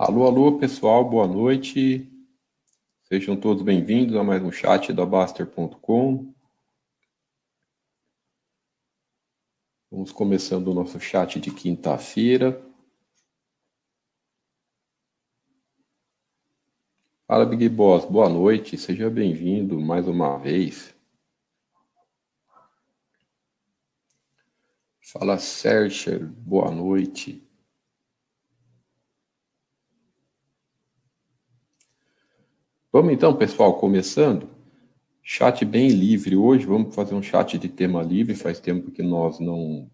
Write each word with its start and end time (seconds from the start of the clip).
Alô, 0.00 0.26
alô, 0.26 0.56
pessoal, 0.60 1.04
boa 1.10 1.26
noite. 1.26 2.08
Sejam 3.02 3.36
todos 3.36 3.64
bem-vindos 3.64 4.14
a 4.14 4.22
mais 4.22 4.40
um 4.44 4.52
chat 4.52 4.92
da 4.92 5.04
Baster.com. 5.04 6.32
Vamos 9.90 10.12
começando 10.12 10.68
o 10.68 10.74
nosso 10.74 11.00
chat 11.00 11.40
de 11.40 11.50
quinta-feira. 11.50 12.64
Fala, 17.26 17.44
Big 17.44 17.68
Boss, 17.68 18.04
boa 18.04 18.28
noite, 18.28 18.78
seja 18.78 19.10
bem-vindo 19.10 19.80
mais 19.80 20.06
uma 20.06 20.38
vez. 20.38 20.94
Fala, 25.00 25.38
Sérgio, 25.38 26.24
boa 26.24 26.70
noite. 26.70 27.47
Vamos 32.98 33.12
então, 33.12 33.32
pessoal, 33.32 33.78
começando. 33.78 34.50
Chat 35.22 35.64
bem 35.64 35.88
livre 35.88 36.34
hoje. 36.34 36.66
Vamos 36.66 36.92
fazer 36.92 37.14
um 37.14 37.22
chat 37.22 37.56
de 37.56 37.68
tema 37.68 38.02
livre. 38.02 38.34
Faz 38.34 38.58
tempo 38.58 38.90
que 38.90 39.04
nós 39.04 39.38
não 39.38 39.88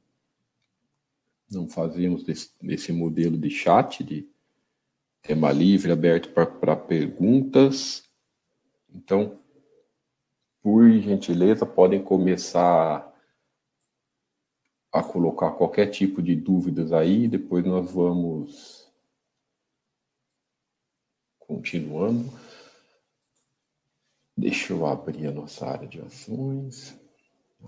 não 1.50 1.69
fazemos 1.69 2.24
desse, 2.24 2.50
desse 2.62 2.92
modelo 2.94 3.36
de 3.36 3.50
chat 3.50 4.02
de 4.02 4.27
tema 5.20 5.52
livre 5.52 5.92
aberto 5.92 6.30
para 6.30 6.74
perguntas. 6.74 8.08
Então, 8.88 9.39
por 10.62 10.91
gentileza, 10.92 11.66
podem 11.66 12.02
começar 12.02 13.14
a 14.91 15.02
colocar 15.02 15.50
qualquer 15.50 15.89
tipo 15.89 16.22
de 16.22 16.34
dúvidas 16.34 16.91
aí. 16.91 17.28
Depois 17.28 17.66
nós 17.66 17.92
vamos 17.92 18.91
continuando. 21.39 22.44
Deixa 24.36 24.72
eu 24.72 24.84
abrir 24.84 25.28
a 25.28 25.32
nossa 25.32 25.64
área 25.64 25.86
de 25.86 26.00
ações, 26.00 26.98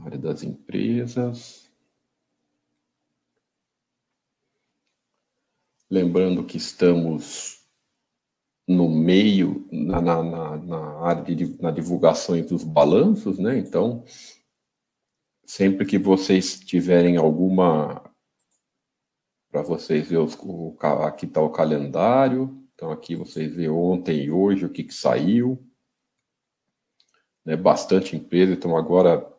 área 0.05 0.19
das 0.19 0.42
empresas. 0.42 1.70
Lembrando 5.89 6.44
que 6.44 6.56
estamos 6.56 7.64
no 8.67 8.89
meio, 8.89 9.69
na, 9.70 10.00
na, 10.00 10.56
na 10.56 10.98
área 11.03 11.37
de 11.37 11.62
na 11.62 11.70
divulgações 11.70 12.47
dos 12.47 12.64
balanços, 12.64 13.39
né? 13.39 13.56
Então, 13.56 14.05
sempre 15.44 15.87
que 15.87 15.99
vocês 15.99 16.59
tiverem 16.59 17.16
alguma. 17.16 18.03
Para 19.53 19.62
vocês 19.62 20.09
ver 20.09 20.19
os, 20.19 20.37
o, 20.43 20.76
aqui 20.81 21.26
está 21.26 21.41
o 21.41 21.50
calendário. 21.50 22.60
Então, 22.75 22.91
aqui 22.91 23.15
vocês 23.15 23.55
vê 23.55 23.69
ontem 23.69 24.25
e 24.25 24.31
hoje 24.32 24.66
o 24.66 24.71
que, 24.71 24.82
que 24.82 24.93
saiu 24.93 25.66
né, 27.47 27.57
bastante 27.57 28.17
empresa, 28.17 28.53
então 28.53 28.77
agora 28.77 29.33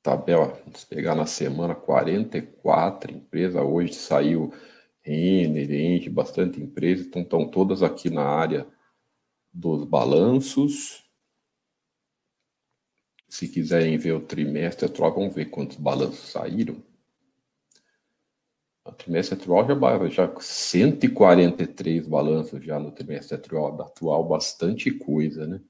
tabela, 0.00 0.60
vamos 0.64 0.84
pegar 0.84 1.16
na 1.16 1.26
semana 1.26 1.74
44 1.74 3.10
empresas, 3.10 3.60
hoje 3.60 3.94
saiu 3.94 4.54
Renner, 5.02 5.70
Engie, 5.72 6.08
bastante 6.08 6.60
empresa, 6.60 7.02
então 7.02 7.22
estão 7.22 7.50
todas 7.50 7.82
aqui 7.82 8.08
na 8.08 8.24
área 8.24 8.66
dos 9.52 9.84
balanços. 9.84 11.02
Se 13.28 13.48
quiserem 13.48 13.98
ver 13.98 14.12
o 14.12 14.20
trimestre 14.20 14.86
atual, 14.86 15.12
vamos 15.12 15.34
ver 15.34 15.46
quantos 15.46 15.76
balanços 15.76 16.30
saíram. 16.30 16.80
Trimestre 18.92 19.34
atual 19.38 19.66
já, 19.66 20.08
já 20.08 20.40
143 20.40 22.06
balanços 22.06 22.62
já 22.62 22.78
no 22.78 22.92
trimestre 22.92 23.34
atual, 23.34 23.80
atual 23.80 24.28
bastante 24.28 24.90
coisa, 24.90 25.46
né? 25.46 25.60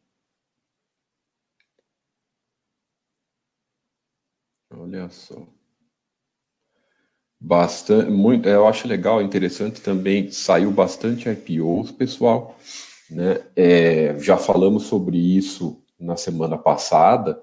Olha 4.70 5.08
só. 5.08 5.46
Bastante, 7.40 8.10
muito, 8.10 8.48
eu 8.48 8.66
acho 8.66 8.88
legal, 8.88 9.20
interessante 9.20 9.80
também, 9.80 10.30
saiu 10.30 10.70
bastante 10.70 11.28
IPOs, 11.28 11.90
pessoal, 11.92 12.56
né? 13.10 13.44
É, 13.54 14.18
já 14.18 14.36
falamos 14.36 14.84
sobre 14.84 15.18
isso 15.18 15.82
na 16.00 16.16
semana 16.16 16.56
passada, 16.56 17.40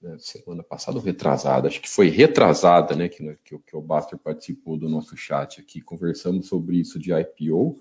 né, 0.00 0.16
semana 0.18 0.62
passada 0.62 0.98
ou 0.98 1.02
retrasada, 1.02 1.68
acho 1.68 1.80
que 1.80 1.88
foi 1.88 2.08
retrasada, 2.08 2.94
né, 2.94 3.08
que, 3.08 3.22
que, 3.44 3.58
que 3.58 3.76
o 3.76 3.80
Baster 3.80 4.18
participou 4.18 4.76
do 4.76 4.88
nosso 4.88 5.16
chat 5.16 5.60
aqui, 5.60 5.80
conversamos 5.80 6.48
sobre 6.48 6.78
isso 6.78 6.98
de 6.98 7.12
IPO, 7.12 7.78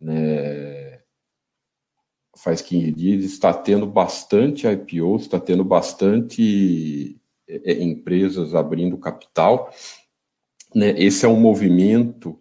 né, 0.00 1.00
faz 2.36 2.60
15 2.62 2.92
dias, 2.92 3.24
está 3.24 3.52
tendo 3.52 3.86
bastante 3.86 4.66
IPO, 4.66 5.16
está 5.16 5.40
tendo 5.40 5.64
bastante 5.64 7.20
é, 7.48 7.72
é, 7.72 7.82
empresas 7.82 8.54
abrindo 8.54 8.98
capital, 8.98 9.72
né, 10.74 10.90
esse 10.98 11.24
é 11.24 11.28
um 11.28 11.40
movimento 11.40 12.40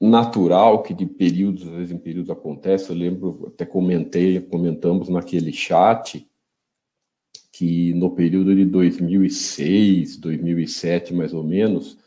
natural 0.00 0.82
que 0.82 0.94
de 0.94 1.04
períodos, 1.04 1.66
às 1.66 1.74
vezes 1.74 1.92
em 1.92 1.98
períodos 1.98 2.30
acontece, 2.30 2.88
eu 2.88 2.96
lembro, 2.96 3.48
até 3.48 3.66
comentei, 3.66 4.40
comentamos 4.40 5.10
naquele 5.10 5.52
chat, 5.52 6.26
que 7.60 7.92
no 7.92 8.10
período 8.10 8.56
de 8.56 8.64
2006, 8.64 10.16
2007, 10.16 11.12
mais 11.12 11.34
ou 11.34 11.44
menos, 11.44 11.98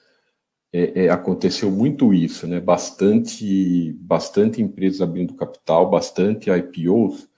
é, 0.74 1.04
é, 1.06 1.10
aconteceu 1.12 1.70
muito 1.70 2.12
isso, 2.12 2.48
né? 2.48 2.60
Bastante, 2.60 3.94
bastante 4.00 4.64
empresas 4.64 5.00
abrindo 5.00 5.36
capital, 5.36 5.92
bastante 5.92 6.50
IPOs, 6.50 7.30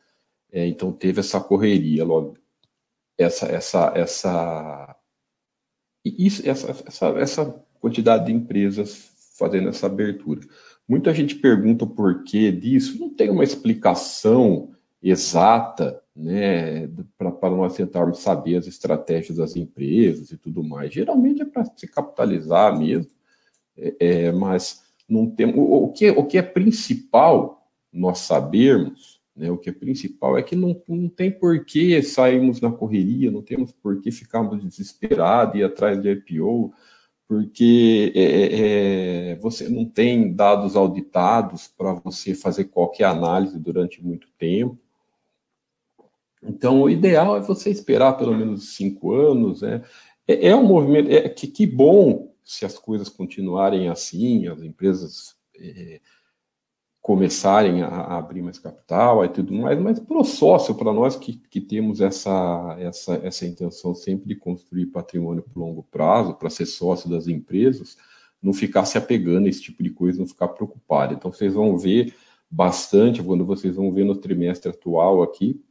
é, 0.50 0.66
então 0.66 0.94
teve 0.94 1.20
essa 1.20 1.42
correria, 1.42 2.06
logo, 2.06 2.38
essa, 3.18 3.48
essa, 3.48 3.92
essa, 3.94 4.96
isso, 6.06 6.50
essa, 6.50 6.72
essa, 6.88 7.08
essa 7.20 7.66
quantidade 7.82 8.28
de 8.28 8.32
empresas 8.32 9.12
fazendo 9.38 9.68
essa 9.68 9.88
abertura. 9.88 10.40
Muita 10.88 11.14
gente 11.14 11.36
pergunta 11.36 11.84
o 11.84 11.90
porquê 11.90 12.50
disso, 12.50 12.98
não 12.98 13.10
tem 13.10 13.30
uma 13.30 13.44
explicação 13.44 14.74
exata 15.04 16.02
né, 16.16 16.88
para 17.18 17.50
nós 17.50 17.76
tentarmos 17.76 18.20
saber 18.20 18.56
as 18.56 18.68
estratégias 18.68 19.38
das 19.38 19.56
empresas 19.56 20.32
e 20.32 20.38
tudo 20.38 20.64
mais. 20.64 20.94
Geralmente 20.94 21.42
é 21.42 21.46
para 21.46 21.66
se 21.66 21.88
capitalizar 21.88 22.78
mesmo, 22.78 23.12
é, 23.78 23.96
é, 24.00 24.32
mas 24.32 24.84
não 25.10 25.30
tem, 25.30 25.48
o, 25.48 25.86
o, 25.86 25.92
que, 25.92 26.10
o 26.12 26.26
que 26.26 26.38
é 26.38 26.42
principal 26.42 27.68
nós 27.92 28.20
sabermos, 28.20 29.22
né, 29.36 29.52
o 29.52 29.58
que 29.58 29.70
é 29.70 29.74
principal 29.74 30.38
é 30.38 30.44
que 30.44 30.56
não, 30.56 30.82
não 30.88 31.10
tem 31.10 31.30
por 31.30 31.66
que 31.66 32.02
sairmos 32.02 32.62
na 32.62 32.72
correria, 32.72 33.30
não 33.30 33.42
temos 33.42 33.72
por 33.74 34.00
que 34.02 34.12
ficarmos 34.12 34.64
desesperados 34.64 35.60
e 35.60 35.64
atrás 35.64 36.02
de 36.02 36.10
IPO, 36.12 36.74
porque 37.28 38.14
é, 38.16 38.22
é, 38.22 39.32
é, 39.32 39.36
você 39.38 39.68
não 39.68 39.86
tem 39.86 40.34
dados 40.34 40.76
auditados 40.76 41.68
para 41.68 41.94
você 41.94 42.36
fazer 42.36 42.66
qualquer 42.66 43.06
análise 43.06 43.60
durante 43.60 44.04
muito 44.04 44.28
tempo. 44.38 44.78
Então, 46.48 46.82
o 46.82 46.90
ideal 46.90 47.38
é 47.38 47.42
você 47.42 47.70
esperar 47.70 48.14
pelo 48.14 48.36
menos 48.36 48.76
cinco 48.76 49.14
anos. 49.14 49.62
Né? 49.62 49.84
É, 50.28 50.50
é 50.50 50.56
um 50.56 50.66
movimento 50.66 51.10
é, 51.10 51.28
que, 51.30 51.48
que 51.48 51.66
bom 51.66 52.34
se 52.44 52.66
as 52.66 52.78
coisas 52.78 53.10
continuarem 53.10 53.90
assim, 53.90 54.48
as 54.48 54.62
empresas 54.62 55.36
é, 55.58 56.00
começarem 57.02 57.82
a, 57.82 57.88
a, 57.88 58.18
abrir 58.18 58.42
mais 58.42 58.60
capital 58.60 59.24
e 59.26 59.30
tudo 59.30 59.54
mais, 59.54 59.80
mas 59.80 60.00
para 60.00 60.18
o 60.18 60.24
sócio, 60.24 60.76
para 60.76 60.92
nós 60.94 61.16
que, 61.16 61.34
que 61.34 61.62
temos 61.62 62.02
essa, 62.02 62.76
essa, 62.80 63.16
essa 63.24 63.46
intenção 63.46 63.94
sempre 63.94 64.28
de 64.28 64.36
construir 64.36 64.88
patrimônio 64.88 65.44
por 65.44 65.60
longo 65.60 65.84
prazo, 65.84 66.36
para 66.36 66.50
ser 66.50 66.66
sócio 66.66 67.10
das 67.10 67.28
empresas, 67.28 67.98
não 68.42 68.54
ficar 68.54 68.86
se 68.86 68.98
apegando 68.98 69.48
a 69.48 69.50
esse 69.50 69.62
tipo 69.62 69.82
de 69.82 69.90
coisa, 69.90 70.20
não 70.20 70.28
ficar 70.28 70.50
preocupado. 70.50 71.14
Então, 71.14 71.32
vocês 71.32 71.54
vão 71.54 71.78
ver 71.78 72.14
bastante, 72.50 73.24
quando 73.24 73.46
vocês 73.46 73.76
vão 73.76 73.92
ver 73.92 74.06
no 74.06 74.16
trimestre 74.16 74.70
atual 74.70 75.24
aqui, 75.24 75.64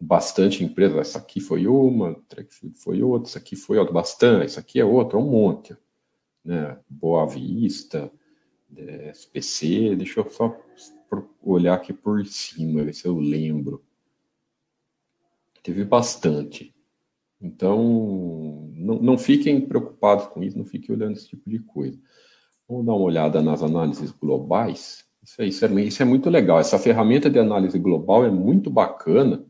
bastante 0.00 0.64
empresa. 0.64 1.00
Essa 1.00 1.18
aqui 1.18 1.40
foi 1.40 1.66
uma, 1.66 2.16
foi 2.74 3.02
outra, 3.02 3.28
essa 3.28 3.38
aqui 3.38 3.56
foi 3.56 3.78
outra, 3.78 3.92
bastante, 3.92 4.44
essa 4.44 4.60
aqui 4.60 4.78
é 4.78 4.84
outra, 4.84 5.18
um 5.18 5.30
monte. 5.30 5.76
Né? 6.44 6.78
Boa 6.88 7.26
Vista, 7.26 8.10
é, 8.76 9.10
SPC, 9.10 9.96
deixa 9.96 10.20
eu 10.20 10.30
só 10.30 10.56
olhar 11.42 11.74
aqui 11.74 11.92
por 11.92 12.24
cima, 12.26 12.84
ver 12.84 12.94
se 12.94 13.06
eu 13.06 13.18
lembro. 13.18 13.82
Teve 15.62 15.84
bastante. 15.84 16.74
Então, 17.40 18.68
não, 18.74 19.00
não 19.00 19.18
fiquem 19.18 19.60
preocupados 19.60 20.26
com 20.26 20.42
isso, 20.42 20.56
não 20.56 20.64
fiquem 20.64 20.94
olhando 20.94 21.16
esse 21.16 21.28
tipo 21.28 21.48
de 21.48 21.58
coisa. 21.58 21.98
Vamos 22.68 22.86
dar 22.86 22.92
uma 22.92 23.04
olhada 23.04 23.42
nas 23.42 23.62
análises 23.62 24.10
globais. 24.10 25.04
Isso 25.22 25.42
é, 25.42 25.46
isso 25.46 25.64
é, 25.64 25.82
isso 25.82 26.02
é 26.02 26.06
muito 26.06 26.30
legal. 26.30 26.58
Essa 26.58 26.78
ferramenta 26.78 27.30
de 27.30 27.38
análise 27.38 27.78
global 27.78 28.24
é 28.24 28.30
muito 28.30 28.70
bacana 28.70 29.44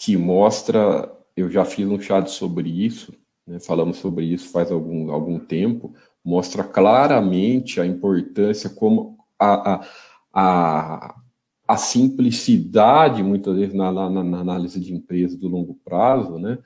que 0.00 0.16
mostra, 0.16 1.14
eu 1.36 1.50
já 1.50 1.62
fiz 1.62 1.86
um 1.86 2.00
chat 2.00 2.30
sobre 2.30 2.70
isso, 2.70 3.12
né, 3.46 3.60
falamos 3.60 3.98
sobre 3.98 4.24
isso 4.24 4.48
faz 4.50 4.72
algum, 4.72 5.12
algum 5.12 5.38
tempo, 5.38 5.94
mostra 6.24 6.64
claramente 6.64 7.78
a 7.82 7.84
importância 7.84 8.70
como 8.70 9.18
a, 9.38 9.74
a, 9.74 9.86
a, 10.32 11.20
a 11.68 11.76
simplicidade, 11.76 13.22
muitas 13.22 13.54
vezes, 13.54 13.74
na, 13.74 13.92
na, 13.92 14.08
na, 14.08 14.38
análise 14.38 14.80
de 14.80 14.94
empresa 14.94 15.36
do 15.36 15.48
longo 15.48 15.78
prazo, 15.84 16.38
né? 16.38 16.58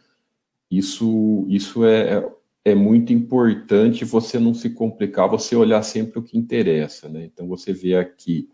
Isso, 0.71 1.45
isso 1.49 1.85
é, 1.85 2.19
é, 2.19 2.33
é 2.67 2.75
muito 2.77 3.13
importante 3.13 4.05
você 4.05 4.39
não 4.39 4.55
se 4.55 4.71
complicar, 4.71 5.29
você 5.29 5.57
olhar 5.57 5.83
sempre 5.83 6.21
o 6.21 6.23
que 6.23 6.39
interessa, 6.39 7.09
né? 7.09 7.25
Então, 7.25 7.49
você 7.49 7.73
vê 7.73 7.97
aqui 7.97 8.49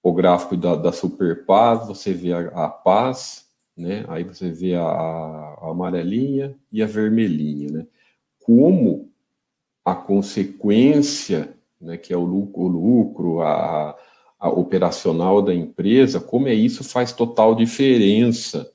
o 0.00 0.12
gráfico 0.12 0.56
da, 0.56 0.76
da 0.76 0.92
Super 0.92 1.44
Paz, 1.44 1.88
você 1.88 2.12
vê 2.12 2.32
a, 2.32 2.66
a 2.66 2.68
Paz, 2.68 3.43
né? 3.76 4.04
Aí 4.08 4.24
você 4.24 4.50
vê 4.50 4.74
a, 4.74 4.82
a, 4.82 5.70
amarelinha 5.70 6.56
e 6.70 6.82
a 6.82 6.86
vermelhinha, 6.86 7.70
né? 7.70 7.86
Como 8.40 9.10
a 9.84 9.94
consequência, 9.94 11.54
né, 11.80 11.96
que 11.96 12.12
é 12.12 12.16
o 12.16 12.24
lucro, 12.24 12.62
o 12.62 12.68
lucro 12.68 13.42
a, 13.42 13.96
a 14.38 14.48
operacional 14.48 15.42
da 15.42 15.54
empresa, 15.54 16.20
como 16.20 16.48
é 16.48 16.54
isso 16.54 16.82
faz 16.82 17.12
total 17.12 17.54
diferença 17.54 18.70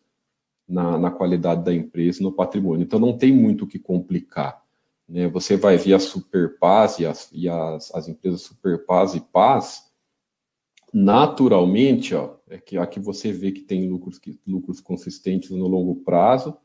na, 0.68 1.00
na 1.00 1.10
qualidade 1.10 1.64
da 1.64 1.74
empresa, 1.74 2.22
no 2.22 2.32
patrimônio. 2.32 2.84
Então 2.84 3.00
não 3.00 3.18
tem 3.18 3.32
muito 3.32 3.66
o 3.66 3.68
que 3.68 3.80
complicar. 3.80 4.62
Né? 5.08 5.28
Você 5.30 5.58
vai 5.58 5.78
ver 5.78 5.96
a 5.96 6.00
Superpaz 6.00 7.00
e, 7.00 7.06
as, 7.08 7.30
e 7.34 7.50
as, 7.50 7.94
as 7.96 8.08
empresas 8.08 8.42
Superpaz 8.42 9.16
e 9.16 9.20
Paz, 9.20 9.89
naturalmente, 10.94 12.16
ó, 12.16 12.36
é 12.50 12.58
que 12.58 12.78
aqui 12.78 13.00
você 13.00 13.32
vê 13.32 13.52
que 13.52 13.62
tem 13.62 13.90
lucros, 13.90 14.20
lucros 14.46 14.82
consistentes 14.82 15.52
no 15.52 15.68
longo 15.68 15.96
prazo, 15.98 16.58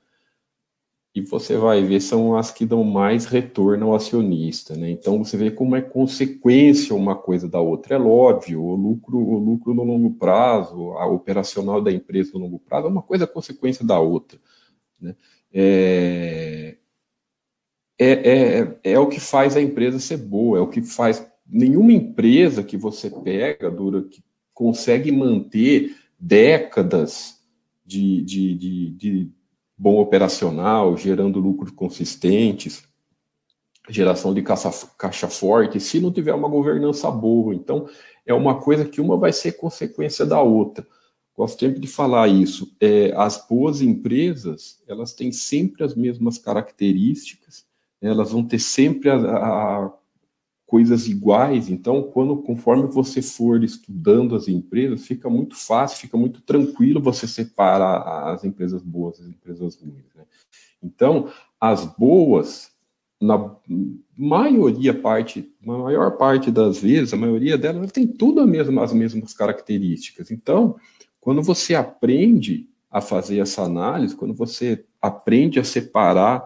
e 1.14 1.20
você 1.20 1.56
vai 1.56 1.82
ver 1.84 2.00
são 2.00 2.36
as 2.36 2.50
que 2.50 2.66
dão 2.66 2.82
mais 2.82 3.24
retorno 3.24 3.86
ao 3.86 3.94
acionista, 3.94 4.76
né? 4.76 4.90
Então 4.90 5.22
você 5.22 5.36
vê 5.36 5.48
como 5.48 5.76
é 5.76 5.80
consequência 5.80 6.94
uma 6.94 7.14
coisa 7.14 7.48
da 7.48 7.60
outra. 7.60 7.94
É 7.94 7.98
óbvio, 8.00 8.60
o 8.60 8.74
lucro, 8.74 9.18
o 9.18 9.38
lucro 9.38 9.72
no 9.72 9.84
longo 9.84 10.14
prazo, 10.14 10.92
a 10.94 11.06
operacional 11.06 11.80
da 11.80 11.92
empresa 11.92 12.32
no 12.34 12.40
longo 12.40 12.58
prazo 12.58 12.88
é 12.88 12.90
uma 12.90 13.02
coisa 13.02 13.28
consequência 13.28 13.86
da 13.86 14.00
outra, 14.00 14.40
né? 15.00 15.14
É, 15.52 16.76
é, 17.96 18.10
é, 18.10 18.78
é 18.82 18.98
o 18.98 19.06
que 19.06 19.20
faz 19.20 19.56
a 19.56 19.62
empresa 19.62 20.00
ser 20.00 20.16
boa, 20.16 20.58
é 20.58 20.60
o 20.60 20.68
que 20.68 20.82
faz 20.82 21.24
nenhuma 21.46 21.92
empresa 21.92 22.62
que 22.62 22.76
você 22.76 23.10
pega 23.10 23.70
dura 23.70 24.02
que 24.02 24.22
consegue 24.52 25.10
manter 25.10 25.96
décadas 26.18 27.40
de, 27.84 28.22
de, 28.22 28.54
de, 28.54 28.90
de 28.90 29.32
bom 29.76 30.00
operacional, 30.00 30.96
gerando 30.96 31.40
lucros 31.40 31.72
consistentes, 31.72 32.84
geração 33.88 34.32
de 34.32 34.42
caixa, 34.42 35.28
forte, 35.28 35.78
se 35.78 36.00
não 36.00 36.12
tiver 36.12 36.32
uma 36.34 36.48
governança 36.48 37.10
boa. 37.10 37.54
Então, 37.54 37.86
é 38.24 38.32
uma 38.32 38.60
coisa 38.60 38.84
que 38.84 39.00
uma 39.00 39.16
vai 39.16 39.32
ser 39.32 39.52
consequência 39.52 40.24
da 40.24 40.40
outra. 40.40 40.86
Gosto 41.36 41.60
sempre 41.60 41.80
de 41.80 41.88
falar 41.88 42.28
isso. 42.28 42.74
É, 42.80 43.12
as 43.16 43.46
boas 43.46 43.82
empresas, 43.82 44.82
elas 44.86 45.12
têm 45.12 45.32
sempre 45.32 45.84
as 45.84 45.94
mesmas 45.94 46.38
características, 46.38 47.66
né? 48.00 48.10
elas 48.10 48.30
vão 48.30 48.44
ter 48.44 48.60
sempre 48.60 49.10
a, 49.10 49.16
a 49.16 49.92
coisas 50.74 51.06
iguais. 51.06 51.70
Então, 51.70 52.02
quando 52.02 52.36
conforme 52.36 52.88
você 52.88 53.22
for 53.22 53.62
estudando 53.62 54.34
as 54.34 54.48
empresas, 54.48 55.06
fica 55.06 55.30
muito 55.30 55.54
fácil, 55.54 56.00
fica 56.00 56.16
muito 56.16 56.40
tranquilo 56.40 57.00
você 57.00 57.28
separar 57.28 58.34
as 58.34 58.42
empresas 58.42 58.82
boas 58.82 59.20
das 59.20 59.28
empresas 59.28 59.76
ruins. 59.76 60.12
Né? 60.16 60.24
Então, 60.82 61.28
as 61.60 61.84
boas, 61.84 62.72
na 63.22 63.54
maioria 64.18 64.92
parte, 64.92 65.48
na 65.64 65.78
maior 65.78 66.16
parte 66.16 66.50
das 66.50 66.78
vezes, 66.78 67.14
a 67.14 67.16
maioria 67.16 67.56
delas 67.56 67.92
tem 67.92 68.04
tudo 68.04 68.40
a 68.40 68.46
mesma, 68.46 68.82
as 68.82 68.92
mesmas 68.92 69.32
características. 69.32 70.32
Então, 70.32 70.74
quando 71.20 71.40
você 71.40 71.76
aprende 71.76 72.68
a 72.90 73.00
fazer 73.00 73.38
essa 73.38 73.62
análise, 73.62 74.16
quando 74.16 74.34
você 74.34 74.84
aprende 75.00 75.60
a 75.60 75.64
separar, 75.64 76.44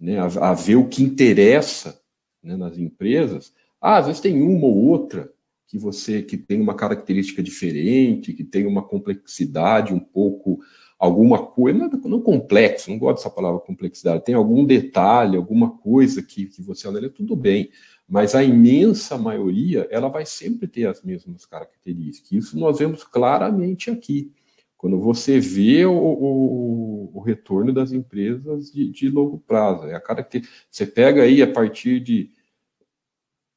né, 0.00 0.20
a, 0.20 0.50
a 0.50 0.54
ver 0.54 0.76
o 0.76 0.86
que 0.86 1.02
interessa 1.02 2.00
né, 2.46 2.56
nas 2.56 2.78
empresas, 2.78 3.52
ah, 3.80 3.98
às 3.98 4.06
vezes 4.06 4.20
tem 4.20 4.40
uma 4.40 4.66
ou 4.66 4.76
outra 4.86 5.32
que 5.66 5.76
você 5.76 6.22
que 6.22 6.36
tem 6.36 6.60
uma 6.60 6.74
característica 6.74 7.42
diferente, 7.42 8.32
que 8.32 8.44
tem 8.44 8.66
uma 8.66 8.82
complexidade 8.82 9.92
um 9.92 9.98
pouco, 9.98 10.60
alguma 10.96 11.44
coisa, 11.44 11.76
não, 11.76 11.88
não 11.88 12.20
complexo, 12.22 12.88
não 12.88 12.98
gosto 12.98 13.16
dessa 13.16 13.30
palavra 13.30 13.60
complexidade, 13.60 14.24
tem 14.24 14.34
algum 14.34 14.64
detalhe, 14.64 15.36
alguma 15.36 15.76
coisa 15.76 16.22
que, 16.22 16.46
que 16.46 16.62
você 16.62 16.86
analisa, 16.86 17.12
tudo 17.12 17.34
bem, 17.34 17.68
mas 18.08 18.36
a 18.36 18.44
imensa 18.44 19.18
maioria, 19.18 19.88
ela 19.90 20.08
vai 20.08 20.24
sempre 20.24 20.68
ter 20.68 20.86
as 20.86 21.02
mesmas 21.02 21.44
características. 21.44 22.30
Isso 22.30 22.58
nós 22.58 22.78
vemos 22.78 23.02
claramente 23.02 23.90
aqui. 23.90 24.30
Quando 24.76 25.00
você 25.00 25.40
vê 25.40 25.84
o, 25.84 25.92
o, 25.92 27.10
o 27.14 27.20
retorno 27.20 27.72
das 27.72 27.90
empresas 27.90 28.70
de, 28.70 28.88
de 28.88 29.08
longo 29.08 29.38
prazo, 29.38 29.86
é 29.86 29.94
a 29.94 30.00
característica. 30.00 30.56
Você 30.70 30.86
pega 30.86 31.22
aí 31.22 31.42
a 31.42 31.50
partir 31.50 31.98
de 31.98 32.30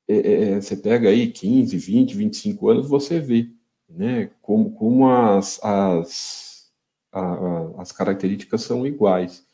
é, 0.10 0.16
é, 0.16 0.52
é, 0.52 0.62
você 0.62 0.76
pega 0.76 1.08
aí 1.08 1.32
15, 1.32 1.78
20, 1.78 2.18
25 2.18 2.70
anos, 2.70 2.90
você 2.90 3.20
vê 3.20 3.48
né, 3.88 4.32
como, 4.42 4.72
como 4.72 5.08
as, 5.08 5.64
as, 5.64 6.72
a, 7.12 7.82
as 7.82 7.92
características 7.92 8.64
são 8.64 8.88
iguais. 8.88 9.46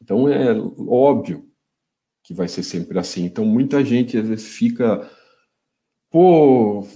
Então 0.00 0.28
é 0.28 0.52
óbvio 0.86 1.48
que 2.22 2.34
vai 2.34 2.48
ser 2.48 2.62
sempre 2.62 2.98
assim. 2.98 3.24
Então 3.24 3.46
muita 3.46 3.82
gente 3.82 4.18
às 4.18 4.28
vezes 4.28 4.46
fica, 4.46 5.10
pô, 6.10 6.86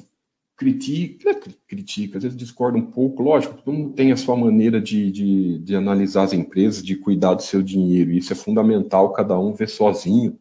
critica, 0.55 1.40
critica, 1.67 2.19
às 2.19 2.25
vezes 2.25 2.37
discorda 2.37 2.76
um 2.76 2.90
pouco, 2.90 3.23
lógico, 3.23 3.55
todo 3.55 3.73
mundo 3.73 3.95
tem 3.95 4.12
a 4.12 4.19
sua 4.19 4.37
maneira 4.37 4.83
de, 4.83 5.11
de, 5.11 5.59
de 5.61 5.75
analisar 5.75 6.25
as 6.25 6.35
empresas, 6.35 6.83
de 6.83 6.95
cuidar 6.95 7.33
do 7.33 7.43
seu 7.43 7.62
dinheiro, 7.62 8.11
isso 8.11 8.35
é 8.35 8.37
fundamental, 8.37 9.14
cada 9.14 9.38
um 9.38 9.55
ver 9.55 9.71
sozinho 9.71 10.38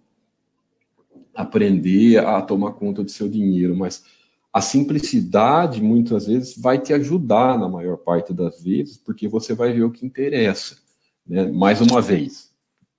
aprender 1.36 2.18
a 2.18 2.42
tomar 2.42 2.74
conta 2.74 3.04
do 3.04 3.12
seu 3.12 3.30
dinheiro, 3.30 3.76
mas 3.76 4.04
a 4.52 4.62
simplicidade 4.62 5.82
muitas 5.82 6.28
vezes 6.28 6.58
vai 6.58 6.80
te 6.80 6.94
ajudar 6.94 7.58
na 7.58 7.70
maior 7.70 7.98
parte 7.98 8.34
das 8.34 8.64
vezes, 8.64 8.98
porque 8.98 9.28
você 9.28 9.54
vai 9.54 9.72
ver 9.72 9.84
o 9.84 9.92
que 9.92 10.06
interessa. 10.06 10.78
Né? 11.26 11.52
Mais 11.52 11.80
uma 11.82 12.02
vez, 12.02 12.52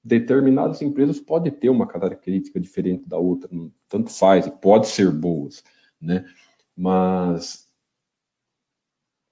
determinadas 0.02 0.80
empresas 0.80 1.18
podem 1.18 1.52
ter 1.52 1.68
uma 1.68 1.86
característica 1.86 2.60
diferente 2.60 3.08
da 3.08 3.18
outra, 3.18 3.50
tanto 3.88 4.10
faz, 4.10 4.48
pode 4.60 4.86
ser 4.86 5.10
boas, 5.10 5.64
né? 6.00 6.24
mas 6.76 7.68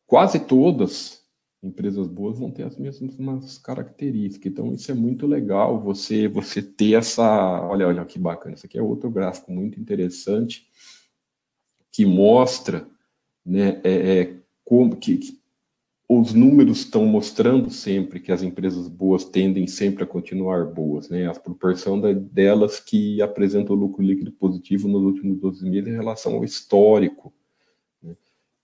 quase 0.07 0.41
todas 0.41 1.18
empresas 1.63 2.07
boas 2.07 2.39
vão 2.39 2.51
ter 2.51 2.63
as 2.63 2.77
mesmas 2.77 3.59
características. 3.59 4.53
Então 4.53 4.73
isso 4.73 4.91
é 4.91 4.95
muito 4.95 5.27
legal 5.27 5.81
você 5.81 6.29
você 6.29 6.63
ter 6.63 6.95
essa, 6.95 7.61
olha, 7.67 7.87
olha 7.87 8.05
que 8.05 8.19
bacana, 8.19 8.55
isso 8.55 8.67
aqui 8.67 8.79
é 8.79 8.83
outro 8.83 9.11
gráfico 9.11 9.51
muito 9.53 9.81
interessante 9.81 10.67
que 11.91 12.07
mostra, 12.07 12.87
né, 13.45 13.81
é, 13.83 14.21
é 14.21 14.37
como 14.65 14.97
que, 14.97 15.17
que 15.17 15.39
os 16.09 16.33
números 16.33 16.79
estão 16.79 17.05
mostrando 17.05 17.71
sempre 17.71 18.21
que 18.21 18.33
as 18.33 18.43
empresas 18.43 18.89
boas 18.89 19.25
tendem 19.25 19.67
sempre 19.67 20.05
a 20.05 20.07
continuar 20.07 20.65
boas, 20.65 21.11
né? 21.11 21.27
A 21.27 21.35
proporção 21.35 22.01
delas 22.01 22.81
que 22.81 23.21
apresentam 23.21 23.77
lucro 23.77 24.03
líquido 24.03 24.33
positivo 24.33 24.89
nos 24.89 25.03
últimos 25.03 25.39
12 25.39 25.69
meses 25.69 25.89
em 25.89 25.97
relação 25.97 26.35
ao 26.35 26.45
histórico 26.45 27.35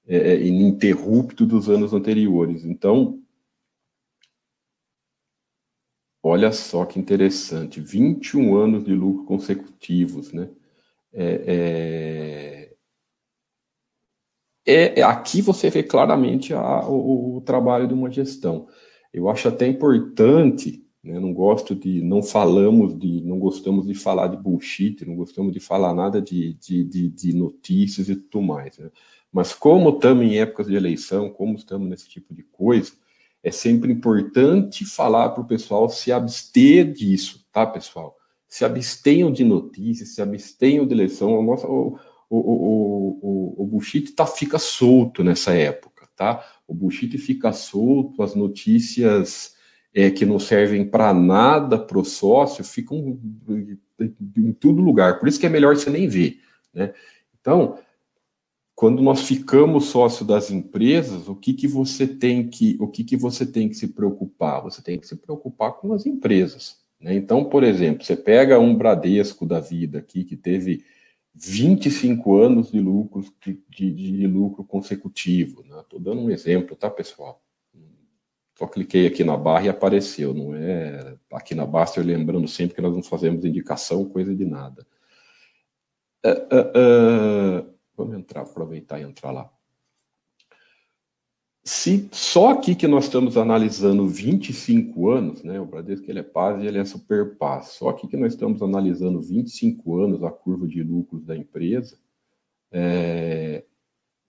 é, 0.06 0.16
é, 0.16 0.46
ininterrupto 0.46 1.46
dos 1.46 1.68
anos 1.68 1.92
anteriores. 1.92 2.64
Então, 2.64 3.22
olha 6.22 6.52
só 6.52 6.84
que 6.84 6.98
interessante, 6.98 7.80
21 7.80 8.56
anos 8.56 8.84
de 8.84 8.94
lucro 8.94 9.24
consecutivos, 9.24 10.32
né? 10.32 10.48
É, 11.12 12.70
é, 14.66 15.00
é, 15.00 15.02
aqui 15.02 15.40
você 15.42 15.70
vê 15.70 15.82
claramente 15.82 16.52
a, 16.54 16.86
o, 16.88 17.36
o, 17.36 17.40
trabalho 17.42 17.86
de 17.86 17.94
uma 17.94 18.10
gestão. 18.10 18.66
Eu 19.12 19.28
acho 19.28 19.46
até 19.48 19.66
importante, 19.66 20.84
né, 21.02 21.20
não 21.20 21.32
gosto 21.32 21.74
de, 21.74 22.02
não 22.02 22.22
falamos 22.22 22.98
de, 22.98 23.20
não 23.22 23.38
gostamos 23.38 23.86
de 23.86 23.94
falar 23.94 24.28
de 24.28 24.36
bullshit, 24.36 25.04
não 25.06 25.14
gostamos 25.14 25.52
de 25.52 25.60
falar 25.60 25.94
nada 25.94 26.20
de, 26.20 26.54
de, 26.54 26.82
de, 26.82 27.08
de 27.10 27.32
notícias 27.36 28.08
e 28.08 28.16
tudo 28.16 28.42
mais. 28.42 28.78
Né? 28.78 28.90
Mas 29.34 29.52
como 29.52 29.90
estamos 29.90 30.24
em 30.24 30.38
épocas 30.38 30.68
de 30.68 30.76
eleição, 30.76 31.28
como 31.28 31.56
estamos 31.56 31.88
nesse 31.88 32.08
tipo 32.08 32.32
de 32.32 32.44
coisa, 32.44 32.92
é 33.42 33.50
sempre 33.50 33.90
importante 33.92 34.84
falar 34.84 35.30
para 35.30 35.42
o 35.42 35.46
pessoal 35.46 35.88
se 35.88 36.12
abster 36.12 36.92
disso, 36.92 37.44
tá, 37.50 37.66
pessoal? 37.66 38.16
Se 38.46 38.64
abstenham 38.64 39.32
de 39.32 39.42
notícias, 39.42 40.10
se 40.14 40.22
abstenham 40.22 40.86
de 40.86 40.94
eleição. 40.94 41.36
O, 41.36 41.42
nosso, 41.42 41.66
o, 41.66 41.98
o, 42.30 43.18
o, 43.20 43.64
o, 43.64 43.66
bullshit 43.66 44.12
tá, 44.12 44.24
fica 44.24 44.56
solto 44.56 45.24
nessa 45.24 45.52
época, 45.52 46.08
tá? 46.14 46.40
O 46.64 46.72
bullshit 46.72 47.18
fica 47.18 47.52
solto, 47.52 48.22
as 48.22 48.36
notícias 48.36 49.56
é, 49.92 50.12
que 50.12 50.24
não 50.24 50.38
servem 50.38 50.88
para 50.88 51.12
nada 51.12 51.76
para 51.76 51.98
o 51.98 52.04
sócio 52.04 52.62
ficam 52.62 53.18
em 54.00 54.52
todo 54.52 54.80
lugar. 54.80 55.18
Por 55.18 55.26
isso 55.26 55.40
que 55.40 55.46
é 55.46 55.50
melhor 55.50 55.74
você 55.74 55.90
nem 55.90 56.06
ver. 56.06 56.38
Né? 56.72 56.94
Então, 57.40 57.76
quando 58.84 59.02
nós 59.02 59.22
ficamos 59.22 59.86
sócio 59.86 60.26
das 60.26 60.50
empresas, 60.50 61.26
o 61.26 61.34
que, 61.34 61.54
que 61.54 61.66
você 61.66 62.06
tem 62.06 62.46
que 62.46 62.76
o 62.78 62.86
que, 62.86 63.02
que 63.02 63.16
você 63.16 63.46
tem 63.46 63.66
que 63.66 63.76
se 63.76 63.88
preocupar? 63.88 64.60
Você 64.60 64.82
tem 64.82 64.98
que 64.98 65.06
se 65.06 65.16
preocupar 65.16 65.72
com 65.72 65.94
as 65.94 66.04
empresas. 66.04 66.84
Né? 67.00 67.14
Então, 67.14 67.46
por 67.46 67.64
exemplo, 67.64 68.04
você 68.04 68.14
pega 68.14 68.60
um 68.60 68.76
Bradesco 68.76 69.46
da 69.46 69.58
vida 69.58 70.00
aqui 70.00 70.22
que 70.22 70.36
teve 70.36 70.84
25 71.34 72.36
anos 72.36 72.72
de 72.72 72.78
lucro, 72.78 73.24
de, 73.40 73.58
de, 73.70 73.90
de 73.90 74.26
lucro 74.26 74.62
consecutivo. 74.62 75.62
Estou 75.62 75.98
né? 75.98 76.04
dando 76.04 76.20
um 76.20 76.30
exemplo, 76.30 76.76
tá, 76.76 76.90
pessoal? 76.90 77.42
Só 78.58 78.66
cliquei 78.66 79.06
aqui 79.06 79.24
na 79.24 79.38
barra 79.38 79.64
e 79.64 79.68
apareceu, 79.70 80.34
não 80.34 80.54
é 80.54 81.16
aqui 81.32 81.54
na 81.54 81.64
barra, 81.64 81.90
eu 81.96 82.04
lembrando 82.04 82.46
sempre 82.46 82.74
que 82.74 82.82
nós 82.82 82.94
não 82.94 83.02
fazemos 83.02 83.46
indicação, 83.46 84.04
coisa 84.04 84.36
de 84.36 84.44
nada. 84.44 84.86
Uh, 86.22 86.28
uh, 86.54 87.70
uh, 87.70 87.73
vamos 87.96 88.16
entrar, 88.16 88.42
aproveitar 88.42 89.00
e 89.00 89.04
entrar 89.04 89.30
lá. 89.30 89.50
Se 91.66 92.10
só 92.12 92.50
aqui 92.50 92.74
que 92.74 92.86
nós 92.86 93.04
estamos 93.04 93.38
analisando 93.38 94.06
25 94.06 95.08
anos, 95.08 95.42
né? 95.42 95.58
O 95.58 95.64
Bradesco 95.64 96.10
ele 96.10 96.18
é 96.18 96.22
paz 96.22 96.62
e 96.62 96.66
ele 96.66 96.78
é 96.78 96.84
super 96.84 97.36
paz. 97.36 97.68
Só 97.68 97.88
aqui 97.88 98.06
que 98.06 98.18
nós 98.18 98.34
estamos 98.34 98.60
analisando 98.60 99.18
25 99.18 99.96
anos 99.96 100.22
a 100.22 100.30
curva 100.30 100.68
de 100.68 100.82
lucros 100.82 101.24
da 101.24 101.34
empresa. 101.34 101.98
É, 102.70 103.64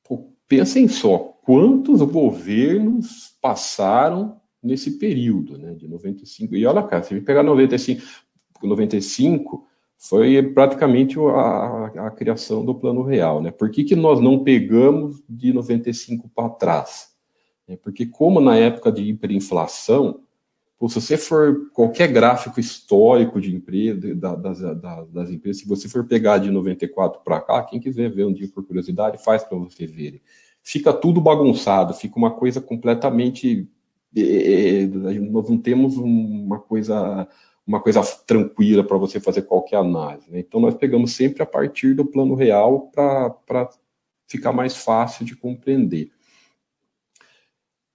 pô, 0.02 0.30
pensem 0.48 0.88
só, 0.88 1.18
quantos 1.44 2.02
governos 2.04 3.36
passaram 3.42 4.40
nesse 4.64 4.92
período, 4.92 5.58
né? 5.58 5.74
De 5.74 5.90
95. 5.90 6.56
E 6.56 6.66
olha 6.66 6.84
cá, 6.84 7.04
se 7.04 7.14
me 7.14 7.20
pegar 7.20 7.44
95, 7.44 8.02
95 8.64 9.68
foi 9.98 10.42
praticamente 10.44 11.18
a, 11.20 12.08
a, 12.08 12.12
criação 12.12 12.64
do 12.64 12.76
plano 12.76 13.02
real, 13.02 13.42
né? 13.42 13.52
Por 13.52 13.70
que, 13.70 13.84
que 13.84 13.96
nós 13.96 14.20
não 14.20 14.44
pegamos 14.44 15.24
de 15.28 15.54
95 15.54 16.30
para 16.30 16.50
trás? 16.50 17.16
É 17.68 17.76
porque, 17.76 18.06
como 18.06 18.40
na 18.40 18.56
época 18.56 18.92
de 18.92 19.04
hiperinflação, 19.04 20.22
se 20.88 21.00
você 21.00 21.18
for 21.18 21.72
qualquer 21.74 22.12
gráfico 22.12 22.60
histórico 22.60 23.42
de 23.42 23.56
empresa, 23.56 24.14
da, 24.14 24.36
das, 24.36 24.60
das, 25.10 25.32
empresas, 25.32 25.62
se 25.62 25.68
você 25.68 25.88
for 25.90 26.06
pegar 26.06 26.38
de 26.38 26.52
94 26.52 27.22
para 27.24 27.42
cá, 27.42 27.64
quem 27.64 27.80
quiser 27.80 28.12
ver 28.12 28.26
um 28.26 28.34
dia 28.34 28.48
por 28.54 28.64
curiosidade, 28.66 29.24
faz 29.24 29.44
para 29.44 29.58
você 29.58 29.88
verem. 29.88 30.22
Fica 30.62 30.94
tudo 30.94 31.22
bagunçado, 31.22 31.94
fica 31.94 32.18
uma 32.18 32.32
coisa 32.32 32.60
completamente. 32.62 33.68
É, 34.16 34.84
é 34.84 34.88
nós 34.88 35.50
não 35.50 35.58
temos 35.58 35.98
uma 35.98 36.60
coisa 36.60 37.28
uma 37.66 37.82
coisa 37.82 38.02
tranquila 38.28 38.84
para 38.84 38.98
você 38.98 39.20
fazer 39.20 39.44
qualquer 39.44 39.78
análise. 39.78 40.30
Né? 40.30 40.40
Então, 40.40 40.60
nós 40.60 40.76
pegamos 40.76 41.14
sempre 41.14 41.42
a 41.42 41.46
partir 41.46 41.94
do 41.94 42.06
plano 42.06 42.36
real 42.36 42.92
para 42.94 43.70
ficar 44.28 44.52
mais 44.52 44.76
fácil 44.76 45.26
de 45.26 45.36
compreender. 45.36 46.12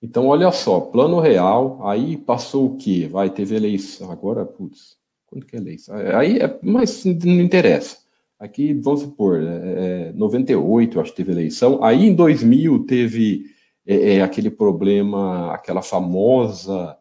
Então, 0.03 0.27
olha 0.29 0.51
só, 0.51 0.81
plano 0.81 1.21
real, 1.21 1.87
aí 1.87 2.17
passou 2.17 2.67
o 2.67 2.77
quê? 2.77 3.07
Vai, 3.07 3.29
teve 3.29 3.55
eleição, 3.55 4.11
agora, 4.11 4.47
putz, 4.47 4.97
quando 5.27 5.45
que 5.45 5.55
é 5.55 5.59
eleição? 5.59 5.95
Aí, 6.17 6.39
é, 6.39 6.59
mas 6.63 7.05
não 7.05 7.41
interessa. 7.41 7.99
Aqui, 8.39 8.73
vamos 8.73 9.03
supor, 9.03 9.43
é, 9.43 10.11
98, 10.13 10.95
é, 10.95 10.97
eu 10.97 11.03
acho 11.03 11.11
que 11.11 11.17
teve 11.19 11.33
eleição. 11.33 11.85
Aí, 11.85 12.07
em 12.07 12.15
2000, 12.15 12.87
teve 12.87 13.45
é, 13.87 14.15
é, 14.15 14.23
aquele 14.23 14.51
problema, 14.51 15.53
aquela 15.53 15.83
famosa 15.83 16.97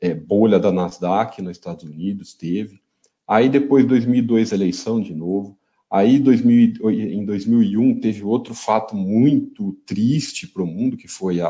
é, 0.00 0.14
bolha 0.14 0.58
da 0.58 0.72
Nasdaq 0.72 1.40
nos 1.42 1.52
Estados 1.52 1.84
Unidos, 1.84 2.34
teve. 2.34 2.80
Aí, 3.26 3.48
depois, 3.48 3.86
2002, 3.86 4.52
eleição 4.52 5.00
de 5.00 5.14
novo. 5.14 5.58
Aí, 5.90 6.18
2000, 6.18 6.90
em 6.90 7.24
2001, 7.24 8.00
teve 8.00 8.22
outro 8.22 8.54
fato 8.54 8.94
muito 8.94 9.72
triste 9.86 10.46
para 10.46 10.62
o 10.62 10.66
mundo, 10.66 10.96
que 10.96 11.08
foi 11.08 11.40
a, 11.40 11.48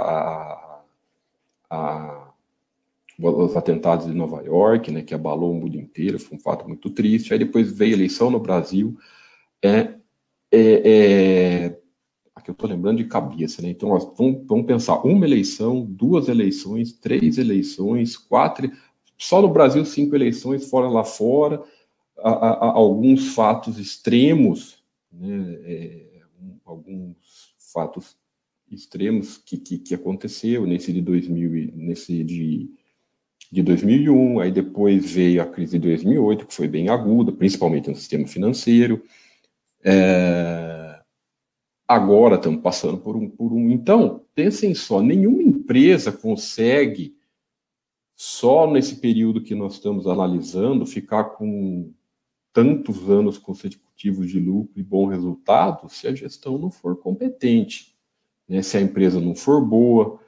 a, 1.70 2.32
os 3.18 3.56
atentados 3.56 4.06
de 4.06 4.14
Nova 4.14 4.42
York, 4.42 4.90
né, 4.90 5.02
que 5.02 5.14
abalou 5.14 5.52
o 5.52 5.54
mundo 5.54 5.76
inteiro, 5.76 6.18
foi 6.18 6.36
um 6.36 6.40
fato 6.40 6.66
muito 6.68 6.90
triste. 6.90 7.32
Aí 7.32 7.38
depois 7.38 7.70
veio 7.72 7.94
a 7.94 7.96
eleição 7.96 8.30
no 8.30 8.38
Brasil. 8.38 8.96
É, 9.62 9.94
é, 10.52 11.64
é 11.72 11.78
aqui 12.46 12.50
eu 12.50 12.52
estou 12.52 12.70
lembrando 12.70 12.98
de 12.98 13.04
cabeça, 13.04 13.60
né? 13.60 13.70
Então, 13.70 13.88
vamos, 14.16 14.46
vamos 14.46 14.66
pensar: 14.66 15.04
uma 15.04 15.26
eleição, 15.26 15.84
duas 15.84 16.28
eleições, 16.28 16.92
três 16.92 17.38
eleições, 17.38 18.16
quatro. 18.16 18.70
Só 19.18 19.42
no 19.42 19.48
Brasil, 19.48 19.84
cinco 19.84 20.14
eleições, 20.14 20.68
fora 20.68 20.88
lá 20.88 21.02
fora, 21.02 21.62
a, 22.18 22.30
a, 22.30 22.50
a 22.50 22.72
alguns 22.72 23.34
fatos 23.34 23.78
extremos, 23.78 24.78
né? 25.12 25.58
É, 25.64 26.06
alguns 26.64 27.16
fatos 27.72 28.16
extremos 28.70 29.38
que, 29.38 29.56
que, 29.56 29.78
que, 29.78 29.94
aconteceu 29.94 30.66
nesse 30.66 30.92
de 30.92 31.00
2000, 31.00 31.72
nesse 31.74 32.24
de, 32.24 32.68
de 33.50 33.62
2001, 33.62 34.40
aí 34.40 34.50
depois 34.50 35.10
veio 35.10 35.40
a 35.40 35.46
crise 35.46 35.78
de 35.78 35.86
2008, 35.86 36.46
que 36.46 36.54
foi 36.54 36.66
bem 36.66 36.88
aguda, 36.88 37.30
principalmente 37.32 37.88
no 37.88 37.94
sistema 37.94 38.26
financeiro. 38.26 39.02
É, 39.84 40.75
agora 41.86 42.36
estamos 42.36 42.60
passando 42.62 42.98
por 42.98 43.16
um, 43.16 43.28
por 43.28 43.52
um. 43.52 43.70
Então, 43.70 44.24
pensem 44.34 44.74
só, 44.74 45.00
nenhuma 45.02 45.42
empresa 45.42 46.12
consegue, 46.12 47.16
só 48.14 48.70
nesse 48.70 48.96
período 48.96 49.42
que 49.42 49.54
nós 49.54 49.74
estamos 49.74 50.06
analisando, 50.06 50.86
ficar 50.86 51.24
com 51.24 51.92
tantos 52.52 53.10
anos 53.10 53.36
consecutivos 53.38 54.30
de 54.30 54.40
lucro 54.40 54.72
e 54.78 54.82
bom 54.82 55.06
resultado 55.06 55.88
se 55.88 56.08
a 56.08 56.14
gestão 56.14 56.56
não 56.56 56.70
for 56.70 56.96
competente 56.96 57.96
né, 58.48 58.62
se 58.62 58.76
a 58.76 58.80
empresa 58.80 59.20
não 59.20 59.34
for 59.34 59.64
boa, 59.64 60.20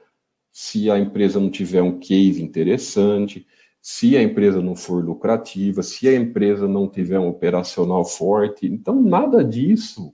se 0.51 0.89
a 0.91 0.99
empresa 0.99 1.39
não 1.39 1.49
tiver 1.49 1.81
um 1.81 1.99
case 1.99 2.41
interessante, 2.41 3.47
se 3.81 4.17
a 4.17 4.21
empresa 4.21 4.61
não 4.61 4.75
for 4.75 5.03
lucrativa, 5.03 5.81
se 5.81 6.07
a 6.07 6.15
empresa 6.15 6.67
não 6.67 6.87
tiver 6.87 7.19
um 7.19 7.29
operacional 7.29 8.03
forte. 8.03 8.67
Então, 8.67 9.01
nada 9.01 9.43
disso, 9.43 10.13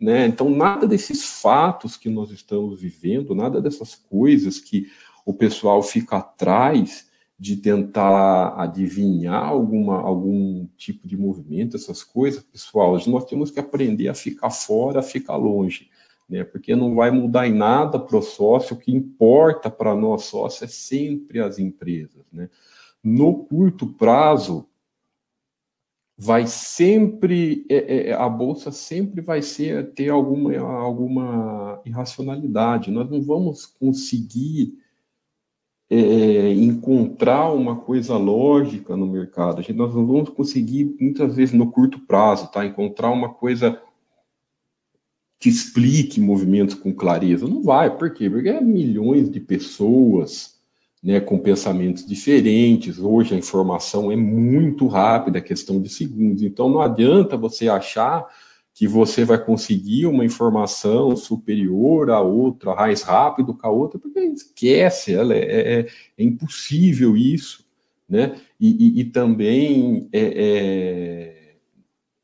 né? 0.00 0.26
Então, 0.26 0.48
nada 0.48 0.86
desses 0.86 1.24
fatos 1.40 1.96
que 1.96 2.08
nós 2.08 2.30
estamos 2.30 2.80
vivendo, 2.80 3.34
nada 3.34 3.60
dessas 3.60 3.94
coisas 3.94 4.58
que 4.58 4.88
o 5.26 5.34
pessoal 5.34 5.82
fica 5.82 6.16
atrás 6.16 7.08
de 7.38 7.56
tentar 7.56 8.54
adivinhar 8.60 9.44
alguma, 9.44 10.00
algum 10.00 10.66
tipo 10.76 11.06
de 11.06 11.16
movimento, 11.16 11.76
essas 11.76 12.02
coisas, 12.02 12.42
pessoal, 12.42 12.98
nós 13.06 13.24
temos 13.24 13.50
que 13.50 13.60
aprender 13.60 14.08
a 14.08 14.14
ficar 14.14 14.50
fora, 14.50 15.00
a 15.00 15.02
ficar 15.02 15.36
longe 15.36 15.90
né? 16.30 16.44
Porque 16.44 16.76
não 16.76 16.94
vai 16.94 17.10
mudar 17.10 17.48
em 17.48 17.52
nada 17.52 17.98
para 17.98 18.16
o 18.16 18.22
sócio, 18.22 18.76
o 18.76 18.78
que 18.78 18.94
importa 18.94 19.68
para 19.68 19.96
nós 19.96 20.24
sócios 20.26 20.62
é 20.62 20.72
sempre 20.72 21.40
as 21.40 21.58
empresas, 21.58 22.24
né? 22.32 22.48
No 23.02 23.44
curto 23.44 23.88
prazo, 23.88 24.66
vai 26.22 26.46
sempre 26.46 27.64
é, 27.70 28.10
é, 28.10 28.12
a 28.12 28.28
bolsa 28.28 28.70
sempre 28.70 29.22
vai 29.22 29.40
ser 29.40 29.94
ter 29.94 30.10
alguma 30.10 30.54
alguma 30.58 31.80
irracionalidade. 31.86 32.90
Nós 32.90 33.10
não 33.10 33.22
vamos 33.22 33.64
conseguir 33.64 34.74
é, 35.88 36.52
encontrar 36.52 37.50
uma 37.52 37.74
coisa 37.74 38.18
lógica 38.18 38.94
no 38.98 39.06
mercado. 39.06 39.62
Gente, 39.62 39.72
nós 39.72 39.94
não 39.94 40.06
vamos 40.06 40.28
conseguir 40.28 40.94
muitas 41.00 41.34
vezes 41.34 41.54
no 41.54 41.72
curto 41.72 41.98
prazo, 42.00 42.50
tá? 42.52 42.66
Encontrar 42.66 43.10
uma 43.10 43.32
coisa 43.32 43.80
que 45.38 45.48
explique 45.48 46.20
movimentos 46.20 46.74
com 46.74 46.92
clareza. 46.92 47.48
Não 47.48 47.62
vai, 47.62 47.96
por 47.96 48.12
quê? 48.12 48.28
Porque 48.28 48.50
é 48.50 48.60
milhões 48.60 49.30
de 49.30 49.40
pessoas 49.40 50.59
né, 51.02 51.20
com 51.20 51.38
pensamentos 51.38 52.04
diferentes. 52.04 52.98
Hoje 52.98 53.34
a 53.34 53.38
informação 53.38 54.12
é 54.12 54.16
muito 54.16 54.86
rápida, 54.86 55.38
é 55.38 55.42
questão 55.42 55.80
de 55.80 55.88
segundos. 55.88 56.42
Então 56.42 56.68
não 56.68 56.80
adianta 56.80 57.36
você 57.36 57.68
achar 57.68 58.26
que 58.74 58.86
você 58.86 59.24
vai 59.24 59.42
conseguir 59.42 60.06
uma 60.06 60.24
informação 60.24 61.16
superior 61.16 62.10
à 62.10 62.20
outra, 62.20 62.74
mais 62.74 63.02
rápido 63.02 63.54
que 63.54 63.66
a 63.66 63.70
outra, 63.70 63.98
porque 63.98 64.20
esquece, 64.20 65.12
ela 65.12 65.34
é, 65.34 65.80
é, 65.80 65.86
é 66.18 66.24
impossível 66.24 67.16
isso, 67.16 67.64
né? 68.08 68.36
E, 68.58 68.98
e, 68.98 69.00
e 69.00 69.04
também 69.04 70.08
é, 70.12 70.20
é 70.36 71.40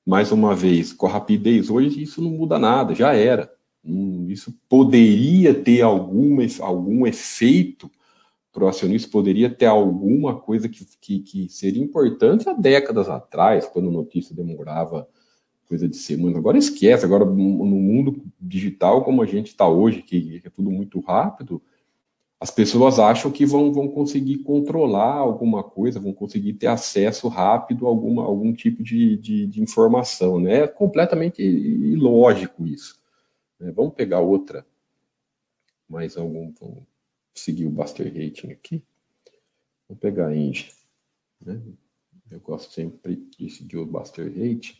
mais 0.06 0.30
uma 0.30 0.54
vez, 0.54 0.92
com 0.92 1.06
a 1.06 1.10
rapidez 1.10 1.68
hoje, 1.68 2.02
isso 2.02 2.22
não 2.22 2.30
muda 2.30 2.58
nada, 2.58 2.94
já 2.94 3.12
era. 3.12 3.52
Hum, 3.84 4.26
isso 4.30 4.54
poderia 4.68 5.52
ter 5.52 5.82
alguma, 5.82 6.42
algum 6.60 7.06
efeito 7.06 7.90
para 8.56 8.64
o 8.64 8.68
acionista, 8.68 9.10
poderia 9.10 9.50
ter 9.50 9.66
alguma 9.66 10.40
coisa 10.40 10.66
que, 10.66 10.86
que, 10.98 11.18
que, 11.20 11.48
seria 11.50 11.82
importante 11.82 12.48
há 12.48 12.54
décadas 12.54 13.06
atrás, 13.06 13.66
quando 13.66 13.90
a 13.90 13.92
notícia 13.92 14.34
demorava 14.34 15.06
coisa 15.68 15.86
de 15.86 15.96
semana. 15.96 16.38
Agora 16.38 16.56
esquece, 16.56 17.04
agora 17.04 17.26
no 17.26 17.34
mundo 17.34 18.24
digital 18.40 19.04
como 19.04 19.20
a 19.20 19.26
gente 19.26 19.48
está 19.48 19.68
hoje, 19.68 20.00
que, 20.00 20.40
é 20.42 20.48
tudo 20.48 20.70
muito 20.70 21.00
rápido, 21.00 21.60
as 22.40 22.50
pessoas 22.50 22.98
acham 22.98 23.30
que 23.30 23.44
vão, 23.44 23.70
vão 23.74 23.88
conseguir 23.88 24.38
controlar 24.38 25.16
alguma 25.16 25.62
coisa, 25.62 26.00
vão 26.00 26.14
conseguir 26.14 26.54
ter 26.54 26.68
acesso 26.68 27.28
rápido 27.28 27.86
a 27.86 27.90
alguma, 27.90 28.24
algum 28.24 28.54
tipo 28.54 28.82
de, 28.82 29.18
de, 29.18 29.46
de 29.46 29.62
informação. 29.62 30.40
Né? 30.40 30.60
É 30.60 30.66
completamente 30.66 31.42
ilógico 31.42 32.66
isso. 32.66 32.98
Né? 33.60 33.70
Vamos 33.70 33.92
pegar 33.92 34.20
outra, 34.20 34.66
mais 35.86 36.16
algum, 36.16 36.52
vamos 36.58 36.95
seguir 37.40 37.66
o 37.66 37.70
Buster 37.70 38.06
Rating 38.06 38.50
aqui. 38.50 38.82
Vamos 39.88 40.00
pegar 40.00 40.28
a 40.28 40.36
Inge. 40.36 40.72
Né? 41.40 41.60
Eu 42.30 42.40
gosto 42.40 42.72
sempre 42.72 43.16
de 43.38 43.50
seguir 43.50 43.76
o 43.76 43.86
Buster 43.86 44.26
Rating. 44.26 44.76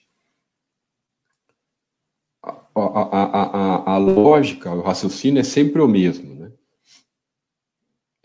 A, 2.43 2.51
a, 2.75 3.25
a, 3.25 3.95
a, 3.95 3.99
lógica, 3.99 4.73
o 4.73 4.83
raciocínio 4.83 5.41
é 5.41 5.45
sempre 5.45 5.81
o 5.81 5.89
mesmo. 5.89 6.37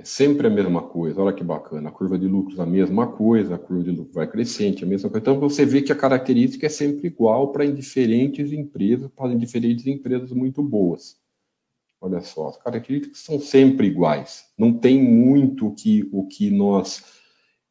É 0.01 0.03
sempre 0.03 0.47
a 0.47 0.49
mesma 0.49 0.81
coisa. 0.81 1.21
Olha 1.21 1.31
que 1.31 1.43
bacana. 1.43 1.89
A 1.89 1.91
curva 1.91 2.17
de 2.17 2.27
lucros 2.27 2.59
a 2.59 2.65
mesma 2.65 3.05
coisa, 3.05 3.53
a 3.53 3.59
curva 3.59 3.83
de 3.83 3.91
lucros 3.91 4.15
vai 4.15 4.27
crescente, 4.27 4.83
a 4.83 4.87
mesma 4.87 5.11
coisa. 5.11 5.21
Então 5.21 5.39
você 5.39 5.63
vê 5.63 5.83
que 5.83 5.91
a 5.91 5.95
característica 5.95 6.65
é 6.65 6.69
sempre 6.69 7.05
igual 7.05 7.51
para 7.51 7.67
diferentes 7.71 8.51
empresas, 8.51 9.11
para 9.11 9.35
diferentes 9.35 9.85
empresas 9.85 10.31
muito 10.31 10.63
boas. 10.63 11.20
Olha 12.01 12.19
só, 12.21 12.47
as 12.47 12.57
características 12.57 13.19
são 13.19 13.39
sempre 13.39 13.85
iguais. 13.85 14.45
Não 14.57 14.73
tem 14.73 15.01
muito 15.01 15.67
o 15.67 15.75
que, 15.75 16.09
o 16.11 16.25
que 16.25 16.49
nós 16.49 17.03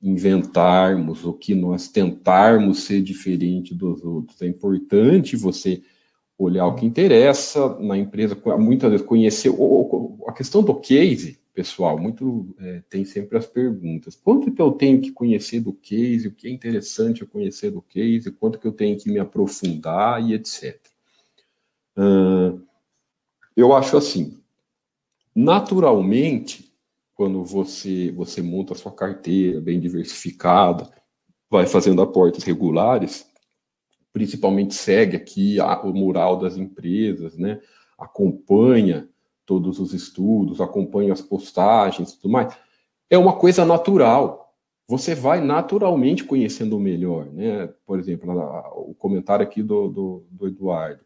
inventarmos, 0.00 1.24
o 1.24 1.32
que 1.32 1.52
nós 1.52 1.88
tentarmos 1.88 2.84
ser 2.84 3.02
diferente 3.02 3.74
dos 3.74 4.04
outros. 4.04 4.40
É 4.40 4.46
importante 4.46 5.36
você 5.36 5.82
olhar 6.38 6.66
o 6.66 6.76
que 6.76 6.86
interessa 6.86 7.76
na 7.80 7.98
empresa, 7.98 8.40
muitas 8.56 8.90
vezes 8.90 9.06
conhecer 9.06 9.52
a 10.26 10.32
questão 10.32 10.62
do 10.62 10.74
case 10.76 11.38
pessoal, 11.52 11.98
muito 11.98 12.54
é, 12.58 12.82
tem 12.88 13.04
sempre 13.04 13.36
as 13.36 13.46
perguntas. 13.46 14.14
Quanto 14.14 14.50
que 14.50 14.62
eu 14.62 14.72
tenho 14.72 15.00
que 15.00 15.12
conhecer 15.12 15.60
do 15.60 15.72
case, 15.74 16.28
o 16.28 16.32
que 16.32 16.46
é 16.46 16.50
interessante 16.50 17.20
eu 17.20 17.28
conhecer 17.28 17.70
do 17.70 17.82
case, 17.82 18.30
quanto 18.30 18.58
que 18.58 18.66
eu 18.66 18.72
tenho 18.72 18.96
que 18.96 19.10
me 19.10 19.18
aprofundar 19.18 20.22
e 20.22 20.32
etc. 20.32 20.80
Uh, 21.98 22.62
eu 23.60 23.74
acho 23.74 23.96
assim, 23.96 24.38
naturalmente, 25.34 26.72
quando 27.14 27.44
você, 27.44 28.10
você 28.12 28.40
monta 28.40 28.72
a 28.72 28.76
sua 28.76 28.92
carteira 28.92 29.60
bem 29.60 29.78
diversificada, 29.78 30.90
vai 31.50 31.66
fazendo 31.66 32.00
aportes 32.00 32.44
regulares, 32.44 33.26
principalmente 34.12 34.74
segue 34.74 35.16
aqui 35.16 35.60
a, 35.60 35.80
o 35.82 35.92
mural 35.92 36.38
das 36.38 36.56
empresas, 36.56 37.36
né? 37.36 37.60
acompanha 37.98 39.08
todos 39.44 39.78
os 39.78 39.92
estudos, 39.92 40.60
acompanho 40.60 41.12
as 41.12 41.20
postagens 41.20 42.14
tudo 42.14 42.32
mais, 42.32 42.56
é 43.10 43.18
uma 43.18 43.36
coisa 43.36 43.64
natural. 43.64 44.54
Você 44.88 45.14
vai 45.14 45.40
naturalmente 45.40 46.24
conhecendo 46.24 46.78
melhor, 46.80 47.26
né? 47.26 47.68
Por 47.86 47.98
exemplo, 47.98 48.32
o 48.74 48.94
comentário 48.94 49.44
aqui 49.44 49.62
do, 49.62 49.88
do, 49.88 50.26
do 50.30 50.46
Eduardo 50.48 51.04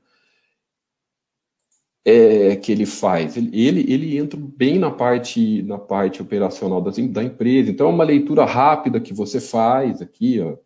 é, 2.05 2.55
que 2.57 2.71
ele 2.71 2.85
faz, 2.85 3.37
ele, 3.37 3.91
ele, 3.91 4.19
entra 4.19 4.39
bem 4.39 4.79
na 4.79 4.91
parte 4.91 5.63
na 5.63 5.79
parte 5.79 6.21
operacional 6.21 6.83
das, 6.83 6.97
da 7.09 7.25
empresa. 7.25 7.71
Então, 7.71 7.89
é 7.89 7.91
uma 7.91 8.05
leitura 8.05 8.45
rápida 8.45 9.01
que 9.01 9.15
você 9.15 9.41
faz 9.41 10.03
aqui, 10.03 10.39
ó, 10.41 10.57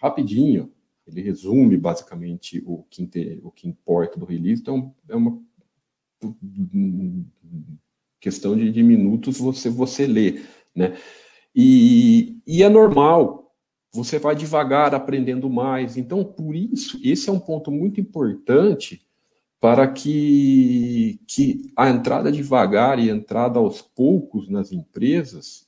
rapidinho. 0.00 0.70
Ele 1.06 1.20
resume 1.20 1.76
basicamente 1.76 2.62
o 2.64 2.84
que, 2.88 3.40
o 3.42 3.50
que 3.50 3.68
importa 3.68 4.18
do 4.18 4.24
release. 4.24 4.62
Então, 4.62 4.94
é 5.08 5.16
uma 5.16 5.38
questão 8.20 8.56
de, 8.56 8.70
de 8.70 8.82
minutos 8.82 9.38
você 9.38 9.68
você 9.68 10.06
lê, 10.06 10.40
né? 10.74 10.96
E, 11.54 12.38
e 12.46 12.62
é 12.62 12.68
normal, 12.68 13.52
você 13.92 14.18
vai 14.18 14.34
devagar 14.34 14.94
aprendendo 14.94 15.50
mais. 15.50 15.96
Então, 15.96 16.24
por 16.24 16.54
isso, 16.54 16.98
esse 17.02 17.28
é 17.28 17.32
um 17.32 17.38
ponto 17.38 17.70
muito 17.70 18.00
importante 18.00 19.04
para 19.64 19.88
que, 19.88 21.18
que 21.26 21.72
a 21.74 21.88
entrada 21.88 22.30
devagar 22.30 22.98
e 22.98 23.10
a 23.10 23.14
entrada 23.14 23.58
aos 23.58 23.80
poucos 23.80 24.46
nas 24.46 24.72
empresas 24.72 25.66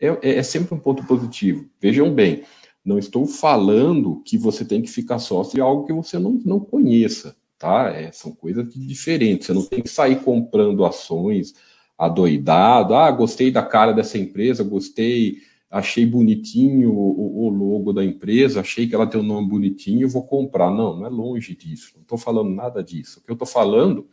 é, 0.00 0.08
é, 0.08 0.38
é 0.38 0.42
sempre 0.42 0.74
um 0.74 0.80
ponto 0.80 1.06
positivo. 1.06 1.64
Vejam 1.80 2.12
bem, 2.12 2.42
não 2.84 2.98
estou 2.98 3.26
falando 3.26 4.20
que 4.24 4.36
você 4.36 4.64
tem 4.64 4.82
que 4.82 4.90
ficar 4.90 5.20
sócio 5.20 5.54
de 5.54 5.60
algo 5.60 5.86
que 5.86 5.92
você 5.92 6.18
não, 6.18 6.32
não 6.44 6.58
conheça 6.58 7.36
tá? 7.56 7.92
É, 7.94 8.10
são 8.10 8.32
coisas 8.32 8.68
diferentes. 8.74 9.46
Você 9.46 9.52
não 9.52 9.64
tem 9.64 9.82
que 9.82 9.88
sair 9.88 10.20
comprando 10.24 10.84
ações 10.84 11.54
adoidado. 11.96 12.92
Ah, 12.92 13.08
gostei 13.12 13.52
da 13.52 13.62
cara 13.62 13.92
dessa 13.92 14.18
empresa, 14.18 14.64
gostei, 14.64 15.38
achei 15.70 16.06
bonitinho 16.06 16.92
o, 16.92 17.46
o 17.46 17.48
logo 17.48 17.92
da 17.92 18.04
empresa, 18.04 18.60
achei 18.60 18.86
que 18.86 18.94
ela 18.94 19.06
tem 19.06 19.20
um 19.20 19.24
nome 19.24 19.48
bonitinho, 19.48 20.08
vou 20.08 20.26
comprar. 20.26 20.70
Não, 20.70 20.96
não 20.96 21.06
é 21.06 21.08
longe 21.08 21.54
disso. 21.54 21.92
Não 21.96 22.02
estou 22.02 22.18
falando 22.18 22.50
nada 22.50 22.82
disso. 22.82 23.20
O 23.20 23.22
que 23.22 23.30
eu 23.30 23.34
estou 23.34 23.46
falando 23.46 24.08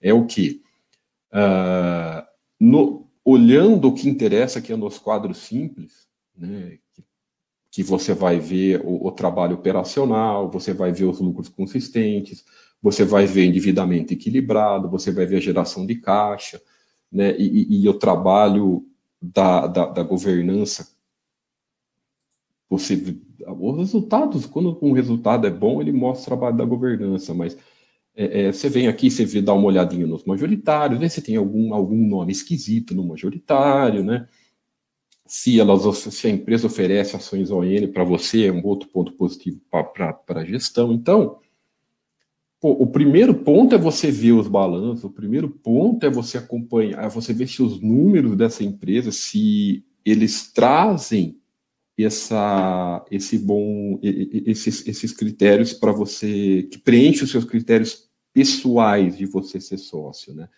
é 0.00 0.12
o 0.12 0.24
que? 0.26 0.62
Uh, 1.32 2.26
no, 2.58 3.10
olhando 3.24 3.88
o 3.88 3.94
que 3.94 4.08
interessa 4.08 4.58
aqui 4.58 4.74
nos 4.74 4.98
quadros 4.98 5.38
simples, 5.38 6.08
né, 6.36 6.78
que, 6.92 7.04
que 7.70 7.82
você 7.82 8.14
vai 8.14 8.38
ver 8.38 8.80
o, 8.84 9.06
o, 9.06 9.12
trabalho 9.12 9.54
operacional, 9.54 10.50
você 10.50 10.72
vai 10.72 10.92
ver 10.92 11.04
os 11.04 11.20
lucros 11.20 11.48
consistentes, 11.48 12.44
você 12.82 13.04
vai 13.04 13.26
ver 13.26 13.44
endividamento 13.44 14.12
equilibrado, 14.12 14.88
você 14.88 15.12
vai 15.12 15.26
ver 15.26 15.36
a 15.36 15.40
geração 15.40 15.86
de 15.86 15.96
caixa, 15.96 16.60
né, 17.12 17.36
e, 17.38 17.44
e, 17.44 17.84
e 17.84 17.88
o 17.88 17.94
trabalho 17.94 18.86
da, 19.20 19.66
da, 19.66 19.86
da, 19.86 20.02
governança. 20.02 20.88
Você, 22.70 23.18
os 23.44 23.76
resultados, 23.78 24.46
quando 24.46 24.78
um 24.80 24.92
resultado 24.92 25.44
é 25.44 25.50
bom, 25.50 25.82
ele 25.82 25.90
mostra 25.90 26.22
o 26.22 26.38
trabalho 26.38 26.56
da 26.56 26.64
governança, 26.64 27.34
mas 27.34 27.58
é, 28.14 28.42
é, 28.42 28.52
você 28.52 28.68
vem 28.68 28.86
aqui, 28.86 29.10
você 29.10 29.24
vê, 29.24 29.42
dá 29.42 29.52
uma 29.52 29.66
olhadinha 29.66 30.06
nos 30.06 30.24
majoritários, 30.24 31.00
vê 31.00 31.08
se 31.08 31.20
tem 31.20 31.34
algum, 31.34 31.74
algum 31.74 32.06
nome 32.06 32.30
esquisito 32.30 32.94
no 32.94 33.04
majoritário, 33.04 34.04
né? 34.04 34.28
Se, 35.26 35.58
elas, 35.58 35.82
se 35.96 36.26
a 36.26 36.30
empresa 36.30 36.66
oferece 36.66 37.16
ações 37.16 37.50
ON 37.50 37.64
para 37.92 38.04
você, 38.04 38.46
é 38.46 38.52
um 38.52 38.64
outro 38.64 38.88
ponto 38.88 39.12
positivo 39.12 39.60
para 39.70 40.16
a 40.28 40.44
gestão. 40.44 40.92
Então, 40.92 41.38
o 42.60 42.86
primeiro 42.86 43.34
ponto 43.34 43.74
é 43.74 43.78
você 43.78 44.10
ver 44.10 44.32
os 44.32 44.46
balanços, 44.46 45.04
o 45.04 45.10
primeiro 45.10 45.48
ponto 45.48 46.04
é 46.04 46.10
você 46.10 46.36
acompanhar, 46.36 47.04
é 47.04 47.08
você 47.08 47.32
ver 47.32 47.48
se 47.48 47.62
os 47.62 47.80
números 47.80 48.36
dessa 48.36 48.62
empresa, 48.62 49.10
se 49.10 49.84
eles 50.04 50.52
trazem 50.52 51.40
essa, 52.04 53.04
esse 53.10 53.38
bom, 53.38 53.98
esses, 54.02 54.86
esses 54.86 55.12
critérios 55.12 55.72
para 55.72 55.92
você, 55.92 56.68
que 56.70 56.78
preenche 56.78 57.24
os 57.24 57.30
seus 57.30 57.44
critérios 57.44 58.08
pessoais 58.32 59.16
de 59.16 59.26
você 59.26 59.60
ser 59.60 59.78
sócio, 59.78 60.34
né? 60.34 60.48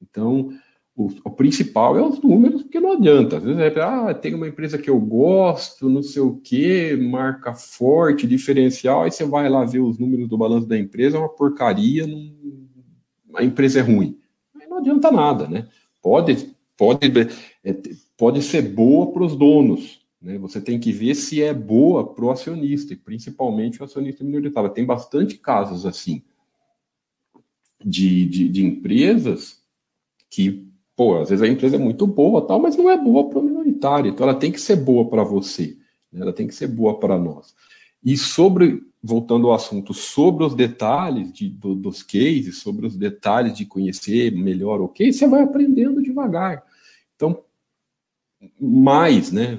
Então, 0.00 0.50
o, 0.96 1.10
o, 1.24 1.30
principal 1.30 1.98
é 1.98 2.02
os 2.02 2.20
números, 2.20 2.62
porque 2.62 2.78
não 2.78 2.92
adianta. 2.92 3.38
Às 3.38 3.42
vezes 3.42 3.60
é, 3.60 3.80
ah, 3.80 4.14
tem 4.14 4.34
uma 4.34 4.46
empresa 4.46 4.78
que 4.78 4.88
eu 4.88 5.00
gosto, 5.00 5.90
não 5.90 6.02
sei 6.02 6.22
o 6.22 6.36
quê, 6.36 6.96
marca 6.96 7.54
forte, 7.54 8.26
diferencial, 8.26 9.02
aí 9.02 9.10
você 9.10 9.24
vai 9.24 9.48
lá 9.48 9.64
ver 9.64 9.80
os 9.80 9.98
números 9.98 10.28
do 10.28 10.38
balanço 10.38 10.66
da 10.66 10.78
empresa, 10.78 11.16
é 11.16 11.20
uma 11.20 11.28
porcaria, 11.28 12.06
não... 12.06 12.32
a 13.34 13.42
empresa 13.42 13.80
é 13.80 13.82
ruim. 13.82 14.18
Aí 14.60 14.68
não 14.68 14.78
adianta 14.78 15.10
nada, 15.10 15.48
né? 15.48 15.66
Pode, 16.00 16.54
pode, 16.76 17.10
é, 17.64 17.74
pode 18.16 18.42
ser 18.42 18.62
boa 18.62 19.12
para 19.12 19.24
os 19.24 19.36
donos, 19.36 20.03
né? 20.24 20.38
Você 20.38 20.58
tem 20.58 20.80
que 20.80 20.90
ver 20.90 21.14
se 21.14 21.42
é 21.42 21.52
boa 21.52 22.14
para 22.14 22.24
o 22.24 22.30
acionista, 22.30 22.94
e 22.94 22.96
principalmente 22.96 23.80
o 23.80 23.84
acionista 23.84 24.24
minoritário. 24.24 24.70
Tem 24.70 24.84
bastante 24.84 25.36
casos 25.36 25.84
assim 25.84 26.22
de, 27.84 28.26
de, 28.26 28.48
de 28.48 28.64
empresas 28.64 29.62
que 30.30 30.66
pô, 30.96 31.20
às 31.20 31.28
vezes 31.28 31.42
a 31.42 31.48
empresa 31.48 31.76
é 31.76 31.78
muito 31.78 32.06
boa, 32.06 32.46
tal, 32.46 32.60
mas 32.60 32.76
não 32.76 32.88
é 32.88 32.96
boa 32.96 33.28
para 33.28 33.38
o 33.38 33.42
minoritário. 33.42 34.10
Então 34.10 34.26
ela 34.26 34.38
tem 34.38 34.50
que 34.50 34.60
ser 34.60 34.76
boa 34.76 35.08
para 35.08 35.22
você, 35.22 35.76
né? 36.10 36.22
ela 36.22 36.32
tem 36.32 36.46
que 36.46 36.54
ser 36.54 36.68
boa 36.68 36.98
para 36.98 37.18
nós. 37.18 37.54
E 38.02 38.16
sobre, 38.16 38.82
voltando 39.02 39.48
ao 39.48 39.54
assunto, 39.54 39.92
sobre 39.92 40.44
os 40.44 40.54
detalhes 40.54 41.32
de, 41.32 41.50
do, 41.50 41.74
dos 41.74 42.02
cases, 42.02 42.58
sobre 42.58 42.86
os 42.86 42.96
detalhes 42.96 43.54
de 43.54 43.66
conhecer 43.66 44.32
melhor 44.32 44.80
o 44.80 44.88
case, 44.88 45.18
você 45.18 45.28
vai 45.28 45.42
aprendendo 45.42 46.02
devagar. 46.02 46.62
Então, 47.16 47.42
mais, 48.60 49.32
né? 49.32 49.58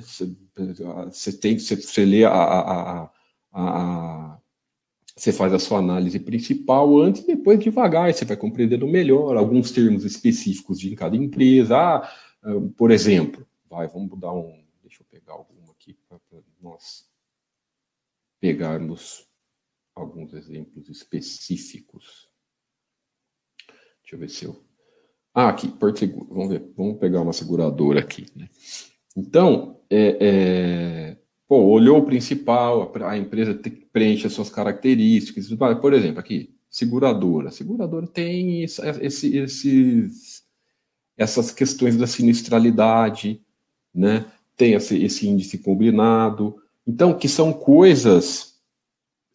Você, 0.55 1.33
tem, 1.33 1.59
você, 1.59 1.75
você 1.75 2.05
lê 2.05 2.23
a, 2.23 2.31
a, 2.31 3.03
a, 3.03 3.11
a 3.51 4.41
você 5.15 5.31
faz 5.31 5.53
a 5.53 5.59
sua 5.59 5.79
análise 5.79 6.19
principal 6.19 6.97
antes 6.99 7.23
e 7.23 7.27
depois 7.27 7.57
devagar 7.59 8.13
você 8.13 8.25
vai 8.25 8.35
compreendendo 8.35 8.85
melhor 8.85 9.37
alguns 9.37 9.71
termos 9.71 10.03
específicos 10.03 10.79
de 10.79 10.93
cada 10.95 11.15
empresa. 11.15 11.77
Ah, 11.77 12.11
ah 12.43 12.49
por 12.77 12.91
exemplo, 12.91 13.47
vai, 13.69 13.87
vamos 13.87 14.19
dar 14.19 14.33
um. 14.33 14.63
Deixa 14.81 15.01
eu 15.01 15.07
pegar 15.09 15.33
alguma 15.33 15.71
aqui 15.71 15.93
para 16.07 16.19
nós 16.61 17.09
pegarmos 18.41 19.25
alguns 19.95 20.33
exemplos 20.33 20.89
específicos. 20.89 22.29
Deixa 24.01 24.15
eu 24.15 24.19
ver 24.19 24.29
se 24.29 24.45
eu 24.45 24.63
Ah, 25.33 25.49
aqui, 25.49 25.67
Porto 25.67 25.99
Seguro. 25.99 26.27
Vamos 26.27 26.49
ver, 26.49 26.73
vamos 26.75 26.99
pegar 26.99 27.21
uma 27.21 27.33
seguradora 27.33 28.01
aqui. 28.01 28.25
Né? 28.35 28.49
Então, 29.15 29.79
é, 29.89 30.17
é, 30.19 31.17
pô, 31.47 31.57
olhou 31.63 31.99
o 31.99 32.05
principal, 32.05 32.91
a 33.03 33.17
empresa 33.17 33.59
preenche 33.91 34.27
as 34.27 34.33
suas 34.33 34.49
características. 34.49 35.47
Por 35.79 35.93
exemplo, 35.93 36.19
aqui, 36.19 36.53
seguradora. 36.69 37.51
Seguradora 37.51 38.07
tem 38.07 38.63
esse, 38.63 39.37
esses, 39.37 40.43
essas 41.17 41.51
questões 41.51 41.95
da 41.95 42.07
sinistralidade, 42.07 43.41
né? 43.93 44.25
tem 44.57 44.73
esse, 44.73 45.01
esse 45.03 45.27
índice 45.27 45.57
combinado. 45.57 46.55
Então, 46.87 47.13
que 47.13 47.27
são 47.27 47.51
coisas 47.51 48.55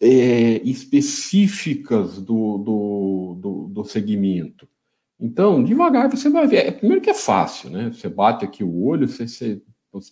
é, 0.01 0.61
específicas 0.65 2.21
do, 2.21 2.59
do, 2.59 3.39
do, 3.41 3.69
do, 3.69 3.85
segmento. 3.85 4.69
Então, 5.19 5.63
devagar 5.63 6.09
você 6.09 6.31
vai 6.31 6.47
ver. 6.47 6.67
É, 6.67 6.71
primeiro 6.71 7.03
que 7.03 7.11
é 7.11 7.15
fácil, 7.15 7.71
né? 7.71 7.91
Você 7.93 8.09
bate 8.09 8.45
aqui 8.45 8.65
o 8.65 8.85
olho, 8.85 9.07
você, 9.07 9.29
você, 9.29 9.61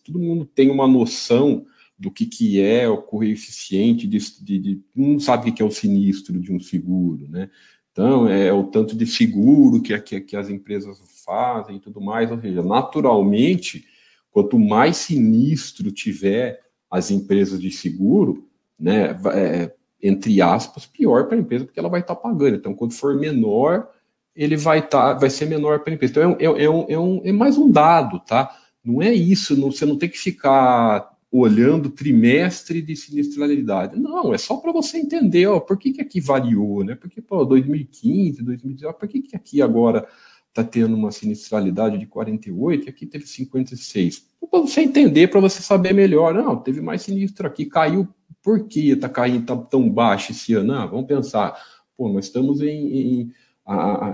todo 0.04 0.18
mundo 0.18 0.44
tem 0.44 0.70
uma 0.70 0.86
noção 0.86 1.64
do 1.98 2.10
que, 2.10 2.26
que 2.26 2.60
é 2.60 2.88
o 2.88 2.98
coeficiente 3.02 4.06
de, 4.06 4.18
de, 4.42 4.58
de 4.58 4.80
não 4.94 5.18
sabe 5.18 5.50
o 5.50 5.52
que 5.52 5.62
é 5.62 5.64
o 5.64 5.70
sinistro 5.70 6.38
de 6.38 6.52
um 6.52 6.60
seguro, 6.60 7.28
né? 7.28 7.50
Então, 7.90 8.28
é 8.28 8.52
o 8.52 8.62
tanto 8.62 8.94
de 8.96 9.04
seguro 9.04 9.82
que, 9.82 9.98
que, 9.98 10.20
que 10.20 10.36
as 10.36 10.48
empresas 10.48 11.00
fazem 11.24 11.76
e 11.76 11.80
tudo 11.80 12.00
mais, 12.00 12.30
ou 12.30 12.40
seja, 12.40 12.62
naturalmente, 12.62 13.84
quanto 14.30 14.56
mais 14.56 14.98
sinistro 14.98 15.90
tiver 15.90 16.60
as 16.88 17.10
empresas 17.10 17.60
de 17.60 17.72
seguro, 17.72 18.48
né, 18.78 19.18
é, 19.34 19.74
entre 20.00 20.40
aspas, 20.40 20.86
pior 20.86 21.26
para 21.26 21.36
a 21.36 21.40
empresa, 21.40 21.64
porque 21.64 21.80
ela 21.80 21.88
vai 21.88 22.00
estar 22.00 22.14
tá 22.14 22.20
pagando. 22.20 22.54
Então, 22.54 22.72
quando 22.72 22.92
for 22.92 23.16
menor, 23.16 23.88
ele 24.34 24.56
vai 24.56 24.78
estar, 24.78 25.14
tá, 25.14 25.18
vai 25.18 25.28
ser 25.28 25.46
menor 25.46 25.80
para 25.80 25.92
a 25.92 25.94
empresa. 25.94 26.12
Então, 26.12 26.36
é, 26.38 26.44
é, 26.44 26.64
é, 26.64 26.70
um, 26.70 26.86
é, 26.88 26.98
um, 26.98 27.20
é 27.24 27.32
mais 27.32 27.58
um 27.58 27.68
dado, 27.68 28.20
tá? 28.20 28.56
Não 28.84 29.02
é 29.02 29.12
isso, 29.12 29.56
não, 29.56 29.70
você 29.70 29.84
não 29.84 29.96
tem 29.96 30.08
que 30.08 30.18
ficar 30.18 31.16
olhando 31.30 31.90
trimestre 31.90 32.80
de 32.80 32.96
sinistralidade. 32.96 33.98
Não, 33.98 34.32
é 34.32 34.38
só 34.38 34.56
para 34.56 34.72
você 34.72 34.98
entender, 34.98 35.46
ó, 35.46 35.60
por 35.60 35.76
que, 35.76 35.92
que 35.92 36.00
aqui 36.00 36.20
variou, 36.20 36.82
né? 36.82 36.94
Porque, 36.94 37.20
pô, 37.20 37.44
2015, 37.44 38.42
2019, 38.42 38.98
por 38.98 39.08
que, 39.08 39.20
que 39.20 39.36
aqui 39.36 39.60
agora 39.60 40.08
está 40.48 40.64
tendo 40.64 40.96
uma 40.96 41.12
sinistralidade 41.12 41.98
de 41.98 42.06
48 42.06 42.86
e 42.86 42.88
aqui 42.88 43.06
teve 43.06 43.26
56? 43.26 44.26
Para 44.50 44.60
você 44.60 44.80
entender, 44.80 45.28
para 45.28 45.40
você 45.40 45.62
saber 45.62 45.92
melhor. 45.92 46.32
Não, 46.32 46.56
teve 46.56 46.80
mais 46.80 47.02
sinistro 47.02 47.46
aqui, 47.46 47.66
caiu 47.66 48.08
por 48.42 48.66
que 48.66 48.90
está 48.90 49.08
caindo 49.08 49.44
tá 49.44 49.56
tão 49.56 49.90
baixo 49.90 50.32
esse 50.32 50.54
ano? 50.54 50.72
Ah, 50.72 50.86
vamos 50.86 51.06
pensar, 51.06 51.54
pô, 51.96 52.08
nós 52.08 52.24
estamos 52.24 52.62
em, 52.62 52.96
em, 52.96 53.32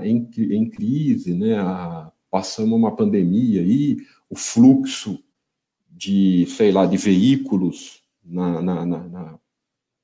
em, 0.03 0.31
em 0.37 0.69
crise, 0.69 1.35
né? 1.35 1.57
A, 1.59 2.11
passamos 2.31 2.77
uma 2.77 2.97
pandemia 2.97 3.61
aí, 3.61 3.99
o 4.29 4.37
fluxo 4.37 5.23
de, 5.91 6.47
sei 6.47 6.73
lá, 6.73 6.87
de 6.87 6.97
veículos 6.97 8.03
na, 8.25 8.61
na, 8.61 8.87
na, 8.87 9.09
na 9.09 9.39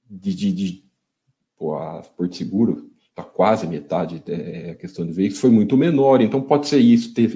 de, 0.08 0.34
de, 0.34 0.52
de 0.52 0.84
pô, 1.56 1.74
a 1.76 2.02
Porto 2.16 2.36
Seguro 2.36 2.90
está 3.08 3.22
quase 3.22 3.66
metade 3.66 4.22
é, 4.26 4.70
a 4.70 4.74
questão 4.74 5.04
de 5.04 5.12
veículos 5.12 5.40
foi 5.40 5.50
muito 5.50 5.76
menor, 5.76 6.20
então 6.20 6.40
pode 6.40 6.68
ser 6.68 6.78
isso 6.78 7.12
ter, 7.12 7.30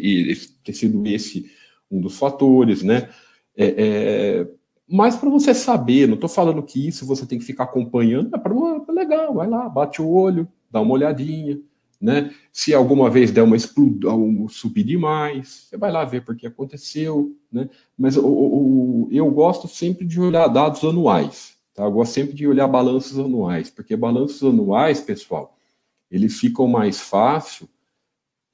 ter 0.62 0.72
sido 0.72 1.06
esse 1.06 1.50
um 1.90 2.00
dos 2.00 2.16
fatores, 2.16 2.82
né? 2.82 3.08
É, 3.56 3.66
é, 3.66 4.48
mas 4.86 5.16
para 5.16 5.30
você 5.30 5.54
saber, 5.54 6.06
não 6.06 6.14
estou 6.14 6.28
falando 6.28 6.62
que 6.62 6.88
isso 6.88 7.06
você 7.06 7.26
tem 7.26 7.38
que 7.38 7.44
ficar 7.44 7.64
acompanhando, 7.64 8.34
é 8.34 8.38
para 8.38 8.54
é 8.54 8.92
legal, 8.92 9.34
vai 9.34 9.48
lá, 9.48 9.68
bate 9.68 10.02
o 10.02 10.08
olho, 10.08 10.48
dá 10.70 10.80
uma 10.80 10.92
olhadinha, 10.92 11.60
né? 12.04 12.34
Se 12.52 12.74
alguma 12.74 13.08
vez 13.08 13.30
der 13.30 13.40
uma 13.40 13.56
explosão, 13.56 14.46
subir 14.46 14.84
demais, 14.84 15.68
você 15.70 15.76
vai 15.78 15.90
lá 15.90 16.04
ver 16.04 16.22
porque 16.22 16.46
aconteceu, 16.46 17.34
né? 17.50 17.70
Mas 17.96 18.18
o, 18.18 18.26
o, 18.26 19.08
eu 19.10 19.30
gosto 19.30 19.66
sempre 19.66 20.04
de 20.04 20.20
olhar 20.20 20.46
dados 20.48 20.84
anuais, 20.84 21.56
tá? 21.72 21.84
Eu 21.84 21.92
gosto 21.92 22.12
sempre 22.12 22.34
de 22.34 22.46
olhar 22.46 22.68
balanços 22.68 23.18
anuais, 23.18 23.70
porque 23.70 23.96
balanços 23.96 24.42
anuais, 24.42 25.00
pessoal, 25.00 25.56
eles 26.10 26.38
ficam 26.38 26.68
mais 26.68 27.00
fácil, 27.00 27.66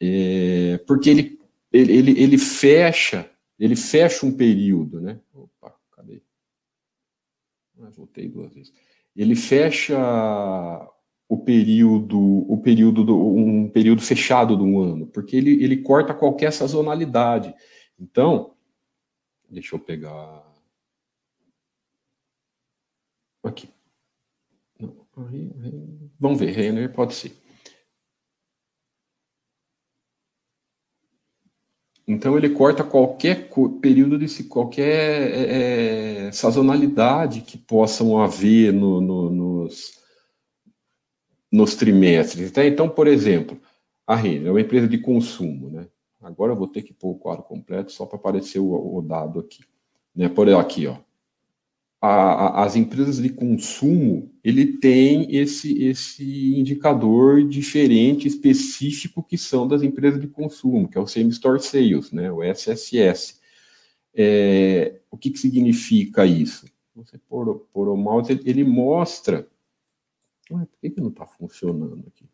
é, 0.01 0.79
porque 0.87 1.11
ele, 1.11 1.41
ele, 1.73 1.93
ele, 1.93 2.23
ele 2.23 2.39
fecha, 2.39 3.29
ele 3.59 3.75
fecha 3.75 4.25
um 4.25 4.33
período, 4.33 5.01
né? 5.01 5.19
Opa, 5.35 5.75
cadê? 5.91 6.23
Ah, 7.83 7.91
voltei 7.97 8.29
duas 8.29 8.55
vezes. 8.55 8.73
Ele 9.17 9.35
fecha 9.35 9.99
o 11.31 11.39
período, 11.39 12.19
o 12.53 12.61
período 12.61 13.05
do, 13.05 13.17
um 13.17 13.69
período 13.69 14.03
fechado 14.03 14.57
de 14.57 14.65
um 14.65 14.81
ano, 14.81 15.07
porque 15.07 15.37
ele, 15.37 15.63
ele 15.63 15.77
corta 15.77 16.13
qualquer 16.13 16.53
sazonalidade. 16.53 17.55
Então, 17.97 18.57
deixa 19.49 19.77
eu 19.77 19.79
pegar 19.79 20.45
aqui. 23.45 23.69
Vamos 26.19 26.41
ver, 26.41 26.51
Renner 26.51 26.93
pode 26.93 27.15
ser. 27.15 27.33
Então 32.09 32.37
ele 32.37 32.51
corta 32.51 32.83
qualquer 32.83 33.49
período 33.81 34.19
de 34.19 34.43
qualquer 34.45 35.31
é, 35.31 36.27
é, 36.27 36.33
sazonalidade 36.33 37.43
que 37.43 37.57
possam 37.57 38.21
haver 38.21 38.73
no, 38.73 39.01
no, 39.01 39.31
nos, 39.31 40.00
nos 41.51 41.75
trimestres. 41.75 42.51
Tá? 42.53 42.65
Então, 42.65 42.89
por 42.89 43.07
exemplo, 43.07 43.59
a 44.07 44.15
Renner 44.15 44.49
é 44.49 44.51
uma 44.51 44.61
empresa 44.61 44.87
de 44.87 44.99
consumo, 44.99 45.71
né? 45.71 45.87
Agora 46.21 46.53
eu 46.53 46.57
vou 46.57 46.69
ter 46.69 46.83
que 46.83 46.93
pôr 46.93 47.13
o 47.13 47.19
quadro 47.19 47.45
completo 47.45 47.91
só 47.91 48.05
para 48.05 48.17
aparecer 48.17 48.59
o, 48.59 48.97
o, 48.97 49.01
dado 49.01 49.41
aqui. 49.41 49.65
Né? 50.15 50.29
Por 50.29 50.49
aqui, 50.51 50.87
ó. 50.87 50.99
A, 52.03 52.09
a, 52.09 52.65
as 52.65 52.77
empresas 52.77 53.21
de 53.21 53.31
consumo, 53.31 54.31
ele 54.45 54.79
tem 54.79 55.35
esse, 55.35 55.83
esse 55.83 56.59
indicador 56.59 57.47
diferente, 57.47 58.29
específico, 58.29 59.23
que 59.23 59.39
são 59.39 59.67
das 59.67 59.83
empresas 59.83 60.21
de 60.21 60.27
consumo, 60.27 60.89
que 60.89 60.99
é 60.99 61.01
o 61.01 61.07
Same 61.07 61.31
Store 61.31 61.61
Sales, 61.61 62.13
né? 62.13 62.31
o 62.31 62.43
SSS. 62.43 63.41
É, 64.15 65.01
o 65.11 65.17
que, 65.17 65.31
que 65.31 65.39
significa 65.39 66.27
isso? 66.27 66.67
Você 66.95 67.17
pôr 67.17 67.65
o 67.75 67.97
mouse, 67.97 68.33
ele, 68.33 68.43
ele 68.45 68.65
mostra 68.65 69.49
Ué, 70.51 70.67
por 70.67 70.81
que, 70.81 70.91
que 70.91 71.01
não 71.01 71.11
está 71.11 71.27
funcionando 71.27 72.05
aqui? 72.09 72.29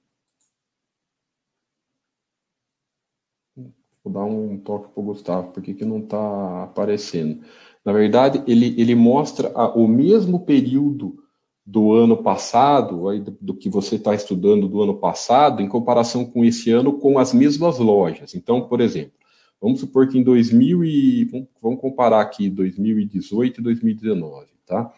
Vou 4.02 4.12
dar 4.12 4.24
um 4.24 4.56
toque 4.58 4.92
para 4.92 5.00
o 5.00 5.04
Gustavo, 5.04 5.52
por 5.52 5.62
que, 5.62 5.74
que 5.74 5.84
não 5.84 5.98
está 5.98 6.62
aparecendo? 6.62 7.42
Na 7.84 7.92
verdade, 7.92 8.42
ele, 8.46 8.80
ele 8.80 8.94
mostra 8.94 9.50
a, 9.54 9.68
o 9.74 9.88
mesmo 9.88 10.44
período 10.44 11.22
do 11.64 11.92
ano 11.92 12.22
passado, 12.22 13.08
aí 13.08 13.20
do, 13.20 13.36
do 13.40 13.54
que 13.54 13.68
você 13.68 13.96
está 13.96 14.14
estudando 14.14 14.68
do 14.68 14.80
ano 14.80 14.94
passado, 14.94 15.60
em 15.60 15.68
comparação 15.68 16.24
com 16.24 16.44
esse 16.44 16.70
ano, 16.70 16.98
com 16.98 17.18
as 17.18 17.34
mesmas 17.34 17.78
lojas. 17.78 18.34
Então, 18.36 18.68
por 18.68 18.80
exemplo, 18.80 19.14
vamos 19.60 19.80
supor 19.80 20.08
que 20.08 20.16
em 20.16 20.22
2000 20.22 20.84
e 20.84 21.24
vamos, 21.24 21.48
vamos 21.60 21.80
comparar 21.80 22.20
aqui 22.20 22.48
2018 22.48 23.60
e 23.60 23.64
2019, 23.64 24.46
tá? 24.64 24.92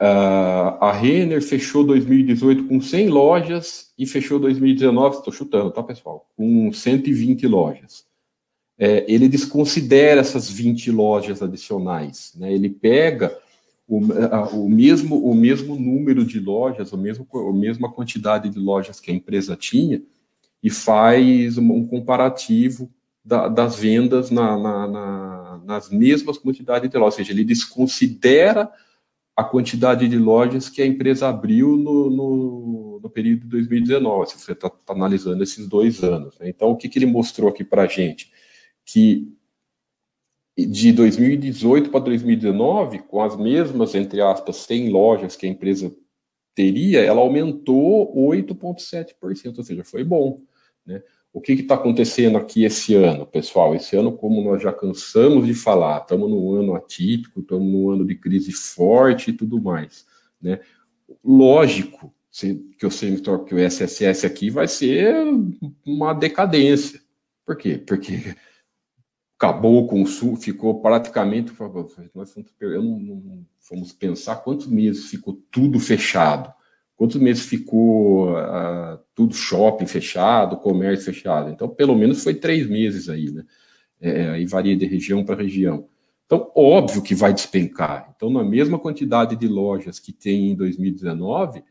Uh, 0.00 0.76
a 0.78 0.92
Renner 0.92 1.40
fechou 1.42 1.82
2018 1.82 2.64
com 2.64 2.80
100 2.80 3.08
lojas 3.08 3.92
e 3.98 4.04
fechou 4.04 4.38
2019, 4.38 5.16
estou 5.16 5.32
chutando, 5.32 5.70
tá, 5.70 5.82
pessoal? 5.82 6.28
Com 6.36 6.70
120 6.70 7.46
lojas. 7.46 8.04
É, 8.78 9.06
ele 9.10 9.26
desconsidera 9.26 10.20
essas 10.20 10.50
20 10.50 10.90
lojas 10.90 11.42
adicionais. 11.42 12.34
Né? 12.36 12.52
Ele 12.52 12.68
pega 12.68 13.34
o, 13.88 13.98
o, 13.98 14.68
mesmo, 14.68 15.16
o 15.16 15.34
mesmo 15.34 15.76
número 15.76 16.26
de 16.26 16.40
lojas, 16.40 16.92
o 16.92 16.98
mesmo, 16.98 17.26
a 17.32 17.52
mesma 17.54 17.90
quantidade 17.90 18.50
de 18.50 18.58
lojas 18.58 19.00
que 19.00 19.10
a 19.10 19.14
empresa 19.14 19.56
tinha 19.56 20.02
e 20.62 20.68
faz 20.68 21.56
um, 21.56 21.72
um 21.72 21.86
comparativo 21.86 22.90
da, 23.24 23.48
das 23.48 23.76
vendas 23.76 24.30
na, 24.30 24.58
na, 24.58 24.86
na, 24.86 25.60
nas 25.64 25.88
mesmas 25.88 26.36
quantidades 26.36 26.90
de 26.90 26.98
lojas. 26.98 27.14
Ou 27.14 27.24
seja, 27.24 27.32
ele 27.32 27.44
desconsidera 27.44 28.70
a 29.36 29.44
quantidade 29.44 30.08
de 30.08 30.18
lojas 30.18 30.70
que 30.70 30.80
a 30.80 30.86
empresa 30.86 31.28
abriu 31.28 31.76
no, 31.76 32.08
no, 32.08 33.00
no 33.02 33.10
período 33.10 33.42
de 33.42 33.48
2019, 33.48 34.30
se 34.30 34.38
você 34.38 34.52
está 34.52 34.70
tá 34.70 34.94
analisando 34.94 35.42
esses 35.42 35.68
dois 35.68 36.02
anos. 36.02 36.38
Né? 36.38 36.48
Então, 36.48 36.70
o 36.70 36.76
que, 36.76 36.88
que 36.88 36.98
ele 36.98 37.06
mostrou 37.06 37.50
aqui 37.50 37.62
para 37.62 37.82
a 37.82 37.86
gente? 37.86 38.32
Que 38.84 39.30
de 40.56 40.90
2018 40.90 41.90
para 41.90 42.00
2019, 42.00 43.00
com 43.00 43.22
as 43.22 43.36
mesmas, 43.36 43.94
entre 43.94 44.22
aspas, 44.22 44.56
100 44.56 44.88
lojas 44.88 45.36
que 45.36 45.44
a 45.44 45.50
empresa 45.50 45.94
teria, 46.54 47.00
ela 47.00 47.20
aumentou 47.20 48.16
8,7%, 48.16 49.58
ou 49.58 49.62
seja, 49.62 49.84
foi 49.84 50.02
bom. 50.02 50.40
Né? 50.86 51.02
O 51.36 51.40
que 51.42 51.52
está 51.52 51.74
acontecendo 51.74 52.38
aqui 52.38 52.64
esse 52.64 52.94
ano, 52.94 53.26
pessoal? 53.26 53.74
Esse 53.74 53.94
ano, 53.94 54.10
como 54.10 54.40
nós 54.42 54.62
já 54.62 54.72
cansamos 54.72 55.46
de 55.46 55.52
falar, 55.52 56.00
estamos 56.00 56.30
num 56.30 56.54
ano 56.54 56.74
atípico, 56.74 57.40
estamos 57.40 57.70
num 57.70 57.90
ano 57.90 58.06
de 58.06 58.14
crise 58.14 58.52
forte 58.52 59.28
e 59.28 59.32
tudo 59.34 59.60
mais. 59.60 60.06
Né? 60.40 60.60
Lógico, 61.22 62.10
que 62.78 62.86
o 62.86 62.90
semitor, 62.90 63.44
que 63.44 63.54
o 63.54 63.58
SSS 63.58 64.24
aqui 64.24 64.48
vai 64.48 64.66
ser 64.66 65.14
uma 65.84 66.14
decadência. 66.14 67.02
Por 67.44 67.54
quê? 67.58 67.76
Porque 67.86 68.34
acabou 69.38 69.84
o 69.84 69.86
consumo, 69.86 70.36
ficou 70.36 70.80
praticamente. 70.80 71.52
Nós 72.14 72.32
fomos, 72.32 72.50
não, 72.60 72.98
não, 72.98 73.46
fomos 73.60 73.92
pensar 73.92 74.36
quantos 74.36 74.68
meses 74.68 75.10
ficou 75.10 75.38
tudo 75.50 75.78
fechado, 75.80 76.50
quantos 76.96 77.16
meses 77.20 77.44
ficou 77.44 78.32
uh, 78.32 78.98
tudo 79.14 79.34
shopping 79.34 79.86
fechado, 79.86 80.56
comércio 80.56 81.12
fechado. 81.12 81.50
Então, 81.50 81.68
pelo 81.68 81.94
menos 81.94 82.22
foi 82.22 82.34
três 82.34 82.66
meses 82.68 83.08
aí, 83.08 83.30
né? 83.30 83.44
É, 84.00 84.30
aí 84.30 84.46
varia 84.46 84.76
de 84.76 84.84
região 84.86 85.24
para 85.24 85.42
região. 85.42 85.88
Então, 86.26 86.50
óbvio 86.56 87.02
que 87.02 87.14
vai 87.14 87.32
despencar. 87.32 88.12
Então, 88.14 88.28
na 88.28 88.42
mesma 88.42 88.78
quantidade 88.78 89.36
de 89.36 89.46
lojas 89.46 89.98
que 89.98 90.12
tem 90.12 90.50
em 90.50 90.56
2019, 90.56 91.62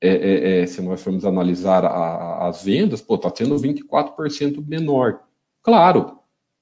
é, 0.00 0.08
é, 0.08 0.60
é, 0.60 0.66
se 0.66 0.80
nós 0.82 1.02
formos 1.02 1.24
analisar 1.24 1.84
a, 1.84 1.88
a, 1.88 2.48
as 2.48 2.64
vendas, 2.64 3.00
pô, 3.00 3.14
está 3.14 3.30
tendo 3.30 3.56
24% 3.56 4.64
menor. 4.66 5.20
Claro, 5.62 6.18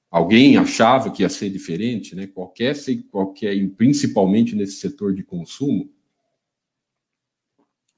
alguém 0.09 0.57
achava 0.57 1.09
que 1.11 1.23
ia 1.23 1.29
ser 1.29 1.49
diferente, 1.49 2.15
né? 2.15 2.27
Qualquer, 2.27 2.75
qualquer, 3.11 3.55
principalmente 3.75 4.55
nesse 4.55 4.77
setor 4.77 5.13
de 5.13 5.23
consumo. 5.23 5.89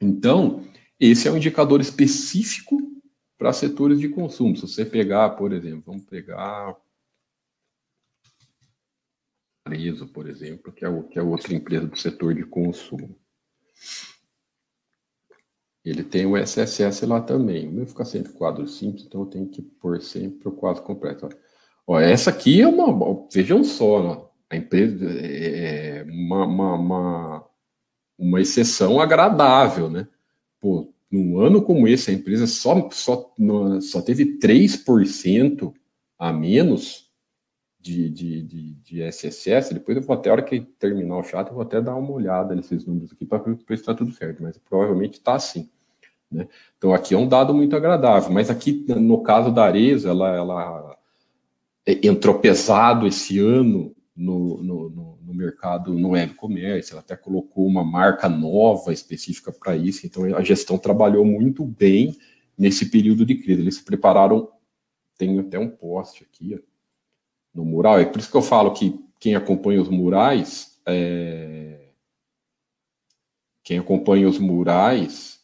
Então, 0.01 0.63
esse 0.99 1.27
é 1.27 1.31
um 1.31 1.37
indicador 1.37 1.81
específico 1.81 2.77
para 3.37 3.53
setores 3.53 3.99
de 3.99 4.09
consumo. 4.09 4.55
Se 4.55 4.61
você 4.63 4.85
pegar, 4.85 5.31
por 5.31 5.53
exemplo, 5.53 5.83
vamos 5.85 6.05
pegar 6.05 6.75
Arezo, 9.65 10.07
por 10.07 10.27
exemplo, 10.27 10.71
que 10.71 10.83
é, 10.83 10.89
o, 10.89 11.03
que 11.03 11.19
é 11.19 11.21
outra 11.21 11.53
empresa 11.53 11.87
do 11.87 11.97
setor 11.97 12.33
de 12.33 12.43
consumo. 12.43 13.15
Ele 15.85 16.03
tem 16.03 16.25
o 16.25 16.35
SSS 16.35 17.05
lá 17.05 17.21
também. 17.21 17.67
O 17.67 17.71
meu 17.71 17.85
fica 17.85 18.03
sempre 18.03 18.33
quadro 18.33 18.67
simples, 18.67 19.05
então 19.05 19.21
eu 19.21 19.27
tenho 19.27 19.47
que 19.47 19.61
pôr 19.61 20.01
sempre 20.01 20.47
o 20.47 20.51
quadro 20.51 20.83
completo. 20.83 21.29
Ó, 21.87 21.99
essa 21.99 22.29
aqui 22.29 22.61
é 22.61 22.67
uma. 22.67 23.27
Vejam 23.31 23.63
só, 23.63 24.33
a 24.49 24.55
empresa 24.57 25.05
é, 25.09 25.99
é 25.99 26.03
uma, 26.03 26.45
uma, 26.45 26.73
uma, 26.75 27.48
uma, 28.19 28.41
exceção 28.41 28.99
agradável, 28.99 29.89
né? 29.89 30.07
Pô, 30.59 30.93
num 31.09 31.39
ano 31.39 31.61
como 31.61 31.87
esse, 31.87 32.11
a 32.11 32.13
empresa 32.13 32.45
só, 32.45 32.89
só, 32.91 33.33
só 33.81 34.01
teve 34.01 34.37
3% 34.37 35.73
a 36.17 36.31
menos 36.33 37.09
de, 37.79 38.09
de, 38.09 38.43
de, 38.43 38.73
de, 38.73 39.01
SSS. 39.03 39.73
Depois 39.73 39.97
eu 39.97 40.03
vou 40.03 40.15
até, 40.15 40.29
a 40.29 40.33
hora 40.33 40.43
que 40.43 40.59
terminar 40.59 41.17
o 41.17 41.23
chat, 41.23 41.47
eu 41.47 41.53
vou 41.53 41.63
até 41.63 41.81
dar 41.81 41.95
uma 41.95 42.11
olhada 42.11 42.53
nesses 42.53 42.85
números 42.85 43.11
aqui 43.11 43.25
para 43.25 43.39
ver 43.39 43.57
se 43.57 43.73
está 43.73 43.93
tudo 43.93 44.11
certo, 44.11 44.43
mas 44.43 44.57
provavelmente 44.57 45.13
está 45.13 45.35
assim. 45.35 45.69
Né? 46.31 46.47
Então 46.77 46.93
aqui 46.93 47.13
é 47.13 47.17
um 47.17 47.27
dado 47.27 47.53
muito 47.53 47.75
agradável, 47.75 48.31
mas 48.31 48.49
aqui 48.49 48.85
no 48.87 49.23
caso 49.23 49.51
da 49.51 49.65
Areza, 49.65 50.09
ela, 50.09 50.35
ela 50.35 50.97
é, 51.85 52.07
entrou 52.07 52.37
pesado 52.39 53.07
esse 53.07 53.39
ano 53.39 53.95
no, 54.15 54.61
no, 54.61 54.89
no, 54.89 55.08
mercado 55.39 55.93
no 55.93 56.15
e-commerce, 56.15 56.91
ela 56.91 57.01
até 57.01 57.15
colocou 57.15 57.65
uma 57.65 57.83
marca 57.83 58.27
nova 58.27 58.91
específica 58.91 59.51
para 59.51 59.75
isso, 59.75 60.05
então 60.05 60.23
a 60.35 60.43
gestão 60.43 60.77
trabalhou 60.77 61.25
muito 61.25 61.65
bem 61.65 62.17
nesse 62.57 62.89
período 62.89 63.25
de 63.25 63.35
crise. 63.35 63.61
Eles 63.61 63.75
se 63.75 63.83
prepararam, 63.83 64.51
tem 65.17 65.39
até 65.39 65.57
um 65.57 65.69
post 65.69 66.23
aqui 66.23 66.55
ó, 66.55 66.59
no 67.53 67.65
mural, 67.65 67.99
é 67.99 68.05
por 68.05 68.19
isso 68.19 68.29
que 68.29 68.37
eu 68.37 68.41
falo 68.41 68.73
que 68.73 68.99
quem 69.19 69.35
acompanha 69.35 69.81
os 69.81 69.89
murais, 69.89 70.79
é... 70.85 71.89
quem 73.63 73.79
acompanha 73.79 74.27
os 74.27 74.37
murais 74.37 75.39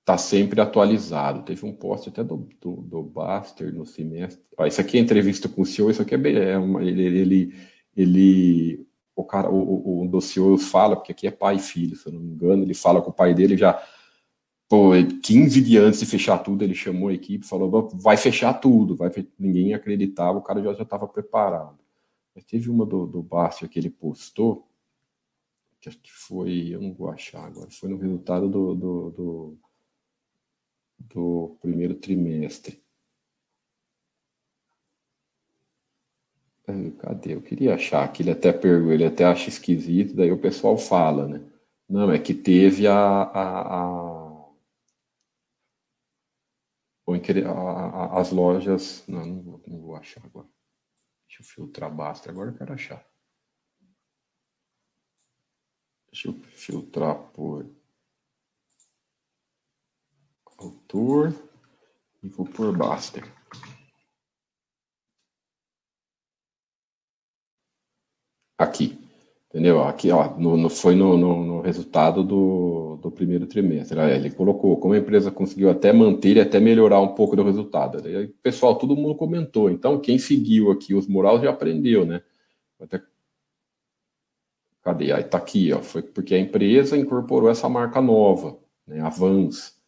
está 0.00 0.18
sempre 0.18 0.60
atualizado. 0.60 1.42
Teve 1.42 1.64
um 1.64 1.72
post 1.72 2.08
até 2.08 2.24
do, 2.24 2.48
do, 2.60 2.76
do 2.76 3.02
Baster 3.02 3.72
no 3.72 3.86
semestre. 3.86 4.42
Ah, 4.58 4.66
isso 4.66 4.80
aqui 4.80 4.98
é 4.98 5.00
entrevista 5.00 5.48
com 5.48 5.62
o 5.62 5.66
CEO, 5.66 5.90
isso 5.90 6.02
aqui 6.02 6.14
é, 6.14 6.50
é 6.50 6.58
uma, 6.58 6.82
ele, 6.82 7.02
ele, 7.02 7.54
ele, 8.00 8.86
o 9.14 9.24
cara, 9.24 9.50
o, 9.50 10.04
o, 10.04 10.54
o 10.54 10.58
fala, 10.58 10.96
porque 10.96 11.12
aqui 11.12 11.26
é 11.26 11.30
pai 11.30 11.56
e 11.56 11.60
filho, 11.60 11.96
se 11.96 12.06
eu 12.06 12.12
não 12.12 12.20
me 12.20 12.32
engano, 12.32 12.62
ele 12.62 12.74
fala 12.74 13.02
com 13.02 13.10
o 13.10 13.14
pai 13.14 13.34
dele 13.34 13.56
já, 13.56 13.82
pô, 14.68 14.90
15 15.22 15.60
dias 15.60 15.84
antes 15.84 16.00
de 16.00 16.06
fechar 16.06 16.38
tudo, 16.38 16.64
ele 16.64 16.74
chamou 16.74 17.08
a 17.08 17.14
equipe, 17.14 17.46
falou, 17.46 17.88
vai 17.94 18.16
fechar 18.16 18.54
tudo, 18.54 18.96
vai, 18.96 19.10
ninguém 19.38 19.74
acreditava, 19.74 20.38
o 20.38 20.42
cara 20.42 20.62
já 20.62 20.82
estava 20.82 21.06
preparado. 21.08 21.78
Mas 22.34 22.44
teve 22.44 22.70
uma 22.70 22.86
do, 22.86 23.06
do 23.06 23.22
Baster 23.22 23.68
que 23.68 23.78
ele 23.78 23.90
postou, 23.90 24.66
que 25.80 25.88
acho 25.88 25.98
que 25.98 26.12
foi, 26.12 26.68
eu 26.70 26.80
não 26.80 26.92
vou 26.92 27.08
achar 27.10 27.44
agora, 27.44 27.70
foi 27.70 27.88
no 27.88 27.96
resultado 27.96 28.48
do, 28.48 28.74
do, 28.74 29.10
do 29.10 29.58
do 31.00 31.56
primeiro 31.60 31.94
trimestre. 31.94 32.82
Cadê? 36.98 37.34
Eu 37.34 37.42
queria 37.42 37.74
achar 37.74 38.10
que 38.12 38.22
ele 38.22 38.30
até 38.30 38.52
pergunta, 38.52 38.94
ele 38.94 39.04
até 39.04 39.24
acha 39.24 39.48
esquisito, 39.48 40.14
daí 40.14 40.32
o 40.32 40.40
pessoal 40.40 40.76
fala, 40.78 41.26
né? 41.26 41.42
Não, 41.88 42.10
é 42.12 42.18
que 42.18 42.32
teve 42.34 42.86
a, 42.86 42.94
a, 42.94 44.40
a, 47.46 48.20
as 48.20 48.30
lojas. 48.30 49.04
Não, 49.08 49.26
não 49.26 49.42
vou, 49.42 49.62
não 49.66 49.80
vou 49.80 49.96
achar 49.96 50.24
agora. 50.24 50.48
Deixa 51.26 51.42
eu 51.42 51.46
filtrar 51.46 51.92
basta. 51.92 52.30
Agora 52.30 52.50
eu 52.50 52.56
quero 52.56 52.72
achar. 52.72 53.04
Deixa 56.12 56.28
eu 56.28 56.34
filtrar 56.34 57.16
por 57.32 57.68
autor 60.58 61.34
e 62.22 62.28
vou 62.28 62.46
por 62.46 62.76
Baster. 62.76 63.24
Aqui, 68.60 68.98
entendeu? 69.48 69.82
Aqui, 69.82 70.10
ó, 70.10 70.36
no, 70.36 70.54
no 70.54 70.68
foi 70.68 70.94
no, 70.94 71.16
no, 71.16 71.44
no, 71.46 71.60
resultado 71.62 72.22
do, 72.22 72.98
do 73.00 73.10
primeiro 73.10 73.46
trimestre. 73.46 73.98
Ele 73.98 74.30
colocou 74.30 74.76
como 74.76 74.92
a 74.92 74.98
empresa 74.98 75.30
conseguiu 75.30 75.70
até 75.70 75.94
manter 75.94 76.36
e 76.36 76.40
até 76.40 76.60
melhorar 76.60 77.00
um 77.00 77.14
pouco 77.14 77.34
do 77.34 77.42
resultado. 77.42 78.02
Pessoal, 78.42 78.76
todo 78.76 78.94
mundo 78.94 79.14
comentou. 79.14 79.70
Então, 79.70 79.98
quem 79.98 80.18
seguiu 80.18 80.70
aqui 80.70 80.92
os 80.92 81.06
murais 81.06 81.40
já 81.40 81.48
aprendeu, 81.48 82.04
né? 82.04 82.20
Até 82.78 83.00
Cadê? 84.82 85.10
Aí 85.10 85.24
tá 85.24 85.38
aqui, 85.38 85.72
ó. 85.72 85.80
Foi 85.80 86.02
porque 86.02 86.34
a 86.34 86.38
empresa 86.38 86.98
incorporou 86.98 87.48
essa 87.48 87.68
marca 87.68 88.00
nova, 88.02 88.58
né? 88.86 89.00
Avance 89.00 89.79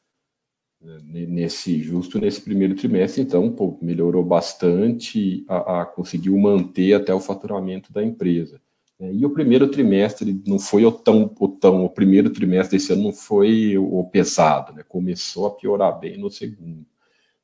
nesse 0.84 1.80
justo 1.80 2.18
nesse 2.18 2.40
primeiro 2.40 2.74
trimestre, 2.74 3.22
então 3.22 3.50
pô, 3.50 3.78
melhorou 3.80 4.24
bastante, 4.24 5.44
a, 5.48 5.82
a, 5.82 5.86
conseguiu 5.86 6.36
manter 6.36 6.94
até 6.94 7.14
o 7.14 7.20
faturamento 7.20 7.92
da 7.92 8.02
empresa. 8.02 8.60
Né? 8.98 9.12
E 9.14 9.24
o 9.24 9.30
primeiro 9.30 9.68
trimestre 9.68 10.42
não 10.46 10.58
foi 10.58 10.84
o 10.84 10.90
tão, 10.90 11.32
o 11.38 11.48
tão, 11.48 11.84
o 11.84 11.90
primeiro 11.90 12.30
trimestre 12.30 12.78
desse 12.78 12.92
ano 12.92 13.04
não 13.04 13.12
foi 13.12 13.78
o 13.78 14.04
pesado, 14.04 14.72
né? 14.72 14.82
começou 14.88 15.46
a 15.46 15.50
piorar 15.50 15.98
bem 15.98 16.18
no 16.18 16.30
segundo. 16.30 16.84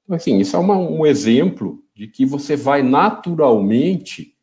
Então, 0.04 0.16
assim, 0.16 0.38
isso 0.38 0.56
é 0.56 0.58
uma, 0.58 0.76
um 0.76 1.06
exemplo 1.06 1.82
de 1.94 2.08
que 2.08 2.26
você 2.26 2.56
vai 2.56 2.82
naturalmente 2.82 4.34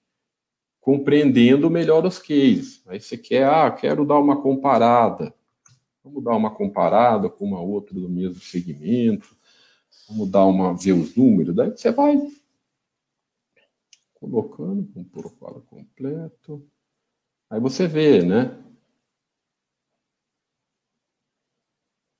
compreendendo 0.79 1.69
melhor 1.69 2.05
os 2.05 2.19
cases. 2.19 2.81
Aí 2.87 3.01
você 3.01 3.17
quer, 3.17 3.45
ah, 3.45 3.71
quero 3.71 4.05
dar 4.05 4.19
uma 4.19 4.39
comparada. 4.41 5.33
Vamos 6.05 6.23
dar 6.23 6.35
uma 6.35 6.53
comparada 6.53 7.27
com 7.31 7.45
uma 7.45 7.59
outra 7.59 7.99
do 7.99 8.07
mesmo 8.07 8.39
segmento. 8.39 9.35
Vamos 10.07 10.29
dar 10.29 10.45
uma 10.45 10.71
ver 10.77 10.93
os 10.93 11.15
números. 11.15 11.55
Daí 11.55 11.71
você 11.71 11.91
vai 11.91 12.15
colocando 14.13 14.87
com 14.93 15.01
o 15.01 15.31
quadro 15.31 15.63
completo. 15.63 16.63
Aí 17.49 17.59
você 17.59 17.87
vê, 17.87 18.23
né? 18.23 18.63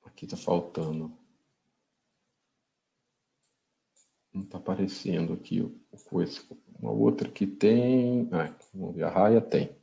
Aqui 0.02 0.24
está 0.24 0.36
faltando. 0.36 1.16
Não 4.34 4.42
está 4.42 4.58
aparecendo 4.58 5.32
aqui 5.32 5.60
o 5.60 5.80
coisa. 6.10 6.40
Uma 6.80 6.90
outra 6.90 7.30
que 7.30 7.46
tem. 7.46 8.28
Ah, 8.32 8.52
vamos 8.74 8.96
ver, 8.96 9.04
a 9.04 9.10
raia 9.10 9.40
tem. 9.40 9.76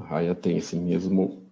A 0.00 0.04
raia 0.04 0.34
tem 0.34 0.56
esse 0.56 0.76
mesmo. 0.76 1.42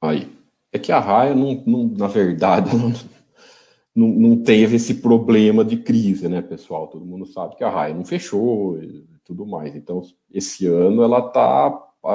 Aí. 0.00 0.36
É 0.70 0.78
que 0.78 0.92
a 0.92 1.00
raia, 1.00 1.34
não, 1.34 1.62
não 1.66 1.88
na 1.88 2.06
verdade, 2.06 2.70
não, 3.94 4.08
não, 4.08 4.42
teve 4.42 4.76
esse 4.76 4.96
problema 4.96 5.64
de 5.64 5.78
crise, 5.78 6.28
né, 6.28 6.42
pessoal? 6.42 6.88
Todo 6.88 7.06
mundo 7.06 7.24
sabe 7.24 7.56
que 7.56 7.64
a 7.64 7.70
raia 7.70 7.94
não 7.94 8.04
fechou 8.04 8.82
e 8.82 9.06
tudo 9.24 9.46
mais. 9.46 9.74
Então, 9.74 10.02
esse 10.30 10.66
ano 10.66 11.02
ela 11.02 11.22
tá, 11.22 11.70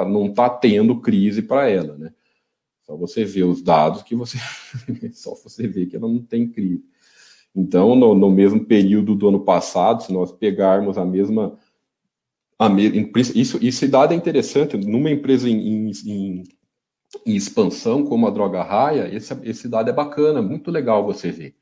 não 0.08 0.28
está 0.28 0.50
tendo 0.50 1.02
crise 1.02 1.42
para 1.42 1.68
ela, 1.68 1.98
né? 1.98 2.14
Só 2.84 2.96
você 2.96 3.24
ver 3.24 3.44
os 3.44 3.62
dados 3.62 4.04
que 4.04 4.16
você. 4.16 4.38
só 5.14 5.34
você 5.36 5.68
vê 5.68 5.86
que 5.86 5.96
ela 5.96 6.08
não 6.08 6.22
tem 6.22 6.48
crise. 6.48 6.84
Então, 7.56 7.96
no, 7.96 8.14
no 8.14 8.30
mesmo 8.30 8.66
período 8.66 9.16
do 9.16 9.30
ano 9.30 9.40
passado, 9.40 10.04
se 10.04 10.12
nós 10.12 10.32
pegarmos 10.32 10.98
a 10.98 11.06
mesma 11.06 11.58
isso, 13.36 13.60
esse 13.62 13.88
dado 13.88 14.14
é 14.14 14.16
interessante. 14.16 14.78
Numa 14.78 15.10
empresa 15.10 15.50
em, 15.50 15.92
em, 15.92 16.44
em 17.26 17.36
expansão 17.36 18.06
como 18.06 18.28
a 18.28 18.30
Droga 18.30 18.64
Raia, 18.64 19.14
esse, 19.14 19.34
esse 19.44 19.68
dado 19.68 19.90
é 19.90 19.94
bacana, 19.94 20.42
muito 20.42 20.72
legal 20.72 21.06
você 21.06 21.32
ver. 21.32 21.56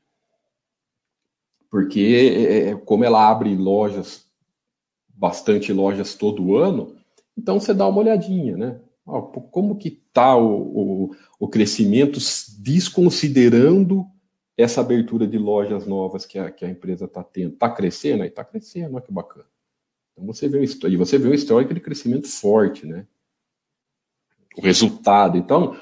Porque, 1.70 2.00
é, 2.00 2.68
é, 2.68 2.74
como 2.74 3.04
ela 3.04 3.30
abre 3.30 3.56
lojas, 3.56 4.26
bastante 5.08 5.72
lojas 5.72 6.14
todo 6.14 6.56
ano, 6.56 6.94
então 7.36 7.58
você 7.58 7.72
dá 7.72 7.86
uma 7.88 8.00
olhadinha, 8.00 8.56
né? 8.56 8.80
Como 9.50 9.76
que 9.76 9.88
está 9.88 10.36
o, 10.36 11.06
o, 11.06 11.16
o 11.40 11.48
crescimento 11.48 12.18
desconsiderando 12.58 14.06
essa 14.56 14.80
abertura 14.80 15.26
de 15.26 15.38
lojas 15.38 15.86
novas 15.86 16.24
que 16.26 16.38
a, 16.38 16.50
que 16.50 16.64
a 16.64 16.68
empresa 16.68 17.06
está 17.06 17.24
tendo? 17.24 17.54
Está 17.54 17.70
crescendo? 17.70 18.24
Está 18.24 18.44
crescendo, 18.44 18.94
olha 18.94 19.04
que 19.04 19.12
bacana. 19.12 19.46
Então 20.12 20.26
você 20.26 20.48
vê 20.48 20.58
um, 20.58 20.62
e 20.62 20.96
você 20.96 21.18
vê 21.18 21.28
um 21.28 21.34
histórico 21.34 21.74
de 21.74 21.80
crescimento 21.80 22.28
forte, 22.28 22.86
né? 22.86 23.06
O 24.56 24.60
resultado. 24.60 25.38
Então, 25.38 25.76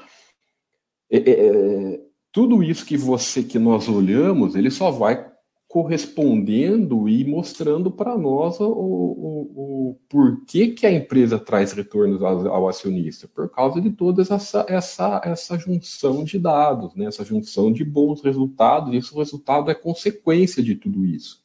é, 1.10 1.18
é, 1.18 1.30
é, 1.30 2.00
tudo 2.32 2.62
isso 2.62 2.86
que 2.86 2.96
você 2.96 3.42
que 3.42 3.58
nós 3.58 3.88
olhamos, 3.88 4.54
ele 4.54 4.70
só 4.70 4.90
vai 4.90 5.30
correspondendo 5.70 7.08
e 7.08 7.24
mostrando 7.24 7.92
para 7.92 8.18
nós 8.18 8.58
o, 8.58 8.66
o, 8.66 9.90
o, 9.90 10.00
porquê 10.08 10.68
que 10.68 10.84
a 10.84 10.92
empresa 10.92 11.38
traz 11.38 11.72
retornos 11.72 12.20
ao, 12.24 12.48
ao, 12.48 12.68
acionista, 12.68 13.28
por 13.28 13.48
causa 13.48 13.80
de 13.80 13.88
toda 13.90 14.20
essa, 14.20 14.66
essa, 14.68 15.20
essa 15.24 15.56
junção 15.56 16.24
de 16.24 16.40
dados, 16.40 16.96
né? 16.96 17.04
essa 17.04 17.24
junção 17.24 17.72
de 17.72 17.84
bons 17.84 18.20
resultados, 18.20 18.92
e 18.92 18.96
esse 18.96 19.14
resultado 19.14 19.70
é 19.70 19.74
consequência 19.74 20.60
de 20.60 20.74
tudo 20.74 21.06
isso. 21.06 21.39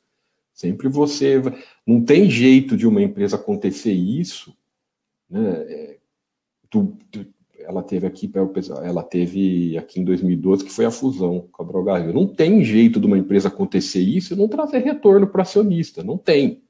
Sempre 0.55 0.87
você. 0.87 1.41
Não 1.85 2.01
tem 2.01 2.29
jeito 2.29 2.77
de 2.77 2.87
uma 2.87 3.01
empresa 3.01 3.35
acontecer 3.35 3.91
isso. 3.91 4.55
Né? 5.29 5.51
É, 5.67 5.97
ela 7.59 7.83
teve 7.83 8.07
aqui, 8.07 8.31
ela 8.83 9.03
teve 9.03 9.77
aqui 9.77 9.99
em 9.99 10.05
2012, 10.05 10.63
que 10.63 10.71
foi 10.71 10.85
a 10.85 10.91
fusão 10.91 11.47
com 11.51 11.61
a 11.61 11.65
Droga 11.65 11.97
Rio. 11.97 12.13
Não 12.13 12.25
tem 12.25 12.63
jeito 12.63 12.99
de 13.01 13.05
uma 13.05 13.17
empresa 13.17 13.49
acontecer 13.49 13.99
isso 13.99 14.33
e 14.33 14.37
não 14.37 14.47
trazer 14.47 14.79
retorno 14.79 15.27
para 15.27 15.41
acionista. 15.41 16.03
Não 16.03 16.17
tem. 16.17 16.63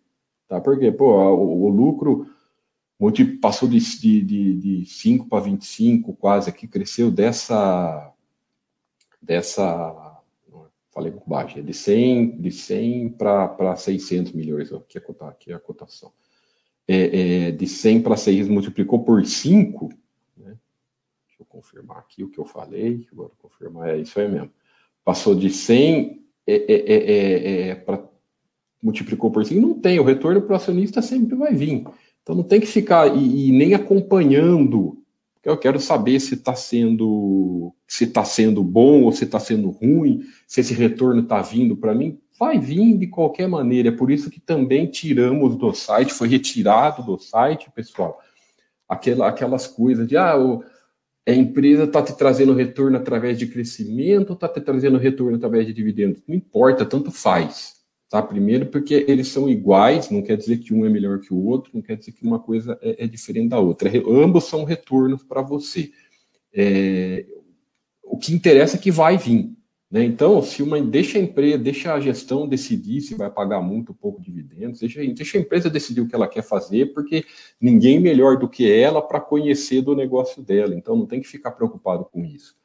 Tá? 0.48 0.60
Porque, 0.60 0.92
pô, 0.92 1.14
o, 1.14 1.66
o 1.66 1.70
lucro 1.70 2.28
passou 3.40 3.70
de, 3.70 3.80
de, 4.00 4.56
de 4.56 4.86
5 4.86 5.28
para 5.28 5.44
25, 5.44 6.14
quase 6.14 6.50
aqui, 6.50 6.68
cresceu 6.68 7.12
dessa. 7.12 8.12
dessa 9.22 10.15
falei 10.96 11.12
com 11.12 11.30
baixa, 11.30 11.62
de 11.62 11.74
100, 11.74 12.38
de 12.40 12.52
100 12.52 13.10
para 13.10 13.76
600 13.76 14.32
milhões, 14.32 14.72
aqui, 14.72 14.98
é 14.98 15.26
aqui 15.26 15.52
é 15.52 15.56
a 15.56 15.60
cotação. 15.60 16.14
É, 16.88 17.48
é, 17.48 17.52
de 17.52 17.68
100 17.68 18.02
para 18.02 18.16
600, 18.16 18.50
multiplicou 18.50 19.04
por 19.04 19.26
5, 19.26 19.90
né? 20.38 20.56
deixa 21.28 21.42
eu 21.42 21.46
confirmar 21.48 21.98
aqui 21.98 22.24
o 22.24 22.30
que 22.30 22.40
eu 22.40 22.46
falei, 22.46 23.06
agora 23.12 23.32
confirmar, 23.38 23.90
é 23.90 23.98
isso 23.98 24.18
aí 24.18 24.30
mesmo. 24.30 24.50
Passou 25.04 25.36
de 25.36 25.50
100 25.50 26.24
é, 26.48 26.54
é, 26.54 26.94
é, 26.94 27.68
é 27.70 27.76
para 27.76 28.02
multiplicou 28.82 29.32
por 29.32 29.44
5, 29.44 29.60
não 29.60 29.74
tem, 29.74 30.00
o 30.00 30.04
retorno 30.04 30.42
para 30.44 30.54
o 30.54 30.56
acionista 30.56 31.02
sempre 31.02 31.36
vai 31.36 31.54
vir. 31.54 31.84
Então 32.22 32.36
não 32.36 32.44
tem 32.44 32.62
que 32.62 32.68
ficar 32.68 33.08
e, 33.18 33.50
e 33.50 33.52
nem 33.52 33.74
acompanhando 33.74 35.04
eu 35.46 35.58
quero 35.58 35.80
saber 35.80 36.20
se 36.20 36.34
está 36.34 36.56
sendo 36.56 37.72
se 37.88 38.06
está 38.06 38.26
sendo 38.26 38.64
bom 38.64 39.04
ou 39.04 39.12
se 39.12 39.26
está 39.26 39.40
sendo 39.40 39.70
ruim, 39.70 40.24
se 40.48 40.62
esse 40.62 40.74
retorno 40.74 41.22
está 41.22 41.42
vindo 41.42 41.78
para 41.78 41.94
mim. 41.94 42.20
Vai 42.38 42.60
vir 42.60 42.98
de 42.98 43.08
qualquer 43.08 43.48
maneira. 43.48 43.90
É 43.90 43.92
por 43.92 44.12
isso 44.12 44.30
que 44.30 44.42
também 44.42 44.88
tiramos 44.88 45.56
do 45.56 45.74
site, 45.74 46.12
foi 46.12 46.28
retirado 46.28 47.04
do 47.04 47.18
site, 47.18 47.72
pessoal, 47.72 48.20
aquela, 48.90 49.30
aquelas 49.30 49.68
coisas 49.68 50.08
de 50.08 50.18
ah, 50.18 50.38
o, 50.38 50.64
a 51.28 51.32
empresa 51.32 51.84
está 51.84 52.02
te 52.02 52.18
trazendo 52.18 52.54
retorno 52.54 52.98
através 52.98 53.38
de 53.38 53.48
crescimento, 53.48 54.34
está 54.34 54.50
te 54.50 54.60
trazendo 54.60 54.98
retorno 54.98 55.38
através 55.38 55.66
de 55.68 55.74
dividendos. 55.74 56.22
Não 56.28 56.36
importa, 56.36 56.86
tanto 56.86 57.12
faz. 57.12 57.75
Tá? 58.16 58.22
Primeiro, 58.22 58.68
porque 58.68 59.06
eles 59.10 59.28
são 59.28 59.50
iguais, 59.50 60.10
não 60.10 60.22
quer 60.22 60.38
dizer 60.38 60.60
que 60.60 60.74
um 60.74 60.86
é 60.86 60.90
melhor 60.90 61.20
que 61.20 61.34
o 61.34 61.46
outro, 61.46 61.72
não 61.74 61.82
quer 61.82 61.98
dizer 61.98 62.14
que 62.14 62.26
uma 62.26 62.40
coisa 62.40 62.80
é, 62.82 63.04
é 63.04 63.08
diferente 63.08 63.50
da 63.50 63.60
outra. 63.60 63.92
Ambos 64.08 64.46
são 64.46 64.64
retornos 64.64 65.22
para 65.22 65.42
você. 65.42 65.92
É, 66.54 67.26
o 68.02 68.18
que 68.18 68.34
interessa 68.34 68.78
é 68.78 68.80
que 68.80 68.90
vai 68.90 69.18
vir. 69.18 69.52
Né? 69.92 70.06
Então, 70.06 70.42
se 70.42 70.64
uma 70.64 70.80
deixa 70.80 71.18
a 71.18 71.22
empresa, 71.22 71.58
deixa 71.58 71.94
a 71.94 72.00
gestão 72.00 72.48
decidir 72.48 73.02
se 73.02 73.16
vai 73.16 73.30
pagar 73.30 73.60
muito 73.60 73.90
ou 73.90 73.96
pouco 73.96 74.22
dividendos, 74.22 74.80
deixa, 74.80 75.06
deixa 75.06 75.38
a 75.38 75.42
empresa 75.42 75.70
decidir 75.70 76.00
o 76.00 76.08
que 76.08 76.16
ela 76.16 76.30
quer 76.30 76.42
fazer, 76.42 76.94
porque 76.94 77.26
ninguém 77.60 78.00
melhor 78.00 78.38
do 78.38 78.48
que 78.48 78.72
ela 78.72 79.02
para 79.02 79.20
conhecer 79.20 79.82
do 79.82 79.94
negócio 79.94 80.42
dela. 80.42 80.74
Então, 80.74 80.96
não 80.96 81.06
tem 81.06 81.20
que 81.20 81.28
ficar 81.28 81.52
preocupado 81.52 82.06
com 82.06 82.24
isso. 82.24 82.56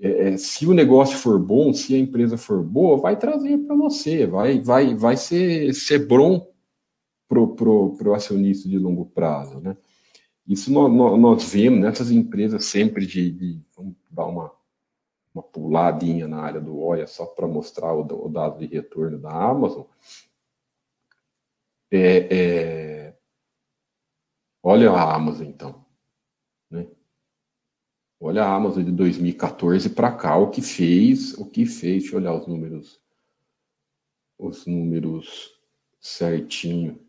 É, 0.00 0.28
é, 0.28 0.36
se 0.38 0.66
o 0.66 0.72
negócio 0.72 1.18
for 1.18 1.38
bom, 1.38 1.74
se 1.74 1.94
a 1.94 1.98
empresa 1.98 2.38
for 2.38 2.62
boa, 2.62 2.96
vai 2.96 3.18
trazer 3.18 3.58
para 3.58 3.76
você, 3.76 4.26
vai, 4.26 4.58
vai, 4.58 4.94
vai 4.94 5.16
ser, 5.16 5.74
ser 5.74 6.06
bom 6.06 6.50
para 7.28 7.40
o 7.40 7.54
pro, 7.54 7.94
pro 7.96 8.14
acionista 8.14 8.68
de 8.68 8.78
longo 8.78 9.04
prazo, 9.06 9.60
né? 9.60 9.76
Isso 10.46 10.72
nós, 10.72 10.90
nós 10.92 11.52
vemos 11.52 11.80
nessas 11.80 12.10
empresas 12.10 12.64
sempre 12.64 13.06
de, 13.06 13.30
de, 13.30 13.62
vamos 13.76 13.94
dar 14.10 14.26
uma, 14.26 14.50
uma 15.32 15.42
puladinha 15.42 16.26
na 16.26 16.40
área 16.40 16.60
do 16.60 16.76
OIA 16.76 17.06
só 17.06 17.26
para 17.26 17.46
mostrar 17.46 17.94
o, 17.94 18.00
o, 18.00 18.28
dado 18.28 18.58
de 18.58 18.66
retorno 18.66 19.18
da 19.18 19.30
Amazon. 19.30 19.84
É, 21.92 22.36
é, 22.36 23.18
olha 24.62 24.90
a 24.90 25.14
Amazon 25.14 25.46
então? 25.46 25.79
Olha 28.22 28.44
a 28.44 28.54
Amazon 28.54 28.84
de 28.84 28.92
2014 28.92 29.88
para 29.88 30.12
cá, 30.12 30.36
o 30.36 30.50
que 30.50 30.60
fez, 30.60 31.32
o 31.38 31.46
que 31.46 31.64
fez, 31.64 32.02
deixa 32.02 32.16
eu 32.16 32.20
olhar 32.20 32.34
os 32.34 32.46
números, 32.46 33.00
os 34.38 34.66
números 34.66 35.58
certinho. 35.98 37.00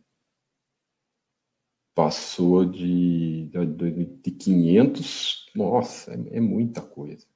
Passou 1.94 2.64
de, 2.64 3.50
de, 3.50 4.06
de 4.06 4.32
500, 4.32 5.52
nossa, 5.54 6.14
é, 6.14 6.38
é 6.38 6.40
muita 6.40 6.80
coisa. 6.80 7.28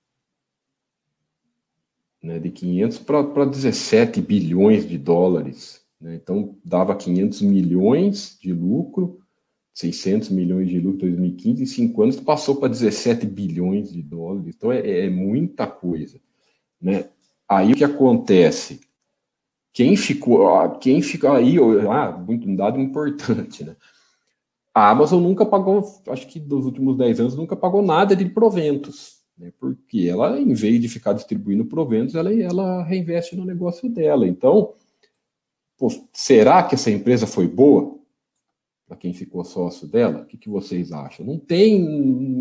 Né, 2.24 2.40
de 2.40 2.52
500 2.52 3.00
para 3.00 3.46
17 3.46 4.22
bilhões 4.22 4.88
de 4.88 4.98
dólares. 4.98 5.86
Né, 6.00 6.16
então, 6.16 6.58
dava 6.64 6.96
500 6.96 7.42
milhões 7.42 8.40
de 8.40 8.54
lucro 8.54 9.25
600 9.76 10.30
milhões 10.30 10.70
de 10.70 10.80
lucro 10.80 11.06
em 11.06 11.12
2015, 11.12 11.64
em 11.64 11.66
cinco 11.66 12.02
anos 12.02 12.16
passou 12.16 12.56
para 12.56 12.70
17 12.70 13.26
bilhões 13.26 13.92
de 13.92 14.02
dólares. 14.02 14.56
Então 14.56 14.72
é, 14.72 15.06
é, 15.06 15.10
muita 15.10 15.68
coisa. 15.68 16.18
Né? 16.82 17.10
Aí 17.48 17.74
o 17.74 17.76
que 17.76 17.84
acontece? 17.84 18.80
Quem 19.74 19.98
ficou, 19.98 20.48
quem 20.80 21.02
ficou 21.02 21.34
aí, 21.34 21.58
ah, 21.92 22.18
um 22.28 22.56
dado 22.56 22.80
importante, 22.80 23.66
né? 23.66 23.76
A 24.74 24.90
Amazon 24.90 25.22
nunca 25.22 25.46
pagou, 25.46 25.84
acho 26.08 26.28
que 26.28 26.40
dos 26.40 26.66
últimos 26.66 26.98
10 26.98 27.20
anos, 27.20 27.36
nunca 27.36 27.56
pagou 27.56 27.82
nada 27.82 28.16
de 28.16 28.26
proventos, 28.26 29.20
né? 29.38 29.52
Porque 29.60 30.08
ela, 30.10 30.40
em 30.40 30.54
vez 30.54 30.80
de 30.80 30.88
ficar 30.88 31.12
distribuindo 31.12 31.66
proventos, 31.66 32.16
ela, 32.16 32.34
ela 32.34 32.84
reinveste 32.84 33.36
no 33.36 33.44
negócio 33.44 33.90
dela. 33.90 34.26
Então, 34.26 34.74
pô, 35.78 35.90
será 36.14 36.64
que 36.64 36.76
essa 36.76 36.90
empresa 36.90 37.28
foi 37.28 37.48
boa? 37.48 37.95
Para 38.88 38.98
quem 38.98 39.14
ficou 39.14 39.44
sócio 39.44 39.88
dela, 39.88 40.22
o 40.22 40.26
que, 40.26 40.38
que 40.38 40.50
vocês 40.50 40.92
acham? 40.92 41.26
Não 41.26 41.40
tem, 41.40 41.76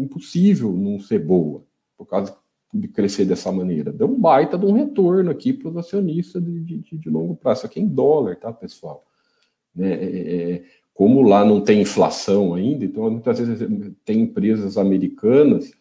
impossível 0.03 0.73
não 0.73 1.01
ser 1.01 1.19
boa, 1.19 1.65
por 1.97 2.07
causa 2.07 2.37
de 2.73 2.89
crescer 2.89 3.25
dessa 3.25 3.51
maneira. 3.53 3.93
Deu 3.93 4.09
um 4.09 4.21
baita 4.21 4.59
de 4.59 4.67
um 4.67 4.73
retorno 4.73 5.31
aqui 5.31 5.53
para 5.53 5.69
os 5.69 5.77
acionistas 5.77 6.45
de, 6.45 6.61
de, 6.61 6.99
de, 6.99 7.11
longo 7.11 7.37
prazo, 7.37 7.67
aqui 7.67 7.81
em 7.81 7.87
dólar, 7.87 8.37
tá, 8.37 8.53
pessoal? 8.53 9.05
Né? 9.75 9.93
É, 9.93 10.05
é, 10.05 10.53
é, 10.53 10.65
como 10.93 11.23
lá 11.23 11.45
não 11.45 11.61
tem 11.61 11.81
inflação 11.81 12.55
ainda, 12.55 12.85
então 12.85 13.11
muitas 13.11 13.39
vezes 13.39 13.93
tem 14.05 14.21
empresas 14.21 14.77
americanas 14.77 15.73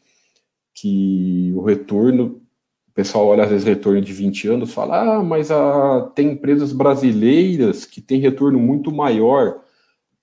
que 0.73 1.51
o 1.55 1.61
retorno, 1.61 2.41
o 2.87 2.91
pessoal 2.93 3.27
olha 3.27 3.43
às 3.43 3.49
vezes 3.49 3.65
retorno 3.65 4.01
de 4.01 4.13
20 4.13 4.47
anos 4.47 4.73
fala, 4.73 5.17
ah, 5.17 5.23
mas 5.23 5.51
a, 5.51 6.11
tem 6.15 6.31
empresas 6.31 6.71
brasileiras 6.71 7.85
que 7.85 8.01
têm 8.01 8.19
retorno 8.19 8.59
muito 8.59 8.91
maior. 8.91 9.62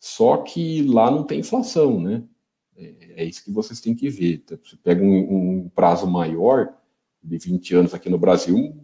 Só 0.01 0.39
que 0.39 0.83
lá 0.85 1.11
não 1.11 1.23
tem 1.23 1.41
inflação, 1.41 2.01
né? 2.01 2.25
É, 2.75 3.23
é 3.23 3.25
isso 3.25 3.45
que 3.45 3.53
vocês 3.53 3.81
têm 3.81 3.95
que 3.95 4.09
ver. 4.09 4.43
Então, 4.43 4.59
você 4.65 4.77
pega 4.77 5.05
um, 5.05 5.65
um, 5.65 5.69
prazo 5.69 6.07
maior, 6.07 6.75
de 7.23 7.37
20 7.37 7.75
anos 7.75 7.95
aqui 7.95 8.09
no 8.09 8.17
Brasil, 8.17 8.75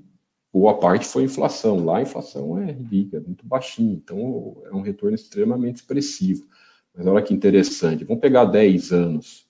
boa 0.52 0.78
parte 0.78 1.06
foi 1.06 1.24
inflação. 1.24 1.82
Lá 1.82 1.96
a 1.98 2.02
inflação 2.02 2.58
é 2.58 2.70
ridícula, 2.70 3.22
muito 3.26 3.46
baixinha. 3.46 3.94
Então 3.94 4.62
é 4.66 4.74
um 4.74 4.82
retorno 4.82 5.14
extremamente 5.14 5.76
expressivo. 5.76 6.46
Mas 6.94 7.06
olha 7.06 7.22
que 7.22 7.32
interessante. 7.32 8.04
Vamos 8.04 8.20
pegar 8.20 8.44
10 8.44 8.92
anos, 8.92 9.48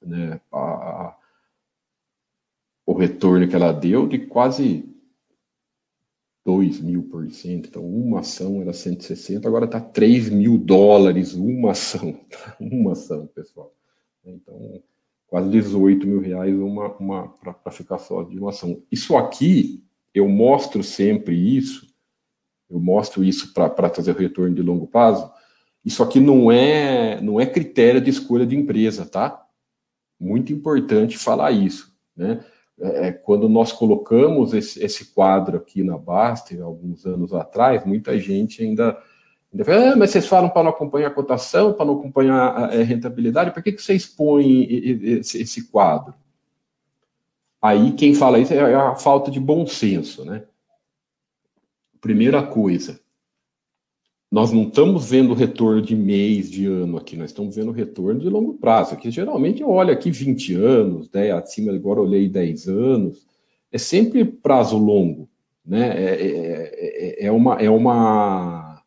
né? 0.00 0.40
A, 0.50 1.14
o 2.86 2.94
retorno 2.94 3.46
que 3.46 3.54
ela 3.54 3.72
deu 3.72 4.06
de 4.06 4.18
quase 4.18 4.93
2 6.44 6.80
mil 6.80 7.04
por 7.04 7.28
cento. 7.30 7.68
Então, 7.68 7.84
uma 7.84 8.20
ação 8.20 8.60
era 8.60 8.72
160, 8.72 9.48
agora 9.48 9.64
está 9.64 9.80
3 9.80 10.28
mil 10.28 10.58
dólares 10.58 11.32
uma 11.34 11.70
ação. 11.70 12.20
uma 12.60 12.92
ação, 12.92 13.26
pessoal. 13.34 13.74
Então, 14.24 14.82
quase 15.26 15.48
18 15.50 16.06
mil 16.06 16.20
reais 16.20 16.54
uma, 16.54 16.88
uma 16.96 17.28
para 17.28 17.72
ficar 17.72 17.98
só 17.98 18.22
de 18.22 18.38
uma 18.38 18.50
ação. 18.50 18.82
Isso 18.92 19.16
aqui, 19.16 19.82
eu 20.12 20.28
mostro 20.28 20.82
sempre 20.82 21.34
isso, 21.34 21.86
eu 22.70 22.78
mostro 22.78 23.24
isso 23.24 23.52
para 23.54 23.90
trazer 23.90 24.12
o 24.12 24.18
retorno 24.18 24.54
de 24.54 24.62
longo 24.62 24.86
prazo. 24.86 25.30
Isso 25.84 26.02
aqui 26.02 26.20
não 26.20 26.50
é, 26.50 27.20
não 27.20 27.40
é 27.40 27.46
critério 27.46 28.00
de 28.00 28.10
escolha 28.10 28.46
de 28.46 28.56
empresa, 28.56 29.04
tá? 29.04 29.44
Muito 30.18 30.52
importante 30.52 31.18
falar 31.18 31.52
isso, 31.52 31.94
né? 32.16 32.44
É, 32.80 33.08
é, 33.08 33.12
quando 33.12 33.48
nós 33.48 33.72
colocamos 33.72 34.52
esse, 34.52 34.82
esse, 34.82 35.12
quadro 35.14 35.56
aqui 35.56 35.82
na 35.82 35.96
Baster, 35.96 36.60
alguns 36.60 37.06
anos 37.06 37.32
atrás, 37.32 37.84
muita 37.86 38.18
gente 38.18 38.62
ainda, 38.62 38.98
ainda 39.52 39.64
fala, 39.64 39.92
ah, 39.92 39.96
mas 39.96 40.10
vocês 40.10 40.26
falam 40.26 40.50
para 40.50 40.64
não 40.64 40.70
acompanhar 40.70 41.08
a 41.08 41.14
cotação, 41.14 41.72
para 41.72 41.86
não 41.86 41.98
acompanhar 41.98 42.36
a, 42.36 42.64
a 42.66 42.82
rentabilidade, 42.82 43.52
por 43.52 43.62
que, 43.62 43.72
que 43.72 43.82
você 43.82 43.94
expõe 43.94 44.66
esse, 45.20 45.40
esse, 45.40 45.70
quadro? 45.70 46.14
Aí 47.62 47.92
quem 47.92 48.12
fala 48.14 48.40
isso 48.40 48.52
é 48.52 48.74
a 48.74 48.96
falta 48.96 49.30
de 49.30 49.38
bom 49.38 49.66
senso, 49.66 50.24
né? 50.24 50.44
Primeira 52.00 52.42
coisa, 52.42 53.00
nós 54.34 54.50
não 54.50 54.64
estamos 54.64 55.08
vendo 55.08 55.32
retorno 55.32 55.80
de 55.80 55.94
mês, 55.94 56.50
de 56.50 56.66
ano 56.66 56.96
aqui, 56.96 57.16
nós 57.16 57.30
estamos 57.30 57.54
vendo 57.54 57.70
retorno 57.70 58.18
de 58.18 58.28
longo 58.28 58.54
prazo. 58.54 58.92
Aqui, 58.92 59.08
geralmente, 59.08 59.62
eu 59.62 59.70
olho 59.70 59.92
aqui 59.92 60.10
20 60.10 60.54
anos, 60.54 61.08
né, 61.12 61.30
acima 61.30 61.72
agora 61.72 62.00
olhei 62.00 62.28
10 62.28 62.66
anos, 62.66 63.24
é 63.70 63.78
sempre 63.78 64.24
prazo 64.24 64.76
longo, 64.76 65.28
né? 65.64 65.86
É, 65.96 66.14
é, 66.14 67.22
é, 67.22 67.26
é, 67.26 67.30
uma, 67.30 67.62
é, 67.62 67.70
uma, 67.70 68.82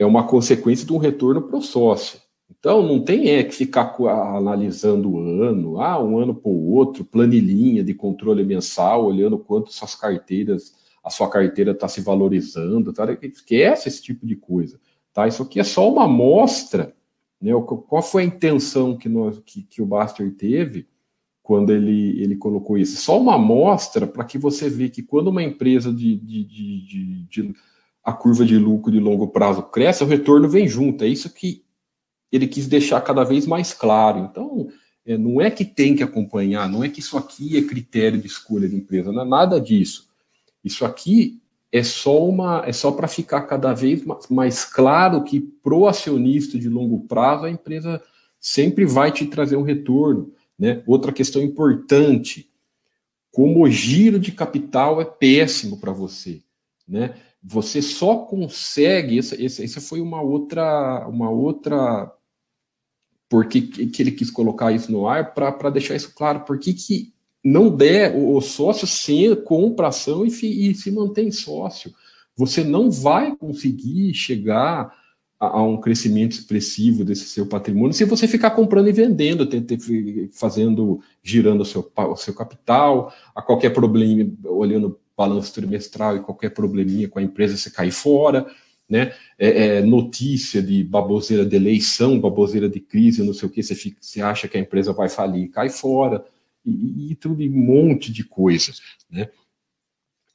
é 0.00 0.04
uma 0.04 0.26
consequência 0.26 0.84
de 0.84 0.92
um 0.92 0.98
retorno 0.98 1.42
para 1.42 1.58
o 1.58 1.62
sócio. 1.62 2.18
Então, 2.50 2.82
não 2.82 3.04
tem 3.04 3.30
é 3.30 3.44
que 3.44 3.54
ficar 3.54 3.94
analisando 4.36 5.12
o 5.12 5.44
ano, 5.44 5.80
ah, 5.80 6.02
um 6.02 6.18
ano 6.18 6.34
para 6.34 6.50
o 6.50 6.72
outro, 6.72 7.04
planilhinha 7.04 7.84
de 7.84 7.94
controle 7.94 8.44
mensal, 8.44 9.04
olhando 9.06 9.38
quanto 9.38 9.72
suas 9.72 9.94
carteiras 9.94 10.74
a 11.06 11.10
sua 11.10 11.30
carteira 11.30 11.70
está 11.70 11.86
se 11.86 12.00
valorizando, 12.00 12.92
tá? 12.92 13.06
esquece 13.22 13.88
esse 13.88 14.02
tipo 14.02 14.26
de 14.26 14.34
coisa. 14.34 14.80
Tá? 15.14 15.28
Isso 15.28 15.40
aqui 15.40 15.60
é 15.60 15.64
só 15.64 15.88
uma 15.88 16.04
amostra. 16.04 16.92
Né? 17.40 17.52
Qual 17.64 18.02
foi 18.02 18.24
a 18.24 18.26
intenção 18.26 18.96
que, 18.96 19.08
nós, 19.08 19.40
que, 19.46 19.62
que 19.62 19.80
o 19.80 19.86
Baster 19.86 20.34
teve 20.34 20.88
quando 21.44 21.70
ele, 21.72 22.20
ele 22.20 22.34
colocou 22.34 22.76
isso? 22.76 23.00
Só 23.00 23.20
uma 23.20 23.36
amostra 23.36 24.04
para 24.04 24.24
que 24.24 24.36
você 24.36 24.68
veja 24.68 24.94
que 24.94 25.02
quando 25.04 25.28
uma 25.28 25.44
empresa 25.44 25.92
de, 25.92 26.16
de, 26.16 26.42
de, 26.42 27.22
de, 27.28 27.54
a 28.02 28.12
curva 28.12 28.44
de 28.44 28.58
lucro 28.58 28.90
de 28.90 28.98
longo 28.98 29.28
prazo 29.28 29.62
cresce, 29.62 30.02
o 30.02 30.08
retorno 30.08 30.48
vem 30.48 30.66
junto. 30.66 31.04
É 31.04 31.06
isso 31.06 31.32
que 31.32 31.64
ele 32.32 32.48
quis 32.48 32.66
deixar 32.66 33.00
cada 33.00 33.22
vez 33.22 33.46
mais 33.46 33.72
claro. 33.72 34.28
Então, 34.28 34.66
é, 35.06 35.16
não 35.16 35.40
é 35.40 35.52
que 35.52 35.64
tem 35.64 35.94
que 35.94 36.02
acompanhar, 36.02 36.68
não 36.68 36.82
é 36.82 36.88
que 36.88 36.98
isso 36.98 37.16
aqui 37.16 37.56
é 37.56 37.62
critério 37.62 38.20
de 38.20 38.26
escolha 38.26 38.68
de 38.68 38.74
empresa, 38.74 39.12
não 39.12 39.22
é 39.22 39.24
nada 39.24 39.60
disso. 39.60 40.05
Isso 40.66 40.84
aqui 40.84 41.40
é 41.70 41.84
só 41.84 42.26
uma 42.26 42.64
é 42.66 42.72
só 42.72 42.90
para 42.90 43.06
ficar 43.06 43.42
cada 43.42 43.72
vez 43.72 44.02
mais 44.28 44.64
claro 44.64 45.22
que 45.22 45.38
pro 45.38 45.86
acionista 45.86 46.58
de 46.58 46.68
longo 46.68 47.06
prazo 47.06 47.44
a 47.44 47.50
empresa 47.50 48.02
sempre 48.40 48.84
vai 48.84 49.12
te 49.12 49.26
trazer 49.26 49.54
um 49.54 49.62
retorno, 49.62 50.32
né? 50.58 50.82
Outra 50.84 51.12
questão 51.12 51.40
importante, 51.40 52.50
como 53.30 53.62
o 53.62 53.70
giro 53.70 54.18
de 54.18 54.32
capital 54.32 55.00
é 55.00 55.04
péssimo 55.04 55.78
para 55.78 55.92
você, 55.92 56.42
né? 56.86 57.14
Você 57.40 57.80
só 57.80 58.16
consegue 58.16 59.20
essa, 59.20 59.40
essa, 59.40 59.80
foi 59.80 60.00
uma 60.00 60.20
outra 60.20 61.06
uma 61.06 61.30
outra 61.30 62.12
porque 63.28 63.60
que 63.60 64.02
ele 64.02 64.10
quis 64.10 64.32
colocar 64.32 64.72
isso 64.72 64.90
no 64.90 65.06
ar 65.06 65.32
para 65.32 65.70
deixar 65.70 65.94
isso 65.94 66.12
claro, 66.12 66.40
porque 66.40 66.72
que 66.74 67.14
não 67.46 67.70
der, 67.70 68.12
o, 68.16 68.40
sócio 68.40 68.88
se 68.88 69.36
compra 69.36 69.86
ação 69.86 70.26
e, 70.26 70.30
e, 70.70 70.74
se 70.74 70.90
mantém 70.90 71.30
sócio. 71.30 71.92
Você 72.36 72.64
não 72.64 72.90
vai 72.90 73.36
conseguir 73.36 74.12
chegar 74.14 74.92
a, 75.38 75.46
a, 75.46 75.62
um 75.62 75.80
crescimento 75.80 76.32
expressivo 76.32 77.04
desse 77.04 77.26
seu 77.26 77.46
patrimônio 77.46 77.92
se 77.92 78.04
você 78.04 78.26
ficar 78.26 78.50
comprando 78.50 78.88
e 78.88 78.92
vendendo, 78.92 79.48
fazendo, 80.32 81.00
girando 81.22 81.60
o 81.60 81.64
seu, 81.64 81.88
o 81.96 82.16
seu 82.16 82.34
capital, 82.34 83.12
a 83.32 83.40
qualquer 83.40 83.70
problema, 83.70 84.28
olhando 84.44 84.98
balanço 85.16 85.54
trimestral 85.54 86.16
e 86.16 86.20
qualquer 86.20 86.50
probleminha 86.50 87.08
com 87.08 87.20
a 87.20 87.22
empresa, 87.22 87.56
você 87.56 87.70
cai 87.70 87.92
fora. 87.92 88.44
Né? 88.88 89.12
É, 89.38 89.78
é, 89.78 89.82
notícia 89.82 90.60
de 90.60 90.82
baboseira 90.82 91.46
de 91.46 91.54
eleição, 91.54 92.20
baboseira 92.20 92.68
de 92.68 92.80
crise, 92.80 93.22
não 93.22 93.34
sei 93.34 93.48
o 93.48 93.52
que, 93.52 93.62
você, 93.62 93.74
fica, 93.74 93.98
você 94.00 94.20
acha 94.20 94.48
que 94.48 94.56
a 94.56 94.60
empresa 94.60 94.92
vai 94.92 95.08
falir 95.08 95.48
cai 95.48 95.68
fora 95.68 96.24
e, 96.66 97.12
e 97.12 97.14
tudo 97.14 97.42
um 97.42 97.50
monte 97.50 98.12
de 98.12 98.24
coisas, 98.24 98.80
né? 99.10 99.28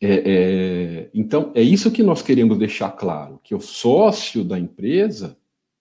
É, 0.04 0.32
é, 0.32 1.10
então, 1.14 1.52
é 1.54 1.62
isso 1.62 1.92
que 1.92 2.02
nós 2.02 2.24
queremos 2.24 2.58
deixar 2.58 2.90
claro, 2.90 3.40
que 3.44 3.54
o 3.54 3.62
sócio 3.62 4.44
da 4.44 4.58
empresa, 4.58 5.38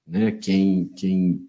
né, 0.07 0.31
quem, 0.33 0.89
quem 0.95 1.49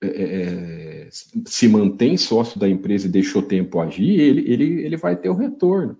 é, 0.00 0.06
é 0.06 1.08
se 1.10 1.68
mantém 1.68 2.16
sócio 2.16 2.60
da 2.60 2.68
empresa 2.68 3.08
e 3.08 3.10
deixou 3.10 3.42
tempo 3.42 3.80
agir, 3.80 4.20
ele, 4.20 4.52
ele, 4.52 4.84
ele 4.84 4.96
vai 4.96 5.16
ter 5.16 5.30
o 5.30 5.34
retorno. 5.34 5.98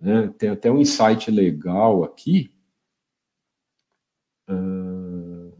Né? 0.00 0.32
Tem 0.38 0.48
até 0.48 0.70
um 0.70 0.80
insight 0.80 1.30
legal 1.30 2.04
aqui. 2.04 2.52
Uh, 4.48 5.52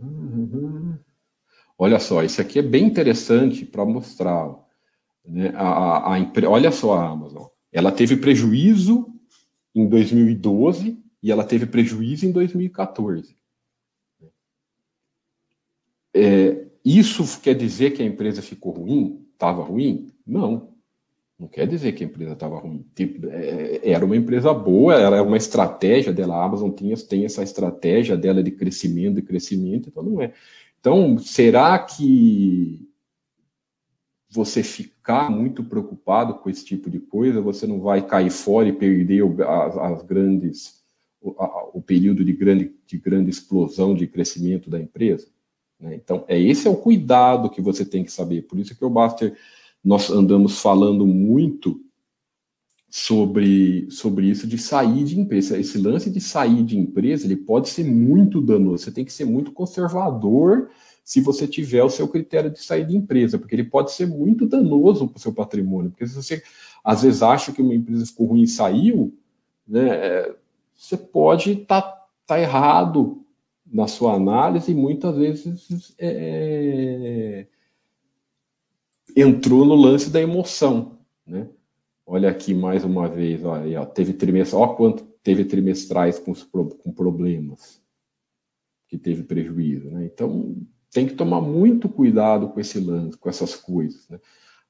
olha 1.77 1.99
só, 1.99 2.23
isso 2.23 2.41
aqui 2.41 2.59
é 2.59 2.63
bem 2.63 2.87
interessante 2.87 3.67
para 3.67 3.85
mostrar. 3.85 4.70
Né? 5.25 5.53
A, 5.55 5.65
a, 5.65 6.17
a, 6.17 6.49
olha 6.49 6.73
só 6.73 6.95
a 6.95 7.09
Amazon, 7.09 7.47
ela 7.73 7.93
teve 7.93 8.17
prejuízo 8.17 9.07
em 9.75 9.89
2012 9.89 10.99
e 11.23 11.31
ela 11.31 11.45
teve 11.45 11.67
prejuízo 11.67 12.27
em 12.27 12.33
2014. 12.33 13.37
É, 16.13 16.67
isso 16.85 17.41
quer 17.41 17.55
dizer 17.55 17.93
que 17.93 18.03
a 18.03 18.07
empresa 18.07 18.43
ficou 18.43 18.73
ruim? 18.73 19.25
Estava 19.33 19.63
ruim? 19.63 20.13
Não. 20.27 20.71
Não 21.39 21.49
quer 21.49 21.67
dizer 21.67 21.93
que 21.93 22.05
a 22.05 22.07
empresa 22.07 22.33
estava 22.33 22.59
ruim. 22.59 22.85
Tipo, 22.95 23.29
é, 23.31 23.81
era 23.91 24.05
uma 24.05 24.17
empresa 24.17 24.53
boa, 24.53 24.95
era 24.95 25.23
uma 25.23 25.37
estratégia 25.37 26.13
dela. 26.13 26.37
A 26.37 26.45
Amazon 26.45 26.71
tinha, 26.71 26.95
tem 26.97 27.25
essa 27.25 27.43
estratégia 27.43 28.17
dela 28.17 28.43
de 28.43 28.51
crescimento 28.51 29.19
e 29.19 29.23
crescimento, 29.23 29.89
então 29.89 30.03
não 30.03 30.21
é. 30.21 30.35
Então, 30.79 31.19
será 31.19 31.79
que 31.79 32.90
você 34.31 34.63
ficar 34.63 35.29
muito 35.29 35.65
preocupado 35.65 36.35
com 36.35 36.49
esse 36.49 36.65
tipo 36.65 36.89
de 36.89 37.01
coisa, 37.01 37.41
você 37.41 37.67
não 37.67 37.81
vai 37.81 38.07
cair 38.07 38.31
fora 38.31 38.69
e 38.69 38.73
perder 38.73 39.25
as, 39.43 39.77
as, 39.77 40.03
grandes, 40.03 40.83
o, 41.21 41.31
a, 41.37 41.69
o, 41.75 41.83
período 41.83 42.25
de 42.25 42.33
grande, 42.33 42.73
de 42.87 42.97
grande 42.97 43.29
explosão 43.29 43.93
de 43.93 44.07
crescimento 44.07 44.71
da 44.71 44.81
empresa. 44.81 45.27
Né? 45.81 45.97
Então, 45.97 46.25
é 46.29 46.41
esse 46.41 46.69
é 46.69 46.71
o 46.71 46.77
cuidado 46.77 47.51
que 47.51 47.61
você 47.61 47.85
tem 47.85 48.05
que 48.05 48.13
saber. 48.13 48.43
Por 48.43 48.57
isso 48.59 48.77
que 48.77 48.85
o 48.85 48.91
Baster, 48.91 49.37
nós 49.83 50.09
andamos 50.11 50.61
falando 50.61 51.05
muito 51.05 51.81
sobre, 52.89 53.91
sobre 53.91 54.27
isso 54.27 54.47
de 54.47 54.59
sair 54.59 55.03
de 55.03 55.19
empresa. 55.19 55.59
Esse 55.59 55.77
lance 55.77 56.09
de 56.09 56.21
sair 56.21 56.63
de 56.63 56.79
empresa, 56.79 57.25
ele 57.25 57.37
pode 57.37 57.69
ser 57.69 57.85
muito 57.85 58.41
danoso. 58.41 58.85
Você 58.85 58.93
tem 58.93 59.05
que 59.05 59.13
ser 59.13 59.25
muito 59.25 59.51
conservador 59.51 60.71
se 61.05 61.21
você 61.21 61.47
tiver 61.47 61.83
o 61.83 61.91
seu 61.91 62.07
critério 62.09 62.51
de 62.51 62.63
sair 62.63 62.87
de 62.87 62.97
empresa, 62.97 63.39
porque 63.39 63.55
ele 63.55 63.65
pode 63.65 63.93
ser 63.93 64.07
muito 64.07 64.47
danoso 64.47 65.09
para 65.09 65.17
o 65.17 65.21
seu 65.21 65.33
patrimônio, 65.33 65.91
porque 65.91 66.07
se 66.07 66.15
você 66.15 66.43
às 66.85 67.03
vezes 67.03 67.23
acha 67.23 67.53
que 67.53 67.63
uma 67.63 67.75
empresa 67.75 68.07
ficou 68.07 68.27
ruim 68.27 68.43
e 68.43 68.49
saiu, 68.49 69.17
né, 69.67 69.89
é, 69.89 70.35
você 70.75 70.97
pode 70.97 71.53
estar 71.53 71.83
tá, 71.83 72.07
tá 72.27 72.41
errado 72.41 73.25
na 73.67 73.87
sua 73.87 74.15
análise 74.15 74.73
e 74.73 74.75
muitas 74.75 75.17
vezes 75.17 75.95
é, 75.99 77.47
é, 79.15 79.21
entrou 79.23 79.65
no 79.65 79.75
lance 79.75 80.11
da 80.11 80.21
emoção, 80.21 80.99
né? 81.27 81.49
Olha 82.07 82.29
aqui 82.29 82.53
mais 82.53 82.85
uma 82.85 83.09
vez, 83.09 83.45
olha, 83.45 83.87
teve 83.87 84.17
quanto 84.77 85.05
teve 85.23 85.45
trimestrais 85.45 86.19
com, 86.19 86.35
com 86.35 86.93
problemas, 86.93 87.81
que 88.89 88.99
teve 88.99 89.23
prejuízo, 89.23 89.91
né? 89.91 90.07
Então, 90.07 90.57
tem 90.93 91.07
que 91.07 91.15
tomar 91.15 91.41
muito 91.41 91.89
cuidado 91.89 92.49
com 92.49 92.61
esse 92.61 92.81
lance, 92.81 93.17
com 93.17 93.29
essas 93.29 93.55
coisas. 93.55 94.09
Né? 94.09 94.19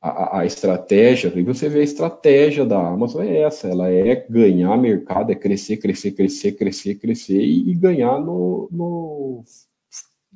A, 0.00 0.40
a, 0.40 0.46
estratégia, 0.46 1.32
e 1.34 1.42
você 1.42 1.68
vê 1.68 1.80
a 1.80 1.84
estratégia 1.84 2.64
da 2.64 2.78
Amazon 2.88 3.22
é 3.22 3.42
essa, 3.42 3.68
ela 3.68 3.90
é 3.90 4.16
ganhar 4.28 4.76
mercado, 4.78 5.30
é 5.30 5.34
crescer, 5.34 5.76
crescer, 5.76 6.12
crescer, 6.12 6.52
crescer, 6.52 6.94
crescer 6.94 7.40
e, 7.40 7.70
e 7.70 7.74
ganhar 7.74 8.18
no, 8.18 8.68
no, 8.70 9.44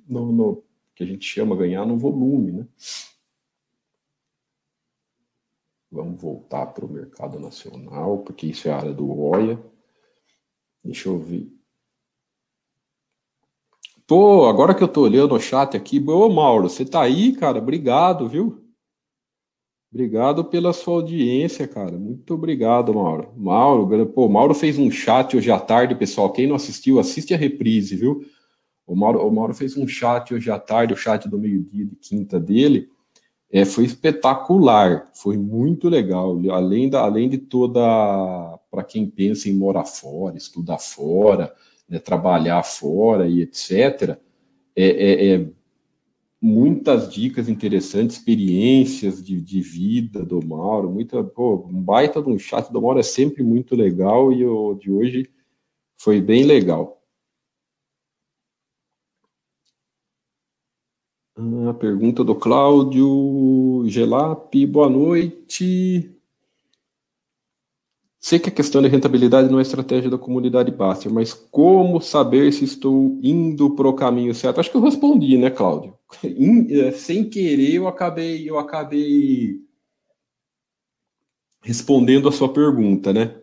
no, 0.07 0.33
no, 0.33 0.65
que 0.95 1.03
a 1.03 1.07
gente 1.07 1.27
chama 1.27 1.57
ganhar 1.57 1.87
no 1.87 1.97
volume, 1.97 2.53
né? 2.53 2.67
Vamos 5.91 6.21
voltar 6.21 6.67
para 6.67 6.85
o 6.85 6.93
mercado 6.93 7.39
nacional, 7.39 8.19
porque 8.19 8.49
isso 8.49 8.69
é 8.69 8.73
a 8.73 8.77
área 8.77 8.93
do 8.93 9.17
OIA. 9.17 9.59
Deixa 10.83 11.09
eu 11.09 11.19
ver. 11.19 11.49
Pô, 14.07 14.47
agora 14.47 14.75
que 14.75 14.83
eu 14.83 14.89
tô 14.89 15.01
olhando 15.01 15.35
o 15.35 15.41
chat 15.41 15.75
aqui, 15.75 15.99
ô 16.07 16.29
Mauro, 16.29 16.69
você 16.69 16.85
tá 16.85 17.01
aí, 17.01 17.33
cara? 17.33 17.59
Obrigado, 17.59 18.29
viu? 18.29 18.63
Obrigado 19.91 20.45
pela 20.45 20.75
sua 20.75 20.97
audiência, 20.97 21.67
cara. 21.67 21.97
Muito 21.97 22.35
obrigado, 22.35 22.93
Mauro. 22.93 23.33
Mauro, 23.35 24.07
pô, 24.09 24.29
Mauro 24.29 24.53
fez 24.53 24.79
um 24.79 24.91
chat 24.91 25.35
hoje 25.37 25.51
à 25.51 25.59
tarde, 25.59 25.95
pessoal. 25.95 26.31
Quem 26.33 26.47
não 26.47 26.57
assistiu, 26.57 26.99
assiste 26.99 27.33
a 27.33 27.37
reprise, 27.39 27.97
viu? 27.97 28.23
O 28.87 28.95
Mauro, 28.95 29.27
o 29.27 29.31
Mauro 29.33 29.55
fez 29.55 29.75
um 29.75 29.89
chat 29.89 30.35
hoje 30.35 30.51
à 30.51 30.59
tarde, 30.59 30.93
o 30.93 30.97
chat 30.97 31.27
do 31.27 31.39
meio-dia 31.39 31.87
de 31.87 31.97
quinta 31.97 32.39
dele. 32.39 32.91
É, 33.51 33.65
foi 33.65 33.85
espetacular, 33.85 35.09
foi 35.15 35.39
muito 35.39 35.89
legal. 35.89 36.39
Além, 36.51 36.91
da, 36.91 37.01
além 37.01 37.29
de 37.29 37.39
toda. 37.39 37.81
Para 38.71 38.85
quem 38.85 39.07
pensa 39.07 39.49
em 39.49 39.55
morar 39.55 39.85
fora, 39.85 40.37
estudar 40.37 40.79
fora, 40.79 41.55
né, 41.89 41.99
trabalhar 41.99 42.63
fora 42.63 43.29
e 43.29 43.43
etc., 43.43 44.19
é, 44.77 44.87
é, 44.87 45.35
é, 45.35 45.51
muitas 46.41 47.13
dicas 47.13 47.49
interessantes, 47.49 48.17
experiências 48.17 49.23
de, 49.23 49.41
de 49.41 49.61
vida 49.61 50.25
do 50.25 50.45
Mauro, 50.45 50.91
muita, 50.91 51.23
pô, 51.23 51.67
um 51.69 51.81
baita 51.81 52.21
de 52.21 52.29
um 52.29 52.39
chat 52.39 52.73
do 52.73 52.83
Mauro 52.83 52.99
é 52.99 53.03
sempre 53.03 53.43
muito 53.43 53.75
legal 53.75 54.33
e 54.33 54.45
o 54.45 54.75
de 54.75 54.91
hoje 54.91 55.31
foi 55.97 56.21
bem 56.21 56.45
legal. 56.45 57.01
A 61.69 61.75
pergunta 61.75 62.23
do 62.23 62.35
Cláudio 62.35 63.85
Gelap, 63.89 64.55
boa 64.67 64.89
noite. 64.89 66.15
Sei 68.25 68.39
que 68.39 68.49
a 68.49 68.53
questão 68.53 68.81
da 68.81 68.89
rentabilidade 68.89 69.51
não 69.51 69.59
é 69.59 69.63
estratégia 69.63 70.09
da 70.09 70.17
comunidade 70.17 70.71
Baster, 70.71 71.13
mas 71.13 71.35
como 71.35 72.01
saber 72.01 72.51
se 72.55 72.65
estou 72.65 73.21
indo 73.23 73.75
para 73.77 73.87
o 73.87 73.93
caminho 73.93 74.35
certo? 74.35 74.61
Acho 74.61 74.71
que 74.71 74.79
eu 74.79 74.81
respondi, 74.81 75.37
né, 75.37 75.51
Cláudio? 75.51 75.95
É, 76.71 76.91
sem 76.93 77.29
querer, 77.29 77.75
eu 77.75 77.87
acabei, 77.87 78.49
eu 78.49 78.59
acabei 78.59 79.61
respondendo 81.61 82.27
a 82.27 82.33
sua 82.33 82.51
pergunta, 82.51 83.13
né? 83.13 83.43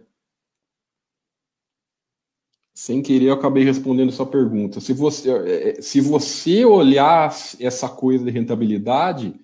Sem 2.74 3.04
querer, 3.04 3.28
eu 3.28 3.34
acabei 3.34 3.64
respondendo 3.64 4.10
a 4.10 4.14
sua 4.14 4.26
pergunta. 4.26 4.80
Se 4.80 4.94
você, 4.94 5.30
é, 5.30 5.70
é, 5.70 5.82
se 5.84 6.02
você 6.02 6.66
olhar 6.66 7.32
essa 7.60 7.88
coisa 7.88 8.26
de 8.26 8.32
rentabilidade, 8.32 9.40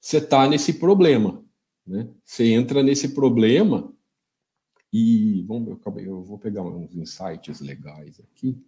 você 0.00 0.16
está 0.16 0.48
nesse 0.48 0.72
problema. 0.72 1.44
Né? 1.86 2.08
Você 2.24 2.52
entra 2.52 2.82
nesse 2.82 3.10
problema 3.10 3.91
e 4.92 5.42
vamos, 5.48 5.78
eu, 5.96 6.22
vou 6.22 6.38
pegar 6.38 6.62
uns 6.62 6.94
insights 6.94 7.60
legais 7.60 8.20
aqui. 8.20 8.62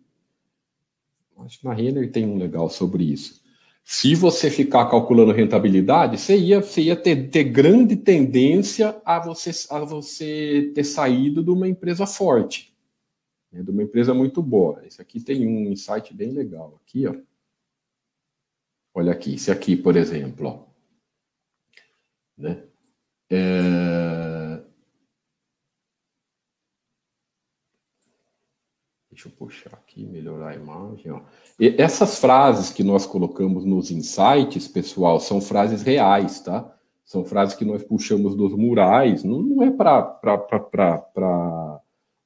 Acho 1.38 1.58
que 1.58 1.64
na 1.64 1.74
Renner 1.74 2.10
tem 2.10 2.24
um 2.26 2.38
legal 2.38 2.70
sobre 2.70 3.04
isso. 3.04 3.42
Se 3.82 4.14
você 4.14 4.50
ficar 4.50 4.88
calculando 4.88 5.32
rentabilidade, 5.32 6.18
você 6.18 6.38
ia, 6.38 6.62
você 6.62 6.82
ia 6.82 6.96
ter, 6.96 7.28
ter 7.28 7.44
grande 7.44 7.96
tendência 7.96 8.98
a 9.04 9.18
você, 9.18 9.50
a 9.68 9.80
você 9.80 10.72
ter 10.74 10.84
saído 10.84 11.42
de 11.42 11.50
uma 11.50 11.68
empresa 11.68 12.06
forte, 12.06 12.74
né, 13.52 13.62
de 13.62 13.70
uma 13.70 13.82
empresa 13.82 14.14
muito 14.14 14.42
boa. 14.42 14.82
Esse 14.86 15.02
aqui 15.02 15.20
tem 15.20 15.46
um 15.46 15.70
insight 15.70 16.14
bem 16.14 16.30
legal. 16.30 16.80
Aqui, 16.82 17.06
ó. 17.06 17.14
Olha 18.94 19.12
aqui, 19.12 19.34
esse 19.34 19.50
aqui, 19.50 19.76
por 19.76 19.96
exemplo. 19.96 20.46
Ó. 20.48 20.64
Né? 22.38 22.62
É... 23.28 24.33
Deixa 29.14 29.28
eu 29.28 29.32
puxar 29.32 29.74
aqui, 29.74 30.04
melhorar 30.04 30.48
a 30.48 30.54
imagem. 30.56 31.12
Ó. 31.12 31.20
E 31.58 31.76
essas 31.78 32.18
frases 32.18 32.72
que 32.72 32.82
nós 32.82 33.06
colocamos 33.06 33.64
nos 33.64 33.92
insights, 33.92 34.66
pessoal, 34.66 35.20
são 35.20 35.40
frases 35.40 35.82
reais, 35.82 36.40
tá? 36.40 36.74
São 37.04 37.24
frases 37.24 37.54
que 37.54 37.64
nós 37.64 37.84
puxamos 37.84 38.34
dos 38.34 38.56
murais, 38.56 39.22
não, 39.22 39.40
não 39.40 39.62
é 39.62 39.70
para 39.70 41.80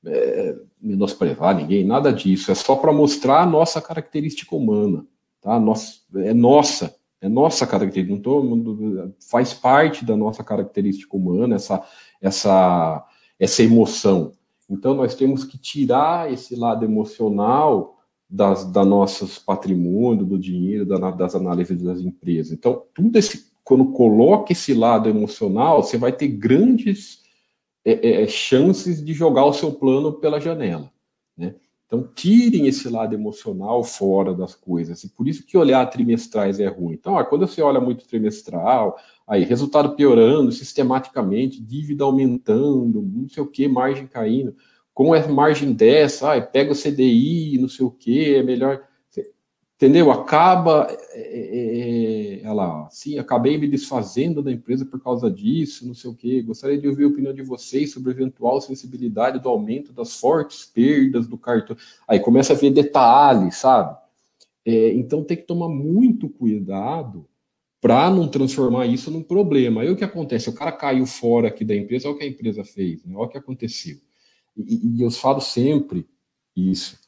é, 0.06 0.56
menosprezar 0.80 1.54
ninguém, 1.54 1.84
nada 1.84 2.10
disso, 2.10 2.50
é 2.50 2.54
só 2.54 2.74
para 2.74 2.90
mostrar 2.90 3.42
a 3.42 3.46
nossa 3.46 3.82
característica 3.82 4.56
humana, 4.56 5.04
tá? 5.42 5.60
Nossa, 5.60 6.00
é 6.14 6.32
nossa, 6.32 6.96
é 7.20 7.28
nossa 7.28 7.66
característica, 7.66 8.14
não 8.14 8.22
tô, 8.22 9.12
faz 9.30 9.52
parte 9.52 10.06
da 10.06 10.16
nossa 10.16 10.42
característica 10.42 11.14
humana 11.14 11.56
essa, 11.56 11.84
essa, 12.22 13.06
essa 13.38 13.62
emoção. 13.62 14.37
Então, 14.68 14.94
nós 14.94 15.14
temos 15.14 15.44
que 15.44 15.56
tirar 15.58 16.32
esse 16.32 16.54
lado 16.54 16.84
emocional 16.84 17.98
das, 18.28 18.70
da 18.70 18.84
patrimônio, 19.46 20.26
do 20.26 20.38
dinheiro, 20.38 20.84
da, 20.84 21.10
das 21.10 21.34
análises 21.34 21.82
das 21.82 22.00
empresas. 22.00 22.52
Então, 22.52 22.84
tudo 22.92 23.16
esse, 23.16 23.50
quando 23.64 23.92
coloca 23.92 24.52
esse 24.52 24.74
lado 24.74 25.08
emocional, 25.08 25.82
você 25.82 25.96
vai 25.96 26.12
ter 26.12 26.28
grandes 26.28 27.22
é, 27.84 27.92
é, 27.92 28.22
é 28.22 28.26
chances 28.26 29.02
de 29.02 29.14
jogar 29.14 29.46
o 29.46 29.52
seu 29.54 29.72
plano 29.72 30.12
pela 30.12 30.40
janela. 30.40 30.92
Né? 31.36 31.54
Então, 31.88 32.06
tirem 32.14 32.66
esse 32.66 32.86
lado 32.86 33.14
emocional 33.14 33.82
fora 33.82 34.34
das 34.34 34.54
coisas. 34.54 35.02
E 35.04 35.08
por 35.08 35.26
isso 35.26 35.46
que 35.46 35.56
olhar 35.56 35.86
trimestrais 35.86 36.60
é 36.60 36.68
ruim. 36.68 36.92
Então, 36.92 37.14
ó, 37.14 37.24
quando 37.24 37.46
você 37.46 37.62
olha 37.62 37.80
muito 37.80 38.06
trimestral, 38.06 38.98
aí 39.26 39.42
resultado 39.42 39.96
piorando 39.96 40.52
sistematicamente, 40.52 41.62
dívida 41.62 42.04
aumentando, 42.04 43.00
não 43.00 43.26
sei 43.26 43.42
o 43.42 43.46
que, 43.46 43.66
margem 43.66 44.06
caindo. 44.06 44.54
Com 44.92 45.14
a 45.14 45.28
margem 45.28 45.72
dessa, 45.72 46.28
ai, 46.28 46.46
pega 46.46 46.72
o 46.72 46.76
CDI, 46.76 47.56
não 47.58 47.70
sei 47.70 47.86
o 47.86 47.90
que, 47.90 48.34
é 48.34 48.42
melhor. 48.42 48.86
Entendeu? 49.78 50.10
Acaba. 50.10 50.88
É, 51.12 52.40
é, 52.40 52.42
é, 52.42 52.52
lá, 52.52 52.88
sim, 52.90 53.16
acabei 53.16 53.56
me 53.56 53.68
desfazendo 53.68 54.42
da 54.42 54.50
empresa 54.50 54.84
por 54.84 55.00
causa 55.00 55.30
disso, 55.30 55.86
não 55.86 55.94
sei 55.94 56.10
o 56.10 56.14
quê. 56.14 56.42
Gostaria 56.42 56.76
de 56.76 56.88
ouvir 56.88 57.04
a 57.04 57.08
opinião 57.08 57.32
de 57.32 57.42
vocês 57.42 57.92
sobre 57.92 58.10
a 58.10 58.14
eventual 58.14 58.60
sensibilidade 58.60 59.38
do 59.38 59.48
aumento 59.48 59.92
das 59.92 60.18
fortes 60.18 60.66
perdas 60.66 61.28
do 61.28 61.38
cartão. 61.38 61.76
Aí 62.08 62.18
começa 62.18 62.54
a 62.54 62.56
ver 62.56 62.72
detalhes, 62.72 63.54
sabe? 63.58 63.96
É, 64.66 64.92
então 64.94 65.22
tem 65.22 65.36
que 65.36 65.44
tomar 65.44 65.68
muito 65.68 66.28
cuidado 66.28 67.24
para 67.80 68.10
não 68.10 68.26
transformar 68.26 68.86
isso 68.86 69.12
num 69.12 69.22
problema. 69.22 69.82
Aí 69.82 69.90
o 69.90 69.96
que 69.96 70.02
acontece? 70.02 70.50
O 70.50 70.54
cara 70.54 70.72
caiu 70.72 71.06
fora 71.06 71.46
aqui 71.46 71.64
da 71.64 71.76
empresa, 71.76 72.08
olha 72.08 72.16
o 72.16 72.18
que 72.18 72.24
a 72.24 72.28
empresa 72.28 72.64
fez, 72.64 73.04
né? 73.04 73.14
olha 73.14 73.28
o 73.28 73.30
que 73.30 73.38
aconteceu. 73.38 73.96
E, 74.56 74.96
e 74.98 75.02
eu 75.02 75.10
falo 75.12 75.40
sempre 75.40 76.04
isso 76.56 76.98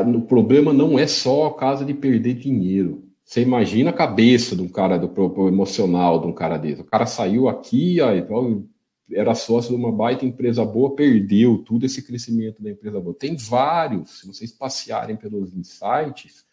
o 0.00 0.22
problema 0.22 0.72
não 0.72 0.98
é 0.98 1.06
só 1.06 1.46
a 1.46 1.54
casa 1.54 1.84
de 1.84 1.92
perder 1.92 2.34
dinheiro. 2.34 3.04
Você 3.24 3.42
imagina 3.42 3.90
a 3.90 3.94
cabeça 3.94 4.56
de 4.56 4.62
um 4.62 4.68
cara, 4.68 4.98
do, 4.98 5.06
do 5.08 5.48
emocional 5.48 6.20
de 6.20 6.26
um 6.26 6.32
cara 6.32 6.56
desse. 6.56 6.82
O 6.82 6.86
cara 6.86 7.06
saiu 7.06 7.48
aqui, 7.48 8.00
aí, 8.00 8.24
era 9.12 9.34
sócio 9.34 9.70
de 9.70 9.76
uma 9.76 9.92
baita 9.92 10.24
empresa 10.24 10.64
boa, 10.64 10.94
perdeu 10.94 11.58
tudo 11.58 11.84
esse 11.84 12.02
crescimento 12.02 12.62
da 12.62 12.70
empresa 12.70 13.00
boa. 13.00 13.14
Tem 13.14 13.36
vários, 13.36 14.20
se 14.20 14.26
vocês 14.26 14.52
passearem 14.52 15.16
pelos 15.16 15.54
insights, 15.54 16.44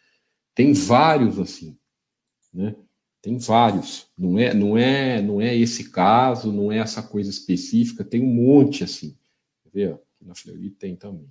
tem 0.54 0.74
vários 0.74 1.40
assim, 1.40 1.78
né? 2.54 2.76
Tem 3.22 3.38
vários. 3.38 4.08
Não 4.18 4.40
é, 4.40 4.54
não 4.54 4.78
é, 4.78 5.22
não 5.22 5.42
é 5.42 5.56
esse 5.56 5.90
caso, 5.90 6.52
não 6.52 6.72
é 6.72 6.78
essa 6.78 7.04
coisa 7.04 7.30
específica, 7.30 8.04
tem 8.04 8.22
um 8.22 8.34
monte 8.34 8.84
assim. 8.84 9.18
Quer 9.64 9.70
ver? 9.74 9.94
Aqui 9.94 10.26
na 10.26 10.36
Fleury 10.36 10.70
tem 10.70 10.96
também. 10.96 11.28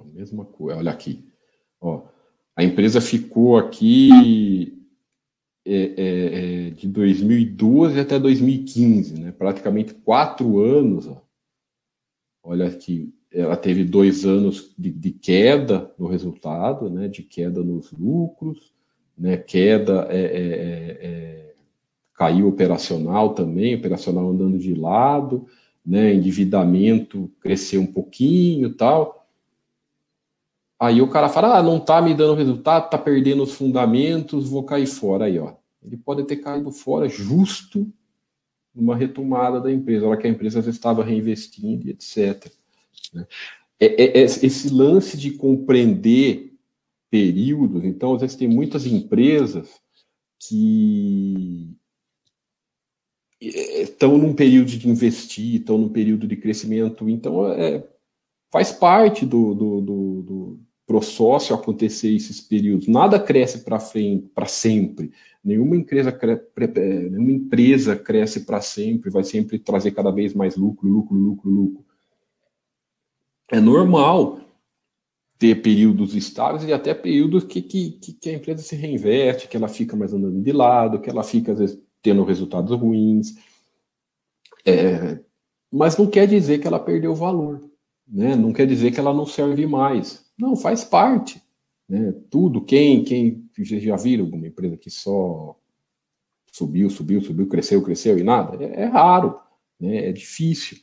A 0.00 0.04
mesma 0.04 0.44
coisa, 0.44 0.78
olha 0.78 0.90
aqui. 0.90 1.24
Ó, 1.80 2.02
a 2.54 2.62
empresa 2.62 3.00
ficou 3.00 3.56
aqui 3.56 4.78
é, 5.64 5.74
é, 5.74 6.66
é 6.66 6.70
de 6.70 6.86
2012 6.88 7.98
até 7.98 8.18
2015, 8.18 9.20
né? 9.20 9.32
praticamente 9.32 9.94
quatro 9.94 10.60
anos. 10.60 11.06
Ó. 11.06 11.22
Olha 12.42 12.66
aqui, 12.66 13.12
ela 13.32 13.56
teve 13.56 13.84
dois 13.84 14.24
anos 14.24 14.74
de, 14.76 14.90
de, 14.90 15.10
queda 15.12 15.92
no 15.98 16.06
resultado, 16.06 16.90
né? 16.90 17.08
de 17.08 17.22
queda 17.22 17.62
nos 17.62 17.90
lucros, 17.92 18.72
né? 19.16 19.36
queda, 19.36 20.06
é, 20.10 20.20
é, 20.20 20.98
é 21.00 21.54
caiu 22.14 22.48
operacional 22.48 23.34
também, 23.34 23.74
operacional 23.74 24.28
andando 24.28 24.58
de 24.58 24.74
lado, 24.74 25.46
né? 25.84 26.12
endividamento 26.12 27.30
cresceu 27.40 27.80
um 27.80 27.86
pouquinho 27.86 28.74
tal 28.74 29.21
Aí 30.82 31.00
o 31.00 31.06
cara 31.06 31.28
fala, 31.28 31.58
ah, 31.58 31.62
não 31.62 31.78
tá 31.78 32.02
me 32.02 32.12
dando 32.12 32.34
resultado, 32.34 32.90
tá 32.90 32.98
perdendo 32.98 33.44
os 33.44 33.52
fundamentos, 33.52 34.48
vou 34.48 34.64
cair 34.64 34.88
fora. 34.88 35.26
Aí, 35.26 35.38
ó. 35.38 35.54
Ele 35.80 35.96
pode 35.96 36.24
ter 36.24 36.38
caído 36.38 36.72
fora 36.72 37.08
justo 37.08 37.88
numa 38.74 38.96
retomada 38.96 39.60
da 39.60 39.70
empresa, 39.70 40.08
hora 40.08 40.20
que 40.20 40.26
a 40.26 40.30
empresa 40.30 40.60
já 40.60 40.70
estava 40.70 41.04
reinvestindo, 41.04 41.88
etc. 41.88 42.50
Né? 43.14 43.24
É, 43.78 43.86
é, 43.86 44.22
é, 44.22 44.24
esse 44.24 44.70
lance 44.70 45.16
de 45.16 45.30
compreender 45.30 46.52
períodos, 47.08 47.84
então, 47.84 48.14
às 48.14 48.22
vezes 48.22 48.36
tem 48.36 48.48
muitas 48.48 48.84
empresas 48.84 49.80
que 50.36 51.76
estão 53.40 54.18
num 54.18 54.34
período 54.34 54.66
de 54.66 54.88
investir, 54.88 55.60
estão 55.60 55.78
num 55.78 55.90
período 55.90 56.26
de 56.26 56.36
crescimento, 56.36 57.08
então 57.08 57.52
é, 57.52 57.86
faz 58.50 58.72
parte 58.72 59.24
do, 59.24 59.54
do, 59.54 59.80
do, 59.80 60.22
do 60.22 60.71
pro 60.86 61.00
sócio 61.00 61.54
acontecer 61.54 62.14
esses 62.14 62.40
períodos. 62.40 62.88
Nada 62.88 63.18
cresce 63.18 63.64
para 63.64 63.78
frente, 63.78 64.28
para 64.34 64.46
sempre. 64.46 65.12
Nenhuma 65.44 65.76
empresa, 65.76 66.16
nenhuma 67.10 67.32
empresa 67.32 67.96
cresce 67.96 68.44
para 68.44 68.60
sempre, 68.60 69.10
vai 69.10 69.24
sempre 69.24 69.58
trazer 69.58 69.92
cada 69.92 70.10
vez 70.10 70.34
mais 70.34 70.56
lucro, 70.56 70.88
lucro, 70.88 71.16
lucro, 71.16 71.50
lucro. 71.50 71.84
É 73.50 73.60
normal 73.60 74.40
ter 75.38 75.60
períodos 75.60 76.14
estáveis 76.14 76.62
e 76.62 76.72
até 76.72 76.94
períodos 76.94 77.42
que, 77.42 77.60
que, 77.60 77.90
que 78.12 78.30
a 78.30 78.34
empresa 78.34 78.62
se 78.62 78.76
reinveste, 78.76 79.48
que 79.48 79.56
ela 79.56 79.66
fica 79.66 79.96
mais 79.96 80.12
andando 80.12 80.40
de 80.40 80.52
lado, 80.52 81.00
que 81.00 81.10
ela 81.10 81.24
fica, 81.24 81.52
às 81.52 81.58
vezes, 81.58 81.82
tendo 82.00 82.22
resultados 82.22 82.78
ruins. 82.78 83.34
É, 84.64 85.18
mas 85.70 85.96
não 85.96 86.06
quer 86.06 86.28
dizer 86.28 86.60
que 86.60 86.66
ela 86.68 86.78
perdeu 86.78 87.14
valor, 87.14 87.60
né? 88.06 88.36
não 88.36 88.52
quer 88.52 88.66
dizer 88.66 88.92
que 88.92 89.00
ela 89.00 89.12
não 89.12 89.26
serve 89.26 89.66
mais. 89.66 90.21
Não, 90.38 90.56
faz 90.56 90.84
parte. 90.84 91.42
Né? 91.88 92.12
Tudo, 92.30 92.64
quem, 92.64 93.04
quem 93.04 93.48
já 93.56 93.96
viram 93.96 94.24
alguma 94.24 94.46
empresa 94.46 94.76
que 94.76 94.90
só 94.90 95.58
subiu, 96.50 96.90
subiu, 96.90 97.20
subiu, 97.20 97.48
cresceu, 97.48 97.82
cresceu 97.82 98.18
e 98.18 98.22
nada? 98.22 98.62
É, 98.64 98.82
é 98.82 98.84
raro, 98.86 99.38
né? 99.78 100.08
é 100.08 100.12
difícil. 100.12 100.78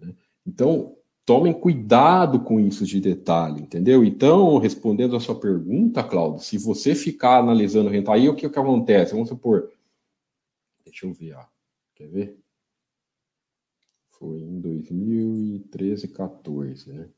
Né? 0.00 0.14
Então, 0.46 0.96
tomem 1.24 1.52
cuidado 1.52 2.40
com 2.40 2.60
isso 2.60 2.86
de 2.86 3.00
detalhe, 3.00 3.62
entendeu? 3.62 4.04
Então, 4.04 4.58
respondendo 4.58 5.16
a 5.16 5.20
sua 5.20 5.38
pergunta, 5.38 6.02
Claudio, 6.02 6.42
se 6.42 6.56
você 6.56 6.94
ficar 6.94 7.38
analisando 7.38 7.90
renta, 7.90 8.12
aí 8.12 8.28
o 8.28 8.34
que, 8.34 8.48
que 8.48 8.58
acontece? 8.58 9.12
Vamos 9.12 9.28
supor, 9.28 9.70
Deixa 10.96 11.04
eu 11.04 11.12
ver, 11.12 11.34
ó. 11.34 11.44
Quer 11.94 12.08
ver? 12.08 12.38
Foi 14.12 14.38
em 14.38 14.60
2013, 14.60 16.08
14, 16.08 16.90
né? 16.90 17.10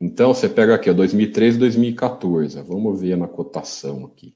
Então, 0.00 0.34
você 0.34 0.48
pega 0.48 0.74
aqui, 0.74 0.90
ó, 0.90 0.92
2013 0.92 1.58
2014. 1.58 2.60
Vamos 2.62 3.00
ver 3.00 3.16
na 3.16 3.26
cotação 3.26 4.04
aqui. 4.04 4.34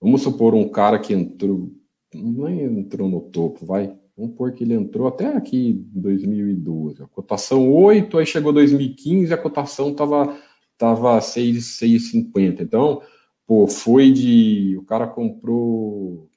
Vamos 0.00 0.22
supor 0.22 0.54
um 0.54 0.68
cara 0.68 0.98
que 0.98 1.12
entrou, 1.12 1.70
não 2.14 2.48
entrou 2.48 3.08
no 3.08 3.20
topo, 3.20 3.64
vai. 3.64 3.96
Vamos 4.16 4.36
pôr 4.36 4.52
que 4.52 4.64
ele 4.64 4.74
entrou 4.74 5.08
até 5.08 5.28
aqui 5.36 5.70
em 5.70 6.00
2012. 6.00 7.02
A 7.02 7.06
cotação 7.06 7.72
8, 7.72 8.18
aí 8.18 8.26
chegou 8.26 8.52
2015, 8.52 9.32
a 9.32 9.38
cotação 9.38 9.90
estava 9.90 10.36
tava 10.76 11.18
6,50. 11.18 12.60
Então, 12.60 13.02
pô, 13.46 13.66
foi 13.66 14.10
de. 14.10 14.76
O 14.78 14.84
cara 14.84 15.06
comprou 15.06 16.28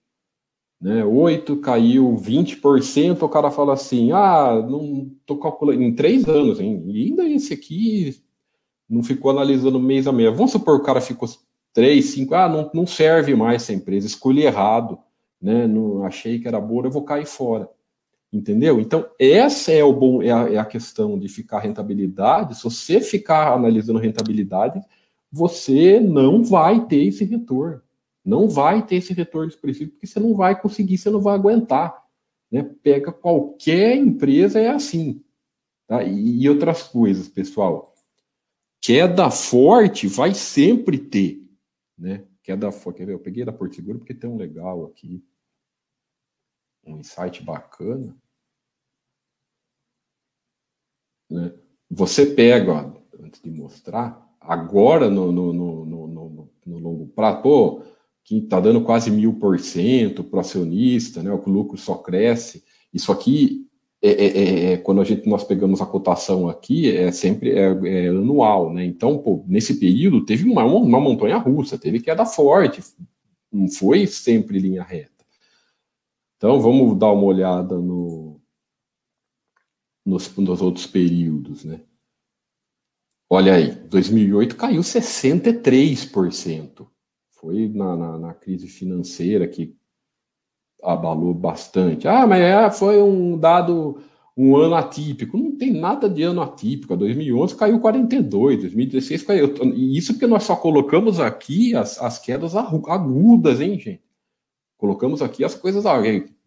né? 0.80 1.03
8 1.03 1.57
caiu 1.57 2.16
20%, 2.16 3.22
o 3.24 3.30
cara 3.30 3.49
fala 3.49 3.74
assim: 3.74 4.11
ah, 4.11 4.63
não 4.70 5.09
tô 5.26 5.38
calculando 5.38 5.82
em 5.82 5.95
três 5.95 6.28
anos, 6.28 6.59
hein? 6.59 6.84
E 6.88 7.05
ainda 7.05 7.28
esse 7.28 7.53
aqui 7.53 8.16
não 8.89 9.03
ficou 9.03 9.31
analisando 9.31 9.79
mês 9.79 10.07
a 10.07 10.11
mês. 10.11 10.36
Vamos 10.36 10.51
supor 10.51 10.77
que 10.77 10.83
o 10.83 10.86
cara 10.86 11.01
ficou 11.01 11.27
3, 11.73 12.03
5, 12.05 12.36
ah, 12.36 12.49
não, 12.49 12.71
não 12.73 12.88
serve 12.88 13.36
mais 13.36 13.63
essa 13.63 13.73
empresa, 13.73 14.07
escolhi 14.07 14.43
errado, 14.43 14.97
né? 15.41 15.67
Não 15.67 16.03
achei 16.03 16.39
que 16.39 16.47
era 16.47 16.59
boa, 16.59 16.86
eu 16.86 16.91
vou 16.91 17.03
cair 17.03 17.25
fora. 17.25 17.69
Entendeu? 18.31 18.79
Então, 18.79 19.05
essa 19.19 19.71
é, 19.71 19.83
o 19.83 19.93
bom, 19.93 20.21
é 20.21 20.31
a, 20.31 20.53
é 20.53 20.57
a 20.57 20.65
questão 20.65 21.17
de 21.17 21.27
ficar 21.27 21.59
rentabilidade. 21.59 22.55
Se 22.55 22.63
você 22.63 22.99
ficar 22.99 23.53
analisando 23.53 23.99
rentabilidade, 23.99 24.81
você 25.31 25.99
não 25.99 26.43
vai 26.43 26.86
ter 26.86 27.03
esse 27.05 27.23
retorno 27.23 27.81
não 28.25 28.49
vai 28.49 28.83
ter 28.83 28.95
esse 28.95 29.13
retorno 29.13 29.47
expressivo, 29.47 29.91
porque 29.91 30.07
você 30.07 30.19
não 30.19 30.33
vai 30.33 30.59
conseguir, 30.59 30.97
você 30.97 31.11
não 31.11 31.21
vai 31.21 31.36
aguentar. 31.36 32.03
Né? 32.51 32.67
Pega 32.81 33.11
qualquer 33.11 33.95
empresa, 33.95 34.59
é 34.59 34.69
assim. 34.69 35.21
Tá? 35.88 36.03
E, 36.03 36.41
e 36.41 36.49
outras 36.49 36.81
coisas, 36.81 37.27
pessoal. 37.27 37.93
Queda 38.82 39.32
forte 39.32 40.07
vai 40.07 40.34
sempre 40.34 40.97
ter. 40.97 41.43
Né? 41.97 42.26
Queda 42.43 42.71
forte. 42.71 42.97
Quer 42.97 43.05
ver? 43.07 43.13
Eu 43.13 43.19
peguei 43.19 43.43
da 43.43 43.51
Porto 43.51 43.76
Seguro 43.76 43.99
porque 43.99 44.13
tem 44.13 44.30
um 44.30 44.38
legal 44.38 44.86
aqui. 44.86 45.23
Um 46.86 46.99
insight 46.99 47.43
bacana. 47.43 48.15
Né? 51.30 51.53
Você 51.89 52.26
pega, 52.28 52.71
ó, 52.71 52.93
antes 53.19 53.41
de 53.41 53.49
mostrar, 53.49 54.36
agora 54.39 55.09
no, 55.09 55.32
no, 55.32 55.53
no, 55.53 55.86
no, 55.86 56.49
no 56.65 56.78
longo 56.78 57.07
prazo, 57.07 57.41
pô, 57.41 57.84
que 58.23 58.39
está 58.39 58.59
dando 58.59 58.84
quase 58.84 59.11
mil 59.11 59.39
por 59.39 59.59
cento 59.59 60.23
para 60.23 60.41
acionista, 60.41 61.21
né, 61.21 61.32
o 61.32 61.49
lucro 61.49 61.78
só 61.78 61.95
cresce. 61.95 62.63
Isso 62.93 63.11
aqui, 63.11 63.69
é, 64.06 64.12
é, 64.12 64.28
é, 64.28 64.74
é, 64.74 64.78
quando 64.78 65.01
a 65.01 65.03
gente, 65.03 65.28
nós 65.28 65.43
pegamos 65.43 65.82
a 65.82 65.86
cotação 65.86 66.47
aqui, 66.47 66.95
é 66.95 67.12
sempre 67.12 67.51
é, 67.51 67.64
é 67.64 68.10
anual. 68.10 68.72
Né? 68.72 68.86
Então, 68.86 69.18
pô, 69.18 69.43
nesse 69.47 69.80
período, 69.80 70.24
teve 70.24 70.47
uma, 70.47 70.64
uma 70.64 70.99
montanha 70.99 71.38
russa, 71.38 71.76
teve 71.76 71.99
queda 71.99 72.24
forte, 72.24 72.84
não 73.51 73.68
foi 73.68 74.06
sempre 74.06 74.60
linha 74.60 74.84
reta. 74.84 75.26
Então, 76.38 76.62
vamos 76.62 76.99
dar 76.99 77.12
uma 77.12 77.24
olhada 77.24 77.80
no, 77.80 78.39
nos, 80.06 80.38
nos 80.38 80.62
outros 80.62 80.86
períodos. 80.86 81.66
Né? 81.66 81.82
Olha 83.28 83.56
aí, 83.56 83.72
2008 83.72 84.56
caiu 84.56 84.82
63%. 84.82 86.88
Foi 87.32 87.68
na, 87.70 87.97
na, 87.97 88.20
na 88.20 88.34
crise 88.36 88.68
financeira 88.68 89.47
que 89.47 89.76
abalou 90.84 91.34
bastante. 91.34 92.07
Ah, 92.07 92.26
mas 92.28 92.41
é, 92.41 92.71
foi 92.71 93.01
um 93.01 93.38
dado, 93.38 93.97
um 94.36 94.55
ano 94.55 94.76
atípico. 94.76 95.38
Não 95.38 95.57
tem 95.57 95.73
nada 95.73 96.09
de 96.09 96.23
ano 96.23 96.41
atípico. 96.41 96.95
2011 96.95 97.55
caiu 97.55 97.80
42, 97.80 98.61
2016 98.61 99.23
caiu. 99.23 99.53
E 99.73 99.97
isso 99.97 100.13
porque 100.13 100.28
nós 100.28 100.43
só 100.43 100.55
colocamos 100.55 101.19
aqui 101.19 101.76
as, 101.76 102.01
as 102.01 102.19
quedas 102.19 102.55
agudas, 102.55 103.61
hein, 103.61 103.80
gente? 103.80 104.01
Colocamos 104.78 105.21
aqui 105.21 105.43
as 105.43 105.55
coisas. 105.55 105.84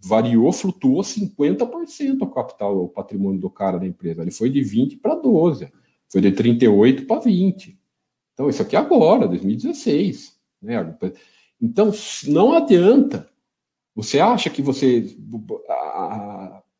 Variou, 0.00 0.52
flutuou 0.52 1.02
50% 1.02 2.22
o 2.22 2.26
capital, 2.26 2.84
o 2.84 2.88
patrimônio 2.88 3.40
do 3.40 3.50
cara 3.50 3.78
da 3.78 3.86
empresa. 3.86 4.22
Ele 4.22 4.30
foi 4.30 4.48
de 4.50 4.62
20 4.62 4.96
para 4.98 5.14
12. 5.14 5.72
Foi 6.08 6.20
de 6.20 6.32
38 6.32 7.06
para 7.06 7.20
20. 7.20 7.78
Então, 8.32 8.48
isso 8.48 8.62
aqui 8.62 8.76
é 8.76 8.78
agora, 8.78 9.26
2016. 9.26 10.38
Né? 10.62 10.96
Então, 11.60 11.90
não 12.28 12.52
adianta. 12.52 13.28
Você 13.98 14.20
acha 14.20 14.48
que 14.48 14.62
vocês, 14.62 15.16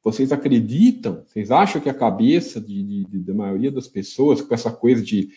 vocês 0.05 0.31
acreditam, 0.31 1.25
vocês 1.27 1.51
acham 1.51 1.81
que 1.83 1.89
a 1.89 1.95
cabeça 1.95 2.61
de, 2.61 3.05
de, 3.07 3.19
da 3.19 3.35
maioria 3.35 3.73
das 3.73 3.89
pessoas, 3.89 4.41
com 4.41 4.55
essa 4.55 4.71
coisa 4.71 5.03
de 5.03 5.29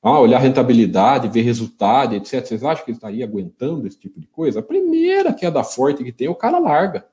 ah, 0.00 0.20
olhar 0.20 0.38
rentabilidade, 0.38 1.28
ver 1.28 1.42
resultado, 1.42 2.14
etc., 2.14 2.46
vocês 2.46 2.62
acham 2.62 2.84
que 2.84 2.92
estaria 2.92 3.24
aguentando 3.24 3.84
esse 3.84 3.98
tipo 3.98 4.20
de 4.20 4.28
coisa? 4.28 4.60
A 4.60 4.62
primeira 4.62 5.34
queda 5.34 5.64
forte 5.64 6.04
que 6.04 6.12
tem, 6.12 6.28
o 6.28 6.36
cara 6.36 6.60
larga. 6.60 7.04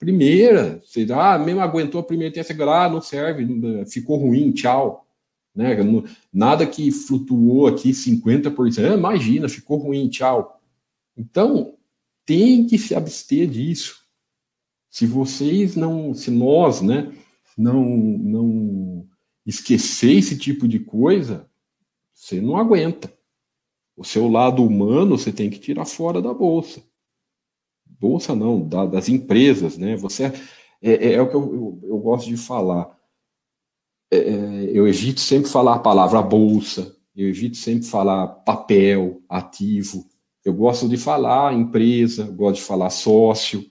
Primeira, 0.00 0.80
vocês, 0.84 1.08
ah, 1.12 1.38
mesmo 1.38 1.60
aguentou 1.60 2.00
a 2.00 2.04
primeira, 2.04 2.34
tem 2.34 2.40
essa, 2.40 2.52
ah, 2.52 2.88
não 2.88 3.00
serve, 3.00 3.46
ficou 3.86 4.16
ruim, 4.16 4.50
tchau. 4.50 5.06
Né? 5.54 5.76
Nada 6.32 6.66
que 6.66 6.90
flutuou 6.90 7.68
aqui 7.68 7.92
50%. 7.92 8.84
Ah, 8.84 8.96
imagina, 8.96 9.48
ficou 9.48 9.78
ruim, 9.78 10.08
tchau. 10.08 10.60
Então, 11.16 11.76
tem 12.24 12.66
que 12.66 12.78
se 12.78 12.94
abster 12.94 13.48
disso. 13.48 14.02
Se 14.90 15.06
vocês 15.06 15.74
não, 15.74 16.14
se 16.14 16.30
nós, 16.30 16.82
né, 16.82 17.12
não, 17.56 17.84
não 17.84 19.08
esquecer 19.44 20.18
esse 20.18 20.38
tipo 20.38 20.68
de 20.68 20.78
coisa, 20.78 21.50
você 22.12 22.40
não 22.40 22.56
aguenta. 22.56 23.12
O 23.96 24.04
seu 24.04 24.28
lado 24.28 24.64
humano 24.64 25.18
você 25.18 25.32
tem 25.32 25.50
que 25.50 25.58
tirar 25.58 25.84
fora 25.84 26.20
da 26.20 26.32
bolsa. 26.32 26.82
Bolsa 27.86 28.34
não, 28.34 28.66
da, 28.66 28.86
das 28.86 29.08
empresas, 29.08 29.76
né? 29.78 29.96
Você 29.96 30.24
é, 30.24 30.32
é, 30.82 31.12
é 31.14 31.22
o 31.22 31.28
que 31.28 31.36
eu, 31.36 31.54
eu, 31.54 31.88
eu 31.88 31.98
gosto 31.98 32.28
de 32.28 32.36
falar 32.36 32.98
é, 34.12 34.18
é, 34.18 34.70
eu 34.78 34.86
evito 34.86 35.20
sempre 35.20 35.48
falar 35.48 35.76
a 35.76 35.78
palavra 35.78 36.20
bolsa, 36.20 36.94
eu 37.16 37.30
evito 37.30 37.56
sempre 37.56 37.86
falar 37.86 38.26
papel, 38.26 39.22
ativo. 39.26 40.06
Eu 40.44 40.52
gosto 40.54 40.88
de 40.88 40.96
falar 40.96 41.54
empresa, 41.54 42.24
gosto 42.24 42.56
de 42.56 42.62
falar 42.62 42.90
sócio, 42.90 43.64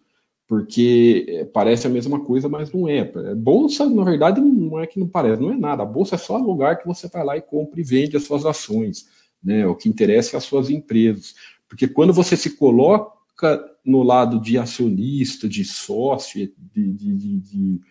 porque 0.47 1.26
é, 1.30 1.45
parece 1.45 1.88
a 1.88 1.89
mesma 1.89 2.19
coisa, 2.19 2.49
mas 2.49 2.72
não 2.72 2.88
é. 2.88 3.05
Bolsa, 3.36 3.89
na 3.89 4.03
verdade, 4.03 4.41
não 4.41 4.80
é 4.80 4.86
que 4.86 4.99
não 4.99 5.07
parece, 5.07 5.41
não 5.41 5.51
é 5.51 5.57
nada. 5.57 5.84
A 5.84 5.86
bolsa 5.86 6.15
é 6.15 6.17
só 6.17 6.38
lugar 6.38 6.78
que 6.80 6.88
você 6.88 7.07
vai 7.07 7.24
lá 7.24 7.38
e 7.38 7.41
compra 7.41 7.80
e 7.80 7.84
vende 7.84 8.17
as 8.17 8.24
suas 8.24 8.45
ações. 8.45 9.05
Né? 9.43 9.65
O 9.65 9.76
que 9.76 9.89
interessa 9.89 10.36
é 10.36 10.38
as 10.38 10.43
suas 10.43 10.69
empresas. 10.69 11.36
Porque 11.67 11.88
quando 11.88 12.11
você 12.13 12.36
se 12.36 12.57
coloca 12.57 13.65
no 13.86 14.03
lado 14.03 14.39
de 14.39 14.57
acionista, 14.57 15.47
de 15.47 15.63
sócio, 15.63 16.51
de, 16.57 16.91
de, 16.91 17.15
de, 17.15 17.39
de 17.39 17.82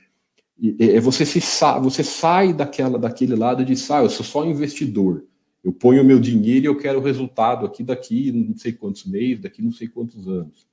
é 0.78 1.00
você, 1.00 1.24
se 1.24 1.40
você 1.80 2.04
sai 2.04 2.52
daquela, 2.52 2.98
daquele 2.98 3.34
lado 3.34 3.64
de 3.64 3.72
ah, 3.90 4.02
eu 4.02 4.10
sou 4.10 4.24
só 4.24 4.44
investidor. 4.44 5.24
Eu 5.62 5.72
ponho 5.72 6.02
o 6.02 6.04
meu 6.04 6.18
dinheiro 6.18 6.64
e 6.64 6.68
eu 6.68 6.76
quero 6.76 6.98
o 6.98 7.02
resultado 7.02 7.66
aqui 7.66 7.82
daqui 7.82 8.32
não 8.32 8.56
sei 8.56 8.72
quantos 8.72 9.04
meses, 9.04 9.40
daqui 9.40 9.60
não 9.62 9.72
sei 9.72 9.88
quantos 9.88 10.26
anos. 10.26 10.66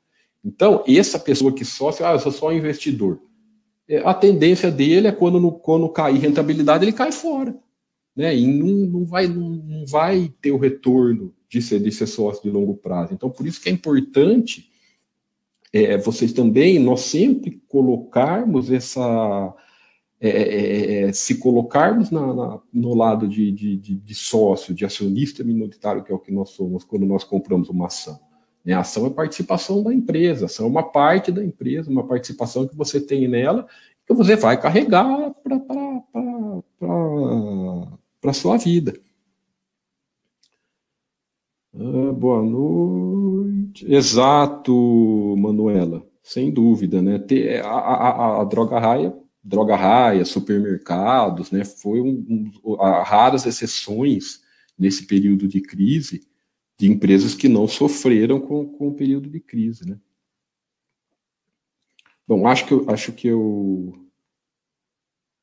Então, 0.44 0.84
essa 0.88 1.20
pessoa 1.20 1.54
que 1.54 1.66
sócio, 1.66 2.06
ah, 2.06 2.14
eu 2.14 2.20
sou 2.20 2.32
só 2.32 2.54
investidor. 2.54 3.20
É, 3.88 3.98
a 4.00 4.14
tendência 4.14 4.72
dele 4.72 5.08
é 5.08 5.12
quando, 5.12 5.52
quando 5.52 5.90
cair 5.90 6.20
rentabilidade, 6.20 6.86
ele 6.86 6.94
cai 6.94 7.12
fora. 7.12 7.58
Né? 8.16 8.36
E 8.36 8.48
não, 8.48 8.68
não, 8.88 9.06
vai, 9.06 9.28
não 9.28 9.86
vai 9.86 10.34
ter 10.42 10.52
o 10.52 10.58
retorno 10.58 11.34
de 11.50 11.62
ser, 11.62 11.80
de 11.80 11.92
ser 11.92 12.08
sócio 12.08 12.44
de 12.44 12.50
longo 12.50 12.76
prazo. 12.76 13.14
Então, 13.14 13.30
por 13.30 13.46
isso 13.46 13.62
que 13.62 13.70
é 13.70 13.72
importante 13.72 14.70
é, 15.74 15.98
vocês 15.98 16.34
também, 16.34 16.80
nós 16.80 17.02
sempre 17.02 17.62
colocarmos 17.68 18.72
essa. 18.72 19.54
É, 20.20 20.30
é, 20.30 20.32
é, 20.32 21.02
é 21.04 21.14
se 21.14 21.38
colocarmos 21.38 22.10
na, 22.10 22.34
na, 22.34 22.60
no 22.74 22.96
lado 22.96 23.28
de, 23.28 23.52
de, 23.52 23.78
de, 23.78 24.16
sócio, 24.16 24.74
de 24.74 24.84
acionista 24.84 25.44
minoritário, 25.44 26.04
que 26.04 26.12
é 26.12 26.16
o 26.16 26.20
que 26.20 26.32
nós 26.32 26.50
somos 26.50 26.84
quando 26.84 27.06
nós 27.06 27.24
compramos 27.24 27.70
uma 27.70 27.86
ação. 27.86 28.20
Né? 28.66 28.74
A 28.74 28.80
ação 28.80 29.06
é 29.06 29.10
participação 29.10 29.84
da 29.84 29.94
empresa, 29.94 30.46
a 30.46 30.48
ação 30.48 30.66
é 30.66 30.70
uma 30.70 30.84
parte 30.84 31.32
da 31.32 31.44
empresa, 31.44 31.92
uma 31.92 32.06
participação 32.06 32.68
que 32.68 32.76
você 32.76 33.00
tem 33.00 33.28
nela, 33.28 33.68
que 34.08 34.14
você 34.14 34.36
vai 34.36 34.60
carregar 34.60 35.34
para 35.42 35.58
a 38.30 38.34
sua 38.34 38.58
vida. 38.58 38.94
Ah, 41.80 42.12
boa 42.12 42.42
noite. 42.42 43.86
Exato, 43.94 45.36
Manuela, 45.38 46.04
sem 46.24 46.52
dúvida, 46.52 47.04
né? 47.04 47.24
A, 47.64 47.70
a, 47.70 48.42
a, 48.42 48.44
droga 48.46 48.80
raia, 48.80 49.16
droga 49.48 49.78
raia, 49.78 50.26
supermercados, 50.26 51.52
né? 51.52 51.64
Foi 51.64 52.02
um, 52.02 52.52
um, 52.64 52.76
raras 52.76 53.46
exceções 53.46 54.44
nesse 54.78 55.08
período 55.08 55.48
de 55.48 55.62
crise 55.62 56.28
de 56.78 56.92
empresas 56.92 57.34
que 57.34 57.48
não 57.48 57.68
sofreram 57.68 58.42
com, 58.42 58.68
com 58.68 58.90
o 58.90 58.94
período 58.94 59.30
de 59.30 59.40
crise, 59.40 59.90
né? 59.90 59.98
Bom, 62.28 62.46
acho 62.46 62.68
que 62.68 62.74
eu, 62.74 62.90
acho 62.90 63.14
que 63.14 63.28
eu 63.28 64.06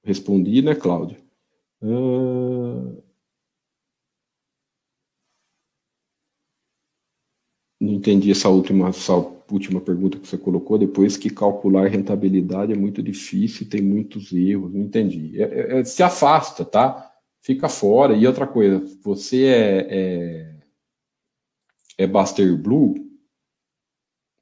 respondi, 0.05 0.61
né, 0.61 0.75
Cláudio? 0.75 1.17
Uh, 1.81 3.03
não 7.81 7.95
entendi 7.95 8.31
essa 8.31 8.51
última, 8.51 8.91
essa 8.91 9.15
última 9.51 9.81
pergunta 9.81 10.19
que 10.19 10.27
você 10.27 10.39
colocou, 10.39 10.79
depois 10.79 11.17
que 11.17 11.31
calcular 11.31 11.89
rentabilidade 11.89 12.73
é 12.73 12.77
muito 12.77 13.03
difícil, 13.03 13.69
tem 13.69 13.83
muitos 13.83 14.33
erros, 14.33 14.73
não 14.73 14.81
entendi. 14.81 15.41
É, 15.41 15.45
é, 15.45 15.81
é 15.81 15.85
se 15.85 16.03
afasta, 16.03 16.65
tá? 16.65 17.13
Fica 17.41 17.69
fora. 17.69 18.15
E 18.15 18.27
outra 18.27 18.47
coisa, 18.47 18.83
você 19.03 19.45
é, 19.45 19.87
é, 19.91 20.57
é 21.99 22.07
Buster 22.07 22.57
Blue, 22.57 22.95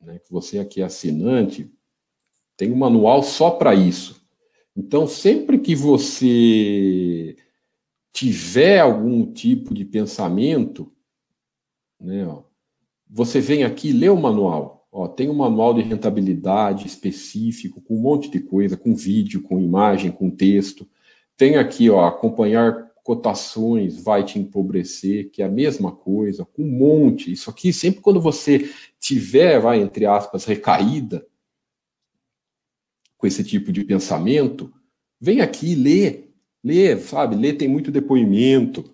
né, 0.00 0.18
que 0.18 0.30
você 0.30 0.58
aqui 0.58 0.82
é 0.82 0.84
assinante, 0.84 1.72
tem 2.56 2.70
um 2.70 2.76
manual 2.76 3.22
só 3.22 3.50
para 3.50 3.74
isso. 3.74 4.22
Então, 4.76 5.06
sempre 5.06 5.58
que 5.58 5.74
você 5.74 7.36
tiver 8.12 8.80
algum 8.80 9.32
tipo 9.32 9.74
de 9.74 9.84
pensamento, 9.84 10.92
né, 12.00 12.26
ó, 12.26 12.44
você 13.08 13.40
vem 13.40 13.64
aqui, 13.64 13.92
lê 13.92 14.08
o 14.08 14.16
manual. 14.16 14.81
Ó, 14.94 15.08
tem 15.08 15.30
um 15.30 15.34
manual 15.34 15.72
de 15.72 15.80
rentabilidade 15.80 16.86
específico, 16.86 17.80
com 17.80 17.96
um 17.96 18.00
monte 18.00 18.30
de 18.30 18.40
coisa, 18.40 18.76
com 18.76 18.94
vídeo, 18.94 19.40
com 19.40 19.58
imagem, 19.58 20.12
com 20.12 20.30
texto. 20.30 20.86
Tem 21.34 21.56
aqui, 21.56 21.88
ó, 21.88 22.06
acompanhar 22.06 22.92
cotações 23.02 24.00
vai 24.00 24.22
te 24.22 24.38
empobrecer, 24.38 25.30
que 25.30 25.42
é 25.42 25.46
a 25.46 25.50
mesma 25.50 25.90
coisa, 25.90 26.44
com 26.44 26.62
um 26.62 26.70
monte. 26.70 27.32
Isso 27.32 27.48
aqui, 27.48 27.72
sempre 27.72 28.02
quando 28.02 28.20
você 28.20 28.70
tiver, 29.00 29.58
vai, 29.58 29.80
entre 29.80 30.04
aspas, 30.06 30.44
recaída 30.44 31.26
com 33.16 33.26
esse 33.26 33.42
tipo 33.42 33.72
de 33.72 33.84
pensamento, 33.84 34.72
vem 35.20 35.40
aqui, 35.40 35.74
lê, 35.74 36.24
lê, 36.62 36.96
sabe? 36.98 37.34
Lê 37.34 37.52
tem 37.52 37.68
muito 37.68 37.90
depoimento, 37.90 38.92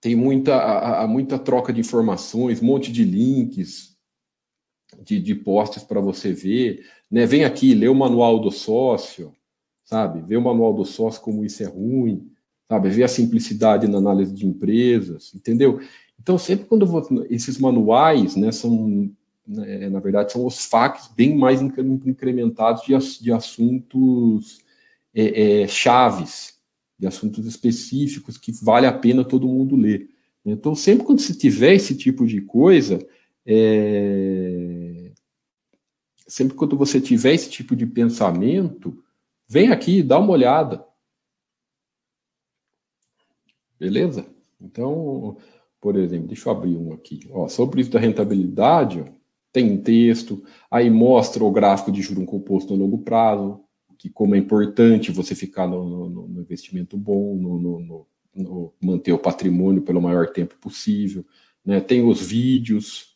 tem 0.00 0.14
muita, 0.14 0.56
a, 0.56 1.04
a, 1.04 1.06
muita 1.06 1.38
troca 1.38 1.72
de 1.72 1.80
informações, 1.80 2.60
um 2.60 2.66
monte 2.66 2.92
de 2.92 3.04
links, 3.04 3.89
de, 4.98 5.20
de 5.20 5.34
posts 5.34 5.82
para 5.82 6.00
você 6.00 6.32
ver. 6.32 6.84
Né? 7.10 7.26
Vem 7.26 7.44
aqui, 7.44 7.74
lê 7.74 7.88
o 7.88 7.94
manual 7.94 8.40
do 8.40 8.50
sócio, 8.50 9.32
sabe? 9.84 10.22
Vê 10.22 10.36
o 10.36 10.42
manual 10.42 10.72
do 10.72 10.84
sócio, 10.84 11.20
como 11.20 11.44
isso 11.44 11.62
é 11.62 11.66
ruim, 11.66 12.30
sabe? 12.68 12.88
Vê 12.90 13.02
a 13.02 13.08
simplicidade 13.08 13.88
na 13.88 13.98
análise 13.98 14.32
de 14.32 14.46
empresas, 14.46 15.34
entendeu? 15.34 15.80
Então, 16.20 16.38
sempre 16.38 16.66
quando 16.66 16.86
vou, 16.86 17.02
esses 17.30 17.58
manuais, 17.58 18.36
né, 18.36 18.52
são, 18.52 19.10
né, 19.46 19.88
na 19.88 20.00
verdade, 20.00 20.32
são 20.32 20.46
os 20.46 20.66
FAQs 20.66 21.10
bem 21.16 21.34
mais 21.36 21.60
incrementados 21.62 22.82
de, 22.82 23.22
de 23.22 23.32
assuntos 23.32 24.60
é, 25.14 25.62
é, 25.62 25.66
chaves, 25.66 26.58
de 26.98 27.06
assuntos 27.06 27.46
específicos 27.46 28.36
que 28.36 28.52
vale 28.52 28.86
a 28.86 28.92
pena 28.92 29.24
todo 29.24 29.48
mundo 29.48 29.74
ler. 29.74 30.10
Então, 30.44 30.74
sempre 30.74 31.06
quando 31.06 31.20
se 31.20 31.36
tiver 31.36 31.74
esse 31.74 31.96
tipo 31.96 32.26
de 32.26 32.42
coisa, 32.42 32.98
é... 33.46 34.79
sempre 36.30 36.56
quando 36.56 36.76
você 36.76 37.00
tiver 37.00 37.34
esse 37.34 37.50
tipo 37.50 37.74
de 37.74 37.86
pensamento, 37.86 39.02
vem 39.48 39.70
aqui, 39.70 40.02
dá 40.02 40.18
uma 40.18 40.32
olhada. 40.32 40.84
Beleza? 43.78 44.26
Então, 44.60 45.36
por 45.80 45.96
exemplo, 45.96 46.28
deixa 46.28 46.48
eu 46.48 46.52
abrir 46.52 46.76
um 46.76 46.92
aqui. 46.92 47.28
Ó, 47.30 47.48
sobre 47.48 47.80
isso 47.80 47.90
da 47.90 47.98
rentabilidade, 47.98 49.00
ó, 49.00 49.04
tem 49.52 49.76
texto, 49.76 50.44
aí 50.70 50.88
mostra 50.88 51.42
o 51.42 51.50
gráfico 51.50 51.90
de 51.90 52.00
juro 52.00 52.24
composto 52.24 52.76
no 52.76 52.84
longo 52.84 52.98
prazo, 52.98 53.60
que 53.98 54.08
como 54.08 54.34
é 54.34 54.38
importante 54.38 55.10
você 55.10 55.34
ficar 55.34 55.66
no, 55.66 56.08
no, 56.08 56.28
no 56.28 56.40
investimento 56.40 56.96
bom, 56.96 57.36
no, 57.36 58.06
no, 58.34 58.74
manter 58.80 59.12
o 59.12 59.18
patrimônio 59.18 59.82
pelo 59.82 60.00
maior 60.00 60.28
tempo 60.28 60.56
possível. 60.58 61.24
Né? 61.64 61.80
Tem 61.80 62.02
os 62.02 62.22
vídeos, 62.22 63.09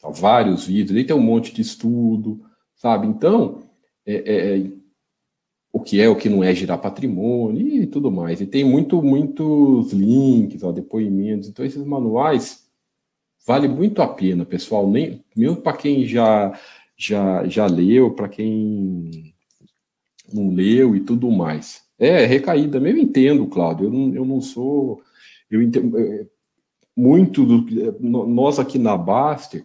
tá, 0.00 0.08
vários 0.10 0.66
vídeos, 0.66 0.96
aí 0.96 1.04
tem 1.04 1.16
um 1.16 1.20
monte 1.20 1.52
de 1.52 1.62
estudo, 1.62 2.40
sabe? 2.74 3.06
Então, 3.06 3.62
é, 4.06 4.14
é, 4.14 4.58
é, 4.58 4.70
o 5.72 5.80
que 5.80 6.00
é, 6.00 6.08
o 6.08 6.16
que 6.16 6.28
não 6.28 6.42
é 6.42 6.54
girar 6.54 6.80
patrimônio 6.80 7.82
e 7.82 7.86
tudo 7.86 8.10
mais. 8.10 8.40
E 8.40 8.46
tem 8.46 8.64
muito, 8.64 9.02
muitos 9.02 9.92
links, 9.92 10.62
ó, 10.62 10.72
depoimentos. 10.72 11.48
Então, 11.48 11.64
esses 11.64 11.84
manuais 11.84 12.66
vale 13.46 13.68
muito 13.68 14.02
a 14.02 14.08
pena, 14.08 14.44
pessoal. 14.44 14.88
Nem, 14.90 15.22
mesmo 15.36 15.56
para 15.56 15.76
quem 15.76 16.06
já, 16.06 16.58
já, 16.96 17.46
já 17.46 17.66
leu, 17.66 18.12
para 18.12 18.28
quem 18.28 19.34
não 20.32 20.50
leu 20.50 20.96
e 20.96 21.00
tudo 21.00 21.30
mais. 21.30 21.82
É, 21.98 22.24
recaída 22.24 22.78
mesmo, 22.78 23.00
entendo, 23.00 23.46
Cláudio, 23.46 23.86
eu 23.86 23.90
não, 23.90 24.14
eu 24.14 24.24
não 24.24 24.40
sou, 24.40 25.02
eu 25.50 25.60
entendo, 25.60 25.98
é, 25.98 26.26
muito 26.96 27.44
do, 27.44 27.98
nós 28.00 28.58
aqui 28.58 28.78
na 28.78 28.96
Baster 28.96 29.64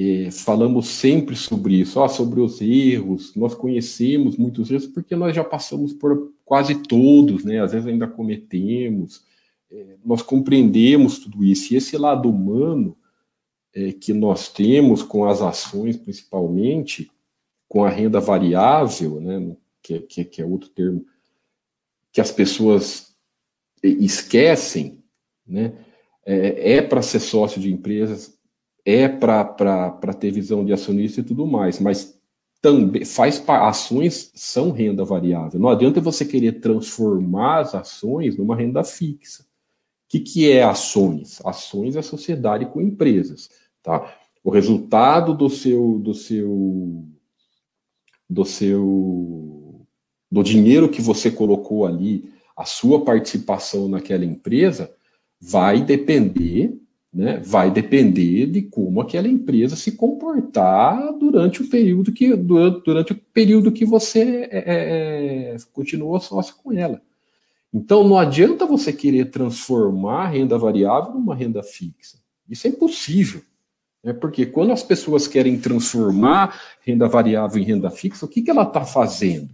é, 0.00 0.30
falamos 0.30 0.86
sempre 0.86 1.34
sobre 1.34 1.80
isso, 1.80 1.98
ó, 1.98 2.06
sobre 2.06 2.40
os 2.40 2.60
erros, 2.60 3.34
nós 3.34 3.52
conhecemos 3.52 4.36
muitos 4.36 4.70
erros 4.70 4.86
porque 4.86 5.16
nós 5.16 5.34
já 5.34 5.42
passamos 5.42 5.92
por 5.92 6.32
quase 6.44 6.76
todos, 6.84 7.44
né, 7.44 7.60
às 7.60 7.72
vezes 7.72 7.88
ainda 7.88 8.06
cometemos, 8.06 9.24
é, 9.68 9.96
nós 10.04 10.22
compreendemos 10.22 11.18
tudo 11.18 11.44
isso, 11.44 11.74
e 11.74 11.76
esse 11.76 11.98
lado 11.98 12.30
humano 12.30 12.96
é, 13.74 13.90
que 13.90 14.12
nós 14.12 14.48
temos 14.48 15.02
com 15.02 15.24
as 15.24 15.42
ações, 15.42 15.96
principalmente, 15.96 17.10
com 17.68 17.84
a 17.84 17.88
renda 17.88 18.20
variável, 18.20 19.20
né, 19.20 19.56
que, 19.82 19.98
que, 19.98 20.24
que 20.24 20.40
é 20.40 20.46
outro 20.46 20.68
termo 20.68 21.04
que 22.12 22.20
as 22.20 22.30
pessoas 22.30 23.16
esquecem, 23.82 25.02
né? 25.46 25.72
É, 26.24 26.74
é 26.74 26.82
para 26.82 27.00
ser 27.00 27.20
sócio 27.20 27.60
de 27.60 27.72
empresas, 27.72 28.37
é 28.88 29.06
para 29.06 30.14
ter 30.18 30.30
visão 30.30 30.64
de 30.64 30.72
acionista 30.72 31.20
e 31.20 31.22
tudo 31.22 31.46
mais, 31.46 31.78
mas 31.78 32.18
também 32.62 33.04
faz 33.04 33.44
ações 33.46 34.32
são 34.34 34.70
renda 34.70 35.04
variável. 35.04 35.60
Não 35.60 35.68
adianta 35.68 36.00
você 36.00 36.24
querer 36.24 36.60
transformar 36.60 37.58
as 37.58 37.74
ações 37.74 38.38
numa 38.38 38.56
renda 38.56 38.82
fixa. 38.82 39.42
O 39.42 39.46
que, 40.08 40.20
que 40.20 40.50
é 40.50 40.62
ações? 40.62 41.38
Ações 41.44 41.96
é 41.96 42.02
sociedade 42.02 42.64
com 42.64 42.80
empresas, 42.80 43.50
tá? 43.82 44.16
O 44.42 44.48
resultado 44.48 45.34
do 45.34 45.50
seu 45.50 45.98
do 45.98 46.14
seu 46.14 47.04
do 48.28 48.44
seu 48.46 49.86
do 50.32 50.42
dinheiro 50.42 50.88
que 50.88 51.02
você 51.02 51.30
colocou 51.30 51.84
ali, 51.84 52.32
a 52.56 52.64
sua 52.64 53.04
participação 53.04 53.86
naquela 53.86 54.24
empresa, 54.24 54.90
vai 55.38 55.82
depender, 55.82 56.77
né, 57.12 57.40
vai 57.44 57.70
depender 57.70 58.46
de 58.46 58.62
como 58.62 59.00
aquela 59.00 59.28
empresa 59.28 59.76
se 59.76 59.92
comportar 59.92 61.12
durante 61.14 61.62
o 61.62 61.68
período 61.68 62.12
que, 62.12 62.34
durante, 62.36 62.84
durante 62.84 63.12
o 63.12 63.16
período 63.32 63.72
que 63.72 63.84
você 63.84 64.48
é, 64.50 64.58
é, 64.58 65.54
é 65.54 65.56
continuou 65.72 66.20
sócio 66.20 66.54
com 66.62 66.72
ela. 66.72 67.00
Então 67.72 68.06
não 68.06 68.18
adianta 68.18 68.66
você 68.66 68.92
querer 68.92 69.30
transformar 69.30 70.24
a 70.24 70.28
renda 70.28 70.58
variável 70.58 71.14
numa 71.14 71.34
renda 71.34 71.62
fixa. 71.62 72.18
Isso 72.48 72.66
é 72.66 72.70
impossível. 72.70 73.42
É 74.02 74.12
porque 74.12 74.46
quando 74.46 74.72
as 74.72 74.82
pessoas 74.82 75.26
querem 75.26 75.58
transformar 75.58 76.58
renda 76.80 77.08
variável 77.08 77.60
em 77.60 77.64
renda 77.64 77.90
fixa, 77.90 78.24
o 78.24 78.28
que, 78.28 78.42
que 78.42 78.50
ela 78.50 78.62
está 78.62 78.84
fazendo? 78.84 79.50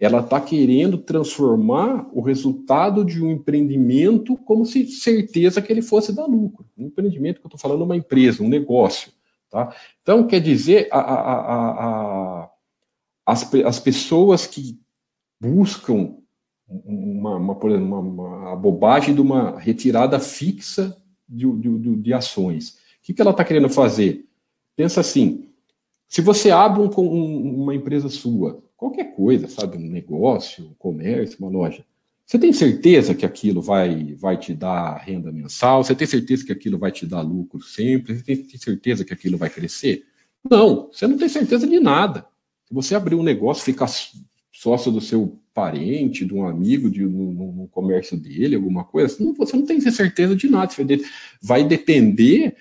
Ela 0.00 0.20
está 0.20 0.40
querendo 0.40 0.96
transformar 0.96 2.08
o 2.10 2.22
resultado 2.22 3.04
de 3.04 3.22
um 3.22 3.30
empreendimento 3.30 4.34
como 4.38 4.64
se 4.64 4.86
certeza 4.86 5.60
que 5.60 5.70
ele 5.70 5.82
fosse 5.82 6.10
dar 6.14 6.24
lucro. 6.24 6.64
Um 6.76 6.86
empreendimento 6.86 7.38
que 7.38 7.46
eu 7.46 7.48
estou 7.48 7.60
falando, 7.60 7.84
uma 7.84 7.96
empresa, 7.96 8.42
um 8.42 8.48
negócio. 8.48 9.12
Tá? 9.50 9.74
Então, 10.00 10.26
quer 10.26 10.40
dizer, 10.40 10.88
a, 10.90 10.98
a, 11.00 12.44
a, 12.44 12.50
as, 13.26 13.54
as 13.54 13.78
pessoas 13.78 14.46
que 14.46 14.80
buscam 15.38 16.16
uma, 16.66 17.36
uma, 17.36 17.54
uma, 17.54 17.98
uma, 17.98 18.56
bobagem 18.56 19.14
de 19.14 19.20
uma 19.20 19.58
retirada 19.58 20.18
fixa 20.18 20.96
de, 21.28 21.50
de, 21.52 21.96
de 21.96 22.14
ações. 22.14 22.70
O 22.70 23.02
que, 23.02 23.12
que 23.12 23.20
ela 23.20 23.32
está 23.32 23.44
querendo 23.44 23.68
fazer? 23.68 24.24
Pensa 24.76 25.00
assim: 25.00 25.49
se 26.10 26.20
você 26.20 26.50
abre 26.50 26.82
um, 26.82 26.90
um, 26.98 27.62
uma 27.62 27.72
empresa 27.72 28.08
sua, 28.08 28.60
qualquer 28.76 29.14
coisa, 29.14 29.46
sabe, 29.46 29.76
um 29.76 29.88
negócio, 29.88 30.66
um 30.66 30.74
comércio, 30.74 31.36
uma 31.38 31.48
loja, 31.48 31.86
você 32.26 32.36
tem 32.36 32.52
certeza 32.52 33.14
que 33.14 33.24
aquilo 33.24 33.62
vai, 33.62 34.12
vai 34.14 34.36
te 34.36 34.52
dar 34.52 34.96
renda 34.96 35.30
mensal? 35.30 35.84
Você 35.84 35.94
tem 35.94 36.08
certeza 36.08 36.44
que 36.44 36.50
aquilo 36.50 36.78
vai 36.78 36.90
te 36.90 37.06
dar 37.06 37.20
lucro 37.22 37.62
sempre? 37.62 38.16
Você 38.16 38.24
tem 38.24 38.58
certeza 38.58 39.04
que 39.04 39.14
aquilo 39.14 39.38
vai 39.38 39.48
crescer? 39.48 40.04
Não, 40.48 40.88
você 40.92 41.06
não 41.06 41.16
tem 41.16 41.28
certeza 41.28 41.64
de 41.64 41.78
nada. 41.78 42.26
Se 42.66 42.74
você 42.74 42.96
abrir 42.96 43.14
um 43.14 43.22
negócio, 43.22 43.62
ficar 43.62 43.88
sócio 44.52 44.90
do 44.90 45.00
seu 45.00 45.38
parente, 45.54 46.24
de 46.24 46.34
um 46.34 46.44
amigo, 46.44 46.90
de 46.90 47.06
um, 47.06 47.62
um 47.62 47.68
comércio 47.68 48.16
dele, 48.16 48.56
alguma 48.56 48.82
coisa, 48.82 49.16
você 49.36 49.56
não 49.56 49.64
tem 49.64 49.80
certeza 49.80 50.34
de 50.34 50.48
nada. 50.48 50.72
Vai 51.40 51.62
depender 51.62 52.56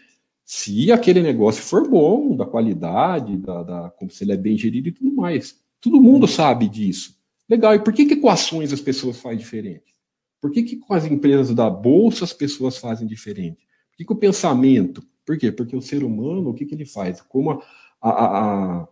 se 0.52 0.92
aquele 0.92 1.22
negócio 1.22 1.62
for 1.62 1.88
bom, 1.88 2.36
da 2.36 2.44
qualidade, 2.44 3.38
da, 3.38 3.62
da, 3.62 3.90
como 3.92 4.10
se 4.10 4.24
ele 4.24 4.32
é 4.32 4.36
bem 4.36 4.58
gerido 4.58 4.90
e 4.90 4.92
tudo 4.92 5.14
mais. 5.14 5.62
Todo 5.80 6.02
mundo 6.02 6.28
sabe 6.28 6.68
disso. 6.68 7.16
Legal, 7.48 7.76
e 7.76 7.80
por 7.80 7.94
que, 7.94 8.04
que 8.04 8.16
com 8.16 8.30
ações 8.30 8.74
as 8.74 8.82
pessoas 8.82 9.20
fazem 9.20 9.38
diferente? 9.38 9.94
Por 10.42 10.50
que, 10.50 10.64
que 10.64 10.78
com 10.78 10.92
as 10.96 11.06
empresas 11.06 11.54
da 11.54 11.70
Bolsa 11.70 12.26
as 12.26 12.34
pessoas 12.34 12.80
fazem 12.80 13.08
diferente? 13.08 13.60
Por 13.92 13.98
que, 13.98 14.06
que 14.06 14.12
o 14.12 14.16
pensamento? 14.16 15.04
Por 15.24 15.38
quê? 15.38 15.52
Porque 15.52 15.76
o 15.76 15.84
ser 15.84 16.04
humano, 16.04 16.50
o 16.50 16.54
que, 16.56 16.66
que 16.66 16.74
ele 16.74 16.86
faz? 16.86 17.22
Como 17.22 17.52
a, 17.52 17.62
a, 18.02 18.80
a, 18.80 18.88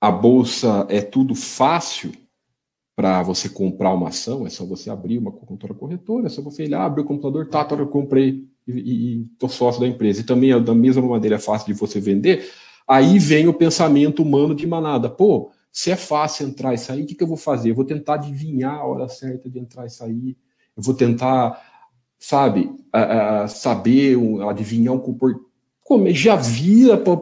a 0.00 0.10
Bolsa 0.10 0.84
é 0.90 1.00
tudo 1.00 1.36
fácil, 1.36 2.12
para 2.96 3.22
você 3.22 3.48
comprar 3.48 3.94
uma 3.94 4.08
ação, 4.08 4.44
é 4.44 4.50
só 4.50 4.64
você 4.64 4.90
abrir 4.90 5.18
uma 5.18 5.30
consultora 5.30 5.74
corretora, 5.74 6.26
é 6.26 6.28
só 6.28 6.42
você 6.42 6.64
ir 6.64 6.70
lá, 6.70 6.84
abrir 6.84 7.02
o 7.02 7.04
computador, 7.04 7.48
tá, 7.48 7.64
tá 7.64 7.76
eu 7.76 7.86
comprei 7.86 8.52
e 8.66 9.28
estou 9.32 9.48
sócio 9.48 9.80
da 9.80 9.86
empresa. 9.86 10.20
E 10.20 10.24
também, 10.24 10.62
da 10.62 10.74
mesma 10.74 11.02
maneira, 11.02 11.36
é 11.36 11.38
fácil 11.38 11.66
de 11.66 11.78
você 11.78 12.00
vender. 12.00 12.50
Aí 12.86 13.18
vem 13.18 13.48
o 13.48 13.54
pensamento 13.54 14.22
humano 14.22 14.54
de 14.54 14.66
manada. 14.66 15.08
Pô, 15.08 15.50
se 15.72 15.90
é 15.90 15.96
fácil 15.96 16.46
entrar 16.46 16.74
e 16.74 16.78
sair, 16.78 17.02
o 17.02 17.06
que, 17.06 17.14
que 17.14 17.22
eu 17.22 17.28
vou 17.28 17.36
fazer? 17.36 17.70
Eu 17.70 17.74
vou 17.74 17.84
tentar 17.84 18.14
adivinhar 18.14 18.74
a 18.74 18.84
hora 18.84 19.08
certa 19.08 19.48
de 19.48 19.58
entrar 19.58 19.86
e 19.86 19.90
sair. 19.90 20.36
Eu 20.76 20.82
vou 20.82 20.94
tentar, 20.94 21.60
sabe, 22.18 22.70
saber, 23.48 24.16
um, 24.16 24.48
adivinhar 24.48 24.94
um 24.94 24.98
comportamento. 24.98 25.52
Já 26.12 26.36
vira 26.36 26.96
para 26.96 27.14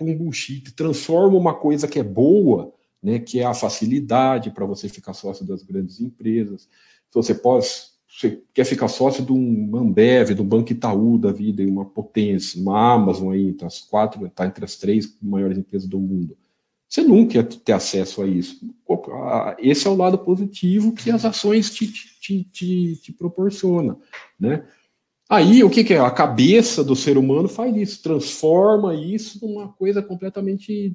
um 0.00 0.16
bullshit, 0.16 0.74
transforma 0.74 1.38
uma 1.38 1.54
coisa 1.54 1.88
que 1.88 1.98
é 1.98 2.02
boa 2.02 2.72
né, 3.02 3.18
que 3.18 3.40
é 3.40 3.44
a 3.44 3.52
facilidade 3.52 4.50
para 4.50 4.64
você 4.64 4.88
ficar 4.88 5.12
sócio 5.12 5.44
das 5.44 5.62
grandes 5.62 6.00
empresas. 6.00 6.68
Então, 7.08 7.22
você 7.22 7.34
pode, 7.34 7.66
você 8.14 8.42
quer 8.52 8.64
ficar 8.64 8.88
sócio 8.88 9.24
de 9.24 9.32
um 9.32 9.74
Ambev, 9.74 10.34
do 10.34 10.44
Banco 10.44 10.70
Itaú 10.70 11.16
da 11.16 11.32
vida, 11.32 11.62
uma 11.64 11.86
potência, 11.86 12.60
uma 12.60 12.94
Amazon 12.94 13.32
aí, 13.32 13.48
entre 13.48 13.66
as 13.66 13.80
quatro, 13.80 14.26
está 14.26 14.46
entre 14.46 14.64
as 14.64 14.76
três 14.76 15.16
maiores 15.20 15.56
empresas 15.56 15.88
do 15.88 15.98
mundo. 15.98 16.36
Você 16.88 17.00
nunca 17.02 17.38
ia 17.38 17.42
ter 17.42 17.72
acesso 17.72 18.20
a 18.20 18.26
isso. 18.26 18.60
Esse 19.58 19.86
é 19.86 19.90
o 19.90 19.96
lado 19.96 20.18
positivo 20.18 20.92
que 20.92 21.10
as 21.10 21.24
ações 21.24 21.70
te, 21.70 21.90
te, 21.90 22.44
te, 22.44 22.96
te 22.96 23.12
proporcionam, 23.12 23.98
né? 24.38 24.62
Aí, 25.26 25.64
o 25.64 25.70
que, 25.70 25.82
que 25.82 25.94
é? 25.94 25.98
A 25.98 26.10
cabeça 26.10 26.84
do 26.84 26.94
ser 26.94 27.16
humano 27.16 27.48
faz 27.48 27.74
isso, 27.74 28.02
transforma 28.02 28.94
isso 28.94 29.38
numa 29.40 29.72
coisa 29.72 30.02
completamente 30.02 30.94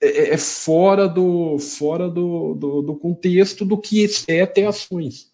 é, 0.00 0.06
é, 0.06 0.34
é 0.34 0.38
fora 0.38 1.08
do 1.08 1.58
fora 1.58 2.08
do, 2.08 2.54
do, 2.54 2.82
do, 2.82 2.94
contexto 2.94 3.64
do 3.64 3.76
que 3.76 4.06
é 4.28 4.46
ter 4.46 4.66
ações, 4.66 5.32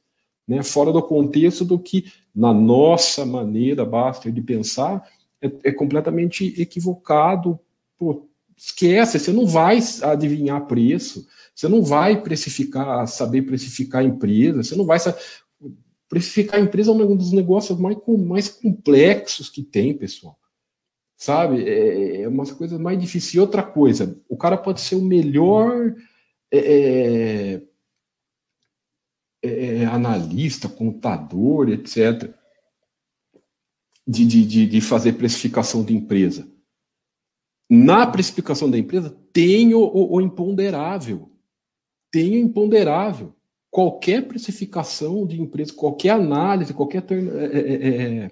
né? 0.50 0.64
Fora 0.64 0.92
do 0.92 1.00
contexto 1.00 1.64
do 1.64 1.78
que 1.78 2.12
na 2.34 2.52
nossa 2.52 3.24
maneira 3.24 3.84
basta 3.84 4.32
de 4.32 4.42
pensar 4.42 5.08
é, 5.40 5.48
é 5.62 5.72
completamente 5.72 6.60
equivocado. 6.60 7.56
Pô, 7.96 8.26
esquece, 8.56 9.20
você 9.20 9.32
não 9.32 9.46
vai 9.46 9.78
adivinhar 10.02 10.66
preço, 10.66 11.24
você 11.54 11.68
não 11.68 11.82
vai 11.84 12.20
precificar, 12.20 13.06
saber 13.06 13.42
precificar 13.42 14.02
a 14.02 14.04
empresa, 14.04 14.64
você 14.64 14.74
não 14.74 14.84
vai 14.84 14.98
precificar 16.08 16.58
a 16.58 16.62
empresa 16.62 16.90
é 16.90 16.94
um 16.94 17.16
dos 17.16 17.30
negócios 17.30 17.78
mais, 17.78 17.96
mais 18.18 18.48
complexos 18.48 19.48
que 19.48 19.62
tem, 19.62 19.94
pessoal 19.94 20.36
sabe? 21.16 21.62
É, 21.68 22.22
é 22.22 22.28
umas 22.28 22.50
coisas 22.50 22.80
mais 22.80 22.98
difíceis. 22.98 23.34
E 23.34 23.38
outra 23.38 23.62
coisa, 23.62 24.18
o 24.26 24.38
cara 24.38 24.56
pode 24.56 24.80
ser 24.80 24.94
o 24.94 25.02
melhor 25.02 25.94
é, 26.50 27.60
é, 29.42 29.76
é, 29.78 29.84
analista, 29.86 30.68
contador, 30.68 31.68
etc., 31.68 32.34
de, 34.06 34.24
de, 34.24 34.66
de 34.66 34.80
fazer 34.80 35.12
precificação 35.12 35.84
de 35.84 35.94
empresa. 35.94 36.50
Na 37.70 38.06
precificação 38.06 38.68
da 38.68 38.76
empresa 38.76 39.16
tem 39.32 39.72
o, 39.74 39.80
o, 39.80 40.16
o 40.16 40.20
imponderável. 40.20 41.30
Tem 42.10 42.32
o 42.32 42.38
imponderável. 42.38 43.34
Qualquer 43.70 44.26
precificação 44.26 45.24
de 45.24 45.40
empresa, 45.40 45.72
qualquer 45.72 46.10
análise, 46.10 46.74
qualquer 46.74 47.04
é, 47.08 48.24
é, 48.24 48.30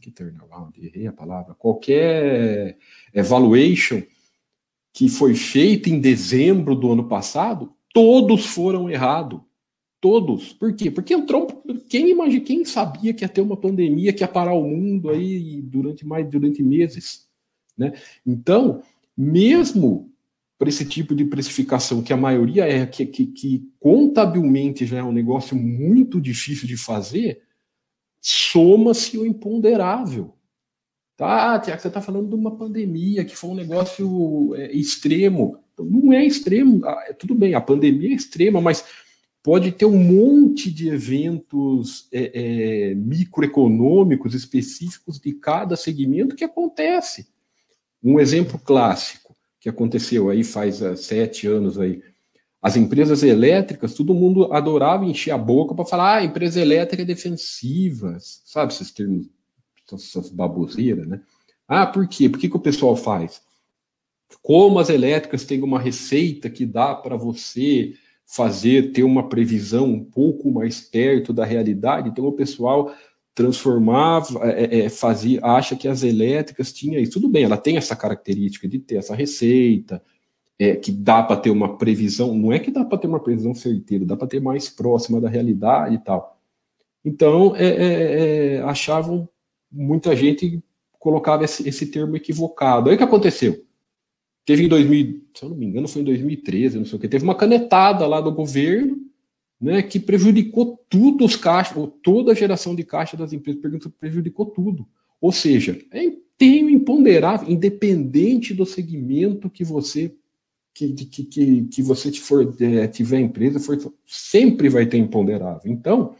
que 0.00 0.10
turnaround, 0.10 0.72
errei 0.84 1.06
a 1.06 1.12
palavra, 1.12 1.54
qualquer 1.54 2.76
evaluation 3.14 4.02
que 4.92 5.08
foi 5.08 5.34
feita 5.34 5.88
em 5.88 6.00
dezembro 6.00 6.74
do 6.74 6.90
ano 6.90 7.08
passado, 7.08 7.72
todos 7.92 8.46
foram 8.46 8.90
errados. 8.90 9.40
Todos. 10.00 10.52
Por 10.54 10.74
quê? 10.74 10.90
Porque 10.90 11.12
entrou. 11.12 11.62
Quem 11.88 12.10
imagina, 12.10 12.44
quem 12.44 12.64
sabia 12.64 13.12
que 13.12 13.22
ia 13.22 13.28
ter 13.28 13.42
uma 13.42 13.56
pandemia 13.56 14.12
que 14.12 14.22
ia 14.22 14.28
parar 14.28 14.54
o 14.54 14.66
mundo 14.66 15.10
aí 15.10 15.60
durante 15.60 16.06
mais 16.06 16.28
durante 16.28 16.62
meses? 16.62 17.28
Né? 17.76 17.92
Então, 18.26 18.82
mesmo 19.16 20.10
para 20.58 20.68
esse 20.68 20.84
tipo 20.84 21.14
de 21.14 21.24
precificação, 21.24 22.02
que 22.02 22.12
a 22.12 22.18
maioria 22.18 22.66
é 22.66 22.86
que, 22.86 23.06
que, 23.06 23.26
que 23.26 23.70
contabilmente 23.78 24.84
já 24.84 24.98
é 24.98 25.02
um 25.02 25.12
negócio 25.12 25.56
muito 25.56 26.20
difícil 26.20 26.68
de 26.68 26.76
fazer, 26.76 27.42
soma-se 28.20 29.16
o 29.16 29.24
imponderável. 29.24 30.34
Tá, 31.16 31.58
Tiago, 31.58 31.80
você 31.80 31.88
está 31.88 32.00
falando 32.00 32.28
de 32.28 32.34
uma 32.34 32.56
pandemia 32.56 33.24
que 33.24 33.36
foi 33.36 33.50
um 33.50 33.54
negócio 33.54 34.54
é, 34.54 34.72
extremo. 34.72 35.58
Não 35.78 36.12
é 36.12 36.24
extremo, 36.24 36.84
ah, 36.84 37.04
é, 37.08 37.12
tudo 37.14 37.34
bem, 37.34 37.54
a 37.54 37.60
pandemia 37.60 38.10
é 38.10 38.14
extrema, 38.14 38.60
mas 38.60 38.84
pode 39.42 39.72
ter 39.72 39.86
um 39.86 39.98
monte 39.98 40.70
de 40.70 40.88
eventos 40.88 42.08
é, 42.12 42.90
é, 42.90 42.94
microeconômicos 42.94 44.34
específicos 44.34 45.18
de 45.18 45.32
cada 45.32 45.76
segmento 45.76 46.36
que 46.36 46.44
acontece. 46.44 47.28
Um 48.02 48.20
exemplo 48.20 48.58
clássico 48.58 49.34
que 49.58 49.68
aconteceu 49.68 50.30
aí 50.30 50.42
faz 50.42 50.80
uh, 50.80 50.96
sete 50.96 51.46
anos 51.46 51.78
aí, 51.78 52.02
as 52.62 52.76
empresas 52.76 53.22
elétricas, 53.22 53.94
todo 53.94 54.14
mundo 54.14 54.52
adorava 54.52 55.04
encher 55.04 55.30
a 55.30 55.38
boca 55.38 55.74
para 55.74 55.86
falar, 55.86 56.16
ah, 56.16 56.24
empresa 56.24 56.60
elétrica 56.60 57.02
é 57.02 57.06
defensiva, 57.06 58.18
sabe 58.20 58.72
esses 58.72 58.90
termos, 58.90 59.28
essas 59.90 60.28
baboseiras, 60.28 61.06
né? 61.06 61.22
Ah, 61.66 61.86
por 61.86 62.06
quê? 62.06 62.28
Por 62.28 62.38
que, 62.38 62.50
que 62.50 62.56
o 62.56 62.60
pessoal 62.60 62.96
faz? 62.96 63.40
Como 64.42 64.78
as 64.78 64.90
elétricas 64.90 65.44
têm 65.44 65.62
uma 65.62 65.80
receita 65.80 66.50
que 66.50 66.66
dá 66.66 66.94
para 66.94 67.16
você 67.16 67.94
fazer, 68.30 68.92
ter 68.92 69.02
uma 69.02 69.28
previsão 69.28 69.86
um 69.86 70.04
pouco 70.04 70.52
mais 70.52 70.80
perto 70.80 71.32
da 71.32 71.44
realidade, 71.44 72.08
então 72.08 72.24
o 72.24 72.32
pessoal 72.32 72.94
transformava, 73.34 74.48
é, 74.50 74.80
é, 74.80 74.88
fazia, 74.88 75.40
acha 75.42 75.74
que 75.74 75.88
as 75.88 76.04
elétricas 76.04 76.72
tinham 76.72 77.00
isso. 77.02 77.14
Tudo 77.14 77.28
bem, 77.28 77.42
ela 77.42 77.56
tem 77.56 77.76
essa 77.76 77.96
característica 77.96 78.68
de 78.68 78.78
ter 78.78 78.96
essa 78.96 79.16
receita, 79.16 80.00
é, 80.56 80.76
que 80.76 80.92
dá 80.92 81.22
para 81.24 81.38
ter 81.38 81.50
uma 81.50 81.76
previsão, 81.76 82.32
não 82.32 82.52
é 82.52 82.60
que 82.60 82.70
dá 82.70 82.84
para 82.84 82.98
ter 82.98 83.08
uma 83.08 83.18
previsão 83.18 83.52
certeira, 83.52 84.04
dá 84.04 84.16
para 84.16 84.28
ter 84.28 84.40
mais 84.40 84.68
próxima 84.68 85.20
da 85.20 85.28
realidade 85.28 85.96
e 85.96 85.98
tal. 85.98 86.38
Então, 87.04 87.56
é, 87.56 87.66
é, 87.66 88.54
é 88.56 88.62
achavam, 88.62 89.28
muita 89.72 90.14
gente 90.14 90.62
colocava 91.00 91.44
esse, 91.44 91.68
esse, 91.68 91.86
termo 91.86 92.14
equivocado. 92.14 92.90
Aí 92.90 92.94
o 92.94 92.98
que 92.98 93.04
aconteceu? 93.04 93.64
Teve 94.50 94.64
em 94.64 94.68
2000, 94.68 95.22
se 95.32 95.44
eu 95.44 95.48
não 95.48 95.56
me 95.56 95.64
engano, 95.64 95.86
foi 95.86 96.02
em 96.02 96.06
2013, 96.06 96.78
não 96.78 96.84
sei 96.84 96.96
o 96.96 97.00
que, 97.00 97.06
teve 97.06 97.22
uma 97.22 97.36
canetada 97.36 98.04
lá 98.04 98.20
do 98.20 98.32
governo, 98.32 98.98
né, 99.60 99.80
que 99.80 100.00
prejudicou 100.00 100.84
tudo 100.88 101.24
os 101.24 101.36
caixas, 101.36 101.76
toda 102.02 102.32
a 102.32 102.34
geração 102.34 102.74
de 102.74 102.82
caixa 102.82 103.16
das 103.16 103.32
empresas, 103.32 103.60
prejudicou 103.96 104.46
tudo. 104.46 104.88
Ou 105.20 105.30
seja, 105.30 105.80
é, 105.92 106.10
tem 106.36 106.64
um 106.64 106.68
imponderável, 106.68 107.48
independente 107.48 108.52
do 108.52 108.66
segmento 108.66 109.48
que 109.48 109.62
você 109.62 110.12
que, 110.74 110.94
que, 110.94 111.22
que, 111.22 111.64
que 111.66 111.80
você 111.80 112.10
for, 112.10 112.52
é, 112.60 112.88
tiver 112.88 113.20
empresa, 113.20 113.60
for, 113.60 113.78
sempre 114.04 114.68
vai 114.68 114.84
ter 114.84 114.98
imponderável. 114.98 115.70
Então, 115.70 116.16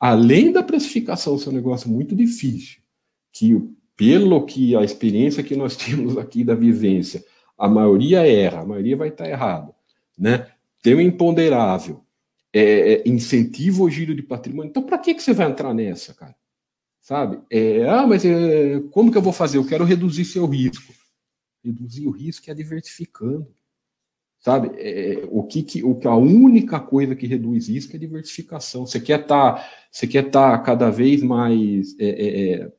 além 0.00 0.50
da 0.50 0.62
precificação 0.62 1.36
ser 1.36 1.50
um 1.50 1.52
negócio 1.52 1.90
muito 1.90 2.16
difícil, 2.16 2.80
que 3.30 3.60
pelo 3.94 4.46
que 4.46 4.74
a 4.74 4.82
experiência 4.82 5.42
que 5.42 5.54
nós 5.54 5.76
temos 5.76 6.16
aqui 6.16 6.42
da 6.42 6.54
vivência, 6.54 7.22
a 7.58 7.68
maioria 7.68 8.26
erra, 8.26 8.62
a 8.62 8.66
maioria 8.66 8.96
vai 8.96 9.08
estar 9.08 9.28
errado, 9.28 9.74
né? 10.18 10.48
Tem 10.82 10.94
um 10.94 11.00
imponderável, 11.00 12.04
é, 12.52 12.94
é 12.94 13.08
incentiva 13.08 13.82
o 13.82 13.90
giro 13.90 14.14
de 14.14 14.22
patrimônio. 14.22 14.70
Então, 14.70 14.82
para 14.82 14.98
que, 14.98 15.14
que 15.14 15.22
você 15.22 15.32
vai 15.32 15.48
entrar 15.48 15.72
nessa, 15.72 16.12
cara? 16.14 16.34
Sabe? 17.00 17.40
É, 17.50 17.88
ah, 17.88 18.06
mas 18.06 18.24
é, 18.24 18.80
como 18.92 19.10
que 19.10 19.18
eu 19.18 19.22
vou 19.22 19.32
fazer? 19.32 19.58
Eu 19.58 19.66
quero 19.66 19.84
reduzir 19.84 20.24
seu 20.24 20.46
risco. 20.46 20.92
Reduzir 21.64 22.06
o 22.06 22.10
risco 22.10 22.50
é 22.50 22.54
diversificando. 22.54 23.46
Sabe? 24.38 24.70
É, 24.76 25.24
o 25.30 25.44
que, 25.44 25.62
que 25.62 25.84
o, 25.84 25.98
a 26.04 26.16
única 26.16 26.80
coisa 26.80 27.14
que 27.14 27.26
reduz 27.26 27.68
risco 27.68 27.94
é 27.94 27.98
diversificação. 27.98 28.86
Você 28.86 29.00
quer 29.00 29.20
estar 29.20 29.54
tá, 29.54 29.70
você 29.90 30.06
quer 30.06 30.30
tá 30.30 30.58
cada 30.58 30.90
vez 30.90 31.22
mais 31.22 31.96
é, 31.98 32.08
é, 32.08 32.52
é, 32.54 32.72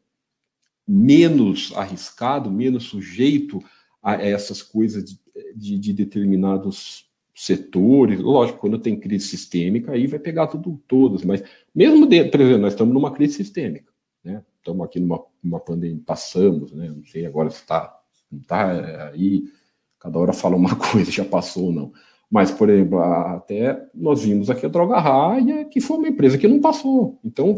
menos 0.85 1.71
arriscado, 1.75 2.51
menos 2.51 2.83
sujeito 2.83 3.63
a 4.03 4.15
essas 4.15 4.61
coisas 4.61 5.03
de, 5.05 5.17
de, 5.55 5.79
de 5.79 5.93
determinados 5.93 7.09
setores, 7.33 8.19
lógico, 8.19 8.59
quando 8.59 8.77
tem 8.77 8.99
crise 8.99 9.27
sistêmica, 9.27 9.93
aí 9.93 10.05
vai 10.05 10.19
pegar 10.19 10.47
tudo, 10.47 10.79
todos, 10.87 11.23
mas 11.23 11.43
mesmo, 11.73 12.05
de, 12.05 12.25
por 12.25 12.41
exemplo, 12.41 12.61
nós 12.61 12.73
estamos 12.73 12.93
numa 12.93 13.11
crise 13.11 13.33
sistêmica, 13.33 13.91
né? 14.23 14.43
Estamos 14.57 14.85
aqui 14.85 14.99
numa, 14.99 15.23
numa 15.41 15.59
pandemia, 15.59 16.01
passamos, 16.05 16.71
né? 16.71 16.89
Não 16.89 17.03
sei 17.05 17.25
agora 17.25 17.49
se 17.49 17.57
está, 17.57 17.99
tá 18.47 19.09
aí, 19.09 19.45
cada 19.99 20.19
hora 20.19 20.33
fala 20.33 20.55
uma 20.55 20.75
coisa, 20.91 21.09
já 21.09 21.25
passou 21.25 21.65
ou 21.65 21.73
não. 21.73 21.93
Mas, 22.29 22.51
por 22.51 22.69
exemplo, 22.69 22.99
até 22.99 23.87
nós 23.93 24.23
vimos 24.23 24.49
aqui 24.49 24.65
a 24.65 24.69
Droga 24.69 24.99
Raia, 24.99 25.65
que 25.65 25.79
foi 25.79 25.97
uma 25.97 26.07
empresa 26.07 26.37
que 26.37 26.47
não 26.47 26.59
passou. 26.59 27.19
Então, 27.23 27.55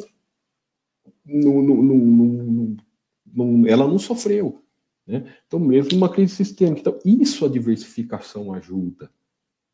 ela 3.68 3.88
não 3.88 3.98
sofreu. 3.98 4.65
Né? 5.08 5.24
Então, 5.48 5.60
mesmo 5.60 5.98
uma 5.98 6.10
crise 6.10 6.36
sistêmica. 6.36 6.80
Então, 6.82 7.00
isso 7.06 7.46
a 7.46 7.50
diversificação 7.50 8.54
ajuda. 8.54 9.10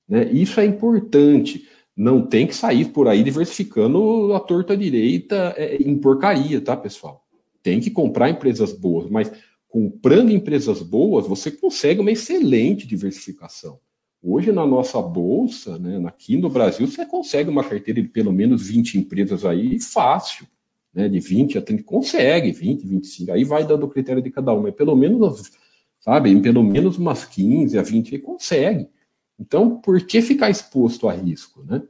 Né? 0.08 0.32
Isso 0.32 0.60
é 0.60 0.66
importante. 0.66 1.68
Não 1.96 2.26
tem 2.26 2.48
que 2.48 2.56
sair 2.56 2.86
por 2.86 3.08
aí 3.08 3.24
diversificando 3.24 4.34
a 4.34 4.40
torta 4.40 4.76
direita 4.76 5.54
é, 5.58 5.78
em 5.78 5.98
porcaria, 5.98 6.60
tá, 6.62 6.76
pessoal? 6.76 7.26
Tem 7.62 7.80
que 7.80 7.92
comprar 7.92 8.30
empresas 8.30 8.74
boas, 8.74 9.10
mas 9.10 9.32
comprando 9.68 10.32
empresas 10.32 10.82
boas, 10.82 11.28
você 11.28 11.50
consegue 11.52 12.02
uma 12.02 12.12
excelente 12.12 12.86
diversificação. 12.86 13.80
Hoje, 14.22 14.52
na 14.52 14.68
nossa 14.68 15.02
bolsa, 15.02 15.80
né, 15.80 16.02
aqui 16.06 16.38
no 16.38 16.50
Brasil, 16.50 16.86
você 16.86 17.06
consegue 17.06 17.50
uma 17.50 17.64
carteira 17.64 18.02
de 18.02 18.08
pelo 18.08 18.32
menos 18.32 18.68
20 18.68 19.00
empresas 19.00 19.46
aí 19.46 19.80
fácil. 19.80 20.46
Né, 20.94 21.08
de 21.08 21.20
20 21.20 21.58
a 21.58 21.62
30, 21.62 21.84
consegue, 21.84 22.52
20, 22.52 22.86
25, 22.86 23.32
aí 23.32 23.46
vai 23.46 23.66
dando 23.66 23.86
o 23.86 23.90
critério 23.90 24.22
de 24.22 24.30
cada 24.30 24.52
uma, 24.52 24.64
mas 24.64 24.76
pelo 24.76 24.96
menos, 24.96 25.52
sabe, 26.00 26.38
pelo 26.42 26.62
menos 26.64 26.98
umas 26.98 27.24
15 27.24 27.78
a 27.80 27.82
20 27.82 28.16
aí 28.16 28.22
consegue. 28.22 28.90
Então, 29.40 29.80
por 29.80 30.06
que 30.06 30.22
ficar 30.22 30.50
exposto 30.50 31.08
a 31.08 31.14
risco, 31.14 31.64
né? 31.64 31.82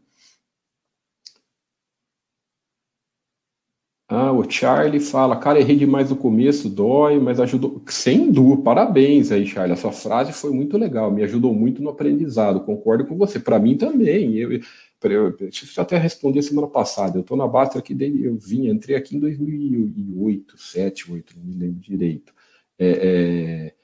Ah, 4.14 4.32
o 4.34 4.44
Charlie 4.50 5.00
fala, 5.00 5.38
cara, 5.40 5.58
errei 5.60 5.78
demais 5.78 6.10
no 6.10 6.18
começo, 6.18 6.68
dói, 6.70 7.18
mas 7.18 7.40
ajudou. 7.40 7.82
Sem 7.88 8.30
dúvida, 8.30 8.62
parabéns 8.62 9.32
aí, 9.32 9.48
Charlie. 9.48 9.72
A 9.74 9.78
sua 9.78 9.94
frase 9.94 10.34
foi 10.34 10.52
muito 10.52 10.78
legal, 10.78 11.10
me 11.10 11.24
ajudou 11.24 11.54
muito 11.54 11.82
no 11.82 11.90
aprendizado. 11.90 12.60
Concordo 12.66 13.06
com 13.06 13.16
você. 13.18 13.40
Para 13.40 13.58
mim 13.58 13.78
também. 13.78 14.36
Eu, 14.36 14.60
eu, 15.04 15.36
até 15.78 15.98
respondi 15.98 16.42
semana 16.44 16.68
passada. 16.68 17.18
Eu 17.18 17.22
estou 17.22 17.38
na 17.38 17.48
Basta 17.48 17.80
aqui, 17.80 17.96
eu 18.22 18.38
vim, 18.38 18.68
entrei 18.68 18.96
aqui 18.96 19.16
em 19.16 19.20
2008, 19.20 20.56
2007, 20.56 21.08
2008, 21.08 21.34
não 21.38 21.46
me 21.46 21.56
lembro 21.56 21.80
direito. 21.80 22.34
É, 22.78 22.90
é, 22.90 23.76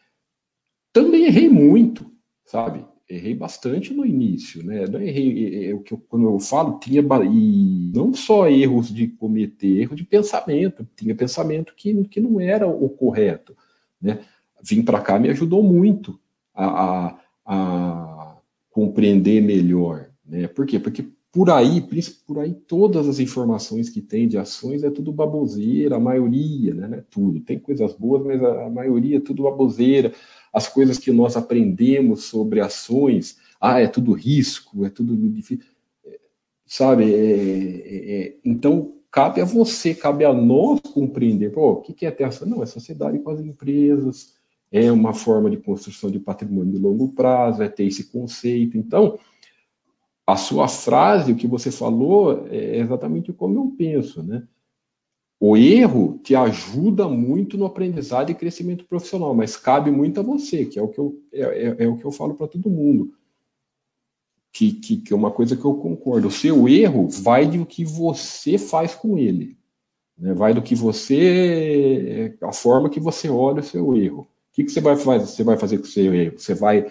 também 0.94 1.26
errei 1.26 1.50
muito, 1.50 2.12
sabe? 2.46 2.86
errei 3.10 3.34
bastante 3.34 3.94
no 3.94 4.06
início, 4.06 4.64
né? 4.64 4.86
Não 4.86 5.02
errei, 5.02 5.70
é, 5.70 5.74
o 5.74 5.80
que 5.80 5.96
quando 5.96 6.26
eu 6.26 6.40
falo, 6.40 6.78
tinha 6.80 7.02
e 7.02 7.92
não 7.94 8.14
só 8.14 8.50
erros 8.50 8.94
de 8.94 9.08
cometer, 9.08 9.82
erro 9.82 9.96
de 9.96 10.04
pensamento, 10.04 10.88
tinha 10.96 11.16
pensamento 11.16 11.74
que, 11.76 12.04
que 12.06 12.20
não 12.20 12.40
era 12.42 12.68
o 12.68 12.90
correto, 12.90 13.56
né? 14.02 14.20
Vim 14.62 14.84
para 14.84 15.02
cá 15.02 15.18
me 15.20 15.30
ajudou 15.30 15.64
muito 15.64 16.20
a, 16.54 16.66
a, 16.66 17.20
a, 17.46 18.38
compreender 18.72 19.42
melhor, 19.42 20.07
né? 20.28 20.48
Por 20.48 20.66
quê? 20.66 20.80
Porque 20.80 21.06
por 21.32 21.50
aí, 21.50 21.86
por 22.26 22.40
aí 22.40 22.54
todas 22.54 23.08
as 23.08 23.20
informações 23.20 23.90
que 23.90 24.02
tem 24.02 24.28
de 24.28 24.38
ações 24.38 24.84
é 24.84 24.90
tudo 24.90 25.12
baboseira, 25.12 25.96
a 25.96 26.00
maioria, 26.00 26.74
né? 26.74 26.98
É 27.00 27.04
tudo, 27.10 27.40
tem 27.42 27.60
coisas 27.60 27.94
boas, 27.94 28.26
mas 28.26 28.44
a, 28.44 28.70
maioria 28.70 29.18
é 29.18 29.22
tudo 29.22 29.44
baboseira 29.44 30.14
as 30.58 30.68
coisas 30.68 30.98
que 30.98 31.12
nós 31.12 31.38
aprendemos 31.38 32.24
sobre 32.24 32.60
ações, 32.60 33.38
ah, 33.62 33.80
é 33.80 33.88
tudo 33.88 34.12
risco, 34.14 34.86
é 34.86 34.90
tudo 34.90 35.16
difícil, 35.16 35.64
sabe? 36.66 37.14
É, 37.14 37.18
é, 37.18 38.22
é, 38.22 38.38
então, 38.44 38.96
cabe 39.12 39.40
a 39.40 39.46
você, 39.46 39.94
cabe 39.94 40.26
a 40.26 40.34
nós 40.34 40.80
compreender, 40.80 41.52
pô, 41.52 41.74
o 41.74 41.82
que 41.82 42.06
é 42.06 42.12
ter 42.12 42.24
ação? 42.24 42.48
Não, 42.48 42.64
é 42.64 42.66
sociedade 42.66 43.20
com 43.20 43.30
as 43.30 43.40
empresas, 43.40 44.36
é 44.72 44.92
uma 44.92 45.14
forma 45.14 45.50
de 45.50 45.58
construção 45.58 46.10
de 46.10 46.20
patrimônio 46.20 46.74
de 46.74 46.80
longo 46.80 47.10
prazo, 47.10 47.62
é 47.62 47.70
ter 47.70 47.86
esse 47.86 48.06
conceito. 48.06 48.78
Então, 48.78 49.18
a 50.28 50.36
sua 50.36 50.68
frase, 50.68 51.32
o 51.32 51.38
que 51.38 51.48
você 51.48 51.72
falou, 51.72 52.46
é 52.50 52.80
exatamente 52.80 53.32
como 53.32 53.58
eu 53.58 53.74
penso, 53.78 54.22
né? 54.22 54.46
O 55.40 55.56
erro 55.56 56.20
te 56.22 56.36
ajuda 56.36 57.08
muito 57.08 57.58
no 57.58 57.66
aprendizado 57.66 58.30
e 58.30 58.36
crescimento 58.36 58.84
profissional, 58.84 59.34
mas 59.34 59.56
cabe 59.56 59.90
muito 59.90 60.20
a 60.20 60.24
você, 60.24 60.66
que 60.66 60.78
é 60.78 60.82
o 60.82 60.90
que 60.90 61.00
eu, 61.00 61.18
é, 61.32 61.42
é, 61.42 61.76
é 61.86 61.88
o 61.88 61.96
que 61.96 62.04
eu 62.04 62.12
falo 62.12 62.34
para 62.34 62.48
todo 62.48 62.70
mundo. 62.70 63.14
Que, 64.52 64.74
que, 64.74 64.98
que, 64.98 65.14
é 65.14 65.16
uma 65.16 65.32
coisa 65.32 65.56
que 65.56 65.64
eu 65.64 65.76
concordo. 65.76 66.28
O 66.28 66.32
seu 66.32 66.68
erro 66.68 67.08
vai 67.08 67.46
do 67.46 67.66
que 67.66 67.86
você 67.86 68.58
faz 68.58 68.96
com 68.96 69.18
ele. 69.18 69.56
Né? 70.18 70.34
Vai 70.34 70.54
do 70.54 70.64
que 70.64 70.74
você. 70.74 72.36
a 72.42 72.52
forma 72.52 72.90
que 72.90 73.00
você 73.00 73.30
olha 73.30 73.60
o 73.60 73.64
seu 73.64 73.96
erro. 73.96 74.22
O 74.22 74.28
que, 74.54 74.64
que 74.64 74.72
você 74.72 74.82
vai 74.82 74.98
fazer? 74.98 75.28
Você 75.28 75.44
vai 75.44 75.58
fazer 75.58 75.78
com 75.78 75.84
o 75.84 75.88
seu 75.88 76.12
erro? 76.12 76.40
Você 76.40 76.56
vai 76.56 76.88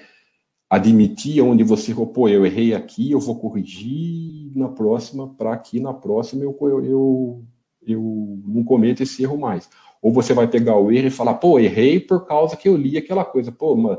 admitir 0.68 1.40
onde 1.42 1.62
você 1.62 1.94
pô, 1.94 2.28
eu 2.28 2.44
errei 2.44 2.74
aqui, 2.74 3.10
eu 3.10 3.20
vou 3.20 3.38
corrigir 3.38 4.50
na 4.56 4.68
próxima, 4.68 5.28
para 5.34 5.52
aqui 5.52 5.80
na 5.80 5.94
próxima 5.94 6.42
eu, 6.42 6.56
eu 6.84 7.44
eu 7.86 8.42
não 8.44 8.64
cometo 8.64 9.02
esse 9.02 9.22
erro 9.22 9.38
mais. 9.38 9.70
Ou 10.02 10.12
você 10.12 10.34
vai 10.34 10.48
pegar 10.48 10.76
o 10.76 10.90
erro 10.90 11.06
e 11.06 11.10
falar, 11.10 11.34
pô, 11.34 11.58
errei 11.58 12.00
por 12.00 12.26
causa 12.26 12.56
que 12.56 12.68
eu 12.68 12.76
li 12.76 12.98
aquela 12.98 13.24
coisa. 13.24 13.52
Pô, 13.52 13.76
mas 13.76 13.98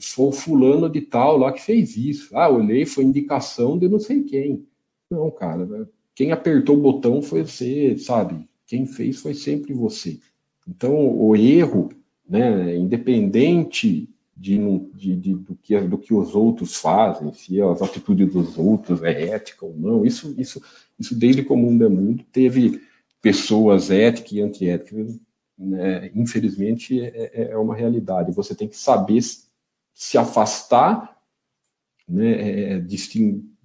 foi 0.00 0.32
fulano 0.32 0.90
de 0.90 1.00
tal 1.00 1.38
lá 1.38 1.52
que 1.52 1.62
fez 1.62 1.96
isso. 1.96 2.36
Ah, 2.36 2.50
olhei, 2.50 2.84
foi 2.84 3.04
indicação 3.04 3.78
de 3.78 3.88
não 3.88 4.00
sei 4.00 4.22
quem. 4.24 4.66
Não, 5.10 5.30
cara, 5.30 5.64
né? 5.64 5.86
quem 6.14 6.32
apertou 6.32 6.76
o 6.76 6.80
botão 6.80 7.22
foi 7.22 7.42
você, 7.44 7.96
sabe? 7.96 8.48
Quem 8.66 8.86
fez 8.86 9.20
foi 9.20 9.34
sempre 9.34 9.72
você. 9.72 10.18
Então, 10.66 11.16
o 11.16 11.36
erro, 11.36 11.90
né, 12.28 12.76
independente 12.76 14.08
de, 14.36 14.58
de, 14.94 15.16
de, 15.16 15.34
do, 15.34 15.56
que, 15.56 15.80
do 15.80 15.96
que 15.96 16.12
os 16.12 16.34
outros 16.34 16.76
fazem, 16.76 17.32
se 17.32 17.60
as 17.62 17.80
atitudes 17.80 18.30
dos 18.30 18.58
outros 18.58 19.02
é 19.02 19.28
ética 19.30 19.64
ou 19.64 19.74
não, 19.74 20.04
isso, 20.04 20.34
isso, 20.36 20.62
isso 20.98 21.18
desde 21.18 21.42
que 21.42 21.52
o 21.52 21.56
mundo 21.56 21.86
é 21.86 21.88
mundo 21.88 22.22
teve 22.30 22.82
pessoas 23.22 23.90
éticas 23.90 24.32
e 24.32 24.40
antiéticas, 24.42 25.18
né, 25.58 26.10
infelizmente, 26.14 27.00
é, 27.00 27.30
é, 27.32 27.50
é, 27.52 27.56
uma 27.56 27.74
realidade. 27.74 28.30
Você 28.32 28.54
tem 28.54 28.68
que 28.68 28.76
saber 28.76 29.20
se 29.94 30.18
afastar, 30.18 31.16
né, 32.06 32.32
é, 32.32 32.84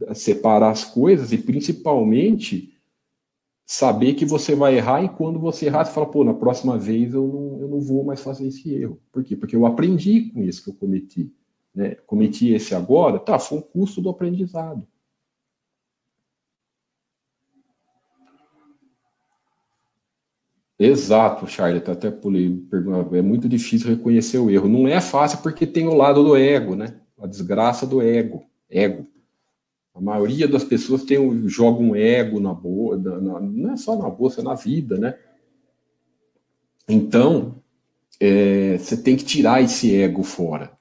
é 0.08 0.14
separar 0.14 0.72
as 0.72 0.86
coisas 0.86 1.34
e, 1.34 1.38
principalmente, 1.38 2.71
saber 3.72 4.16
que 4.16 4.26
você 4.26 4.54
vai 4.54 4.76
errar 4.76 5.02
e 5.02 5.08
quando 5.08 5.40
você 5.40 5.68
errar, 5.68 5.86
você 5.86 5.94
fala, 5.94 6.06
pô, 6.06 6.26
na 6.26 6.34
próxima 6.34 6.78
vez 6.78 7.14
eu 7.14 7.26
não, 7.26 7.62
eu 7.62 7.70
não 7.70 7.80
vou 7.80 8.04
mais 8.04 8.20
fazer 8.20 8.46
esse 8.46 8.70
erro. 8.74 9.02
Por 9.14 9.24
quê? 9.24 9.34
Porque 9.34 9.56
eu 9.56 9.66
aprendi 9.66 10.30
com 10.30 10.44
isso 10.44 10.62
que 10.62 10.72
eu 10.72 10.74
cometi. 10.74 11.34
Né? 11.74 11.96
Cometi 12.06 12.50
esse 12.50 12.76
agora, 12.76 13.18
tá, 13.18 13.40
foi 13.40 13.60
um 13.60 13.62
custo 13.62 14.02
do 14.02 14.10
aprendizado. 14.10 14.86
Exato, 20.78 21.48
Charlie, 21.48 21.82
até 21.82 22.12
pulei, 22.12 22.62
é 23.14 23.22
muito 23.22 23.48
difícil 23.48 23.88
reconhecer 23.88 24.40
o 24.40 24.50
erro. 24.50 24.68
Não 24.68 24.86
é 24.86 25.00
fácil 25.00 25.42
porque 25.42 25.66
tem 25.66 25.88
o 25.88 25.94
lado 25.94 26.22
do 26.26 26.36
ego, 26.36 26.76
né? 26.76 27.00
A 27.18 27.26
desgraça 27.26 27.88
do 27.88 28.02
ego, 28.02 28.44
ego. 28.70 29.08
A 29.94 30.00
maioria 30.00 30.48
das 30.48 30.64
pessoas 30.64 31.04
tem, 31.04 31.48
joga 31.48 31.82
um 31.82 31.96
ego 31.96 32.40
na 32.40 32.54
boa, 32.54 32.98
na, 32.98 33.40
não 33.40 33.74
é 33.74 33.78
só 33.78 33.96
na 33.98 34.10
bolsa, 34.10 34.42
é 34.42 34.44
na 34.44 34.56
vida, 34.56 34.98
né? 34.98 35.18
Então, 36.88 37.62
é, 38.20 38.78
você 38.78 38.96
tem 38.96 39.16
que 39.16 39.26
tirar 39.26 39.62
esse 39.62 39.94
ego 39.96 40.24
fora. 40.24 40.72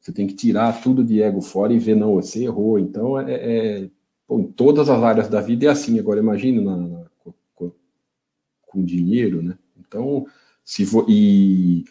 Você 0.00 0.12
tem 0.12 0.26
que 0.26 0.34
tirar 0.34 0.80
tudo 0.82 1.04
de 1.04 1.22
ego 1.22 1.40
fora 1.40 1.72
e 1.72 1.78
ver, 1.78 1.94
não, 1.94 2.14
você 2.14 2.44
errou. 2.44 2.78
Então, 2.78 3.18
é, 3.18 3.34
é 3.34 3.90
em 4.30 4.44
todas 4.44 4.88
as 4.88 5.02
áreas 5.02 5.28
da 5.28 5.40
vida 5.40 5.66
é 5.66 5.68
assim. 5.68 5.98
Agora, 5.98 6.20
imagine 6.20 6.60
na, 6.60 6.76
na, 6.76 7.04
com, 7.54 7.72
com, 8.66 8.84
dinheiro, 8.84 9.42
né? 9.42 9.58
Então, 9.78 10.26
se 10.64 10.86
for, 10.86 11.04
e, 11.08 11.84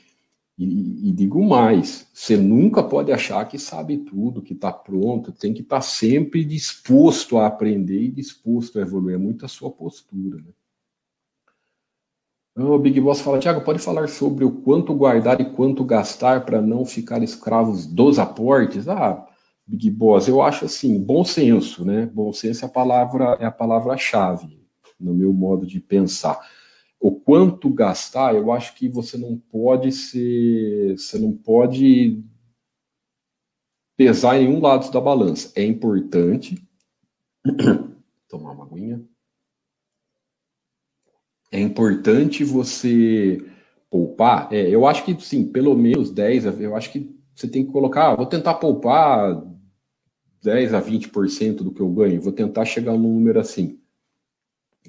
e, 0.65 1.09
e, 1.09 1.11
digo 1.13 1.41
mais, 1.41 2.07
você 2.13 2.35
nunca 2.35 2.83
pode 2.83 3.13
achar 3.13 3.47
que 3.47 3.57
sabe 3.57 3.97
tudo, 3.97 4.41
que 4.41 4.53
está 4.53 4.73
pronto, 4.73 5.31
tem 5.31 5.53
que 5.53 5.61
estar 5.61 5.77
tá 5.77 5.81
sempre 5.81 6.43
disposto 6.43 7.37
a 7.37 7.47
aprender 7.47 8.01
e 8.01 8.11
disposto 8.11 8.77
a 8.77 8.81
evoluir. 8.81 9.15
É 9.15 9.17
muito 9.17 9.45
a 9.45 9.47
sua 9.47 9.71
postura, 9.71 10.37
né? 10.37 10.51
O 12.57 12.77
Big 12.77 12.99
Boss 12.99 13.21
fala, 13.21 13.39
Tiago, 13.39 13.61
pode 13.61 13.79
falar 13.79 14.09
sobre 14.09 14.43
o 14.43 14.51
quanto 14.51 14.93
guardar 14.93 15.39
e 15.39 15.45
quanto 15.45 15.85
gastar 15.85 16.43
para 16.43 16.61
não 16.61 16.83
ficar 16.83 17.23
escravos 17.23 17.85
dos 17.85 18.19
aportes? 18.19 18.85
Ah, 18.89 19.25
Big 19.65 19.89
Boss, 19.89 20.27
eu 20.27 20.41
acho 20.41 20.65
assim, 20.65 21.01
bom 21.01 21.23
senso, 21.23 21.85
né? 21.85 22.05
Bom 22.07 22.33
senso 22.33 22.65
é 22.65 22.67
a 22.67 22.71
palavra 22.71 23.37
é 23.39 23.45
a 23.45 23.51
palavra-chave 23.51 24.59
no 24.99 25.13
meu 25.13 25.31
modo 25.31 25.65
de 25.65 25.79
pensar. 25.79 26.37
O 26.99 27.11
quanto 27.11 27.69
gastar, 27.69 28.35
eu 28.35 28.51
acho 28.51 28.75
que 28.75 28.89
você 28.89 29.17
não 29.17 29.37
pode 29.37 29.91
ser, 29.91 30.97
você 30.97 31.17
não 31.17 31.31
pode 31.31 32.21
pesar 33.95 34.37
em 34.37 34.47
um 34.47 34.61
lado 34.61 34.91
da 34.91 34.99
balança. 34.99 35.51
É 35.55 35.63
importante 35.63 36.61
tomar 38.27 38.51
uma 38.51 38.65
aguinha 38.65 39.03
é 41.51 41.59
importante 41.59 42.43
você 42.43 43.43
poupar. 43.89 44.51
É, 44.53 44.69
eu 44.69 44.85
acho 44.85 45.03
que, 45.03 45.19
sim, 45.21 45.45
pelo 45.45 45.75
menos 45.75 46.11
10, 46.11 46.45
eu 46.59 46.75
acho 46.75 46.91
que 46.91 47.09
você 47.35 47.47
tem 47.47 47.65
que 47.65 47.71
colocar, 47.71 48.11
ah, 48.11 48.15
vou 48.15 48.25
tentar 48.25 48.55
poupar 48.55 49.41
10 50.43 50.73
a 50.73 50.81
20% 50.81 51.63
do 51.63 51.71
que 51.71 51.81
eu 51.81 51.89
ganho, 51.89 52.21
vou 52.21 52.33
tentar 52.33 52.65
chegar 52.65 52.93
num 52.93 53.13
número 53.13 53.39
assim. 53.39 53.79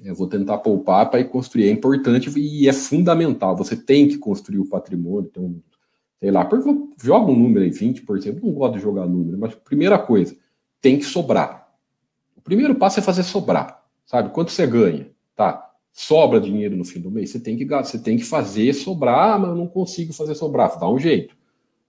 Eu 0.03 0.15
vou 0.15 0.27
tentar 0.27 0.57
poupar 0.59 1.09
para 1.09 1.19
ir 1.19 1.29
construir. 1.29 1.69
É 1.69 1.71
importante 1.71 2.31
e 2.39 2.67
é 2.67 2.73
fundamental. 2.73 3.55
Você 3.57 3.75
tem 3.75 4.07
que 4.07 4.17
construir 4.17 4.59
o 4.59 4.65
patrimônio. 4.65 5.29
Então, 5.29 5.55
sei 6.19 6.31
lá, 6.31 6.47
joga 7.01 7.31
um 7.31 7.35
número 7.35 7.63
aí, 7.63 7.71
20%. 7.71 8.25
Eu 8.25 8.39
não 8.41 8.51
gosto 8.53 8.75
de 8.75 8.81
jogar 8.81 9.07
número, 9.07 9.37
mas 9.37 9.53
primeira 9.55 9.99
coisa, 9.99 10.35
tem 10.81 10.97
que 10.97 11.05
sobrar. 11.05 11.71
O 12.35 12.41
primeiro 12.41 12.75
passo 12.75 12.99
é 12.99 13.03
fazer 13.03 13.23
sobrar. 13.23 13.83
Sabe? 14.05 14.29
Quanto 14.31 14.51
você 14.51 14.65
ganha? 14.65 15.09
Tá 15.35 15.71
sobra 15.91 16.39
dinheiro 16.39 16.75
no 16.75 16.85
fim 16.85 16.99
do 16.99 17.11
mês, 17.11 17.31
você 17.31 17.39
tem 17.39 17.57
que 17.57 17.65
você 17.65 17.99
tem 17.99 18.17
que 18.17 18.23
fazer 18.23 18.73
sobrar, 18.73 19.39
mas 19.39 19.49
eu 19.49 19.55
não 19.55 19.67
consigo 19.67 20.13
fazer 20.13 20.35
sobrar, 20.35 20.79
dá 20.79 20.89
um 20.89 20.97
jeito. 20.97 21.35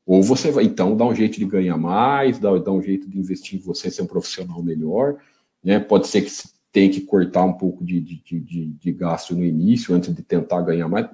Ou 0.04 0.22
você 0.22 0.50
vai, 0.50 0.64
então, 0.64 0.96
dá 0.96 1.04
um 1.04 1.14
jeito 1.14 1.38
de 1.38 1.44
ganhar 1.44 1.76
mais, 1.76 2.38
dá, 2.38 2.56
dá 2.58 2.72
um 2.72 2.82
jeito 2.82 3.08
de 3.08 3.18
investir 3.18 3.58
em 3.58 3.62
você 3.62 3.90
ser 3.90 4.02
um 4.02 4.06
profissional 4.06 4.60
melhor, 4.62 5.18
né? 5.62 5.78
Pode 5.78 6.08
ser 6.08 6.22
que 6.22 6.30
tenha 6.72 6.90
que 6.90 7.02
cortar 7.02 7.44
um 7.44 7.52
pouco 7.52 7.84
de, 7.84 8.00
de, 8.00 8.40
de, 8.40 8.66
de, 8.66 8.92
gasto 8.92 9.36
no 9.36 9.44
início, 9.44 9.94
antes 9.94 10.12
de 10.14 10.22
tentar 10.22 10.62
ganhar 10.62 10.88
mais. 10.88 11.06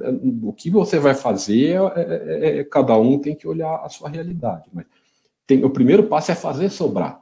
O 0.43 0.53
que 0.53 0.71
você 0.71 1.01
vai 1.01 1.15
fazer, 1.15 1.81
é, 1.97 2.01
é, 2.01 2.49
é, 2.57 2.59
é 2.59 2.65
cada 2.65 2.97
um 2.97 3.19
tem 3.19 3.35
que 3.35 3.47
olhar 3.47 3.75
a 3.85 3.89
sua 3.89 4.09
realidade. 4.09 4.69
Mas 4.73 4.87
tem, 5.45 5.65
o 5.65 5.71
primeiro 5.71 6.05
passo 6.05 6.31
é 6.31 6.35
fazer 6.37 6.71
sobrar, 6.71 7.21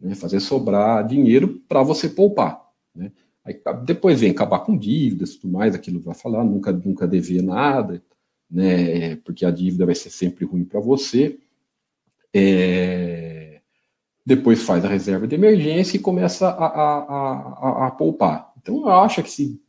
né? 0.00 0.14
fazer 0.14 0.40
sobrar 0.40 1.06
dinheiro 1.06 1.60
para 1.68 1.82
você 1.82 2.08
poupar. 2.08 2.64
Né? 2.94 3.12
Aí, 3.44 3.60
depois 3.84 4.18
vem 4.18 4.30
acabar 4.30 4.60
com 4.60 4.78
dívidas, 4.78 5.36
tudo 5.36 5.52
mais, 5.52 5.74
aquilo 5.74 6.00
vai 6.00 6.14
falar, 6.14 6.42
nunca, 6.42 6.72
nunca 6.72 7.06
dever 7.06 7.42
nada, 7.42 8.02
né? 8.50 9.16
Porque 9.16 9.44
a 9.44 9.50
dívida 9.50 9.84
vai 9.84 9.94
ser 9.94 10.08
sempre 10.08 10.46
ruim 10.46 10.64
para 10.64 10.80
você. 10.80 11.38
É, 12.32 13.23
depois 14.24 14.62
faz 14.62 14.84
a 14.84 14.88
reserva 14.88 15.26
de 15.26 15.34
emergência 15.34 15.96
e 15.96 16.00
começa 16.00 16.48
a, 16.48 16.66
a, 16.66 16.98
a, 16.98 17.86
a, 17.86 17.90
poupar. 17.90 18.52
Então 18.60 18.82
eu 18.82 18.88
acho 18.88 19.22
que 19.22 19.30
se 19.30 19.60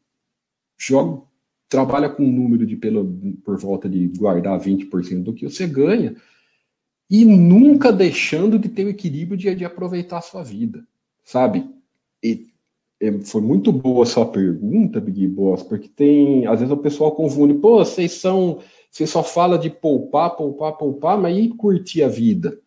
joga, 0.77 1.21
trabalha 1.67 2.09
com 2.09 2.23
um 2.23 2.31
número 2.31 2.65
de 2.65 2.75
pelo, 2.75 3.05
por 3.43 3.57
volta 3.57 3.89
de 3.89 4.07
guardar 4.07 4.59
20% 4.59 5.23
do 5.23 5.33
que 5.33 5.49
você 5.49 5.67
ganha 5.67 6.15
e 7.09 7.25
nunca 7.25 7.91
deixando 7.91 8.57
de 8.57 8.69
ter 8.69 8.85
o 8.85 8.89
equilíbrio 8.89 9.37
de, 9.37 9.53
de 9.53 9.65
aproveitar 9.65 10.19
a 10.19 10.21
sua 10.21 10.43
vida, 10.43 10.87
sabe? 11.23 11.69
E 12.23 12.47
é, 12.99 13.11
foi 13.19 13.41
muito 13.41 13.71
boa 13.71 14.03
a 14.03 14.07
sua 14.07 14.25
pergunta, 14.25 15.01
Big 15.01 15.27
Boss, 15.27 15.61
porque 15.63 15.89
tem, 15.89 16.47
às 16.47 16.59
vezes 16.59 16.73
o 16.73 16.77
pessoal 16.77 17.11
confunde, 17.11 17.55
pô, 17.55 17.83
vocês 17.83 18.13
são, 18.13 18.59
você 18.89 19.05
só 19.05 19.21
fala 19.21 19.59
de 19.59 19.69
poupar, 19.69 20.35
poupar, 20.35 20.77
poupar, 20.77 21.17
mas 21.17 21.37
e 21.37 21.49
curtir 21.49 22.03
a 22.03 22.07
vida? 22.07 22.57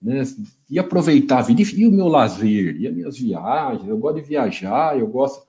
Né? 0.00 0.22
E 0.68 0.78
aproveitar 0.78 1.38
a 1.38 1.42
vida, 1.42 1.62
e 1.62 1.86
o 1.86 1.92
meu 1.92 2.08
lazer, 2.08 2.76
e 2.80 2.86
as 2.86 2.94
minhas 2.94 3.18
viagens, 3.18 3.88
eu 3.88 3.98
gosto 3.98 4.16
de 4.16 4.22
viajar, 4.22 4.98
eu 4.98 5.06
gosto... 5.06 5.48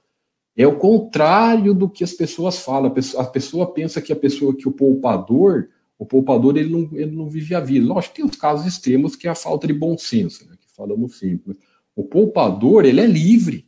É 0.56 0.68
o 0.68 0.78
contrário 0.78 1.74
do 1.74 1.90
que 1.90 2.04
as 2.04 2.12
pessoas 2.12 2.60
falam, 2.60 2.92
a 2.92 2.94
pessoa, 2.94 3.24
a 3.24 3.26
pessoa 3.26 3.74
pensa 3.74 4.02
que 4.02 4.12
a 4.12 4.16
pessoa, 4.16 4.54
que 4.54 4.68
o 4.68 4.72
poupador, 4.72 5.70
o 5.98 6.06
poupador, 6.06 6.58
ele 6.58 6.70
não, 6.70 6.90
ele 6.92 7.16
não 7.16 7.30
vive 7.30 7.56
a 7.56 7.62
vida. 7.62 7.88
Lógico, 7.88 8.16
tem 8.16 8.26
os 8.26 8.36
casos 8.36 8.66
extremos 8.66 9.16
que 9.16 9.28
é 9.28 9.32
a 9.32 9.36
falta 9.36 9.66
de 9.66 9.74
bom 9.74 9.98
senso, 9.98 10.46
né, 10.50 10.58
que 10.60 10.70
falamos 10.76 11.18
sempre. 11.18 11.58
O 11.96 12.04
poupador, 12.04 12.86
ele 12.86 13.00
é 13.00 13.06
livre, 13.08 13.66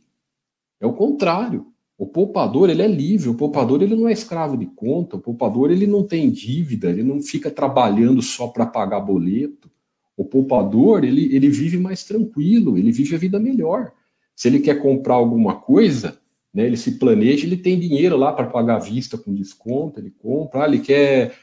é 0.78 0.86
o 0.86 0.92
contrário. 0.92 1.66
O 1.96 2.06
poupador, 2.06 2.68
ele 2.68 2.82
é 2.82 2.88
livre, 2.88 3.28
o 3.28 3.34
poupador, 3.34 3.80
ele 3.80 3.94
não 3.94 4.08
é 4.08 4.12
escravo 4.12 4.56
de 4.56 4.66
conta, 4.66 5.16
o 5.16 5.20
poupador, 5.20 5.70
ele 5.70 5.86
não 5.86 6.02
tem 6.02 6.28
dívida, 6.30 6.90
ele 6.90 7.04
não 7.04 7.22
fica 7.22 7.50
trabalhando 7.50 8.20
só 8.20 8.48
para 8.48 8.66
pagar 8.66 9.00
boleto. 9.00 9.70
O 10.16 10.24
poupador, 10.24 11.04
ele, 11.04 11.34
ele 11.34 11.48
vive 11.48 11.76
mais 11.76 12.04
tranquilo, 12.04 12.78
ele 12.78 12.92
vive 12.92 13.14
a 13.14 13.18
vida 13.18 13.38
melhor. 13.38 13.92
Se 14.34 14.48
ele 14.48 14.60
quer 14.60 14.80
comprar 14.80 15.14
alguma 15.14 15.56
coisa, 15.56 16.18
né, 16.52 16.66
ele 16.66 16.76
se 16.76 16.98
planeja, 16.98 17.46
ele 17.46 17.56
tem 17.56 17.78
dinheiro 17.78 18.16
lá 18.16 18.32
para 18.32 18.46
pagar 18.46 18.76
à 18.76 18.78
vista 18.78 19.18
com 19.18 19.34
desconto, 19.34 19.98
ele 19.98 20.10
compra, 20.10 20.64
ah, 20.64 20.68
ele 20.68 20.78
quer 20.78 21.34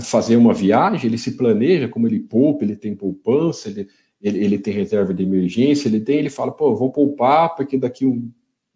fazer 0.00 0.36
uma 0.36 0.52
viagem, 0.52 1.06
ele 1.06 1.18
se 1.18 1.32
planeja, 1.36 1.88
como 1.88 2.06
ele 2.06 2.20
poupa, 2.20 2.64
ele 2.64 2.76
tem 2.76 2.94
poupança, 2.94 3.68
ele, 3.68 3.88
ele, 4.20 4.44
ele 4.44 4.58
tem 4.58 4.74
reserva 4.74 5.14
de 5.14 5.22
emergência, 5.22 5.88
ele 5.88 6.00
tem, 6.00 6.18
ele 6.18 6.30
fala, 6.30 6.52
pô, 6.52 6.74
vou 6.74 6.90
poupar 6.90 7.54
porque 7.54 7.78
daqui 7.78 8.04
um 8.04 8.30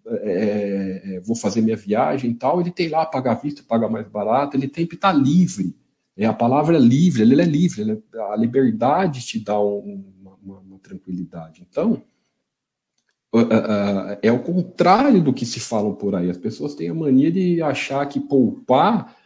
é, 0.07 1.03
é, 1.17 1.21
vou 1.21 1.37
fazer 1.37 1.61
minha 1.61 1.77
viagem 1.77 2.31
e 2.31 2.35
tal, 2.35 2.61
ele 2.61 2.71
tem 2.71 2.89
lá 2.89 3.05
pagar 3.07 3.35
vista, 3.35 3.63
pagar 3.67 3.89
mais 3.89 4.09
barato, 4.09 4.57
ele 4.57 4.67
tem 4.67 4.87
que 4.87 4.95
estar 4.95 5.13
livre. 5.13 5.75
É, 6.21 6.27
a 6.27 6.35
palavra 6.35 6.77
é 6.77 6.79
livre, 6.79 7.23
ele 7.23 7.41
é 7.41 7.45
livre, 7.47 7.81
ele 7.81 7.93
é, 7.93 8.21
a 8.21 8.37
liberdade 8.37 9.25
te 9.25 9.41
dá 9.41 9.59
um, 9.59 10.05
uma, 10.21 10.59
uma, 10.59 10.79
tranquilidade. 10.79 11.67
Então, 11.67 12.03
é 14.21 14.31
o 14.31 14.43
contrário 14.43 15.23
do 15.23 15.33
que 15.33 15.47
se 15.47 15.59
falam 15.59 15.95
por 15.95 16.15
aí. 16.15 16.29
As 16.29 16.37
pessoas 16.37 16.75
têm 16.75 16.91
a 16.91 16.95
mania 16.95 17.33
de 17.33 17.63
achar 17.63 18.07
que 18.07 18.21
poupar 18.21 19.17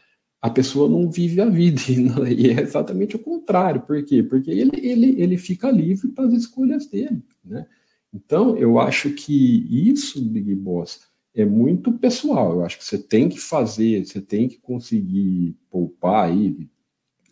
a 0.41 0.49
pessoa 0.49 0.89
não 0.89 1.11
vive 1.11 1.41
a 1.41 1.47
vida. 1.47 1.81
E 2.31 2.51
é 2.51 2.61
exatamente 2.61 3.17
o 3.17 3.19
contrário. 3.19 3.81
Por 3.81 4.05
quê? 4.05 4.23
Porque 4.23 4.53
ele, 4.53 4.79
ele, 4.81 5.21
ele 5.21 5.37
fica 5.37 5.73
livre 5.73 6.07
para 6.11 6.27
as 6.27 6.33
escolhas 6.33 6.87
dele. 6.87 7.25
Né? 7.45 7.67
Então, 8.13 8.57
eu 8.57 8.79
acho 8.79 9.11
que 9.11 9.67
isso, 9.69 10.23
Big 10.23 10.55
Boss, 10.55 11.01
é 11.35 11.45
muito 11.45 11.91
pessoal. 11.95 12.53
Eu 12.53 12.65
acho 12.65 12.79
que 12.79 12.85
você 12.85 12.99
tem 12.99 13.29
que 13.29 13.41
fazer, 13.41 14.07
você 14.07 14.21
tem 14.21 14.47
que 14.47 14.59
conseguir 14.59 15.57
poupar 15.69 16.31
aí 16.31 16.69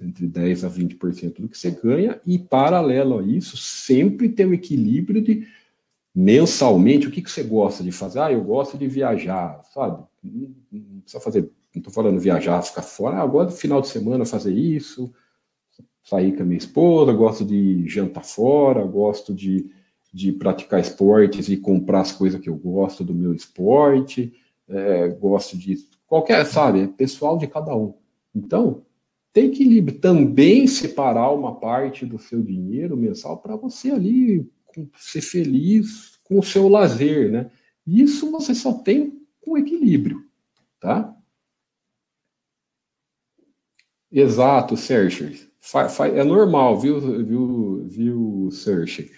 entre 0.02 0.26
10% 0.26 0.64
a 0.64 0.70
20% 0.70 1.40
do 1.40 1.48
que 1.48 1.58
você 1.58 1.70
ganha, 1.70 2.20
e 2.26 2.38
paralelo 2.38 3.18
a 3.18 3.22
isso, 3.22 3.56
sempre 3.56 4.28
ter 4.28 4.46
o 4.46 4.50
um 4.50 4.54
equilíbrio 4.54 5.22
de 5.22 5.46
mensalmente, 6.14 7.06
o 7.06 7.10
que, 7.10 7.22
que 7.22 7.30
você 7.30 7.42
gosta 7.42 7.82
de 7.82 7.90
fazer? 7.90 8.20
Ah, 8.20 8.32
eu 8.32 8.42
gosto 8.42 8.76
de 8.76 8.86
viajar, 8.86 9.62
sabe? 9.72 10.04
Não, 10.22 10.54
não 10.70 11.00
precisa 11.00 11.22
fazer, 11.22 11.42
não 11.74 11.78
estou 11.78 11.92
falando 11.92 12.20
viajar, 12.20 12.60
ficar 12.62 12.82
fora, 12.82 13.16
ah, 13.16 13.22
agora 13.22 13.50
no 13.50 13.56
final 13.56 13.80
de 13.80 13.88
semana 13.88 14.24
fazer 14.24 14.52
isso, 14.52 15.12
sair 16.04 16.36
com 16.36 16.42
a 16.42 16.46
minha 16.46 16.58
esposa, 16.58 17.12
gosto 17.12 17.44
de 17.44 17.88
jantar 17.88 18.24
fora, 18.24 18.84
gosto 18.84 19.32
de 19.32 19.70
de 20.12 20.30
praticar 20.30 20.78
esportes 20.78 21.48
e 21.48 21.56
comprar 21.56 22.00
as 22.00 22.12
coisas 22.12 22.38
que 22.38 22.48
eu 22.48 22.56
gosto 22.56 23.02
do 23.02 23.14
meu 23.14 23.32
esporte, 23.32 24.32
é, 24.68 25.08
gosto 25.08 25.56
de 25.56 25.78
qualquer, 26.06 26.44
sabe, 26.44 26.82
é 26.82 26.86
pessoal 26.86 27.38
de 27.38 27.46
cada 27.46 27.74
um. 27.74 27.94
Então, 28.34 28.82
tem 29.32 29.46
equilíbrio. 29.46 29.98
Também 29.98 30.66
separar 30.66 31.30
uma 31.30 31.58
parte 31.58 32.04
do 32.04 32.18
seu 32.18 32.42
dinheiro 32.42 32.96
mensal 32.96 33.38
para 33.38 33.56
você 33.56 33.90
ali 33.90 34.50
ser 34.96 35.20
feliz 35.20 36.18
com 36.24 36.38
o 36.38 36.42
seu 36.42 36.68
lazer, 36.68 37.30
né? 37.30 37.50
Isso 37.86 38.30
você 38.30 38.54
só 38.54 38.72
tem 38.72 39.20
com 39.40 39.58
equilíbrio, 39.58 40.24
tá? 40.80 41.14
Exato, 44.10 44.76
Sérgio. 44.76 45.32
É 46.14 46.24
normal, 46.24 46.78
viu, 46.78 47.00
viu, 47.24 47.84
viu, 47.86 48.50
Sérgio? 48.50 49.08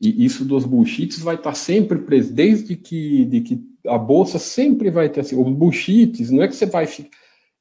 E 0.00 0.24
isso 0.24 0.44
dos 0.44 0.64
bullshits 0.64 1.18
vai 1.18 1.34
estar 1.34 1.54
sempre 1.54 1.98
preso, 1.98 2.32
desde 2.32 2.76
que, 2.76 3.24
de 3.24 3.40
que 3.40 3.60
a 3.86 3.98
bolsa 3.98 4.38
sempre 4.38 4.90
vai 4.90 5.08
ter 5.08 5.20
assim, 5.20 5.36
os 5.36 5.52
bullshits, 5.52 6.30
não 6.30 6.42
é 6.42 6.48
que 6.48 6.54
você 6.54 6.66
vai 6.66 6.86
ficar. 6.86 7.16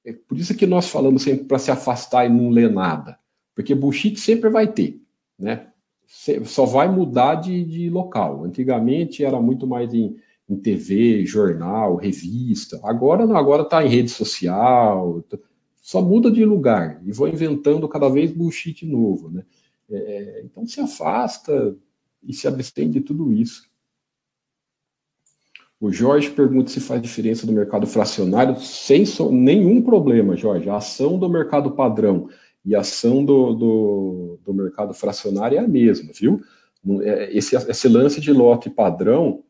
É 0.07 0.13
por 0.13 0.37
isso 0.37 0.55
que 0.55 0.65
nós 0.65 0.87
falamos 0.87 1.23
sempre 1.23 1.43
para 1.43 1.59
se 1.59 1.69
afastar 1.69 2.25
e 2.25 2.29
não 2.29 2.49
ler 2.49 2.71
nada, 2.71 3.19
porque 3.53 3.75
bullshit 3.75 4.17
sempre 4.17 4.49
vai 4.49 4.71
ter, 4.71 5.01
né? 5.37 5.67
Só 6.45 6.65
vai 6.65 6.89
mudar 6.89 7.35
de, 7.35 7.65
de 7.65 7.89
local. 7.89 8.45
Antigamente 8.45 9.25
era 9.25 9.41
muito 9.41 9.67
mais 9.67 9.93
em, 9.93 10.15
em 10.49 10.55
TV, 10.55 11.25
jornal, 11.25 11.97
revista. 11.97 12.79
Agora 12.81 13.27
não, 13.27 13.35
agora 13.35 13.63
está 13.63 13.85
em 13.85 13.89
rede 13.89 14.09
social. 14.09 15.21
Só 15.81 16.01
muda 16.01 16.31
de 16.31 16.45
lugar 16.45 17.01
e 17.05 17.11
vou 17.11 17.27
inventando 17.27 17.89
cada 17.89 18.07
vez 18.07 18.31
bullshit 18.31 18.85
novo, 18.85 19.29
né? 19.29 19.43
É, 19.89 20.43
então 20.45 20.65
se 20.65 20.79
afasta 20.79 21.75
e 22.23 22.33
se 22.33 22.47
abstém 22.47 22.89
de 22.89 23.01
tudo 23.01 23.33
isso. 23.33 23.66
O 25.79 25.91
Jorge 25.91 26.31
pergunta 26.31 26.71
se 26.71 26.79
faz 26.79 27.01
diferença 27.01 27.45
do 27.45 27.53
mercado 27.53 27.85
fracionário. 27.85 28.59
Sem 28.59 29.05
so, 29.05 29.31
nenhum 29.31 29.81
problema, 29.81 30.35
Jorge. 30.35 30.69
A 30.69 30.77
ação 30.77 31.19
do 31.19 31.29
mercado 31.29 31.71
padrão 31.71 32.29
e 32.65 32.75
a 32.75 32.79
ação 32.79 33.23
do, 33.23 33.53
do, 33.53 34.39
do 34.43 34.53
mercado 34.53 34.93
fracionário 34.93 35.57
é 35.57 35.61
a 35.61 35.67
mesma, 35.67 36.11
viu? 36.13 36.41
É, 37.01 37.35
esse, 37.37 37.55
esse 37.55 37.87
lance 37.87 38.19
de 38.19 38.31
lote 38.31 38.69
padrão 38.69 39.43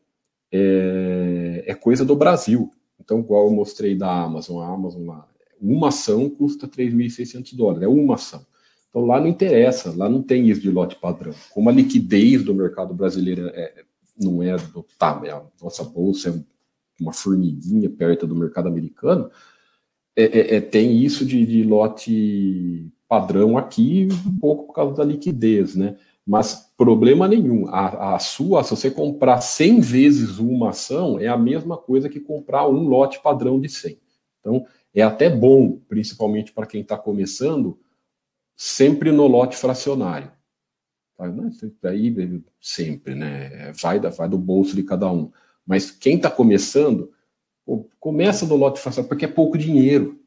é, 0.52 1.64
é, 1.66 1.74
coisa 1.74 2.04
do 2.04 2.14
Brasil. 2.14 2.70
Então, 3.00 3.20
igual 3.20 3.46
eu 3.46 3.52
mostrei 3.52 3.94
da 3.94 4.10
Amazon, 4.22 4.62
a 4.62 4.68
Amazon 4.68 5.06
lá, 5.06 5.26
uma 5.60 5.88
ação 5.88 6.28
custa 6.28 6.68
3.600 6.68 7.56
dólares, 7.56 7.82
é 7.82 7.88
uma 7.88 8.14
ação. 8.14 8.44
Então 8.90 9.04
lá 9.04 9.20
não 9.20 9.26
interessa, 9.26 9.94
lá 9.96 10.08
não 10.08 10.22
tem 10.22 10.48
isso 10.48 10.60
de 10.60 10.70
lote 10.70 10.96
padrão. 10.96 11.32
Como 11.50 11.68
a 11.68 11.72
liquidez 11.72 12.42
do 12.42 12.54
mercado 12.54 12.94
brasileiro 12.94 13.48
é, 13.48 13.84
não 14.18 14.42
é 14.42 14.56
do 14.56 14.84
tamanho, 14.98 15.36
a 15.36 15.46
nossa 15.62 15.84
bolsa 15.84 16.30
é 16.30 16.34
uma 17.00 17.12
formiguinha 17.12 17.88
perto 17.88 18.26
do 18.26 18.34
mercado 18.34 18.68
americano, 18.68 19.30
é, 20.16 20.24
é, 20.24 20.56
é, 20.56 20.60
tem 20.60 20.98
isso 20.98 21.24
de, 21.24 21.46
de, 21.46 21.62
lote 21.62 22.92
padrão 23.08 23.56
aqui, 23.56 24.08
um 24.26 24.36
pouco 24.38 24.66
por 24.66 24.72
causa 24.72 24.96
da 24.96 25.04
liquidez, 25.04 25.76
né? 25.76 25.96
Mas 26.26 26.72
problema 26.76 27.26
nenhum. 27.28 27.68
A, 27.68 28.16
a, 28.16 28.18
sua, 28.18 28.62
se 28.64 28.70
você 28.70 28.90
comprar 28.90 29.40
100 29.40 29.80
vezes 29.80 30.38
uma 30.38 30.70
ação, 30.70 31.18
é 31.18 31.28
a 31.28 31.38
mesma 31.38 31.76
coisa 31.76 32.08
que 32.08 32.20
comprar 32.20 32.68
um 32.68 32.88
lote 32.88 33.22
padrão 33.22 33.60
de 33.60 33.68
100. 33.68 33.98
Então, 34.40 34.66
é 34.94 35.02
até 35.02 35.30
bom, 35.30 35.78
principalmente 35.88 36.52
para 36.52 36.66
quem 36.66 36.82
está 36.82 36.98
começando, 36.98 37.78
sempre 38.56 39.12
no 39.12 39.26
lote 39.26 39.56
fracionário. 39.56 40.30
Daí 41.82 42.42
sempre, 42.60 43.14
né? 43.14 43.72
Vai, 43.82 43.98
vai 43.98 44.28
do 44.28 44.38
bolso 44.38 44.76
de 44.76 44.84
cada 44.84 45.10
um. 45.10 45.30
Mas 45.66 45.90
quem 45.90 46.16
está 46.16 46.30
começando, 46.30 47.10
começa 48.00 48.46
no 48.46 48.56
lote 48.56 48.80
fracionário, 48.80 49.08
porque 49.08 49.24
é 49.24 49.28
pouco 49.28 49.58
dinheiro. 49.58 50.18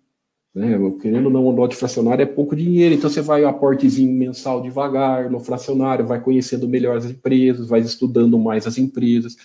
Né? 0.53 0.77
Querendo 1.01 1.26
ou 1.27 1.31
não, 1.31 1.45
o 1.45 1.51
lote 1.51 1.77
fracionário 1.77 2.23
é 2.23 2.26
pouco 2.26 2.55
dinheiro, 2.55 2.93
então 2.93 3.09
você 3.09 3.22
vai 3.22 3.45
aportezinho 3.45 4.13
mensal 4.13 4.61
devagar 4.61 5.31
no 5.31 5.39
fracionário, 5.39 6.05
vai 6.05 6.22
conhecendo 6.22 6.68
melhor 6.68 6.97
as 6.97 7.05
empresas, 7.05 7.69
vai 7.69 7.80
estudando 7.80 8.38
mais 8.38 8.68
as 8.68 8.77
empresas, 8.77 9.38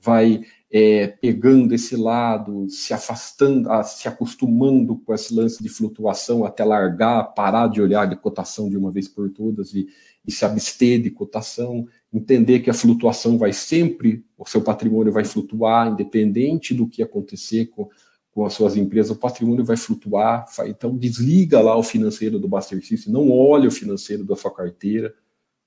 vai 0.00 0.42
é, 0.70 1.06
pegando 1.06 1.74
esse 1.74 1.94
lado, 1.96 2.68
se 2.68 2.94
afastando, 2.94 3.68
se 3.84 4.08
acostumando 4.08 4.96
com 4.96 5.14
esse 5.14 5.34
lance 5.34 5.62
de 5.62 5.68
flutuação 5.68 6.44
até 6.44 6.64
largar, 6.64 7.34
parar 7.34 7.68
de 7.68 7.80
olhar 7.80 8.06
de 8.06 8.16
cotação 8.16 8.68
de 8.68 8.76
uma 8.76 8.90
vez 8.90 9.06
por 9.06 9.30
todas 9.30 9.74
e, 9.74 9.86
e 10.26 10.32
se 10.32 10.44
abster 10.44 11.02
de 11.02 11.10
cotação, 11.10 11.86
entender 12.12 12.60
que 12.60 12.70
a 12.70 12.74
flutuação 12.74 13.36
vai 13.36 13.52
sempre, 13.52 14.24
o 14.38 14.48
seu 14.48 14.62
patrimônio 14.62 15.12
vai 15.12 15.24
flutuar, 15.24 15.92
independente 15.92 16.72
do 16.72 16.88
que 16.88 17.02
acontecer 17.02 17.66
com, 17.66 17.88
com 18.30 18.44
as 18.44 18.54
suas 18.54 18.76
empresas, 18.76 19.10
o 19.10 19.20
patrimônio 19.20 19.64
vai 19.64 19.76
flutuar. 19.76 20.46
Então, 20.66 20.96
desliga 20.96 21.60
lá 21.60 21.76
o 21.76 21.82
financeiro 21.82 22.38
do 22.38 22.48
Buster 22.48 22.84
System, 22.84 23.12
não 23.12 23.30
olha 23.30 23.68
o 23.68 23.72
financeiro 23.72 24.24
da 24.24 24.34
sua 24.34 24.52
carteira, 24.52 25.14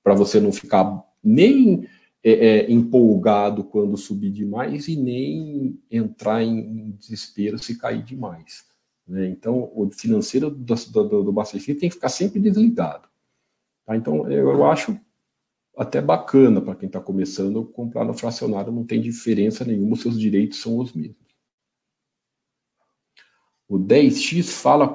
para 0.02 0.14
você 0.14 0.40
não 0.40 0.52
ficar 0.52 1.04
nem 1.22 1.86
é, 2.22 2.32
é, 2.32 2.72
empolgado 2.72 3.64
quando 3.64 3.96
subir 3.96 4.30
demais 4.30 4.88
e 4.88 4.96
nem 4.96 5.78
entrar 5.90 6.42
em 6.42 6.90
desespero 6.98 7.58
se 7.58 7.78
cair 7.78 8.02
demais. 8.02 8.64
Né? 9.06 9.28
Então, 9.28 9.70
o 9.74 9.88
financeiro 9.90 10.50
do, 10.50 10.74
do, 10.74 11.32
do 11.32 11.44
System 11.44 11.74
tem 11.74 11.88
que 11.88 11.94
ficar 11.94 12.08
sempre 12.08 12.40
desligado. 12.40 13.07
Tá? 13.88 13.96
Então, 13.96 14.30
eu 14.30 14.66
acho 14.66 15.00
até 15.74 15.98
bacana 15.98 16.60
para 16.60 16.74
quem 16.74 16.88
está 16.88 17.00
começando 17.00 17.64
comprar 17.64 18.04
no 18.04 18.12
fracionário, 18.12 18.70
não 18.70 18.84
tem 18.84 19.00
diferença 19.00 19.64
nenhuma, 19.64 19.94
os 19.94 20.02
seus 20.02 20.20
direitos 20.20 20.60
são 20.60 20.76
os 20.76 20.92
mesmos. 20.92 21.16
O 23.66 23.78
10x 23.78 24.50
fala 24.50 24.86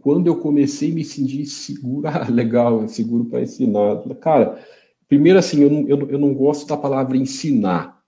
quando 0.00 0.26
eu 0.26 0.38
comecei 0.40 0.92
me 0.92 1.04
sentir 1.04 1.46
seguro, 1.46 2.06
ah, 2.06 2.28
legal, 2.28 2.86
seguro 2.86 3.24
para 3.24 3.42
ensinar. 3.42 4.02
Cara, 4.20 4.62
primeiro 5.08 5.38
assim, 5.38 5.62
eu 5.62 5.70
não, 5.70 5.88
eu, 5.88 6.10
eu 6.10 6.18
não 6.18 6.34
gosto 6.34 6.66
da 6.66 6.76
palavra 6.76 7.16
ensinar, 7.16 8.02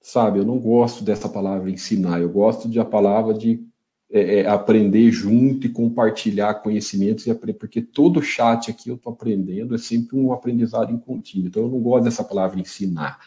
sabe? 0.00 0.38
Eu 0.38 0.44
não 0.44 0.58
gosto 0.58 1.04
dessa 1.04 1.28
palavra 1.28 1.70
ensinar, 1.70 2.18
eu 2.20 2.30
gosto 2.30 2.66
de 2.66 2.80
a 2.80 2.84
palavra 2.84 3.34
de 3.34 3.62
é, 4.10 4.40
é, 4.40 4.46
aprender 4.46 5.10
junto 5.10 5.66
e 5.66 5.70
compartilhar 5.70 6.54
conhecimentos, 6.54 7.26
e 7.26 7.34
porque 7.54 7.82
todo 7.82 8.22
chat 8.22 8.70
aqui 8.70 8.88
eu 8.88 8.96
estou 8.96 9.12
aprendendo, 9.12 9.74
é 9.74 9.78
sempre 9.78 10.16
um 10.16 10.32
aprendizado 10.32 10.92
em 10.92 10.98
contínuo. 10.98 11.48
Então 11.48 11.62
eu 11.64 11.68
não 11.68 11.80
gosto 11.80 12.04
dessa 12.04 12.22
palavra 12.22 12.60
ensinar, 12.60 13.18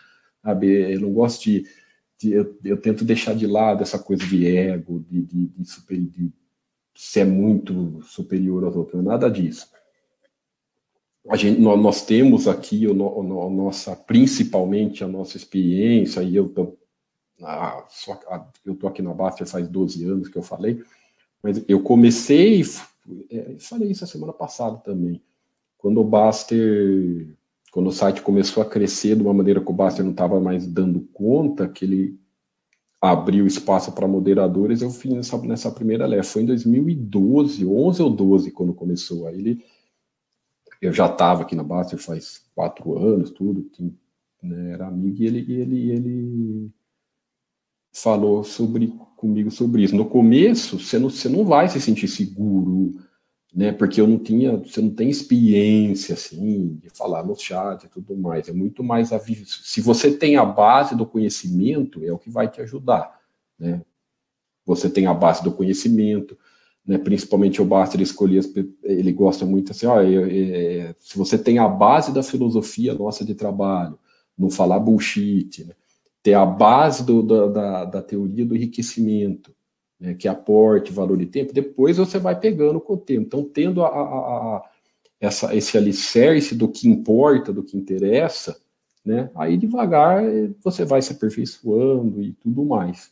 sabe? 0.44 0.94
Eu 0.94 1.02
não 1.02 1.12
gosto 1.12 1.44
de. 1.44 1.66
de 2.20 2.32
eu, 2.32 2.58
eu, 2.64 2.78
tento 2.78 3.04
deixar 3.04 3.36
de 3.36 3.48
lado 3.48 3.82
essa 3.82 4.00
coisa 4.00 4.26
de 4.26 4.48
ego, 4.48 5.04
de, 5.10 5.22
de, 5.24 5.48
de, 5.48 5.66
super, 5.66 6.00
de 6.00 6.32
ser 6.96 7.26
muito 7.26 8.02
superior 8.04 8.64
aos 8.64 8.76
outros, 8.76 9.04
nada 9.04 9.30
disso. 9.30 9.68
A 11.30 11.36
gente, 11.36 11.60
nós, 11.60 11.82
nós 11.82 12.06
temos 12.06 12.48
aqui 12.48 12.88
o, 12.88 12.96
o, 12.96 13.48
a 13.48 13.50
nossa, 13.50 13.96
principalmente 13.96 15.04
a 15.04 15.08
nossa 15.08 15.36
experiência, 15.36 16.22
e 16.22 16.36
eu 16.36 16.48
eu 18.66 18.74
estou 18.74 18.90
aqui 18.90 19.02
na 19.02 19.14
Baster 19.14 19.48
faz 19.48 19.68
12 19.68 20.04
anos 20.06 20.28
que 20.28 20.38
eu 20.38 20.42
falei, 20.42 20.84
mas 21.42 21.64
eu 21.68 21.82
comecei, 21.82 22.64
é, 23.30 23.56
falei 23.60 23.92
isso 23.92 24.04
a 24.04 24.08
semana 24.08 24.34
passada 24.34 24.78
também, 24.78 25.22
quando 25.78 26.02
o 26.02 26.04
Baster, 26.04 27.36
quando 27.72 27.88
o 27.88 27.92
site 27.92 28.22
começou 28.22 28.64
a 28.64 28.66
crescer 28.66 29.16
de 29.16 29.22
uma 29.22 29.34
maneira 29.34 29.62
que 29.62 29.70
o 29.70 29.74
Baster 29.74 30.04
não 30.04 30.12
estava 30.12 30.40
mais 30.40 30.66
dando 30.66 31.02
conta, 31.14 31.68
que 31.68 31.86
ele 31.86 32.20
abriu 33.00 33.46
espaço 33.46 33.92
para 33.92 34.08
moderadores, 34.08 34.82
eu 34.82 34.90
fiz 34.90 35.14
nessa, 35.14 35.38
nessa 35.44 35.72
primeira 35.72 36.08
leva, 36.08 36.24
foi 36.24 36.42
em 36.42 36.48
2012, 36.48 37.66
11 37.66 38.02
ou 38.02 38.10
12 38.10 38.52
quando 38.52 38.74
começou, 38.74 39.28
aí 39.28 39.38
ele, 39.38 39.66
eu 40.82 40.92
já 40.92 41.06
estava 41.06 41.44
aqui 41.44 41.56
na 41.56 41.64
Baster 41.64 42.00
faz 42.00 42.44
quatro 42.56 42.98
anos, 42.98 43.30
tudo, 43.30 43.62
tinha, 43.72 43.94
né, 44.42 44.72
era 44.74 44.88
amigo, 44.88 45.22
e 45.22 45.28
ele, 45.28 45.54
ele, 45.54 45.92
ele 45.92 46.72
falou 48.02 48.44
sobre 48.44 48.94
comigo 49.16 49.50
sobre 49.50 49.84
isso. 49.84 49.96
No 49.96 50.06
começo, 50.06 50.80
você 50.80 51.00
não, 51.00 51.10
você 51.10 51.28
não 51.28 51.44
vai 51.44 51.68
se 51.68 51.82
sentir 51.82 52.08
seguro, 52.08 52.94
né? 53.54 53.72
Porque 53.72 54.00
eu 54.00 54.08
não 54.08 54.20
tinha, 54.20 54.56
você 54.58 54.80
não 54.80 54.92
tem 54.92 55.10
experiência 55.10 56.14
assim 56.14 56.76
de 56.76 56.90
falar 56.92 57.24
no 57.24 57.36
chat 57.36 57.84
e 57.84 57.90
tudo 57.90 58.16
mais. 58.16 58.48
É 58.48 58.54
muito 58.54 58.84
mais 58.84 59.12
a 59.12 59.20
se 59.20 59.82
você 59.82 60.12
tem 60.12 60.38
a 60.38 60.46
base 60.46 60.96
do 60.96 61.06
conhecimento, 61.06 62.04
é 62.06 62.12
o 62.12 62.20
que 62.20 62.30
vai 62.30 62.50
te 62.50 62.62
ajudar, 62.62 63.20
né? 63.60 63.82
Você 64.66 64.90
tem 64.90 65.08
a 65.08 65.14
base 65.14 65.44
do 65.44 65.52
conhecimento, 65.52 66.38
né? 66.86 66.98
Principalmente 66.98 67.62
o 67.62 67.66
Baster 67.66 68.02
escolher, 68.02 68.44
ele 68.84 69.12
gosta 69.12 69.46
muito 69.46 69.72
assim, 69.72 69.88
ó, 69.88 70.00
é, 70.02 70.14
é, 70.14 70.96
se 71.00 71.18
você 71.18 71.38
tem 71.38 71.58
a 71.58 71.68
base 71.68 72.14
da 72.14 72.22
filosofia 72.22 72.94
nossa 72.94 73.26
de 73.26 73.34
trabalho, 73.34 73.98
não 74.38 74.50
falar 74.52 74.80
bullshit, 74.80 75.66
né? 75.66 75.74
Ter 76.28 76.34
a 76.34 76.46
base 76.46 77.06
do, 77.06 77.24
da, 77.24 77.86
da, 77.86 78.02
teoria 78.02 78.46
do 78.46 78.54
enriquecimento, 78.54 79.56
né, 79.98 80.14
que 80.14 80.28
aporte 80.28 80.92
valor 80.92 81.22
e 81.22 81.26
tempo, 81.26 81.54
depois 81.54 81.96
você 81.96 82.20
vai 82.20 82.38
pegando 82.38 82.82
com 82.82 82.96
o 82.96 82.98
tempo. 82.98 83.28
Então, 83.28 83.46
tendo 83.46 83.82
a, 83.82 83.88
a, 83.88 84.02
a, 84.58 84.70
essa, 85.22 85.56
esse 85.56 85.78
alicerce 85.78 86.54
do 86.54 86.68
que 86.68 86.86
importa, 86.86 87.54
do 87.54 87.64
que 87.64 87.78
interessa, 87.78 88.60
né, 89.06 89.32
aí 89.36 89.56
devagar 89.56 90.22
você 90.62 90.84
vai 90.84 91.02
se 91.02 91.14
aperfeiçoando 91.14 92.22
e 92.22 92.34
tudo 92.34 92.66
mais. 92.66 93.10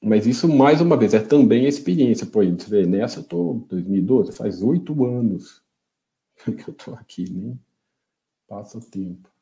Mas 0.00 0.28
isso, 0.28 0.48
mais 0.48 0.80
uma 0.80 0.96
vez, 0.96 1.12
é 1.12 1.18
também 1.18 1.66
a 1.66 1.68
experiência. 1.68 2.24
Pô, 2.24 2.44
você 2.44 2.70
vê, 2.70 2.86
nessa 2.86 3.18
eu 3.18 3.22
estou 3.22 3.54
2012, 3.68 4.30
faz 4.30 4.62
oito 4.62 5.04
anos 5.04 5.60
que 6.44 6.70
eu 6.70 6.72
estou 6.72 6.94
aqui, 6.94 7.28
nem 7.28 7.58
passa 8.46 8.78
o 8.78 8.80
tempo. 8.80 9.35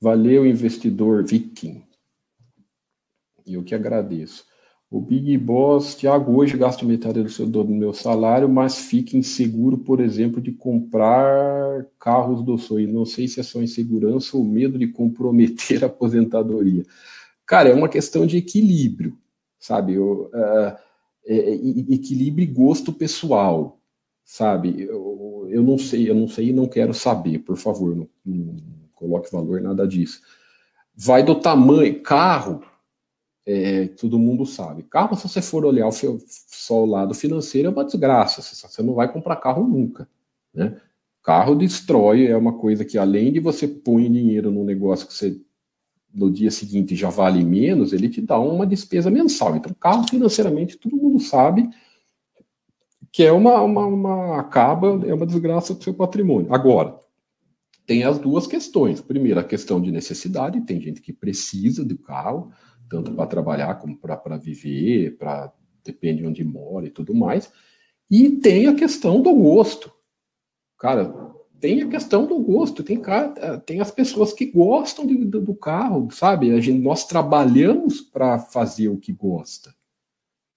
Valeu, 0.00 0.46
investidor 0.46 1.24
Viking. 1.24 1.82
E 3.46 3.54
eu 3.54 3.62
que 3.62 3.74
agradeço. 3.74 4.44
O 4.90 5.00
Big 5.00 5.36
Boss, 5.38 5.94
Thiago, 5.94 6.36
hoje 6.36 6.56
gasto 6.56 6.86
metade 6.86 7.22
do, 7.22 7.28
seu, 7.28 7.46
do 7.46 7.64
meu 7.64 7.92
salário, 7.92 8.48
mas 8.48 8.76
fica 8.78 9.16
inseguro, 9.16 9.78
por 9.78 10.00
exemplo, 10.00 10.40
de 10.40 10.52
comprar 10.52 11.86
carros 11.98 12.42
do 12.42 12.56
sonho. 12.56 12.92
Não 12.92 13.04
sei 13.04 13.26
se 13.26 13.40
é 13.40 13.42
só 13.42 13.60
insegurança 13.60 14.36
ou 14.36 14.44
medo 14.44 14.78
de 14.78 14.86
comprometer 14.86 15.82
a 15.84 15.86
aposentadoria. 15.86 16.84
Cara, 17.44 17.70
é 17.70 17.74
uma 17.74 17.88
questão 17.88 18.26
de 18.26 18.36
equilíbrio, 18.36 19.18
sabe? 19.58 19.94
Eu, 19.94 20.30
uh, 20.32 20.76
é, 21.26 21.54
equilibre 21.90 22.46
gosto 22.46 22.92
pessoal, 22.92 23.80
sabe? 24.24 24.82
Eu, 24.82 25.46
eu 25.50 25.62
não 25.62 25.78
sei, 25.78 26.08
eu 26.08 26.14
não 26.14 26.28
sei 26.28 26.50
e 26.50 26.52
não 26.52 26.68
quero 26.68 26.94
saber, 26.94 27.40
por 27.40 27.56
favor, 27.56 27.96
não, 27.96 28.08
não 28.24 28.85
coloque 28.96 29.30
valor 29.30 29.60
nada 29.60 29.86
disso. 29.86 30.20
Vai 30.96 31.22
do 31.22 31.36
tamanho, 31.36 32.02
carro, 32.02 32.62
é, 33.46 33.86
todo 33.88 34.18
mundo 34.18 34.44
sabe. 34.44 34.82
Carro, 34.82 35.14
se 35.14 35.28
você 35.28 35.40
for 35.40 35.64
olhar 35.64 35.86
o, 35.86 35.92
só 35.92 36.82
o 36.82 36.86
lado 36.86 37.14
financeiro, 37.14 37.68
é 37.68 37.70
uma 37.70 37.84
desgraça. 37.84 38.42
Você 38.42 38.82
não 38.82 38.94
vai 38.94 39.12
comprar 39.12 39.36
carro 39.36 39.64
nunca. 39.68 40.08
Né? 40.52 40.80
Carro 41.22 41.54
destrói, 41.54 42.26
é 42.26 42.36
uma 42.36 42.54
coisa 42.54 42.84
que 42.84 42.98
além 42.98 43.32
de 43.32 43.38
você 43.38 43.68
pôr 43.68 44.00
dinheiro 44.00 44.50
num 44.50 44.64
negócio 44.64 45.06
que 45.06 45.14
você 45.14 45.40
no 46.12 46.30
dia 46.30 46.50
seguinte 46.50 46.96
já 46.96 47.10
vale 47.10 47.44
menos, 47.44 47.92
ele 47.92 48.08
te 48.08 48.22
dá 48.22 48.38
uma 48.38 48.66
despesa 48.66 49.10
mensal. 49.10 49.54
Então, 49.54 49.74
carro 49.78 50.08
financeiramente, 50.08 50.78
todo 50.78 50.96
mundo 50.96 51.20
sabe 51.20 51.68
que 53.12 53.22
é 53.22 53.32
uma, 53.32 53.60
uma, 53.62 53.86
uma 53.86 54.40
acaba, 54.40 55.06
é 55.06 55.12
uma 55.12 55.26
desgraça 55.26 55.74
para 55.74 55.80
o 55.80 55.84
seu 55.84 55.94
patrimônio. 55.94 56.52
Agora, 56.52 56.98
tem 57.86 58.02
as 58.02 58.18
duas 58.18 58.46
questões. 58.46 59.00
Primeiro, 59.00 59.38
a 59.38 59.44
questão 59.44 59.80
de 59.80 59.92
necessidade, 59.92 60.60
tem 60.62 60.80
gente 60.80 61.00
que 61.00 61.12
precisa 61.12 61.84
do 61.84 61.96
carro, 61.96 62.50
tanto 62.88 63.12
para 63.12 63.26
trabalhar 63.26 63.76
como 63.76 63.96
para 63.96 64.36
viver, 64.36 65.16
para 65.16 65.52
depende 65.84 66.22
de 66.22 66.26
onde 66.26 66.44
mora 66.44 66.86
e 66.86 66.90
tudo 66.90 67.14
mais. 67.14 67.50
E 68.10 68.30
tem 68.30 68.66
a 68.66 68.74
questão 68.74 69.22
do 69.22 69.32
gosto. 69.32 69.92
Cara, 70.78 71.14
tem 71.60 71.82
a 71.82 71.88
questão 71.88 72.26
do 72.26 72.38
gosto. 72.40 72.82
Tem, 72.82 73.00
cara, 73.00 73.58
tem 73.58 73.80
as 73.80 73.90
pessoas 73.92 74.32
que 74.32 74.46
gostam 74.46 75.06
de, 75.06 75.24
do, 75.24 75.40
do 75.40 75.54
carro, 75.54 76.10
sabe? 76.10 76.50
A 76.52 76.60
gente, 76.60 76.80
nós 76.80 77.06
trabalhamos 77.06 78.00
para 78.00 78.38
fazer 78.38 78.88
o 78.88 78.98
que 78.98 79.12
gosta. 79.12 79.75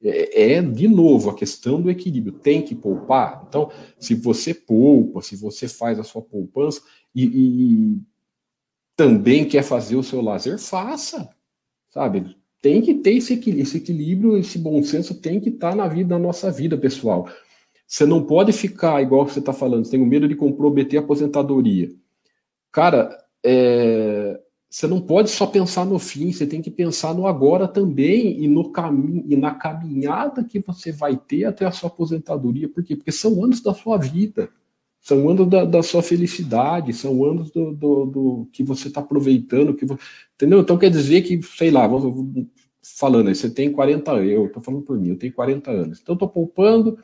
É, 0.02 0.54
é, 0.54 0.62
de 0.62 0.88
novo, 0.88 1.30
a 1.30 1.36
questão 1.36 1.82
do 1.82 1.90
equilíbrio. 1.90 2.40
Tem 2.40 2.62
que 2.62 2.74
poupar? 2.76 3.46
Então, 3.48 3.72
se 4.00 4.16
você 4.16 4.54
poupa, 4.54 5.22
se 5.22 5.36
você 5.36 5.68
faz 5.68 6.00
a 6.00 6.04
sua 6.04 6.22
poupança 6.22 6.82
e, 7.14 7.26
e 7.26 8.02
também 8.96 9.46
quer 9.46 9.64
fazer 9.64 9.96
o 9.96 10.04
seu 10.04 10.22
lazer, 10.22 10.58
faça 10.58 11.30
sabe? 11.90 12.36
Tem 12.62 12.82
que 12.82 12.94
ter 12.96 13.14
esse 13.14 13.34
equilíbrio, 13.34 13.64
esse, 13.64 13.78
equilíbrio, 13.78 14.38
esse 14.38 14.58
bom 14.58 14.82
senso 14.84 15.20
tem 15.20 15.40
que 15.40 15.50
estar 15.50 15.72
tá 15.72 15.76
na 15.76 15.88
vida, 15.88 16.18
na 16.18 16.20
nossa 16.20 16.52
vida, 16.52 16.78
pessoal. 16.78 17.30
Você 17.88 18.06
não 18.06 18.26
pode 18.26 18.52
ficar 18.52 19.02
igual 19.02 19.28
você 19.28 19.40
está 19.40 19.54
falando, 19.54 19.86
você 19.86 19.92
tem 19.92 20.00
medo 20.06 20.28
de 20.28 20.36
comprometer 20.36 21.00
a 21.00 21.04
aposentadoria. 21.04 21.90
Cara, 22.72 23.18
é, 23.44 24.40
você 24.70 24.86
não 24.86 25.02
pode 25.02 25.32
só 25.32 25.48
pensar 25.48 25.84
no 25.86 25.98
fim, 25.98 26.32
você 26.32 26.46
tem 26.46 26.62
que 26.62 26.70
pensar 26.70 27.14
no 27.16 27.26
agora 27.26 27.68
também 27.68 28.40
e 28.44 28.48
no 28.48 28.72
caminho 28.72 29.24
e 29.28 29.36
na 29.36 29.56
caminhada 29.56 30.44
que 30.44 30.60
você 30.60 30.92
vai 30.92 31.18
ter 31.18 31.46
até 31.46 31.66
a 31.66 31.72
sua 31.72 31.88
aposentadoria. 31.88 32.70
Por 32.70 32.84
quê? 32.84 32.96
Porque 32.96 33.12
são 33.12 33.44
anos 33.44 33.62
da 33.62 33.74
sua 33.74 33.98
vida. 33.98 34.50
São 35.02 35.30
anos 35.30 35.48
da, 35.48 35.66
da 35.66 35.82
sua 35.82 36.04
felicidade, 36.04 36.94
são 36.94 37.24
anos 37.24 37.50
do, 37.52 37.74
do, 37.74 38.06
do 38.06 38.50
que 38.52 38.64
você 38.64 38.90
está 38.90 39.00
aproveitando, 39.00 39.74
que 39.74 39.86
entendeu? 40.36 40.60
Então 40.60 40.78
quer 40.78 40.90
dizer 40.90 41.22
que, 41.22 41.42
sei 41.42 41.72
lá, 41.72 41.88
vou, 41.88 42.28
falando 42.82 43.30
aí, 43.30 43.36
você 43.36 43.50
tem 43.50 43.72
40 43.72 44.12
anos, 44.12 44.30
eu 44.30 44.46
estou 44.48 44.62
falando 44.62 44.84
por 44.84 45.00
mim, 45.00 45.10
eu 45.10 45.18
tenho 45.18 45.34
40 45.34 45.72
anos, 45.72 46.00
então 46.02 46.14
estou 46.14 46.28
poupando, 46.28 47.00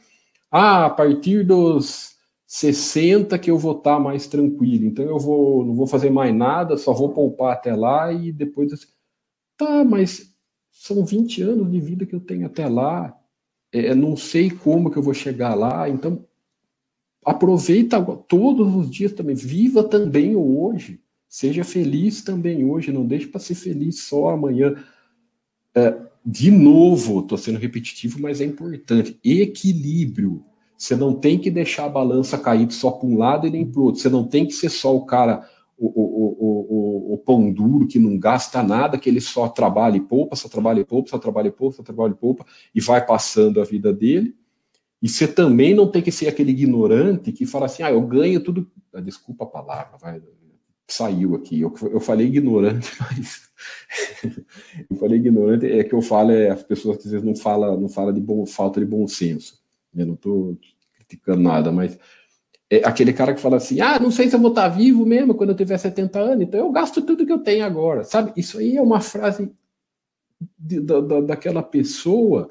ah, 0.52 0.86
a 0.86 0.90
partir 0.90 1.46
dos 1.46 2.15
60 2.48 3.38
que 3.40 3.50
eu 3.50 3.58
vou 3.58 3.78
estar 3.78 3.96
tá 3.96 4.00
mais 4.00 4.28
tranquilo, 4.28 4.86
então 4.86 5.06
eu 5.06 5.18
vou, 5.18 5.66
não 5.66 5.74
vou 5.74 5.88
fazer 5.88 6.10
mais 6.10 6.34
nada, 6.34 6.78
só 6.78 6.94
vou 6.94 7.14
poupar 7.14 7.54
até 7.54 7.76
lá 7.76 8.14
e 8.14 8.32
depois, 8.32 8.72
tá, 9.58 9.84
mas 9.84 10.36
são 10.72 11.06
20 11.06 11.42
anos 11.42 11.72
de 11.72 11.80
vida 11.80 12.06
que 12.06 12.14
eu 12.14 12.20
tenho 12.20 12.46
até 12.46 12.68
lá, 12.68 13.18
é, 13.72 13.96
não 13.96 14.16
sei 14.16 14.50
como 14.52 14.92
que 14.92 14.98
eu 14.98 15.04
vou 15.04 15.14
chegar 15.14 15.56
lá, 15.56 15.90
então 15.90 16.26
aproveita 17.26 18.00
todos 18.28 18.76
os 18.76 18.90
dias 18.90 19.12
também, 19.12 19.36
viva 19.36 19.84
também 19.84 20.36
o 20.36 20.62
hoje, 20.62 21.02
seja 21.28 21.64
feliz 21.64 22.22
também 22.22 22.64
hoje, 22.64 22.92
não 22.92 23.06
deixe 23.06 23.28
para 23.28 23.42
ser 23.42 23.56
feliz 23.56 24.04
só 24.04 24.30
amanhã. 24.30 24.76
É, 25.74 25.98
de 26.26 26.50
novo, 26.50 27.20
estou 27.20 27.38
sendo 27.38 27.60
repetitivo, 27.60 28.20
mas 28.22 28.40
é 28.40 28.46
importante. 28.46 29.20
Equilíbrio. 29.24 30.46
Você 30.78 30.96
não 30.96 31.14
tem 31.14 31.40
que 31.40 31.50
deixar 31.50 31.86
a 31.86 31.90
balança 31.90 32.38
cair 32.38 32.70
só 32.72 32.92
para 32.92 33.08
um 33.08 33.18
lado 33.18 33.48
e 33.48 33.50
nem 33.50 33.66
para 33.66 33.80
o 33.80 33.86
outro. 33.86 34.02
Você 34.02 34.10
não 34.10 34.26
tem 34.26 34.46
que 34.46 34.54
ser 34.54 34.70
só 34.70 34.96
o 34.96 35.06
cara, 35.06 35.48
o, 35.78 35.88
o, 35.88 37.12
o, 37.12 37.14
o, 37.14 37.18
pão 37.18 37.52
duro, 37.52 37.88
que 37.88 38.00
não 38.00 38.18
gasta 38.18 38.62
nada, 38.62 38.98
que 38.98 39.10
ele 39.10 39.22
só 39.22 39.48
trabalha 39.48 39.98
e 39.98 40.02
poupa, 40.02 40.36
só 40.36 40.50
trabalha 40.50 40.80
e 40.82 40.86
poupa, 40.86 41.10
só 41.10 41.18
trabalha 41.18 41.48
e 41.48 41.52
poupa, 41.52 41.78
só 41.78 41.84
trabalha 41.84 42.12
e 42.12 42.16
poupa, 42.16 42.46
e 42.74 42.82
vai 42.82 43.06
passando 43.06 43.62
a 43.62 43.64
vida 43.64 43.94
dele. 43.94 44.36
E 45.02 45.10
você 45.10 45.28
também 45.28 45.74
não 45.74 45.90
tem 45.90 46.02
que 46.02 46.12
ser 46.12 46.28
aquele 46.28 46.52
ignorante 46.52 47.32
que 47.32 47.46
fala 47.46 47.66
assim, 47.66 47.84
ah, 47.84 47.92
eu 47.92 48.02
ganho 48.02 48.42
tudo. 48.42 48.70
Ah, 48.94 49.02
desculpa 49.02 49.44
a 49.44 49.48
palavra, 49.48 49.98
vai, 49.98 50.22
saiu 50.88 51.36
aqui. 51.36 51.62
Eu, 51.62 51.74
eu 51.92 52.00
falei 52.00 52.28
ignorante, 52.28 52.92
mas 53.00 53.50
eu 54.90 54.98
falei 54.98 55.18
ignorante 55.18 55.66
é 55.66 55.84
que 55.84 55.94
eu 55.94 56.02
falo 56.02 56.32
é 56.32 56.50
as 56.50 56.64
pessoas 56.64 56.98
às 56.98 57.12
vezes 57.12 57.26
não 57.26 57.36
fala 57.36 57.78
não 57.78 57.88
fala 57.88 58.12
de 58.12 58.20
bom, 58.20 58.46
falta 58.46 58.80
de 58.80 58.86
bom 58.86 59.08
senso. 59.08 59.65
Eu 59.96 60.06
não 60.06 60.14
estou 60.16 60.58
criticando 60.96 61.42
nada, 61.42 61.72
mas 61.72 61.98
é 62.70 62.78
aquele 62.86 63.14
cara 63.14 63.34
que 63.34 63.42
fala 63.42 63.58
assim, 63.58 63.80
ah, 63.80 64.00
não 64.00 64.12
sei 64.12 64.30
se 64.30 64.36
eu 64.36 64.40
vou 64.40 64.50
estar 64.50 64.68
vivo 64.70 65.06
mesmo 65.06 65.36
quando 65.36 65.52
eu 65.52 65.56
tiver 65.56 65.78
70 65.78 66.20
anos, 66.20 66.42
então 66.42 66.60
eu 66.60 66.72
gasto 66.72 67.02
tudo 67.02 67.26
que 67.26 67.32
eu 67.32 67.40
tenho 67.40 67.66
agora, 67.66 68.04
sabe? 68.04 68.34
Isso 68.36 68.58
aí 68.58 68.78
é 68.78 68.82
uma 68.82 69.00
frase 69.00 69.52
de, 70.58 70.80
da, 70.80 71.22
daquela 71.22 71.62
pessoa 71.62 72.50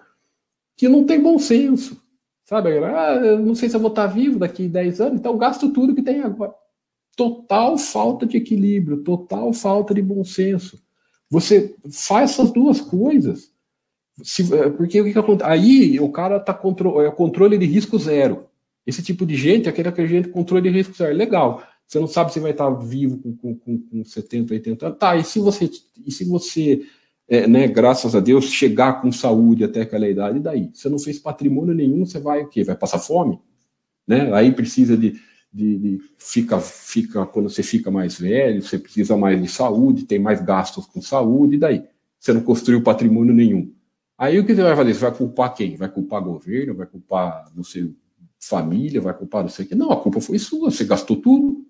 que 0.77 0.89
não 0.89 1.05
tem 1.05 1.21
bom 1.21 1.39
senso. 1.39 2.03
Sabe? 2.45 2.77
Ah, 2.79 3.39
não 3.39 3.55
sei 3.55 3.71
se 3.71 3.77
eu 3.77 3.81
vou 3.81 3.89
estar 3.89 4.07
vivo 4.07 4.39
daqui 4.39 4.69
10 4.69 5.01
anos, 5.01 5.19
então 5.19 5.39
gasto 5.39 5.73
tudo 5.73 5.95
que 5.95 6.03
tem 6.03 6.21
agora. 6.21 6.55
Total 7.17 7.79
falta 7.79 8.27
de 8.27 8.37
equilíbrio, 8.37 9.03
total 9.03 9.53
falta 9.53 9.95
de 9.95 10.03
bom 10.03 10.23
senso. 10.25 10.83
Você 11.31 11.75
faz 11.91 12.33
essas 12.33 12.51
duas 12.51 12.81
coisas. 12.81 13.54
Se, 14.23 14.43
é, 14.55 14.71
porque 14.71 15.01
o 15.01 15.05
que, 15.05 15.13
que 15.13 15.19
acontece? 15.19 15.51
Aí 15.51 16.01
o 16.01 16.11
cara 16.11 16.39
tá 16.39 16.55
contro 16.55 17.01
é 17.01 17.11
controle 17.11 17.59
de 17.59 17.67
risco 17.67 17.99
zero. 17.99 18.47
Esse 18.87 19.03
tipo 19.03 19.25
de 19.25 19.35
gente, 19.35 19.69
aquele 19.69 19.91
que 19.91 20.01
a 20.01 20.07
gente 20.07 20.29
controle 20.29 20.63
de 20.63 20.77
risco 20.77 20.95
zero. 20.95 21.17
Legal. 21.17 21.63
Você 21.87 21.99
não 21.99 22.07
sabe 22.07 22.33
se 22.33 22.41
vai 22.41 22.53
estar 22.53 22.71
vivo 22.71 23.19
com, 23.19 23.55
com, 23.57 23.79
com 23.79 24.05
70, 24.05 24.55
80 24.55 24.87
anos. 24.87 24.99
Tá, 24.99 25.17
e 25.17 25.25
se 25.25 25.39
você, 25.39 25.71
e 26.05 26.11
se 26.11 26.25
você 26.25 26.83
é, 27.29 27.47
né, 27.47 27.67
graças 27.67 28.15
a 28.15 28.21
Deus, 28.21 28.47
chegar 28.47 29.01
com 29.01 29.11
saúde 29.11 29.65
até 29.65 29.83
aquela 29.83 30.09
idade, 30.09 30.39
e 30.39 30.43
daí? 30.43 30.71
Você 30.73 30.89
não 30.89 30.99
fez 30.99 31.19
patrimônio 31.19 31.75
nenhum, 31.75 32.05
você 32.05 32.19
vai 32.19 32.43
o 32.43 32.49
quê? 32.49 32.65
Vai 32.65 32.77
passar 32.77 32.99
fome? 32.99 33.39
Né? 34.07 34.33
Aí 34.35 34.53
precisa 34.53 34.97
de, 34.97 35.19
de, 35.53 35.79
de, 35.79 36.01
fica, 36.19 36.61
fica, 36.61 37.25
quando 37.27 37.49
você 37.49 37.63
fica 37.63 37.91
mais 37.91 38.19
velho, 38.19 38.63
você 38.63 38.79
precisa 38.79 39.17
mais 39.17 39.41
de 39.41 39.49
saúde, 39.49 40.05
tem 40.05 40.19
mais 40.19 40.43
gastos 40.43 40.87
com 40.87 41.01
saúde, 41.01 41.57
e 41.57 41.59
daí? 41.59 41.85
Você 42.19 42.33
não 42.33 42.43
construiu 42.43 42.83
patrimônio 42.83 43.35
nenhum. 43.35 43.73
Aí 44.25 44.39
o 44.39 44.47
que 44.47 44.55
você 44.55 44.63
vai 44.63 44.75
fazer? 44.75 44.95
Você 44.95 45.01
vai 45.01 45.15
culpar 45.15 45.55
quem? 45.55 45.77
Vai 45.77 45.89
culpar 45.91 46.23
governo, 46.23 46.75
vai 46.75 46.87
culpar, 46.87 47.53
sei, 47.63 47.95
família, 48.41 48.99
vai 49.01 49.13
culpar 49.13 49.43
não 49.43 49.51
sei 49.51 49.67
o 49.67 49.69
quê. 49.69 49.75
Não, 49.75 49.93
a 49.93 50.01
culpa 50.01 50.19
foi 50.19 50.39
sua, 50.39 50.71
você 50.71 50.85
gastou 50.85 51.17
tudo, 51.17 51.63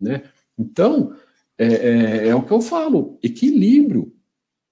né? 0.00 0.22
Então, 0.56 1.12
é, 1.58 1.66
é, 1.66 2.28
é 2.28 2.34
o 2.34 2.42
que 2.42 2.52
eu 2.52 2.60
falo, 2.60 3.18
equilíbrio 3.22 4.12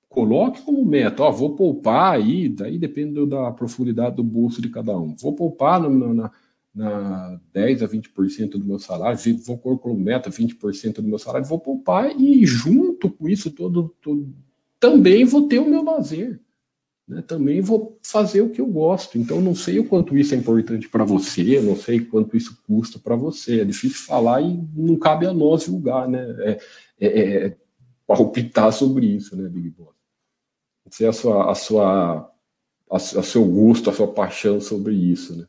coloque 0.09 0.63
como 0.63 0.85
meta, 0.85 1.25
ó, 1.25 1.33
vou 1.33 1.57
poupar 1.57 2.15
aí, 2.15 2.49
daí 2.49 2.79
depende 2.79 3.27
da 3.27 3.51
profundidade 3.51 4.15
do 4.15 4.23
bolso 4.23 4.63
de 4.63 4.69
cada 4.69 4.97
um. 4.97 5.17
Vou 5.17 5.35
poupar 5.35 5.81
no, 5.83 6.15
na, 6.15 6.31
na 6.73 7.41
10 7.53 7.83
a 7.83 7.89
20% 7.89 8.51
do 8.51 8.65
meu 8.65 8.79
salário, 8.79 9.19
vou 9.45 9.59
pôr 9.59 9.77
como 9.79 9.99
meta 9.99 10.31
20% 10.31 10.97
do 10.97 11.09
meu 11.09 11.19
salário, 11.19 11.49
vou 11.49 11.59
poupar 11.59 12.15
e 12.17 12.47
junto 12.47 13.11
com 13.11 13.29
isso 13.29 13.51
todo, 13.51 13.93
todo 14.01 14.33
também 14.79 15.25
vou 15.25 15.49
ter 15.49 15.59
o 15.59 15.69
meu 15.69 15.83
lazer. 15.83 16.41
Né? 17.07 17.23
Também 17.23 17.61
vou 17.61 17.99
fazer 18.03 18.41
o 18.41 18.51
que 18.51 18.61
eu 18.61 18.67
gosto. 18.67 19.19
Então 19.19 19.41
não 19.41 19.55
sei 19.55 19.79
o 19.79 19.89
quanto 19.89 20.17
isso 20.17 20.35
é 20.35 20.39
importante 20.39 20.89
para 20.89 21.05
você, 21.05 21.61
não 21.61 21.77
sei 21.77 22.01
quanto 22.01 22.37
isso 22.37 22.63
custa 22.67 22.99
para 22.99 23.15
você. 23.15 23.61
É 23.61 23.65
difícil 23.65 24.07
falar 24.07 24.41
e 24.41 24.59
não 24.75 24.97
cabe 24.97 25.27
a 25.27 25.33
nós 25.33 25.65
julgar, 25.65 26.09
né? 26.09 26.25
É, 26.41 26.61
é, 27.01 27.47
é 27.47 27.57
palpitar 28.07 28.73
sobre 28.73 29.07
isso, 29.07 29.37
né, 29.37 29.49
Big 29.49 29.71
Boss? 29.71 29.95
ser 30.91 31.07
a 31.07 31.13
sua, 31.13 31.51
a 31.51 31.55
sua, 31.55 32.31
a, 32.91 32.97
a 32.97 32.99
seu 32.99 33.45
gosto, 33.45 33.91
a 33.91 33.93
sua 33.93 34.13
paixão 34.13 34.61
sobre 34.61 34.95
isso, 34.95 35.37
né? 35.37 35.47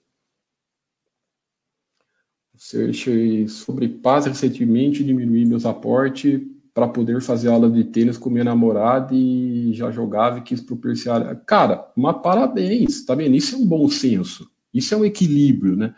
Search 2.57 3.49
sobre 3.49 3.89
paz 3.89 4.25
recentemente 4.25 5.03
diminuí 5.03 5.45
meus 5.45 5.65
aportes 5.65 6.41
para 6.75 6.87
poder 6.87 7.21
fazer 7.21 7.47
aula 7.47 7.71
de 7.71 7.85
tênis 7.85 8.17
com 8.17 8.29
minha 8.29 8.43
namorada 8.43 9.15
e 9.15 9.73
já 9.73 9.89
jogava 9.89 10.37
e 10.37 10.43
quis 10.43 10.61
propiciar. 10.61 11.41
Cara, 11.45 11.91
mas 11.95 12.21
parabéns, 12.21 13.03
tá 13.03 13.15
vendo? 13.15 13.35
Isso 13.35 13.55
é 13.55 13.57
um 13.57 13.65
bom 13.65 13.89
senso, 13.89 14.47
isso 14.71 14.93
é 14.93 14.97
um 14.97 15.05
equilíbrio, 15.05 15.75
né? 15.75 15.95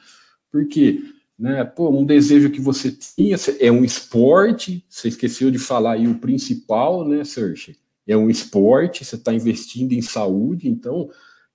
Porque, 0.52 1.02
né, 1.38 1.66
pô, 1.66 1.90
um 1.90 2.06
desejo 2.06 2.52
que 2.52 2.62
você 2.62 2.92
tinha 2.92 3.36
é 3.60 3.72
um 3.72 3.84
esporte, 3.84 4.86
você 4.88 5.10
esqueceu 5.10 5.52
de 5.52 5.60
falar 5.60 5.94
aí 5.94 6.08
o 6.08 6.20
principal, 6.20 7.06
né, 7.06 7.24
Search? 7.26 7.76
é 8.08 8.16
um 8.16 8.30
esporte, 8.30 9.04
você 9.04 9.16
está 9.16 9.34
investindo 9.34 9.92
em 9.92 10.02
saúde, 10.02 10.70
então 10.70 11.10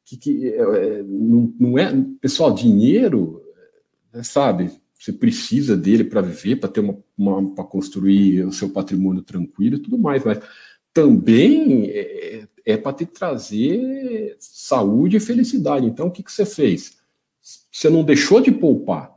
que, 0.05 0.17
que 0.17 0.49
é, 0.49 0.59
é 0.59 1.03
não, 1.03 1.55
não, 1.59 1.79
é. 1.79 1.91
Pessoal, 2.21 2.53
dinheiro, 2.53 3.43
é, 4.13 4.23
sabe? 4.23 4.71
Você 5.03 5.13
precisa 5.13 5.77
dele 5.77 6.05
para 6.05 6.21
viver, 6.21 6.61
para 6.61 6.69
ter 6.69 6.79
uma, 6.79 6.97
uma 7.19 7.55
para 7.57 7.65
construir 7.65 8.45
o 8.45 8.53
seu 8.53 8.71
patrimônio 8.71 9.21
tranquilo 9.21 9.75
e 9.75 9.79
tudo 9.81 9.99
mais, 9.99 10.23
mas 10.25 10.39
também 10.95 11.91
é, 11.91 12.47
é 12.65 12.77
para 12.77 12.93
te 12.93 13.07
trazer 13.07 14.37
saúde 14.39 15.17
e 15.17 15.21
felicidade. 15.21 15.87
Então, 15.87 16.07
o 16.07 16.11
que, 16.13 16.23
que 16.23 16.31
você 16.31 16.47
fez? 16.47 16.99
Você 17.41 17.91
não 17.91 18.05
deixou 18.05 18.41
de 18.41 18.53
poupar, 18.53 19.13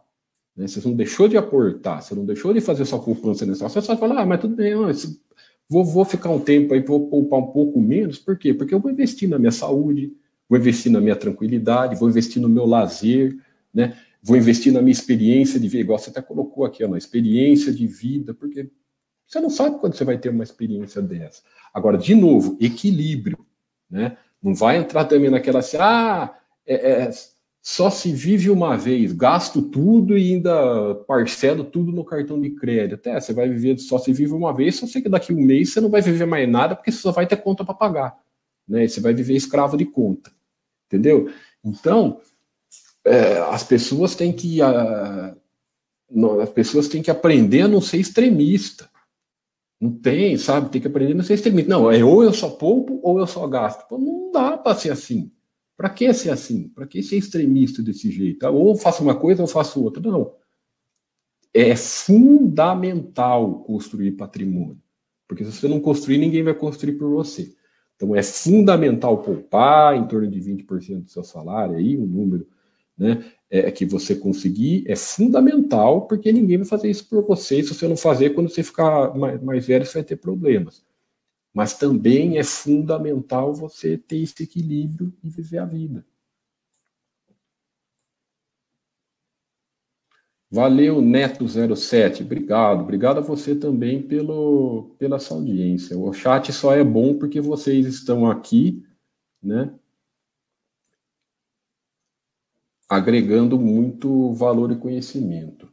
né? 0.57 0.67
você 0.67 0.81
não 0.83 0.95
deixou 0.95 1.27
de 1.27 1.37
aportar, 1.37 2.01
você 2.01 2.15
não 2.15 2.25
deixou 2.25 2.51
de 2.51 2.61
fazer 2.61 2.83
sua 2.85 2.97
poupança 2.97 3.45
nessa. 3.45 3.69
Você 3.69 3.79
só 3.79 3.95
fala, 3.95 4.21
ah, 4.21 4.25
mas 4.25 4.41
tudo 4.41 4.55
bem, 4.55 4.73
não, 4.73 4.89
vou, 5.69 5.85
vou 5.85 6.03
ficar 6.03 6.31
um 6.31 6.39
tempo 6.39 6.73
aí, 6.73 6.81
vou 6.81 7.07
poupar 7.07 7.39
um 7.39 7.51
pouco 7.51 7.79
menos, 7.79 8.17
por 8.17 8.35
quê? 8.39 8.55
Porque 8.55 8.73
eu 8.73 8.79
vou 8.79 8.89
investir 8.89 9.29
na 9.29 9.37
minha 9.37 9.51
saúde, 9.51 10.11
vou 10.49 10.57
investir 10.57 10.91
na 10.91 10.99
minha 10.99 11.15
tranquilidade, 11.15 11.95
vou 11.95 12.09
investir 12.09 12.41
no 12.41 12.49
meu 12.49 12.65
lazer, 12.65 13.37
né? 13.71 13.95
Vou 14.25 14.35
investir 14.35 14.73
na 14.73 14.81
minha 14.81 14.91
experiência 14.91 15.59
de 15.59 15.67
vida, 15.67 15.83
igual 15.83 15.99
você 15.99 16.09
até 16.09 16.19
colocou 16.19 16.65
aqui, 16.65 16.85
na 16.87 16.97
experiência 16.97 17.71
de 17.71 17.85
vida, 17.85 18.33
porque 18.33 18.71
você 19.27 19.39
não 19.39 19.51
sabe 19.51 19.77
quando 19.79 19.93
você 19.93 20.03
vai 20.03 20.17
ter 20.17 20.29
uma 20.29 20.43
experiência 20.43 20.99
dessa. 20.99 21.43
Agora, 21.71 21.95
de 21.95 22.15
novo, 22.15 22.57
equilíbrio, 22.59 23.45
né? 23.87 24.17
Não 24.41 24.55
vai 24.55 24.77
entrar 24.77 25.05
também 25.05 25.29
naquela 25.29 25.59
assim, 25.59 25.77
ah, 25.79 26.35
é, 26.65 27.03
é, 27.03 27.11
só 27.61 27.91
se 27.91 28.11
vive 28.11 28.49
uma 28.49 28.75
vez, 28.75 29.11
gasto 29.11 29.61
tudo 29.61 30.17
e 30.17 30.33
ainda 30.33 30.95
parcelo 31.07 31.63
tudo 31.63 31.91
no 31.91 32.03
cartão 32.03 32.41
de 32.41 32.49
crédito. 32.49 33.05
É, 33.07 33.19
você 33.19 33.31
vai 33.31 33.47
viver, 33.47 33.77
só 33.77 33.99
se 33.99 34.11
vive 34.11 34.33
uma 34.33 34.51
vez, 34.51 34.75
só 34.75 34.87
sei 34.87 35.03
que 35.03 35.09
daqui 35.09 35.33
um 35.33 35.41
mês 35.41 35.71
você 35.71 35.79
não 35.79 35.89
vai 35.89 36.01
viver 36.01 36.25
mais 36.25 36.49
nada, 36.49 36.75
porque 36.75 36.91
você 36.91 36.97
só 36.97 37.11
vai 37.11 37.27
ter 37.27 37.37
conta 37.37 37.63
para 37.63 37.75
pagar. 37.75 38.17
Né? 38.67 38.87
Você 38.87 38.99
vai 38.99 39.13
viver 39.13 39.35
escravo 39.35 39.77
de 39.77 39.85
conta. 39.85 40.31
Entendeu? 40.87 41.29
Então, 41.63 42.19
é, 43.05 43.37
as 43.49 43.63
pessoas 43.63 44.15
têm 44.15 44.33
que. 44.33 44.61
A, 44.61 45.35
as 46.41 46.49
pessoas 46.49 46.87
têm 46.87 47.01
que 47.01 47.11
aprender 47.11 47.61
a 47.61 47.67
não 47.67 47.81
ser 47.81 47.97
extremista. 47.97 48.89
Não 49.79 49.91
tem, 49.91 50.37
sabe? 50.37 50.69
Tem 50.69 50.81
que 50.81 50.87
aprender 50.87 51.13
a 51.13 51.15
não 51.15 51.23
ser 51.23 51.35
extremista. 51.35 51.69
Não, 51.69 51.91
é 51.91 52.03
ou 52.03 52.23
eu 52.23 52.33
só 52.33 52.49
poupo 52.49 52.99
ou 53.03 53.19
eu 53.19 53.27
só 53.27 53.47
gasto. 53.47 53.87
Pô, 53.87 53.97
não 53.97 54.31
dá 54.31 54.57
para 54.57 54.75
ser 54.75 54.91
assim. 54.91 55.31
Para 55.77 55.89
que 55.89 56.11
ser 56.13 56.29
assim? 56.29 56.69
Para 56.69 56.87
que 56.87 57.03
ser 57.03 57.17
extremista 57.17 57.83
desse 57.83 58.09
jeito? 58.09 58.45
Ou 58.47 58.75
faço 58.75 59.03
uma 59.03 59.15
coisa 59.15 59.41
ou 59.41 59.47
faço 59.47 59.83
outra. 59.83 60.01
Não. 60.01 60.33
É 61.53 61.75
fundamental 61.75 63.63
construir 63.63 64.11
patrimônio. 64.13 64.81
Porque 65.27 65.43
se 65.43 65.51
você 65.51 65.67
não 65.67 65.79
construir, 65.79 66.17
ninguém 66.17 66.43
vai 66.43 66.53
construir 66.53 66.93
por 66.93 67.09
você. 67.09 67.53
Então 67.95 68.15
é 68.15 68.21
fundamental 68.23 69.21
poupar 69.21 69.95
em 69.95 70.07
torno 70.07 70.29
de 70.29 70.39
20% 70.39 71.03
do 71.03 71.09
seu 71.09 71.23
salário, 71.23 71.75
aí 71.75 71.97
um 71.97 72.05
número 72.05 72.47
né, 72.97 73.23
é, 73.49 73.71
que 73.71 73.85
você 73.85 74.15
conseguir, 74.15 74.83
é 74.87 74.95
fundamental, 74.95 76.07
porque 76.07 76.31
ninguém 76.31 76.57
vai 76.57 76.67
fazer 76.67 76.89
isso 76.89 77.07
por 77.09 77.25
você. 77.25 77.61
Se 77.63 77.73
você 77.73 77.87
não 77.87 77.97
fazer, 77.97 78.31
quando 78.31 78.49
você 78.49 78.63
ficar 78.63 79.15
mais, 79.15 79.41
mais 79.41 79.65
velho, 79.65 79.85
você 79.85 79.93
vai 79.95 80.03
ter 80.03 80.15
problemas. 80.17 80.83
Mas 81.53 81.77
também 81.77 82.37
é 82.37 82.43
fundamental 82.43 83.53
você 83.53 83.97
ter 83.97 84.17
esse 84.17 84.43
equilíbrio 84.43 85.13
e 85.23 85.29
viver 85.29 85.59
a 85.59 85.65
vida. 85.65 86.05
Valeu, 90.51 91.01
Neto07. 91.01 92.21
Obrigado. 92.21 92.81
Obrigado 92.81 93.17
a 93.17 93.21
você 93.21 93.55
também 93.55 94.01
pelo, 94.01 94.95
pela 94.97 95.19
sua 95.19 95.37
audiência. 95.37 95.97
O 95.97 96.13
chat 96.13 96.53
só 96.53 96.73
é 96.73 96.83
bom 96.83 97.17
porque 97.17 97.41
vocês 97.41 97.85
estão 97.85 98.29
aqui, 98.29 98.83
né? 99.41 99.73
Agregando 102.87 103.59
muito 103.59 104.33
valor 104.33 104.71
e 104.71 104.75
conhecimento. 104.75 105.67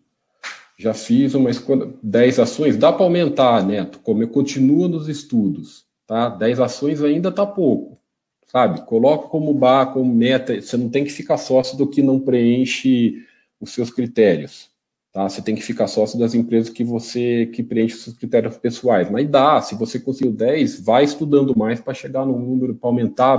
Já 0.78 0.94
fiz 0.94 1.34
uma 1.34 1.50
escolha, 1.50 1.92
10 2.02 2.38
ações, 2.40 2.76
dá 2.76 2.92
para 2.92 3.04
aumentar, 3.04 3.64
Neto, 3.64 4.00
como 4.00 4.22
eu 4.22 4.28
continuo 4.28 4.88
nos 4.88 5.08
estudos, 5.08 5.84
tá? 6.06 6.28
10 6.28 6.58
ações 6.58 7.02
ainda 7.02 7.30
tá 7.30 7.46
pouco, 7.46 8.00
sabe? 8.46 8.84
Coloca 8.86 9.28
como 9.28 9.54
bar, 9.54 9.92
como 9.92 10.12
meta, 10.12 10.60
você 10.60 10.76
não 10.76 10.88
tem 10.88 11.04
que 11.04 11.12
ficar 11.12 11.36
sócio 11.36 11.78
do 11.78 11.86
que 11.86 12.02
não 12.02 12.18
preenche 12.18 13.24
os 13.60 13.70
seus 13.70 13.90
critérios, 13.90 14.70
tá? 15.12 15.28
Você 15.28 15.40
tem 15.40 15.54
que 15.54 15.62
ficar 15.62 15.86
sócio 15.86 16.18
das 16.18 16.34
empresas 16.34 16.68
que 16.68 16.82
você 16.82 17.46
que 17.46 17.62
preenche 17.62 17.94
os 17.94 18.02
seus 18.02 18.16
critérios 18.16 18.56
pessoais, 18.56 19.08
mas 19.08 19.28
dá, 19.28 19.60
se 19.60 19.76
você 19.76 20.00
conseguiu 20.00 20.32
10, 20.32 20.80
vai 20.80 21.04
estudando 21.04 21.56
mais 21.56 21.80
para 21.80 21.94
chegar 21.94 22.26
no 22.26 22.36
número, 22.38 22.74
para 22.74 22.88
aumentar, 22.88 23.38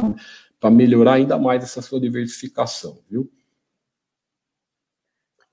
para 0.59 0.71
melhorar 0.71 1.15
ainda 1.15 1.37
mais 1.37 1.61
essa 1.63 1.81
sua 1.81 1.99
diversificação, 1.99 2.99
viu? 3.09 3.29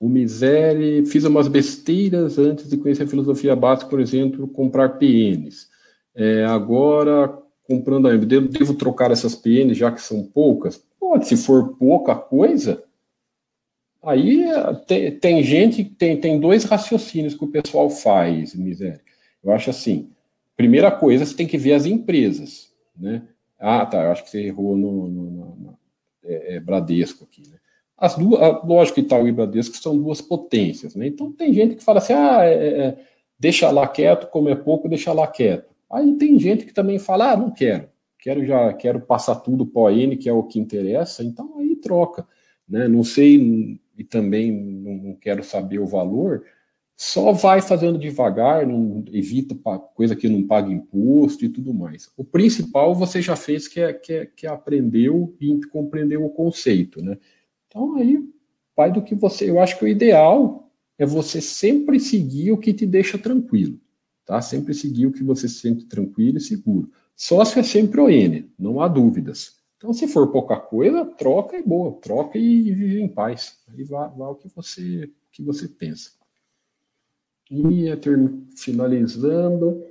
O 0.01 0.09
miséria, 0.09 1.05
fiz 1.05 1.23
umas 1.25 1.47
besteiras 1.47 2.39
antes 2.39 2.67
de 2.67 2.75
conhecer 2.75 3.03
a 3.03 3.07
filosofia 3.07 3.55
básica, 3.55 3.87
por 3.87 3.99
exemplo, 3.99 4.47
comprar 4.47 4.97
PNs. 4.97 5.69
É, 6.15 6.43
agora, 6.43 7.31
comprando 7.67 8.07
a 8.07 8.17
devo, 8.17 8.47
devo 8.47 8.73
trocar 8.73 9.11
essas 9.11 9.35
PNs, 9.35 9.77
já 9.77 9.91
que 9.91 10.01
são 10.01 10.23
poucas? 10.23 10.83
Pode, 10.99 11.27
se 11.27 11.37
for 11.37 11.77
pouca 11.77 12.15
coisa, 12.15 12.83
aí 14.01 14.41
é, 14.41 14.73
tem, 14.73 15.19
tem 15.19 15.43
gente, 15.43 15.85
tem, 15.85 16.19
tem 16.19 16.39
dois 16.39 16.63
raciocínios 16.63 17.35
que 17.35 17.45
o 17.45 17.51
pessoal 17.51 17.87
faz, 17.87 18.55
miséria. 18.55 19.01
Eu 19.43 19.51
acho 19.51 19.69
assim, 19.69 20.09
primeira 20.57 20.89
coisa, 20.89 21.27
você 21.27 21.35
tem 21.35 21.45
que 21.45 21.59
ver 21.59 21.73
as 21.73 21.85
empresas, 21.85 22.73
né? 22.97 23.21
Ah, 23.59 23.85
tá, 23.85 24.03
eu 24.03 24.11
acho 24.11 24.23
que 24.23 24.31
você 24.31 24.47
errou 24.47 24.75
no, 24.75 25.07
no, 25.07 25.29
no, 25.29 25.55
no 25.57 25.79
é, 26.23 26.55
é, 26.55 26.59
Bradesco 26.59 27.23
aqui, 27.23 27.47
né? 27.47 27.60
As 28.01 28.17
duas, 28.17 28.39
lógico 28.65 28.95
que 28.95 29.01
Itaú 29.01 29.27
e 29.27 29.31
Bradesco 29.31 29.77
são 29.77 29.95
duas 29.95 30.19
potências, 30.19 30.95
né? 30.95 31.05
Então 31.05 31.31
tem 31.31 31.53
gente 31.53 31.75
que 31.75 31.83
fala 31.83 31.99
assim, 31.99 32.13
ah, 32.13 32.43
é, 32.43 32.53
é, 32.53 32.97
deixa 33.39 33.69
lá 33.69 33.87
quieto, 33.87 34.27
como 34.31 34.49
é 34.49 34.55
pouco, 34.55 34.89
deixa 34.89 35.13
lá 35.13 35.27
quieto. 35.27 35.69
Aí 35.87 36.11
tem 36.15 36.39
gente 36.39 36.65
que 36.65 36.73
também 36.73 36.97
fala, 36.97 37.33
ah, 37.33 37.37
não 37.37 37.51
quero, 37.51 37.87
quero 38.17 38.43
já, 38.43 38.73
quero 38.73 39.01
passar 39.01 39.35
tudo 39.35 39.67
para 39.67 39.81
o 39.83 39.89
N, 39.91 40.17
que 40.17 40.27
é 40.27 40.33
o 40.33 40.41
que 40.41 40.59
interessa, 40.59 41.23
então 41.23 41.59
aí 41.59 41.75
troca, 41.75 42.27
né? 42.67 42.87
Não 42.87 43.03
sei 43.03 43.79
e 43.95 44.03
também 44.03 44.51
não 44.51 45.13
quero 45.13 45.43
saber 45.43 45.77
o 45.77 45.85
valor, 45.85 46.43
só 46.97 47.31
vai 47.31 47.61
fazendo 47.61 47.99
devagar, 47.99 48.65
não 48.65 49.03
evita 49.11 49.55
coisa 49.93 50.15
que 50.15 50.27
não 50.27 50.47
paga 50.47 50.71
imposto 50.71 51.45
e 51.45 51.49
tudo 51.49 51.71
mais. 51.71 52.09
O 52.17 52.23
principal 52.23 52.95
você 52.95 53.21
já 53.21 53.35
fez 53.35 53.67
que 53.67 53.79
é, 53.79 53.93
que 53.93 54.13
é, 54.13 54.25
que 54.25 54.47
é 54.47 54.49
aprendeu 54.49 55.35
e 55.39 55.59
compreendeu 55.67 56.25
o 56.25 56.31
conceito, 56.31 56.99
né? 56.99 57.17
Então 57.71 57.95
aí 57.95 58.21
vai 58.75 58.91
do 58.91 59.01
que 59.01 59.15
você. 59.15 59.49
Eu 59.49 59.61
acho 59.61 59.79
que 59.79 59.85
o 59.85 59.87
ideal 59.87 60.69
é 60.99 61.05
você 61.05 61.39
sempre 61.39 61.99
seguir 61.99 62.51
o 62.51 62.57
que 62.57 62.73
te 62.73 62.85
deixa 62.85 63.17
tranquilo, 63.17 63.79
tá? 64.25 64.41
Sempre 64.41 64.73
seguir 64.73 65.07
o 65.07 65.11
que 65.11 65.23
você 65.23 65.47
se 65.47 65.55
sente 65.55 65.85
tranquilo 65.85 66.37
e 66.37 66.41
seguro. 66.41 66.91
Sócio 67.15 67.59
é 67.59 67.63
sempre 67.63 68.01
o 68.01 68.09
N, 68.09 68.51
não 68.59 68.81
há 68.81 68.87
dúvidas. 68.87 69.61
Então, 69.77 69.93
se 69.93 70.07
for 70.07 70.31
pouca 70.31 70.57
coisa, 70.57 71.05
troca 71.05 71.57
e 71.57 71.63
boa, 71.63 71.93
troca 71.93 72.37
e 72.37 72.71
vive 72.71 73.01
em 73.01 73.07
paz. 73.07 73.57
Aí 73.69 73.83
vai, 73.83 74.09
vai 74.09 74.27
o 74.27 74.35
que 74.35 74.47
você, 74.49 75.09
que 75.31 75.41
você 75.41 75.67
pensa. 75.67 76.11
E 77.49 77.85
finalizando, 78.55 79.83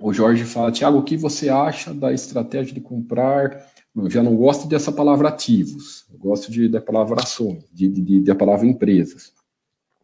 o 0.00 0.12
Jorge 0.12 0.44
fala, 0.44 0.70
Tiago, 0.70 0.98
o 0.98 1.02
que 1.02 1.16
você 1.16 1.48
acha 1.48 1.94
da 1.94 2.12
estratégia 2.12 2.74
de 2.74 2.80
comprar 2.80 3.66
eu 4.04 4.10
já 4.10 4.22
não 4.22 4.36
gosto 4.36 4.68
dessa 4.68 4.92
palavra 4.92 5.28
ativos, 5.28 6.06
eu 6.12 6.18
gosto 6.18 6.50
de, 6.50 6.68
da 6.68 6.80
palavra 6.80 7.20
ações, 7.20 7.64
de, 7.72 7.88
de, 7.88 8.20
da 8.20 8.34
palavra 8.34 8.66
empresas. 8.66 9.32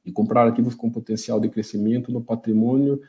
E 0.05 0.13
comprar 0.13 0.47
ativos 0.47 0.75
com 0.75 0.91
potencial 0.91 1.41
de 1.41 1.49
crescimento 1.49 2.13
no 2.13 2.21
patrimônio 2.21 3.01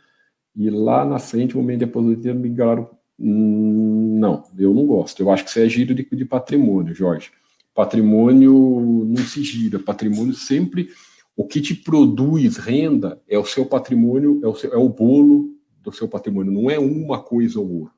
e 0.55 0.69
lá 0.69 1.03
na 1.03 1.19
frente, 1.19 1.55
o 1.55 1.57
momento 1.57 1.79
de 1.79 1.85
aposentadoria. 1.85 2.87
Hum, 3.19 4.17
não, 4.19 4.43
eu 4.57 4.73
não 4.73 4.85
gosto. 4.85 5.21
Eu 5.21 5.29
acho 5.29 5.43
que 5.43 5.49
isso 5.49 5.59
é 5.59 5.67
giro 5.67 5.93
de, 5.93 6.03
de 6.03 6.25
patrimônio, 6.25 6.95
Jorge. 6.95 7.31
Patrimônio 7.73 9.05
não 9.05 9.23
se 9.23 9.43
gira. 9.43 9.79
Patrimônio 9.79 10.33
sempre. 10.33 10.89
O 11.35 11.45
que 11.45 11.59
te 11.59 11.75
produz 11.75 12.55
renda 12.55 13.21
é 13.27 13.37
o 13.37 13.43
seu 13.43 13.65
patrimônio, 13.65 14.39
é 14.41 14.47
o, 14.47 14.55
seu, 14.55 14.73
é 14.73 14.77
o 14.77 14.87
bolo 14.87 15.53
do 15.83 15.91
seu 15.91 16.07
patrimônio, 16.07 16.51
não 16.51 16.69
é 16.69 16.79
uma 16.79 17.21
coisa 17.21 17.59
ou 17.59 17.81
outra. 17.81 17.94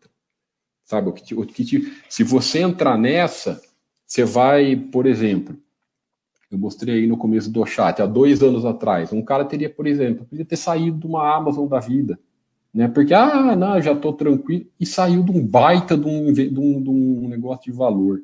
Sabe? 0.88 1.10
O 1.10 1.14
que 1.14 1.22
te, 1.22 1.36
o 1.36 1.46
que 1.46 1.66
te, 1.66 1.94
se 2.10 2.24
você 2.24 2.60
entrar 2.60 2.98
nessa, 2.98 3.62
você 4.06 4.24
vai, 4.24 4.74
por 4.76 5.06
exemplo, 5.06 5.58
eu 6.50 6.58
mostrei 6.58 7.00
aí 7.00 7.08
no 7.08 7.18
começo 7.18 7.52
do 7.52 7.66
chat, 7.66 8.02
há 8.02 8.06
dois 8.06 8.42
anos 8.42 8.64
atrás, 8.64 9.12
um 9.12 9.22
cara 9.22 9.44
teria, 9.44 9.70
por 9.70 9.86
exemplo, 9.86 10.26
podia 10.26 10.46
ter 10.46 10.56
saído 10.56 10.98
de 10.98 11.06
uma 11.06 11.36
Amazon 11.36 11.68
da 11.68 11.82
vida, 11.82 12.18
né? 12.74 12.88
Porque, 12.88 13.14
ah, 13.14 13.54
não, 13.54 13.82
já 13.82 13.92
estou 13.92 14.14
tranquilo, 14.14 14.66
e 14.80 14.86
saiu 14.86 15.24
de 15.24 15.32
um 15.32 15.46
baita 15.46 15.98
de 15.98 16.08
um, 16.08 16.32
de 16.32 16.58
um, 16.58 16.82
de 16.82 16.90
um 16.90 17.28
negócio 17.28 17.70
de 17.70 17.78
valor. 17.78 18.22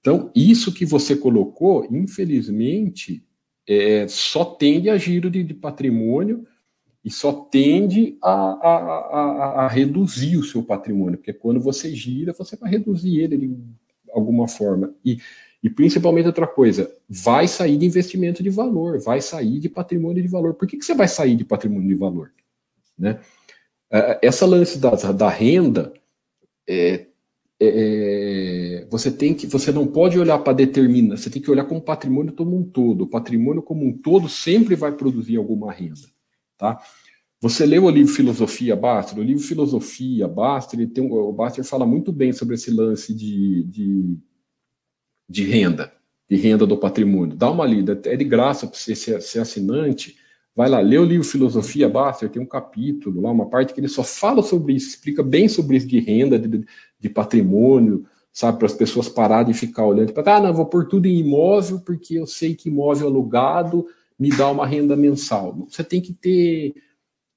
Então, 0.00 0.30
isso 0.34 0.72
que 0.72 0.86
você 0.86 1.14
colocou, 1.14 1.86
infelizmente, 1.90 3.22
é, 3.68 4.08
só 4.08 4.46
tende 4.46 4.88
a 4.88 4.96
giro 4.96 5.30
de, 5.30 5.44
de 5.44 5.52
patrimônio 5.52 6.46
e 7.04 7.10
só 7.10 7.32
tende 7.32 8.18
a, 8.22 8.30
a, 8.30 8.76
a, 8.76 9.64
a, 9.64 9.68
reduzir 9.68 10.36
o 10.36 10.44
seu 10.44 10.62
patrimônio, 10.62 11.16
porque 11.18 11.32
quando 11.32 11.60
você 11.60 11.94
gira, 11.94 12.32
você 12.32 12.56
vai 12.56 12.70
reduzir 12.70 13.20
ele, 13.20 13.34
ele 13.34 13.58
alguma 14.12 14.48
forma. 14.48 14.94
E, 15.04 15.18
e 15.62 15.70
principalmente 15.70 16.26
outra 16.26 16.46
coisa, 16.46 16.92
vai 17.08 17.48
sair 17.48 17.76
de 17.76 17.86
investimento 17.86 18.42
de 18.42 18.50
valor, 18.50 19.00
vai 19.00 19.20
sair 19.20 19.58
de 19.58 19.68
patrimônio 19.68 20.22
de 20.22 20.28
valor. 20.28 20.54
Por 20.54 20.68
que, 20.68 20.76
que 20.76 20.84
você 20.84 20.94
vai 20.94 21.08
sair 21.08 21.36
de 21.36 21.44
patrimônio 21.44 21.88
de 21.88 21.94
valor? 21.94 22.32
Né? 22.98 23.20
É, 23.90 24.18
essa 24.22 24.46
lance 24.46 24.78
da, 24.78 24.90
da 24.90 25.28
renda, 25.28 25.92
é, 26.68 27.06
é, 27.60 28.86
você 28.90 29.10
tem 29.10 29.34
que, 29.34 29.46
você 29.46 29.72
não 29.72 29.86
pode 29.86 30.18
olhar 30.18 30.38
para 30.38 30.52
determinar, 30.52 31.16
você 31.16 31.28
tem 31.30 31.42
que 31.42 31.50
olhar 31.50 31.64
como 31.64 31.80
patrimônio 31.80 32.32
como 32.32 32.56
um 32.56 32.62
todo. 32.62 33.02
O 33.02 33.06
patrimônio 33.08 33.62
como 33.62 33.84
um 33.84 33.92
todo 33.92 34.28
sempre 34.28 34.76
vai 34.76 34.92
produzir 34.92 35.36
alguma 35.36 35.72
renda, 35.72 36.08
tá? 36.58 36.78
Você 37.40 37.64
leu 37.64 37.84
o 37.84 37.90
livro 37.90 38.12
Filosofia 38.12 38.74
Baster? 38.74 39.16
O 39.18 39.22
livro 39.22 39.42
Filosofia 39.42 40.26
Baster, 40.26 40.80
ele 40.80 40.90
tem, 40.90 41.08
o 41.08 41.32
Baster 41.32 41.64
fala 41.64 41.86
muito 41.86 42.12
bem 42.12 42.32
sobre 42.32 42.56
esse 42.56 42.70
lance 42.70 43.14
de, 43.14 43.62
de, 43.62 44.18
de 45.28 45.44
renda, 45.44 45.92
de 46.28 46.36
renda 46.36 46.66
do 46.66 46.76
patrimônio. 46.76 47.36
Dá 47.36 47.48
uma 47.48 47.64
lida, 47.64 48.00
é 48.06 48.16
de 48.16 48.24
graça 48.24 48.66
para 48.66 48.76
você 48.76 48.96
ser, 48.96 49.22
ser 49.22 49.38
assinante. 49.38 50.16
Vai 50.54 50.68
lá, 50.68 50.80
lê 50.80 50.98
o 50.98 51.04
livro 51.04 51.24
Filosofia 51.24 51.88
Baster, 51.88 52.28
tem 52.28 52.42
um 52.42 52.46
capítulo 52.46 53.20
lá, 53.20 53.30
uma 53.30 53.48
parte 53.48 53.72
que 53.72 53.78
ele 53.78 53.86
só 53.86 54.02
fala 54.02 54.42
sobre 54.42 54.72
isso, 54.72 54.88
explica 54.88 55.22
bem 55.22 55.48
sobre 55.48 55.76
isso 55.76 55.86
de 55.86 56.00
renda, 56.00 56.36
de, 56.36 56.64
de 56.98 57.08
patrimônio, 57.08 58.04
sabe, 58.32 58.58
para 58.58 58.66
as 58.66 58.72
pessoas 58.72 59.08
pararem 59.08 59.52
de 59.52 59.58
ficar 59.58 59.86
olhando 59.86 60.12
para, 60.12 60.36
ah, 60.36 60.40
não, 60.40 60.52
vou 60.52 60.66
pôr 60.66 60.88
tudo 60.88 61.06
em 61.06 61.20
imóvel, 61.20 61.78
porque 61.78 62.14
eu 62.14 62.26
sei 62.26 62.56
que 62.56 62.68
imóvel 62.68 63.06
alugado 63.06 63.86
me 64.18 64.30
dá 64.30 64.50
uma 64.50 64.66
renda 64.66 64.96
mensal. 64.96 65.66
Você 65.68 65.84
tem 65.84 66.00
que 66.00 66.12
ter 66.12 66.74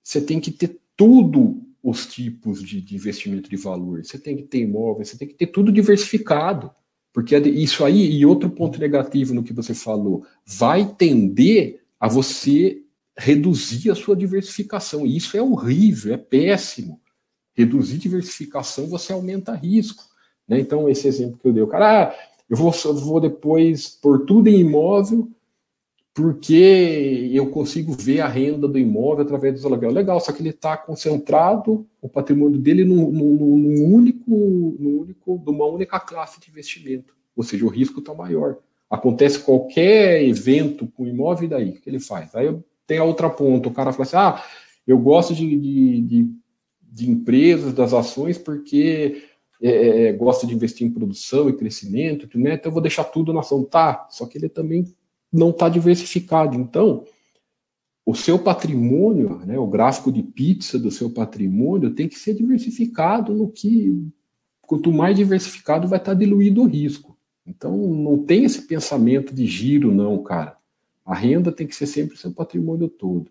você 0.03 0.19
tem 0.19 0.39
que 0.39 0.51
ter 0.51 0.79
tudo 0.95 1.61
os 1.83 2.05
tipos 2.05 2.61
de, 2.61 2.81
de, 2.81 2.95
investimento 2.95 3.49
de 3.49 3.55
valor. 3.55 4.03
Você 4.03 4.17
tem 4.17 4.35
que 4.35 4.43
ter 4.43 4.59
imóvel, 4.59 5.05
você 5.05 5.17
tem 5.17 5.27
que 5.27 5.33
ter 5.33 5.47
tudo 5.47 5.71
diversificado. 5.71 6.71
Porque 7.13 7.37
isso 7.37 7.83
aí, 7.83 8.11
e 8.11 8.25
outro 8.25 8.49
ponto 8.49 8.79
negativo 8.79 9.33
no 9.33 9.43
que 9.43 9.53
você 9.53 9.73
falou, 9.73 10.25
vai 10.45 10.93
tender 10.95 11.83
a 11.99 12.07
você 12.07 12.81
reduzir 13.17 13.91
a 13.91 13.95
sua 13.95 14.15
diversificação. 14.15 15.05
Isso 15.05 15.35
é 15.35 15.41
horrível, 15.41 16.13
é 16.13 16.17
péssimo. 16.17 17.01
Reduzir 17.53 17.97
diversificação, 17.97 18.87
você 18.87 19.11
aumenta 19.11 19.53
risco. 19.53 20.03
Né? 20.47 20.59
Então, 20.59 20.87
esse 20.87 21.07
exemplo 21.07 21.37
que 21.37 21.47
eu 21.47 21.53
dei, 21.53 21.63
o 21.63 21.67
cara, 21.67 22.09
ah, 22.09 22.15
eu 22.49 22.55
vou, 22.55 22.73
eu 22.85 22.95
vou 22.95 23.19
depois 23.19 23.89
pôr 23.89 24.25
tudo 24.25 24.47
em 24.47 24.59
imóvel 24.59 25.29
porque 26.13 27.29
eu 27.33 27.49
consigo 27.49 27.93
ver 27.93 28.19
a 28.19 28.27
renda 28.27 28.67
do 28.67 28.77
imóvel 28.77 29.23
através 29.23 29.53
dos 29.53 29.65
aluguel. 29.65 29.91
Legal, 29.91 30.19
só 30.19 30.31
que 30.31 30.41
ele 30.41 30.49
está 30.49 30.75
concentrado, 30.75 31.87
o 32.01 32.09
patrimônio 32.09 32.59
dele, 32.59 32.83
no, 32.83 33.11
no, 33.11 33.57
no, 33.57 33.85
único, 33.85 34.29
no 34.29 35.01
único, 35.01 35.41
numa 35.45 35.65
única 35.65 35.99
classe 35.99 36.39
de 36.39 36.49
investimento. 36.49 37.15
Ou 37.35 37.43
seja, 37.43 37.65
o 37.65 37.69
risco 37.69 37.99
está 37.99 38.13
maior. 38.13 38.57
Acontece 38.89 39.39
qualquer 39.39 40.21
evento 40.23 40.85
com 40.87 41.07
imóvel, 41.07 41.45
e 41.45 41.49
daí? 41.49 41.69
O 41.69 41.73
que 41.73 41.89
ele 41.89 41.99
faz? 41.99 42.35
Aí 42.35 42.53
tem 42.85 42.97
a 42.97 43.05
outra 43.05 43.29
ponta, 43.29 43.69
o 43.69 43.73
cara 43.73 43.93
fala 43.93 44.03
assim, 44.03 44.17
ah, 44.17 44.43
eu 44.85 44.97
gosto 44.97 45.33
de, 45.33 45.55
de, 45.55 46.01
de, 46.01 46.29
de 46.81 47.09
empresas, 47.09 47.73
das 47.73 47.93
ações, 47.93 48.37
porque 48.37 49.23
é, 49.61 49.69
é, 49.69 50.07
é 50.07 50.13
gosto 50.13 50.45
de 50.45 50.53
investir 50.53 50.85
em 50.85 50.91
produção 50.91 51.47
e 51.47 51.55
crescimento, 51.55 52.27
né? 52.37 52.55
então 52.55 52.69
eu 52.69 52.73
vou 52.73 52.81
deixar 52.81 53.05
tudo 53.05 53.31
na 53.31 53.39
ação. 53.39 53.63
Tá, 53.63 54.07
só 54.09 54.25
que 54.25 54.37
ele 54.37 54.49
também 54.49 54.85
não 55.31 55.51
está 55.51 55.69
diversificado. 55.69 56.55
Então, 56.55 57.05
o 58.05 58.15
seu 58.15 58.39
patrimônio, 58.39 59.39
né, 59.45 59.57
o 59.57 59.67
gráfico 59.67 60.11
de 60.11 60.23
pizza 60.23 60.77
do 60.77 60.91
seu 60.91 61.09
patrimônio 61.09 61.93
tem 61.93 62.07
que 62.07 62.17
ser 62.17 62.33
diversificado 62.33 63.33
no 63.33 63.49
que 63.49 64.11
quanto 64.61 64.91
mais 64.91 65.15
diversificado 65.15 65.87
vai 65.87 65.99
estar 65.99 66.13
tá 66.13 66.17
diluído 66.17 66.61
o 66.61 66.67
risco. 66.67 67.17
Então 67.45 67.75
não 67.75 68.23
tem 68.23 68.43
esse 68.43 68.63
pensamento 68.63 69.33
de 69.33 69.45
giro 69.45 69.93
não, 69.93 70.21
cara. 70.23 70.57
A 71.05 71.13
renda 71.13 71.51
tem 71.51 71.67
que 71.67 71.75
ser 71.75 71.87
sempre 71.87 72.17
seu 72.17 72.31
patrimônio 72.31 72.87
todo. 72.87 73.29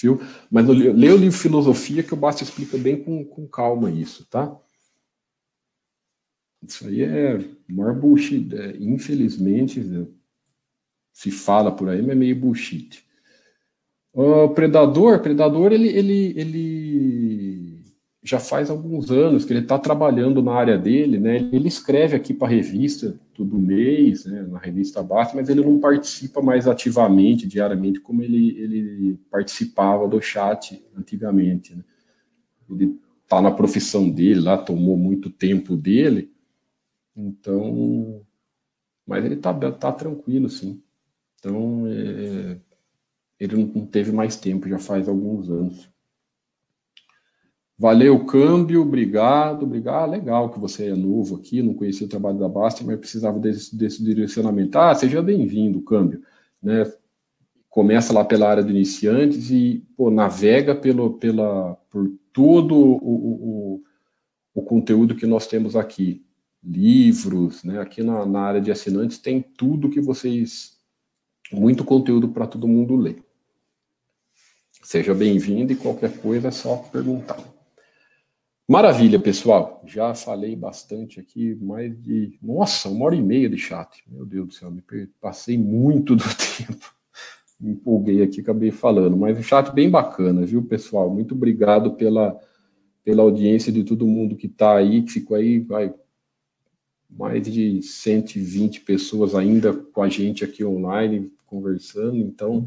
Viu? 0.00 0.20
Mas 0.50 0.66
lê 0.66 1.10
o 1.10 1.16
livro 1.16 1.38
Filosofia 1.38 2.02
que 2.02 2.12
o 2.12 2.16
Basta 2.16 2.42
explica 2.42 2.76
bem 2.76 3.02
com, 3.02 3.24
com 3.24 3.46
calma 3.46 3.90
isso, 3.90 4.26
tá? 4.26 4.58
Isso 6.66 6.86
aí 6.86 7.02
é 7.02 7.38
maior 7.68 7.94
bullshit. 7.94 8.52
É, 8.54 8.76
infelizmente, 8.78 9.80
se 11.12 11.30
fala 11.30 11.70
por 11.70 11.88
aí, 11.88 12.00
mas 12.00 12.10
é 12.10 12.14
meio 12.14 12.36
bullshit. 12.36 13.04
O 14.12 14.48
Predador, 14.50 15.20
Predador, 15.20 15.72
ele, 15.72 15.88
ele, 15.88 16.34
ele 16.36 17.82
já 18.22 18.38
faz 18.38 18.70
alguns 18.70 19.10
anos 19.10 19.44
que 19.44 19.52
ele 19.52 19.60
está 19.60 19.78
trabalhando 19.78 20.42
na 20.42 20.52
área 20.52 20.76
dele, 20.76 21.18
né? 21.18 21.36
Ele 21.52 21.66
escreve 21.66 22.14
aqui 22.14 22.34
para 22.34 22.46
a 22.46 22.50
revista 22.50 23.18
todo 23.34 23.58
mês, 23.58 24.26
né? 24.26 24.42
na 24.42 24.58
revista 24.58 25.02
Basta, 25.02 25.34
mas 25.34 25.48
ele 25.48 25.62
não 25.62 25.80
participa 25.80 26.42
mais 26.42 26.68
ativamente, 26.68 27.48
diariamente, 27.48 28.00
como 28.00 28.22
ele, 28.22 28.58
ele 28.58 29.18
participava 29.30 30.06
do 30.06 30.20
chat 30.20 30.84
antigamente. 30.96 31.74
Né? 31.74 31.82
Ele 32.70 32.98
está 33.24 33.40
na 33.40 33.50
profissão 33.50 34.10
dele, 34.10 34.40
lá 34.40 34.58
tomou 34.58 34.96
muito 34.96 35.30
tempo 35.30 35.74
dele, 35.74 36.30
então, 37.16 38.22
mas 39.06 39.24
ele 39.24 39.36
está 39.36 39.52
tá 39.72 39.90
tranquilo, 39.90 40.50
sim. 40.50 40.81
Então, 41.42 41.88
é, 41.88 42.56
ele 43.40 43.56
não 43.56 43.84
teve 43.84 44.12
mais 44.12 44.36
tempo, 44.36 44.68
já 44.68 44.78
faz 44.78 45.08
alguns 45.08 45.50
anos. 45.50 45.90
Valeu, 47.76 48.24
câmbio, 48.24 48.82
obrigado, 48.82 49.64
obrigado. 49.64 50.04
Ah, 50.04 50.06
legal 50.06 50.50
que 50.50 50.60
você 50.60 50.90
é 50.90 50.94
novo 50.94 51.34
aqui, 51.34 51.60
não 51.60 51.74
conhecia 51.74 52.06
o 52.06 52.08
trabalho 52.08 52.38
da 52.38 52.48
Basta, 52.48 52.84
mas 52.84 52.96
precisava 52.96 53.40
desse, 53.40 53.76
desse 53.76 54.04
direcionamento. 54.04 54.78
Ah, 54.78 54.94
seja 54.94 55.20
bem-vindo, 55.20 55.82
câmbio. 55.82 56.22
Né? 56.62 56.88
Começa 57.68 58.12
lá 58.12 58.24
pela 58.24 58.48
área 58.48 58.62
do 58.62 58.70
iniciantes 58.70 59.50
e 59.50 59.84
pô, 59.96 60.12
navega 60.12 60.76
pelo, 60.76 61.14
pela, 61.14 61.74
por 61.90 62.08
todo 62.32 62.76
o, 62.76 63.74
o, 63.74 63.82
o, 64.54 64.62
conteúdo 64.62 65.16
que 65.16 65.26
nós 65.26 65.48
temos 65.48 65.74
aqui. 65.74 66.24
Livros, 66.62 67.64
né? 67.64 67.80
aqui 67.80 68.04
na, 68.04 68.24
na 68.24 68.42
área 68.42 68.60
de 68.60 68.70
assinantes 68.70 69.18
tem 69.18 69.42
tudo 69.42 69.90
que 69.90 70.00
vocês 70.00 70.80
muito 71.52 71.84
conteúdo 71.84 72.28
para 72.28 72.46
todo 72.46 72.68
mundo 72.68 72.96
ler. 72.96 73.22
Seja 74.82 75.14
bem-vindo 75.14 75.72
e 75.72 75.76
qualquer 75.76 76.18
coisa 76.18 76.48
é 76.48 76.50
só 76.50 76.76
perguntar. 76.76 77.38
Maravilha, 78.68 79.18
pessoal. 79.18 79.82
Já 79.86 80.14
falei 80.14 80.56
bastante 80.56 81.20
aqui, 81.20 81.54
mais 81.56 81.94
de. 82.02 82.38
Nossa, 82.42 82.88
uma 82.88 83.06
hora 83.06 83.14
e 83.14 83.22
meia 83.22 83.48
de 83.48 83.58
chat. 83.58 84.02
Meu 84.08 84.24
Deus 84.24 84.48
do 84.48 84.54
céu, 84.54 84.70
me 84.70 84.82
passei 85.20 85.58
muito 85.58 86.16
do 86.16 86.24
tempo. 86.56 86.94
Me 87.60 87.72
empolguei 87.72 88.22
aqui, 88.22 88.40
acabei 88.40 88.70
falando. 88.70 89.16
Mas 89.16 89.38
o 89.38 89.42
chat 89.42 89.72
bem 89.72 89.90
bacana, 89.90 90.44
viu, 90.44 90.62
pessoal? 90.62 91.10
Muito 91.10 91.34
obrigado 91.34 91.92
pela, 91.94 92.38
pela 93.04 93.22
audiência 93.22 93.70
de 93.70 93.84
todo 93.84 94.06
mundo 94.06 94.36
que 94.36 94.46
está 94.46 94.76
aí, 94.76 95.02
que 95.02 95.12
ficou 95.12 95.36
aí, 95.36 95.58
vai, 95.58 95.94
mais 97.08 97.42
de 97.42 97.82
120 97.82 98.80
pessoas 98.80 99.34
ainda 99.34 99.72
com 99.74 100.02
a 100.02 100.08
gente 100.08 100.44
aqui 100.44 100.64
online, 100.64 101.30
conversando. 101.52 102.16
Então, 102.16 102.64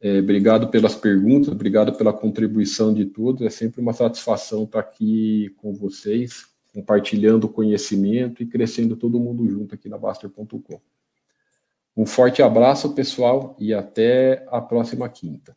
é, 0.00 0.20
obrigado 0.20 0.68
pelas 0.68 0.94
perguntas, 0.94 1.48
obrigado 1.48 1.92
pela 1.92 2.12
contribuição 2.12 2.94
de 2.94 3.04
todos. 3.04 3.42
É 3.42 3.50
sempre 3.50 3.80
uma 3.80 3.92
satisfação 3.92 4.62
estar 4.62 4.78
aqui 4.78 5.52
com 5.56 5.74
vocês, 5.74 6.46
compartilhando 6.72 7.48
conhecimento 7.48 8.40
e 8.40 8.46
crescendo 8.46 8.94
todo 8.94 9.18
mundo 9.18 9.48
junto 9.48 9.74
aqui 9.74 9.88
na 9.88 9.98
Baster.com. 9.98 10.80
Um 11.96 12.06
forte 12.06 12.40
abraço, 12.40 12.94
pessoal, 12.94 13.56
e 13.58 13.74
até 13.74 14.46
a 14.48 14.60
próxima 14.60 15.08
quinta. 15.08 15.56